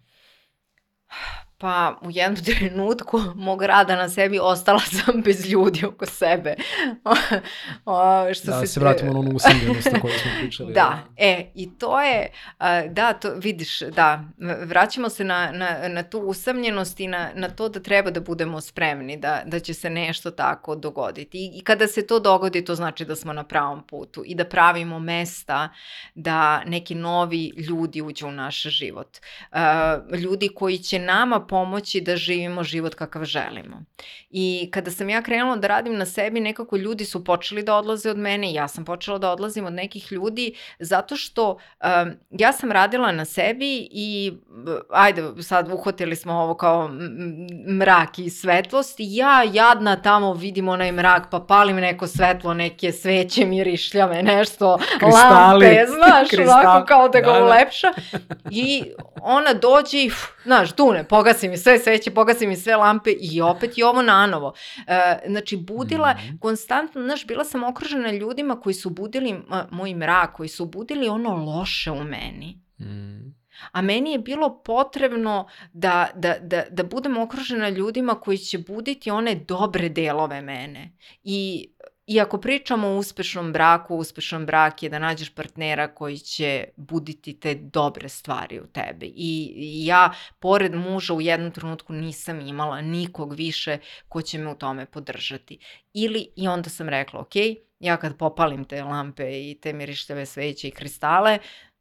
Pa 1.62 2.00
u 2.02 2.12
jednom 2.12 2.44
trenutku 2.58 3.22
mog 3.36 3.64
rada 3.64 3.96
na 3.96 4.10
sebi 4.10 4.40
ostala 4.42 4.80
sam 4.80 5.22
bez 5.22 5.50
ljudi 5.50 5.86
oko 5.86 6.06
sebe. 6.06 6.56
o, 7.86 8.34
što 8.34 8.52
da, 8.52 8.60
se, 8.60 8.68
se 8.68 8.80
vratimo 8.80 9.14
na 9.14 9.20
onu 9.20 9.32
usamljenost 9.36 9.88
o 9.88 10.02
kojoj 10.02 10.18
smo 10.18 10.32
pričali. 10.40 10.74
Da, 10.74 11.00
e, 11.18 11.52
i 11.56 11.78
to 11.78 12.02
je, 12.02 12.32
da, 12.90 13.14
to 13.14 13.34
vidiš, 13.36 13.80
da, 13.80 14.24
vraćamo 14.64 15.10
se 15.10 15.24
na, 15.24 15.52
na, 15.52 15.88
na 15.88 16.04
tu 16.04 16.20
usamljenost 16.20 17.00
i 17.00 17.08
na, 17.08 17.30
na 17.36 17.50
to 17.50 17.70
da 17.70 17.80
treba 17.80 18.12
da 18.12 18.20
budemo 18.20 18.62
spremni, 18.62 19.18
da, 19.18 19.42
da 19.46 19.60
će 19.60 19.74
se 19.74 19.90
nešto 19.90 20.32
tako 20.32 20.76
dogoditi. 20.76 21.38
I, 21.38 21.52
I 21.60 21.64
kada 21.64 21.88
se 21.88 22.08
to 22.08 22.20
dogodi, 22.20 22.66
to 22.66 22.76
znači 22.76 23.06
da 23.06 23.16
smo 23.16 23.34
na 23.34 23.44
pravom 23.44 23.84
putu 23.88 24.24
i 24.26 24.36
da 24.36 24.46
pravimo 24.46 25.00
mesta 25.00 25.70
da 26.16 26.64
neki 26.66 26.96
novi 26.96 27.54
ljudi 27.58 28.02
uđu 28.02 28.28
u 28.28 28.32
naš 28.32 28.62
život. 28.62 29.18
Ljudi 30.24 30.50
koji 30.56 30.78
će 30.78 31.00
nama 31.00 31.46
pomoći 31.50 32.02
da 32.02 32.16
živimo 32.16 32.64
život 32.64 32.96
kakav 32.96 33.24
želimo. 33.24 33.84
I 34.30 34.70
kada 34.72 34.92
sam 34.92 35.10
ja 35.10 35.22
krenula 35.22 35.56
da 35.56 35.68
radim 35.68 35.98
na 35.98 36.06
sebi, 36.06 36.40
nekako 36.40 36.78
ljudi 36.78 37.06
su 37.06 37.24
počeli 37.24 37.64
da 37.64 37.76
odlaze 37.76 38.10
od 38.10 38.18
mene, 38.18 38.54
ja 38.54 38.68
sam 38.68 38.86
počela 38.86 39.18
da 39.18 39.32
odlazim 39.32 39.66
od 39.66 39.74
nekih 39.74 40.12
ljudi, 40.12 40.54
zato 40.80 41.16
što 41.16 41.50
um, 41.52 42.12
ja 42.30 42.54
sam 42.54 42.72
radila 42.72 43.12
na 43.12 43.26
sebi 43.26 43.88
i 43.92 44.34
ajde, 44.90 45.24
sad 45.42 45.72
uhvatili 45.74 46.16
smo 46.16 46.34
ovo 46.34 46.54
kao 46.54 46.90
mrak 47.68 48.20
i 48.20 48.30
svetlost 48.30 49.00
i 49.00 49.16
ja 49.16 49.44
jadna 49.44 50.02
tamo 50.02 50.34
vidim 50.34 50.68
onaj 50.68 50.92
mrak, 50.92 51.24
pa 51.32 51.40
palim 51.40 51.76
neko 51.76 52.08
svetlo, 52.08 52.54
neke 52.54 52.92
sveće 52.92 53.46
mirišljave, 53.46 54.24
nešto, 54.24 54.78
Kristali, 55.00 55.66
lampe, 55.66 55.86
znaš, 55.88 56.30
kristal, 56.30 56.60
ovako 56.60 56.86
kao 56.86 57.10
da 57.10 57.20
ga 57.20 57.32
da, 57.32 57.44
ulepša. 57.44 57.94
I 58.52 58.84
ona 59.22 59.54
dođe 59.54 59.98
i, 59.98 60.12
znaš, 60.44 60.76
dune, 60.76 61.04
pogasi 61.04 61.39
mi 61.48 61.58
sve 61.58 61.80
sveće, 61.80 62.12
pogasi 62.12 62.48
mi 62.48 62.56
sve 62.56 62.76
lampe 62.76 63.12
i 63.20 63.42
opet 63.42 63.78
je 63.78 63.86
ovo 63.86 64.02
nanovo. 64.02 64.54
E, 64.88 65.20
znači, 65.28 65.58
budila, 65.58 66.14
mm 66.14 66.18
-hmm. 66.18 66.40
konstantno, 66.40 67.04
znaš, 67.04 67.28
bila 67.28 67.46
sam 67.46 67.64
okružena 67.64 68.12
ljudima 68.12 68.60
koji 68.60 68.74
su 68.74 68.90
budili 68.90 69.34
uh, 69.34 69.58
moj 69.72 69.96
mrak, 69.96 70.36
koji 70.36 70.50
su 70.50 70.66
budili 70.66 71.08
ono 71.08 71.36
loše 71.36 71.92
u 71.92 72.04
meni. 72.04 72.62
Mm. 72.80 73.40
A 73.72 73.82
meni 73.82 74.12
je 74.12 74.20
bilo 74.20 74.62
potrebno 74.64 75.48
da, 75.74 76.08
da, 76.16 76.36
da, 76.42 76.64
da 76.72 76.84
budem 76.84 77.18
okružena 77.18 77.70
ljudima 77.70 78.16
koji 78.16 78.38
će 78.38 78.58
buditi 78.58 79.12
one 79.12 79.36
dobre 79.36 79.90
delove 79.90 80.42
mene. 80.42 80.94
I 81.24 81.70
I 82.10 82.20
ako 82.20 82.38
pričamo 82.38 82.88
o 82.88 82.98
uspešnom 82.98 83.54
braku, 83.54 83.96
uspešan 83.96 84.46
brak 84.46 84.84
je 84.84 84.90
da 84.90 85.00
nađeš 85.00 85.30
partnera 85.30 85.88
koji 85.88 86.18
će 86.18 86.64
buditi 86.76 87.40
te 87.40 87.56
dobre 87.56 88.10
stvari 88.10 88.60
u 88.60 88.68
tebi. 88.68 89.14
I, 89.16 89.54
ja, 89.86 90.14
pored 90.40 90.76
muža, 90.76 91.14
u 91.14 91.22
jednom 91.22 91.52
trenutku 91.52 91.94
nisam 91.94 92.40
imala 92.42 92.82
nikog 92.82 93.34
više 93.34 93.78
ko 94.08 94.22
će 94.22 94.38
me 94.38 94.52
u 94.52 94.56
tome 94.56 94.86
podržati. 94.86 95.60
Ili, 95.94 96.28
i 96.36 96.48
onda 96.48 96.70
sam 96.70 96.90
rekla, 96.90 97.20
ok, 97.20 97.36
ja 97.80 97.98
kad 97.98 98.18
popalim 98.18 98.66
te 98.66 98.84
lampe 98.84 99.50
i 99.50 99.60
te 99.62 99.74
mirištave 99.74 100.26
sveće 100.26 100.68
i 100.68 100.72
kristale, 100.72 101.40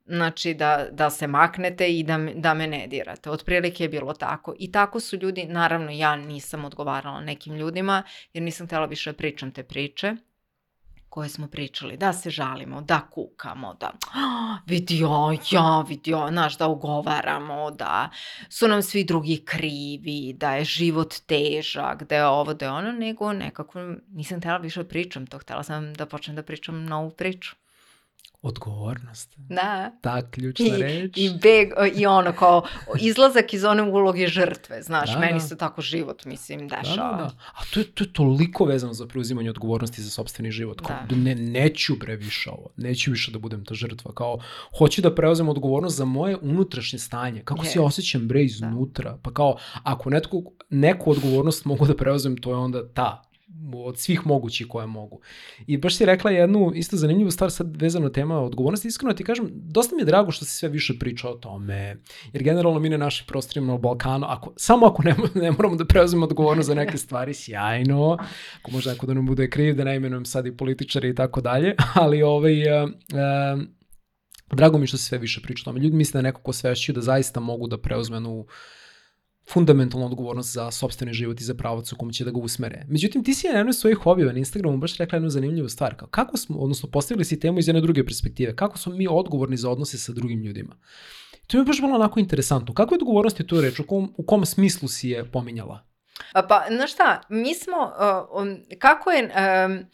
znači 0.09 0.55
da, 0.55 0.87
da 0.91 1.11
se 1.11 1.27
maknete 1.27 1.89
i 1.89 2.03
da, 2.03 2.19
da 2.35 2.55
me 2.55 2.67
ne 2.67 2.87
dirate. 2.87 3.31
Otprilike 3.31 3.85
je 3.85 3.89
bilo 3.89 4.13
tako. 4.13 4.55
I 4.59 4.73
tako 4.73 5.01
su 5.01 5.17
ljudi, 5.17 5.45
naravno 5.45 5.91
ja 5.91 6.17
nisam 6.17 6.65
odgovarala 6.65 7.21
nekim 7.21 7.57
ljudima 7.57 8.03
jer 8.33 8.43
nisam 8.43 8.67
htjela 8.67 8.87
više 8.87 9.13
da 9.13 9.17
pričam 9.17 9.51
te 9.51 9.63
priče 9.63 10.17
koje 11.09 11.29
smo 11.29 11.49
pričali, 11.49 11.97
da 11.97 12.13
se 12.13 12.31
žalimo, 12.31 12.81
da 12.81 13.01
kukamo, 13.11 13.75
da 13.75 13.93
vidio, 14.67 15.09
ja 15.51 15.85
vidio, 15.89 16.29
znaš, 16.29 16.59
da 16.59 16.67
ugovaramo, 16.67 17.71
da 17.71 18.11
su 18.49 18.69
nam 18.69 18.83
svi 18.83 19.05
drugi 19.05 19.43
krivi, 19.45 20.35
da 20.37 20.55
je 20.55 20.65
život 20.65 21.15
težak, 21.27 22.03
da 22.03 22.17
je 22.17 22.27
ovo, 22.27 22.55
da 22.55 22.65
je 22.65 22.71
ono, 22.71 22.93
nego 22.93 23.33
nekako 23.33 23.81
nisam 24.09 24.39
htjela 24.39 24.59
više 24.59 24.83
da 24.83 24.89
pričam 24.89 25.27
to, 25.27 25.39
htjela 25.39 25.63
sam 25.63 25.95
da 25.95 26.07
počnem 26.07 26.37
da 26.37 26.43
pričam 26.43 26.85
novu 26.85 27.11
priču. 27.11 27.57
Odgovornost. 28.49 29.35
Da. 29.37 29.91
Ta 30.01 30.31
ključna 30.31 30.67
I, 30.67 30.83
reč. 30.83 31.17
I, 31.17 31.31
beg, 31.43 31.69
I 31.95 32.07
ono 32.07 32.33
kao 32.33 32.63
izlazak 33.01 33.55
iz 33.55 33.65
one 33.65 33.83
uloge 33.83 34.27
žrtve, 34.27 34.83
znaš, 34.83 35.13
da, 35.13 35.19
meni 35.19 35.33
da. 35.33 35.41
se 35.41 35.57
tako 35.57 35.81
život, 35.81 36.25
mislim, 36.25 36.69
dešava. 36.69 37.17
Da, 37.17 37.17
da, 37.17 37.23
da. 37.23 37.37
A 37.55 37.65
to 37.75 37.81
je, 37.81 37.87
to 37.87 38.05
je 38.05 38.13
toliko 38.13 38.65
vezano 38.65 38.93
za 38.93 39.07
preuzimanje 39.07 39.51
odgovornosti 39.51 40.03
za 40.03 40.11
sobstveni 40.11 40.51
život. 40.51 40.81
Kao, 40.81 40.97
da. 41.09 41.17
ne, 41.17 41.35
neću 41.35 41.97
bre 41.97 42.17
više 42.17 42.51
ovo, 42.51 42.71
neću 42.77 43.11
više 43.11 43.31
da 43.31 43.39
budem 43.39 43.65
ta 43.65 43.75
žrtva. 43.75 44.13
Kao, 44.15 44.39
hoću 44.79 45.03
da 45.03 45.15
preuzem 45.15 45.49
odgovornost 45.49 45.97
za 45.97 46.05
moje 46.05 46.37
unutrašnje 46.37 46.99
stanje. 46.99 47.43
Kako 47.45 47.65
yes. 47.65 47.73
se 47.73 47.81
osjećam 47.81 48.29
bre 48.29 48.45
iznutra. 48.45 49.11
Da. 49.11 49.19
Pa 49.23 49.33
kao, 49.33 49.57
ako 49.83 50.11
netko, 50.11 50.43
neku 50.71 51.11
odgovornost 51.11 51.65
mogu 51.65 51.87
da 51.87 51.97
preuzem, 51.97 52.37
to 52.37 52.51
je 52.51 52.57
onda 52.57 52.93
ta 52.93 53.28
od 53.75 53.99
svih 53.99 54.27
mogućih 54.27 54.67
koje 54.67 54.87
mogu. 54.87 55.21
I 55.67 55.77
baš 55.77 55.97
si 55.97 56.05
rekla 56.05 56.31
jednu 56.31 56.73
isto 56.75 56.97
zanimljivu 56.97 57.31
stvar 57.31 57.51
sad 57.51 57.77
vezano 57.77 58.09
tema 58.09 58.41
odgovornosti. 58.41 58.89
Iskreno 58.89 59.15
ti 59.15 59.25
kažem, 59.25 59.51
dosta 59.53 59.97
mi 59.97 60.03
je 60.03 60.07
drago 60.07 60.31
što 60.31 60.45
se 60.45 60.51
sve 60.51 60.69
više 60.69 60.99
priča 60.99 61.29
o 61.29 61.35
tome, 61.35 61.97
jer 62.33 62.43
generalno 62.43 62.81
mi 62.81 62.89
na 62.89 62.97
našim 62.97 63.27
prostorima 63.27 63.75
u 63.75 63.79
Balkanu, 63.79 64.27
ako, 64.29 64.53
samo 64.57 64.87
ako 64.87 65.03
ne, 65.03 65.17
ne 65.35 65.51
moramo 65.51 65.77
da 65.77 65.85
preuzimo 65.85 66.27
odgovornost 66.27 66.67
za 66.67 66.75
neke 66.75 66.99
stvari, 66.99 67.35
sjajno, 67.35 68.19
ako 68.61 68.71
možda 68.71 68.93
neko 68.93 69.07
da 69.07 69.15
nam 69.15 69.27
bude 69.27 69.51
kriv, 69.51 69.77
da 69.77 69.85
ne 69.85 69.97
imenujem 69.97 70.25
sad 70.25 70.47
i 70.47 70.57
političari 70.57 71.09
i 71.09 71.15
tako 71.15 71.41
dalje, 71.41 71.75
ali 72.03 72.23
ovaj, 72.23 72.83
uh, 72.83 72.91
uh, 72.91 73.63
drago 74.57 74.79
mi 74.79 74.87
što 74.87 74.97
se 74.97 75.05
sve 75.05 75.19
više 75.19 75.41
priča 75.43 75.63
o 75.63 75.65
tome. 75.65 75.81
Ljudi 75.81 75.97
misle 75.97 76.19
da 76.19 76.23
neko 76.23 76.43
ko 76.43 76.53
svešćuju 76.53 76.95
da 76.95 77.01
zaista 77.01 77.41
mogu 77.41 77.67
da 77.67 77.79
preuzmenu 77.79 78.47
fundamentalnu 79.53 80.07
odgovornost 80.07 80.53
za 80.53 80.71
sobstveni 80.71 81.13
život 81.13 81.41
i 81.41 81.45
za 81.45 81.55
pravac 81.55 81.93
u 81.93 81.97
kom 81.97 82.13
će 82.13 82.25
da 82.25 82.31
ga 82.31 82.41
usmere. 82.41 82.85
Međutim, 82.89 83.25
ti 83.25 83.35
si 83.35 83.49
na 83.49 83.59
jednoj 83.59 83.73
svojih 83.73 84.07
objava 84.07 84.33
na 84.33 84.39
Instagramu 84.39 84.79
baš 84.79 84.97
rekla 84.97 85.17
jednu 85.17 85.31
zanimljivu 85.31 85.69
stvar. 85.69 85.95
Kao, 85.97 86.09
kako 86.09 86.37
smo, 86.37 86.59
odnosno 86.59 86.91
postavili 86.91 87.25
si 87.25 87.41
temu 87.41 87.59
iz 87.59 87.69
jedne 87.69 87.81
druge 87.81 88.05
perspektive, 88.05 88.57
kako 88.57 88.79
smo 88.79 88.95
mi 88.95 89.07
odgovorni 89.11 89.57
za 89.57 89.71
odnose 89.71 89.99
sa 89.99 90.13
drugim 90.13 90.43
ljudima. 90.43 90.77
To 91.47 91.57
mi 91.57 91.61
je 91.61 91.65
baš 91.65 91.81
bilo 91.81 91.95
onako 91.95 92.21
interesantno. 92.21 92.75
Kako 92.75 92.95
je 92.95 92.99
odgovornost 92.99 93.41
je 93.41 93.47
tu 93.47 93.61
reč? 93.61 93.81
U 93.81 93.87
kom, 93.87 94.15
u 94.17 94.23
kom 94.23 94.47
smislu 94.47 94.89
si 94.89 95.09
je 95.09 95.31
pominjala? 95.31 95.85
Pa, 96.33 96.65
znaš 96.71 96.93
šta, 96.93 97.21
mi 97.29 97.55
smo, 97.55 97.77
uh, 97.77 98.43
um, 98.43 98.57
kako 98.79 99.11
je... 99.11 99.33
Um, 99.67 99.85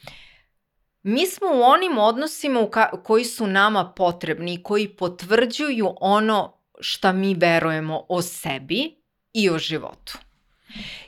mi 1.02 1.26
smo 1.26 1.46
u 1.46 1.62
onim 1.62 1.98
odnosima 1.98 2.61
u 2.61 2.70
ka 2.70 2.90
koji 3.02 3.24
su 3.24 3.46
nama 3.46 3.92
potrebni, 3.96 4.62
koji 4.62 4.88
potvrđuju 4.88 5.94
ono 6.00 6.61
šta 6.80 7.12
mi 7.12 7.34
verujemo 7.34 8.07
o 8.09 8.22
sebi 8.22 9.03
i 9.35 9.51
o 9.51 9.59
životu. 9.59 10.18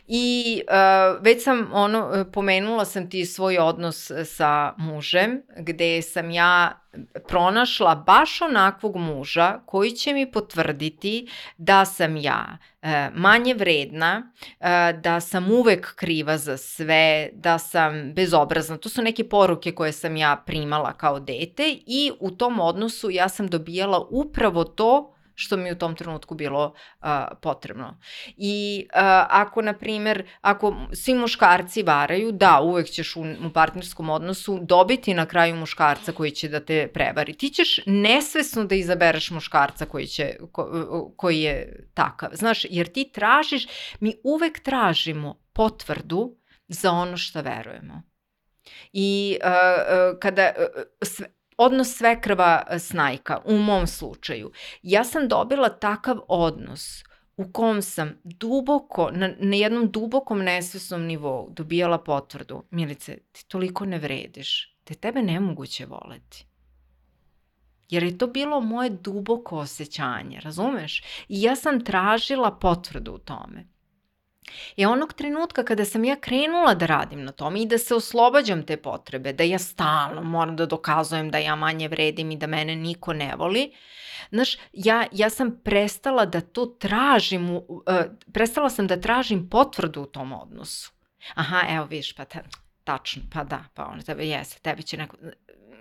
I 0.09 0.63
uh, 0.69 1.25
već 1.25 1.45
sam 1.45 1.69
ono, 1.73 2.25
pomenula 2.33 2.85
sam 2.85 3.11
ti 3.11 3.27
svoj 3.27 3.59
odnos 3.59 4.11
sa 4.25 4.75
mužem, 4.79 5.43
gde 5.59 6.03
sam 6.03 6.31
ja 6.31 6.81
pronašla 7.29 7.95
baš 7.95 8.41
onakvog 8.43 8.97
muža 8.97 9.61
koji 9.67 9.91
će 9.91 10.13
mi 10.13 10.33
potvrditi 10.33 11.29
da 11.57 11.85
sam 11.85 12.17
ja 12.17 12.59
uh, 12.83 12.89
manje 13.15 13.55
vredna, 13.55 14.33
uh, 14.61 15.01
da 15.01 15.21
sam 15.21 15.51
uvek 15.51 15.95
kriva 15.95 16.39
za 16.39 16.57
sve, 16.57 17.31
da 17.33 17.59
sam 17.59 18.13
bezobrazna. 18.15 18.77
To 18.77 18.89
su 18.89 19.03
neke 19.03 19.29
poruke 19.29 19.73
koje 19.73 19.93
sam 19.93 20.17
ja 20.17 20.43
primala 20.47 20.93
kao 20.93 21.21
dete 21.21 21.77
i 21.87 22.13
u 22.21 22.31
tom 22.31 22.61
odnosu 22.61 23.11
ja 23.11 23.29
sam 23.29 23.49
dobijala 23.49 24.07
upravo 24.11 24.65
to 24.65 25.16
što 25.37 25.57
mi 25.57 25.73
u 25.73 25.79
tom 25.79 25.97
trenutku 25.97 26.35
bilo 26.35 26.75
uh, 27.01 27.09
potrebno. 27.43 27.99
I 28.37 28.87
uh, 28.87 29.01
ako, 29.29 29.63
na 29.63 29.73
primer, 29.73 30.27
ako 30.41 30.75
svi 30.93 31.15
muškarci 31.15 31.83
varaju, 31.83 32.33
da, 32.33 32.61
uvek 32.61 32.87
ćeš 32.87 33.17
u, 33.17 33.21
u 33.21 33.53
partnerskom 33.55 34.11
odnosu 34.11 34.59
dobiti 34.63 35.15
na 35.15 35.27
kraju 35.27 35.57
muškarca 35.57 36.13
koji 36.13 36.31
će 36.31 36.49
da 36.49 36.61
te 36.61 36.89
prevari. 36.95 37.33
Ti 37.33 37.49
ćeš 37.49 37.81
nesvesno 37.87 38.65
da 38.65 38.75
izabereš 38.75 39.31
muškarca 39.31 39.87
koji, 39.87 40.07
će, 40.07 40.37
ko, 40.53 41.13
koji 41.17 41.41
je 41.41 41.89
takav. 41.95 42.31
Znaš, 42.33 42.67
jer 42.71 42.87
ti 42.87 43.11
tražiš, 43.15 43.67
mi 44.01 44.15
uvek 44.25 44.61
tražimo 44.61 45.39
potvrdu 45.53 46.37
za 46.69 46.91
ono 46.91 47.17
što 47.17 47.43
verujemo. 47.43 48.03
I 48.93 49.39
uh, 49.45 49.51
uh, 49.51 50.19
kada 50.21 50.53
uh, 50.59 50.83
sve, 51.03 51.36
odnos 51.57 51.97
svekrva 51.97 52.63
e, 52.71 52.79
snajka, 52.79 53.41
u 53.45 53.59
mom 53.59 53.87
slučaju. 53.87 54.53
Ja 54.83 55.05
sam 55.05 55.29
dobila 55.29 55.69
takav 55.69 56.19
odnos 56.29 57.05
u 57.37 57.53
kom 57.53 57.83
sam 57.83 58.13
duboko, 58.25 59.11
na, 59.13 59.31
na 59.39 59.57
jednom 59.57 59.91
dubokom 59.91 60.39
nesvesnom 60.39 61.03
nivou 61.03 61.51
dobijala 61.51 61.99
potvrdu. 61.99 62.63
Milice, 62.71 63.19
ti 63.33 63.49
toliko 63.49 63.87
ne 63.87 63.99
vrediš, 63.99 64.77
te 64.85 64.95
tebe 64.95 65.23
nemoguće 65.23 65.87
voleti. 65.87 66.47
Jer 67.89 68.03
je 68.03 68.19
to 68.19 68.27
bilo 68.27 68.61
moje 68.61 68.91
duboko 68.91 69.59
osjećanje, 69.59 70.41
razumeš? 70.41 71.03
I 71.29 71.43
ja 71.43 71.57
sam 71.57 71.85
tražila 71.85 72.51
potvrdu 72.51 73.13
u 73.13 73.19
tome. 73.19 73.76
I 74.77 74.87
onog 74.87 75.13
trenutka 75.13 75.65
kada 75.65 75.85
sam 75.85 76.05
ja 76.05 76.17
krenula 76.17 76.75
da 76.75 76.87
radim 76.87 77.25
na 77.25 77.33
tome 77.33 77.63
i 77.63 77.67
da 77.67 77.79
se 77.79 77.95
oslobađam 77.95 78.63
te 78.67 78.77
potrebe, 78.77 79.33
da 79.33 79.45
ja 79.45 79.59
stalno 79.59 80.23
moram 80.23 80.57
da 80.57 80.67
dokazujem 80.67 81.31
da 81.31 81.39
ja 81.39 81.57
manje 81.57 81.89
vredim 81.89 82.31
i 82.31 82.37
da 82.37 82.47
mene 82.47 82.77
niko 82.77 83.13
ne 83.13 83.37
voli, 83.37 83.73
znaš, 84.31 84.57
ja, 84.73 85.07
ja 85.13 85.31
sam 85.31 85.61
prestala 85.65 86.27
da 86.27 86.41
to 86.41 86.67
tražim, 86.67 87.51
uh, 87.51 87.63
prestala 88.33 88.71
sam 88.71 88.87
da 88.87 89.01
tražim 89.01 89.49
potvrdu 89.51 90.03
u 90.03 90.07
tom 90.07 90.33
odnosu. 90.33 90.93
Aha, 91.35 91.63
evo 91.71 91.87
viš, 91.87 92.13
pa 92.15 92.25
ta, 92.25 92.41
tačno, 92.85 93.23
pa 93.33 93.45
da, 93.45 93.65
pa 93.75 93.85
ono, 93.85 94.03
tebe 94.03 94.27
jeste, 94.27 94.61
tebi 94.61 94.83
će 94.83 94.97
neko, 94.97 95.17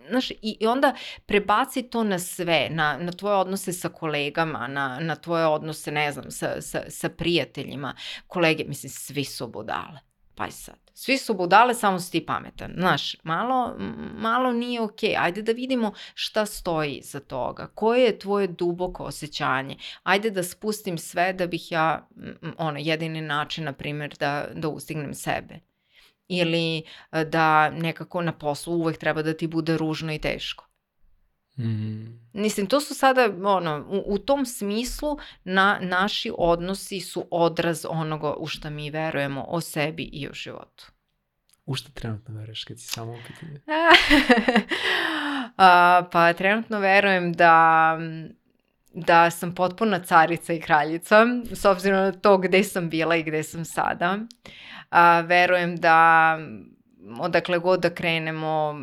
znaš, 0.10 0.32
i, 0.32 0.58
i 0.60 0.68
onda 0.68 0.96
prebaci 1.26 1.84
to 1.84 2.04
na 2.04 2.20
sve, 2.20 2.68
na, 2.72 2.98
na 2.98 3.12
tvoje 3.12 3.36
odnose 3.36 3.74
sa 3.74 3.90
kolegama, 3.90 4.68
na, 4.68 5.00
na 5.02 5.16
tvoje 5.16 5.46
odnose, 5.46 5.92
ne 5.92 6.12
znam, 6.12 6.32
sa, 6.32 6.62
sa, 6.62 6.82
sa 6.90 7.10
prijateljima, 7.10 7.96
kolege, 8.28 8.64
mislim, 8.68 8.90
svi 8.90 9.24
su 9.24 9.48
budale. 9.48 10.00
Pa 10.36 10.52
sad. 10.52 10.86
Svi 10.94 11.18
su 11.18 11.34
budale, 11.34 11.74
samo 11.74 12.00
si 12.00 12.12
ti 12.12 12.26
pametan. 12.26 12.74
Znaš, 12.78 13.16
malo, 13.24 13.76
malo 14.18 14.52
nije 14.52 14.82
okej. 14.82 15.10
Okay. 15.10 15.24
Ajde 15.24 15.42
da 15.42 15.52
vidimo 15.52 15.94
šta 16.14 16.46
stoji 16.46 17.02
za 17.04 17.20
toga. 17.20 17.68
Koje 17.68 18.04
je 18.04 18.20
tvoje 18.20 18.48
duboko 18.48 19.04
osjećanje? 19.04 19.78
Ajde 20.04 20.30
da 20.30 20.44
spustim 20.44 20.98
sve 20.98 21.34
da 21.34 21.48
bih 21.48 21.72
ja, 21.72 22.08
ono, 22.58 22.80
jedini 22.80 23.22
način, 23.22 23.64
na 23.64 23.74
primjer, 23.74 24.16
da, 24.20 24.48
da 24.54 24.68
ustignem 24.68 25.14
sebe 25.14 25.60
ili 26.28 26.84
e, 27.12 27.26
da 27.26 27.70
nekako 27.70 28.22
na 28.22 28.32
poslu 28.32 28.74
uvek 28.74 28.98
treba 28.98 29.22
da 29.22 29.34
ti 29.34 29.48
bude 29.48 29.78
ružno 29.78 30.14
i 30.14 30.20
teško. 30.20 30.68
Mm. 31.58 32.20
Mislim, 32.34 32.68
to 32.68 32.82
su 32.82 32.94
sada, 32.94 33.30
ono, 33.44 33.86
u, 33.90 34.14
u 34.14 34.18
tom 34.18 34.46
smislu 34.46 35.18
na, 35.44 35.80
naši 35.82 36.32
odnosi 36.38 37.00
su 37.00 37.28
odraz 37.32 37.86
onoga 37.90 38.34
u 38.34 38.48
što 38.48 38.70
mi 38.70 38.90
verujemo 38.90 39.46
o 39.48 39.62
sebi 39.62 40.04
i 40.04 40.28
o 40.28 40.34
životu. 40.34 40.92
U 41.66 41.76
što 41.76 41.92
trenutno 41.92 42.40
veruješ 42.40 42.64
kad 42.64 42.80
si 42.80 42.88
samo 42.88 43.12
u 43.12 43.18
pitanju? 43.28 43.60
pa 46.12 46.34
trenutno 46.34 46.80
verujem 46.80 47.34
da 47.34 47.98
da 48.96 49.32
sam 49.32 49.56
potpuna 49.56 50.00
carica 50.00 50.54
i 50.54 50.62
kraljica, 50.62 51.26
s 51.52 51.66
obzirom 51.66 52.00
na 52.00 52.12
to 52.12 52.38
gde 52.38 52.64
sam 52.64 52.90
bila 52.90 53.16
i 53.16 53.24
gde 53.24 53.44
sam 53.44 53.66
sada. 53.66 54.20
A, 54.96 55.22
verujem 55.22 55.76
da 55.76 56.40
odakle 57.20 57.60
god 57.60 57.80
da 57.80 57.90
krenemo 57.90 58.82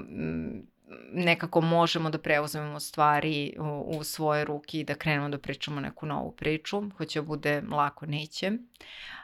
nekako 1.13 1.61
možemo 1.61 2.11
da 2.11 2.19
preuzmemo 2.19 2.81
stvari 2.81 3.57
u, 3.59 3.99
u 3.99 4.05
svoje 4.05 4.45
ruke 4.45 4.81
i 4.81 4.85
da 4.85 4.95
krenemo 4.95 5.29
da 5.29 5.39
pričamo 5.39 5.81
neku 5.81 6.07
novu 6.07 6.33
priču. 6.33 6.83
Hoće 6.97 7.21
da 7.21 7.27
bude 7.27 7.63
lako, 7.71 8.07
neće. 8.07 8.53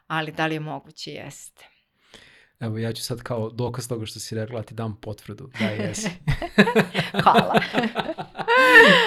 Ali 0.06 0.32
da 0.32 0.46
li 0.46 0.54
je 0.54 0.60
moguće? 0.60 1.10
Jeste. 1.10 1.64
Evo, 2.60 2.78
ja 2.78 2.92
ću 2.92 3.02
sad 3.02 3.22
kao 3.22 3.50
dokaz 3.50 3.88
toga 3.88 4.06
što 4.06 4.20
si 4.20 4.34
rekla, 4.34 4.62
ti 4.62 4.74
dam 4.74 4.96
potvrdu. 5.00 5.50
Da, 5.58 5.66
jesi. 5.66 6.10
Hvala. 7.22 7.60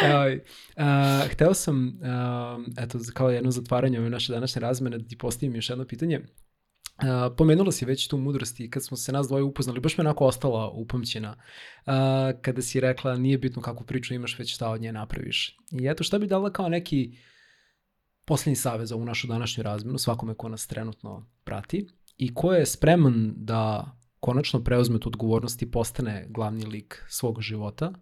Evo, 0.05 0.41
uh, 0.77 1.31
hteo 1.31 1.53
sam, 1.53 1.87
uh, 1.87 2.83
eto, 2.83 2.99
kao 3.13 3.29
jedno 3.29 3.51
zatvaranje 3.51 3.99
ove 3.99 4.09
naše 4.09 4.33
današnje 4.33 4.59
razmene, 4.59 4.97
da 4.97 5.07
ti 5.07 5.17
postavim 5.17 5.55
još 5.55 5.69
jedno 5.69 5.85
pitanje. 5.85 6.21
Pomenula 7.38 7.72
si 7.72 7.85
već 7.85 8.07
tu 8.07 8.18
mudrost 8.18 8.59
i 8.59 8.69
kad 8.69 8.85
smo 8.85 8.97
se 8.97 9.11
nas 9.11 9.27
dvoje 9.27 9.43
upoznali, 9.43 9.80
baš 9.80 9.97
me 9.97 10.01
onako 10.01 10.26
ostala 10.26 10.69
upamćena 10.69 11.35
uh, 11.35 11.93
kada 12.41 12.61
si 12.61 12.80
rekla 12.80 13.15
nije 13.15 13.38
bitno 13.38 13.61
kakvu 13.61 13.85
priču 13.85 14.13
imaš, 14.13 14.39
već 14.39 14.53
šta 14.53 14.69
od 14.69 14.81
nje 14.81 14.93
napraviš. 14.93 15.57
I 15.72 15.88
eto 15.88 16.03
šta 16.03 16.19
bi 16.19 16.27
dala 16.27 16.51
kao 16.53 16.69
neki 16.69 17.18
poslednji 18.26 18.55
savez 18.55 18.89
za 18.89 18.95
ovu 18.95 19.05
našu 19.05 19.27
današnju 19.27 19.63
razmenu, 19.63 19.97
svakome 19.97 20.34
ko 20.34 20.49
nas 20.49 20.68
trenutno 20.68 21.30
prati 21.43 21.88
i 22.18 22.34
ko 22.34 22.53
je 22.53 22.65
spreman 22.65 23.34
da 23.35 23.91
konačno 24.19 24.63
preuzme 24.63 24.99
tu 24.99 25.09
odgovornost 25.09 25.61
i 25.61 25.72
postane 25.72 26.26
glavni 26.30 26.65
lik 26.65 27.05
svog 27.09 27.41
života 27.41 27.93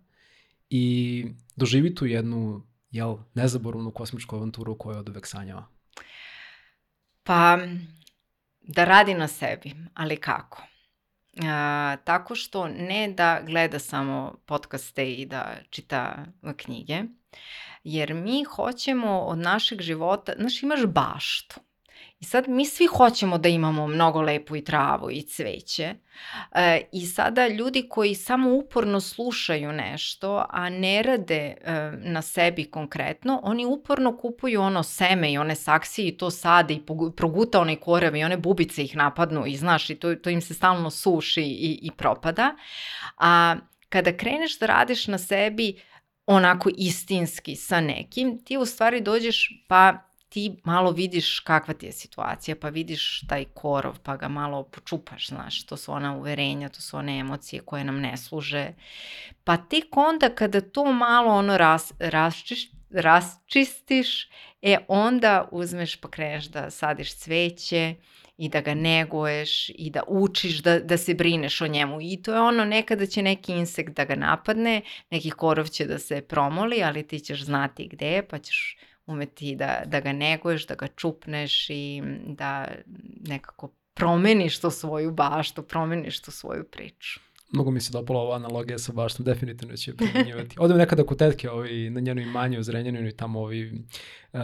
i 0.70 1.26
doživi 1.56 1.96
tu 1.96 2.06
jednu 2.06 2.68
jel, 2.92 3.18
nezaboravnu 3.34 3.92
kosmičku 3.92 4.36
avanturu 4.36 4.78
koju 4.78 4.98
od 4.98 5.10
uvek 5.10 5.28
sanjava? 5.28 5.68
Pa, 7.24 7.58
da 8.70 8.84
radi 8.86 9.14
na 9.14 9.28
sebi, 9.28 9.76
ali 9.94 10.18
kako? 10.18 10.64
A, 11.44 11.98
tako 12.04 12.36
što 12.36 12.68
ne 12.68 13.14
da 13.18 13.42
gleda 13.46 13.80
samo 13.80 14.36
podcaste 14.46 15.14
i 15.14 15.26
da 15.26 15.56
čita 15.70 16.26
knjige, 16.58 17.04
jer 17.84 18.14
mi 18.14 18.44
hoćemo 18.44 19.20
od 19.20 19.38
našeg 19.38 19.82
života, 19.82 20.34
znaš 20.40 20.64
imaš 20.64 20.86
baštu, 20.86 21.60
I 22.20 22.26
sad 22.26 22.50
mi 22.50 22.66
svi 22.66 22.86
hoćemo 22.86 23.38
da 23.38 23.50
imamo 23.50 23.88
mnogo 23.88 24.22
lepu 24.22 24.56
i 24.56 24.64
travu 24.64 25.12
i 25.12 25.22
cveće 25.22 25.96
e, 26.52 26.82
i 26.92 27.06
sada 27.06 27.48
ljudi 27.48 27.86
koji 27.90 28.16
samo 28.16 28.56
uporno 28.56 29.02
slušaju 29.02 29.72
nešto, 29.72 30.46
a 30.50 30.70
ne 30.70 31.04
rade 31.04 31.36
e, 31.36 31.92
na 31.98 32.22
sebi 32.22 32.66
konkretno, 32.66 33.40
oni 33.44 33.66
uporno 33.66 34.18
kupuju 34.18 34.62
ono 34.62 34.84
seme 34.84 35.32
i 35.32 35.38
one 35.38 35.56
saksije 35.56 36.08
i 36.08 36.18
to 36.18 36.32
sade 36.32 36.74
i 36.74 36.82
proguta 37.16 37.62
onaj 37.62 37.76
korev 37.76 38.16
i 38.16 38.24
one 38.24 38.38
bubice 38.38 38.84
ih 38.84 38.96
napadnu 38.96 39.46
i 39.48 39.58
znaš 39.58 39.90
i 39.90 39.96
to, 39.96 40.16
to 40.16 40.30
im 40.30 40.42
se 40.42 40.54
stalno 40.54 40.90
suši 40.90 41.42
i, 41.42 41.80
i 41.82 41.92
propada. 41.98 42.56
A 43.18 43.56
kada 43.90 44.18
kreneš 44.18 44.60
da 44.60 44.66
radiš 44.66 45.08
na 45.08 45.18
sebi 45.18 45.82
onako 46.26 46.70
istinski 46.78 47.56
sa 47.56 47.82
nekim, 47.82 48.44
ti 48.46 48.58
u 48.58 48.66
stvari 48.66 49.02
dođeš 49.02 49.64
pa 49.68 50.09
ti 50.30 50.56
malo 50.64 50.92
vidiš 50.92 51.40
kakva 51.40 51.74
ti 51.74 51.86
je 51.86 51.92
situacija, 51.92 52.56
pa 52.56 52.70
vidiš 52.70 53.22
taj 53.28 53.46
korov, 53.54 54.00
pa 54.04 54.18
ga 54.18 54.28
malo 54.28 54.64
počupaš, 54.64 55.28
znaš, 55.28 55.66
to 55.66 55.78
su 55.78 55.92
ona 55.92 56.16
uverenja, 56.18 56.70
to 56.70 56.82
su 56.82 56.98
one 56.98 57.20
emocije 57.20 57.62
koje 57.62 57.84
nam 57.84 58.00
ne 58.00 58.18
služe. 58.18 58.74
Pa 59.44 59.58
tek 59.58 59.98
onda 59.98 60.30
kada 60.30 60.62
to 60.62 60.94
malo 60.94 61.32
ono 61.32 61.58
ras, 61.58 61.94
rasčiš, 62.00 62.70
rasčistiš, 62.90 64.30
e 64.62 64.78
onda 64.88 65.50
uzmeš 65.52 65.96
pa 65.96 66.10
kreneš 66.10 66.46
da 66.46 66.70
sadiš 66.70 67.16
cveće 67.16 67.96
i 68.38 68.50
da 68.50 68.62
ga 68.62 68.74
neguješ 68.74 69.70
i 69.70 69.90
da 69.90 70.04
učiš 70.08 70.58
da, 70.64 70.80
da 70.80 70.98
se 70.98 71.14
brineš 71.14 71.62
o 71.62 71.68
njemu. 71.68 71.98
I 72.02 72.22
to 72.24 72.34
je 72.34 72.42
ono, 72.42 72.66
nekada 72.66 73.06
će 73.06 73.22
neki 73.22 73.52
insekt 73.52 73.96
da 73.96 74.06
ga 74.06 74.16
napadne, 74.16 74.82
neki 75.12 75.30
korov 75.30 75.68
će 75.68 75.86
da 75.86 76.00
se 76.00 76.22
promoli, 76.22 76.84
ali 76.84 77.08
ti 77.08 77.20
ćeš 77.20 77.44
znati 77.44 77.88
gde 77.88 78.08
je, 78.08 78.28
pa 78.28 78.38
ćeš 78.38 78.78
umeti 79.10 79.56
da, 79.56 79.82
da 79.86 80.00
ga 80.00 80.14
neguješ, 80.14 80.68
da 80.68 80.76
ga 80.76 80.88
čupneš 80.88 81.70
i 81.70 82.02
da 82.28 82.68
nekako 83.28 83.70
promeniš 83.94 84.60
to 84.60 84.72
svoju 84.72 85.12
baštu, 85.12 85.64
promeniš 85.64 86.22
tu 86.22 86.32
svoju 86.32 86.64
priču. 86.64 87.20
Mnogo 87.52 87.72
mi 87.72 87.82
se 87.82 87.92
dopala 87.92 88.20
ova 88.20 88.36
analogija 88.36 88.78
sa 88.78 88.92
baštom, 88.92 89.26
definitivno 89.26 89.76
će 89.76 89.96
primjenjivati. 89.96 90.56
Odem 90.60 90.78
nekada 90.78 91.04
kod 91.04 91.18
tetke 91.18 91.50
ovaj, 91.50 91.90
na 91.90 92.00
njenoj 92.00 92.24
imanju 92.24 92.60
u 92.60 92.64
Zrenjaninu 92.64 93.08
i 93.08 93.12
tamo 93.12 93.40
ovi, 93.40 93.84
uh, 94.34 94.40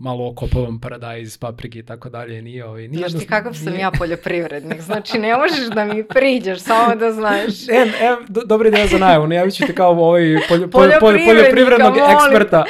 malo 0.00 0.28
okopavam 0.30 0.80
paradajz, 0.80 1.38
paprike 1.38 1.78
i 1.78 1.82
tako 1.82 2.08
dalje. 2.08 2.42
Nije, 2.42 2.64
ovaj, 2.64 2.88
nije 2.88 3.08
znaš 3.08 3.22
ti 3.22 3.28
kakav 3.28 3.54
sam 3.54 3.72
nije... 3.72 3.80
ja 3.80 3.90
poljoprivrednik, 3.98 4.80
znači 4.80 5.18
ne 5.18 5.36
možeš 5.36 5.66
da 5.74 5.84
mi 5.84 6.04
priđeš, 6.04 6.60
samo 6.60 6.94
da 6.94 7.12
znaš. 7.12 7.54
E, 7.74 7.76
e, 7.76 8.16
do, 8.28 8.40
dobra 8.44 8.68
ideja 8.68 8.86
za 8.86 8.98
najavu, 8.98 9.26
najavit 9.26 9.54
ću 9.54 9.66
te 9.66 9.74
kao 9.74 9.90
ovaj 9.90 10.36
poljo, 10.48 10.70
poljo, 10.70 10.98
poljo, 11.00 11.18
poljoprivrednog 11.26 11.96
molim, 11.96 12.16
eksperta. 12.16 12.64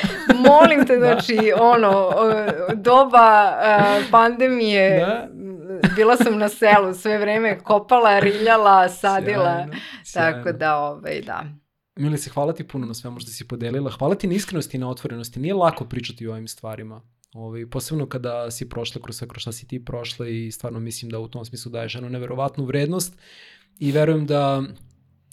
molim 0.49 0.87
te, 0.87 0.97
znači, 1.05 1.53
ono, 1.61 2.11
doba 2.75 3.53
uh, 3.53 4.11
pandemije, 4.11 4.99
da? 4.99 5.29
Bila 5.97 6.17
sam 6.17 6.39
na 6.39 6.49
selu 6.49 6.95
sve 6.95 7.19
vreme, 7.19 7.59
kopala, 7.59 8.21
riljala, 8.21 8.89
sadila, 8.89 9.57
sjajno, 9.57 9.73
sjajno. 10.05 10.45
tako 10.45 10.59
da, 10.59 10.77
ovaj, 10.77 11.21
da. 11.21 11.45
Milice, 11.97 12.31
hvala 12.31 12.53
ti 12.53 12.69
puno 12.69 12.87
na 12.87 12.95
svemu 12.95 13.21
što 13.21 13.31
si 13.31 13.49
podelila. 13.49 13.91
Hvala 13.91 14.15
ti 14.15 14.27
na 14.27 14.35
iskrenosti 14.35 14.77
i 14.77 14.81
na 14.81 14.91
otvorenosti. 14.91 15.41
Nije 15.41 15.55
lako 15.55 15.85
pričati 15.85 16.27
o 16.27 16.33
ovim 16.33 16.49
stvarima. 16.49 17.01
Ovaj, 17.35 17.67
posebno 17.71 18.07
kada 18.07 18.51
si 18.51 18.69
prošla 18.69 19.03
kroz 19.03 19.17
sve 19.17 19.29
kroz 19.29 19.41
šta 19.41 19.53
si 19.53 19.69
ti 19.69 19.85
prošla 19.85 20.29
i 20.29 20.51
stvarno 20.51 20.81
mislim 20.81 21.11
da 21.11 21.19
u 21.19 21.29
tom 21.29 21.45
smislu 21.45 21.73
daješ 21.73 21.95
jednu 21.95 22.11
neverovatnu 22.11 22.65
vrednost 22.65 23.19
i 23.79 23.93
verujem 23.93 24.27
da 24.27 24.63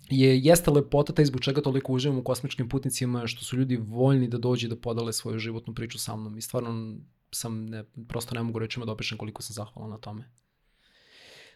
je, 0.10 0.40
jeste 0.40 0.72
lepota 0.72 1.14
taj 1.14 1.26
zbog 1.26 1.42
čega 1.42 1.62
toliko 1.62 1.94
uživam 1.94 2.18
u 2.18 2.24
kosmičkim 2.24 2.70
putnicima, 2.70 3.28
što 3.28 3.44
su 3.44 3.58
ljudi 3.58 3.78
voljni 3.78 4.28
da 4.28 4.38
dođu 4.38 4.68
da 4.68 4.76
podale 4.76 5.14
svoju 5.14 5.40
životnu 5.40 5.74
priču 5.74 6.00
sa 6.00 6.16
mnom 6.16 6.38
i 6.38 6.42
stvarno 6.42 6.96
sam, 7.32 7.66
ne, 7.66 7.84
prosto 8.08 8.36
ne 8.36 8.44
mogu 8.44 8.60
rečima 8.60 8.86
da 8.86 8.92
opišem 8.92 9.18
koliko 9.18 9.42
sam 9.42 9.54
zahvalan 9.54 9.90
na 9.90 9.98
tome. 9.98 10.32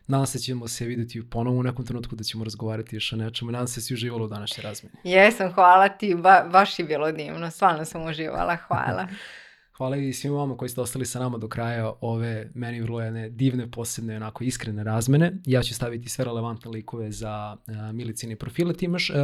Nadam 0.08 0.26
se 0.26 0.38
da 0.38 0.42
ćemo 0.42 0.68
se 0.68 0.86
videti 0.86 1.30
ponovo 1.30 1.60
u 1.60 1.64
nekom 1.64 1.86
trenutku 1.86 2.16
da 2.16 2.24
ćemo 2.24 2.44
razgovarati 2.44 2.96
još 2.96 3.14
o 3.14 3.16
nečemu. 3.16 3.52
Nadam 3.52 3.68
se 3.68 3.80
da 3.80 3.84
si 3.84 3.94
uživala 3.94 4.24
u 4.24 4.28
današnjoj 4.28 4.64
razmeni. 4.64 4.96
Jesam, 5.04 5.54
hvala 5.54 5.90
ti, 5.90 6.16
ba, 6.16 6.46
baš 6.52 6.80
je 6.80 6.86
bilo 6.86 7.12
divno. 7.12 7.52
Stvarno 7.52 7.86
sam 7.86 8.06
uživala, 8.06 8.56
hvala. 8.56 9.08
Hvala 9.78 9.98
i 9.98 10.14
svima 10.14 10.36
vama 10.36 10.58
koji 10.58 10.70
ste 10.70 10.82
ostali 10.82 11.06
sa 11.06 11.20
nama 11.20 11.38
do 11.38 11.48
kraja 11.48 11.94
ove 12.02 12.50
meni 12.54 12.82
vrlo 12.82 13.02
jedne 13.02 13.30
divne, 13.30 13.72
posebne, 13.72 14.16
onako 14.16 14.44
iskrene 14.44 14.84
razmene. 14.84 15.34
Ja 15.46 15.64
ću 15.64 15.74
staviti 15.74 16.10
sve 16.10 16.26
relevantne 16.26 16.72
likove 16.72 17.12
za 17.12 17.58
uh, 17.68 17.76
milicini 17.94 18.36
profile. 18.36 18.74
Ti 18.74 18.86
imaš, 18.86 19.10
uh, 19.10 19.16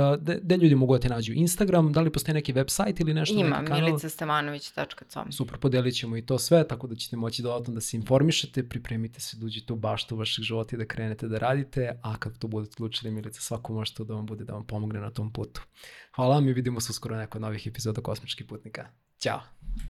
gde 0.42 0.58
ljudi 0.58 0.76
mogu 0.76 0.94
da 0.94 1.00
te 1.00 1.10
nađu? 1.10 1.34
Instagram, 1.34 1.92
da 1.92 2.02
li 2.02 2.12
postoji 2.12 2.34
neki 2.34 2.54
website 2.54 3.02
ili 3.02 3.14
nešto? 3.14 3.40
Ima, 3.40 3.62
milicastemanović.com. 3.62 5.32
Super, 5.32 5.58
podelit 5.58 5.96
ćemo 5.96 6.18
i 6.18 6.26
to 6.26 6.40
sve, 6.40 6.68
tako 6.68 6.88
da 6.88 6.96
ćete 6.96 7.18
moći 7.18 7.42
dodatno 7.42 7.74
da 7.74 7.82
se 7.82 7.98
informišete, 7.98 8.70
pripremite 8.70 9.20
se, 9.20 9.38
da 9.38 9.46
uđete 9.46 9.74
u 9.74 9.76
baštu 9.76 10.16
vašeg 10.16 10.44
života 10.44 10.76
i 10.76 10.80
da 10.80 10.86
krenete 10.86 11.28
da 11.28 11.38
radite, 11.38 12.00
a 12.02 12.18
kad 12.18 12.38
to 12.38 12.48
budete 12.48 12.76
odlučili, 12.78 13.12
Milica, 13.12 13.42
svako 13.42 13.74
može 13.74 13.94
to 13.94 14.04
da 14.04 14.14
vam 14.14 14.26
bude 14.26 14.44
da 14.44 14.54
vam 14.54 14.68
pomogne 14.68 15.00
na 15.00 15.10
tom 15.10 15.34
putu. 15.34 15.62
Hvala 16.16 16.36
vam 16.36 16.48
i 16.48 16.54
vidimo 16.54 16.82
se 16.82 16.92
uskoro 16.92 17.16
neko 17.16 17.40
novih 17.40 17.68
epizoda 17.68 18.02
Kosmičkih 18.02 18.48
putnika. 18.48 18.88
Ćao! 19.22 19.42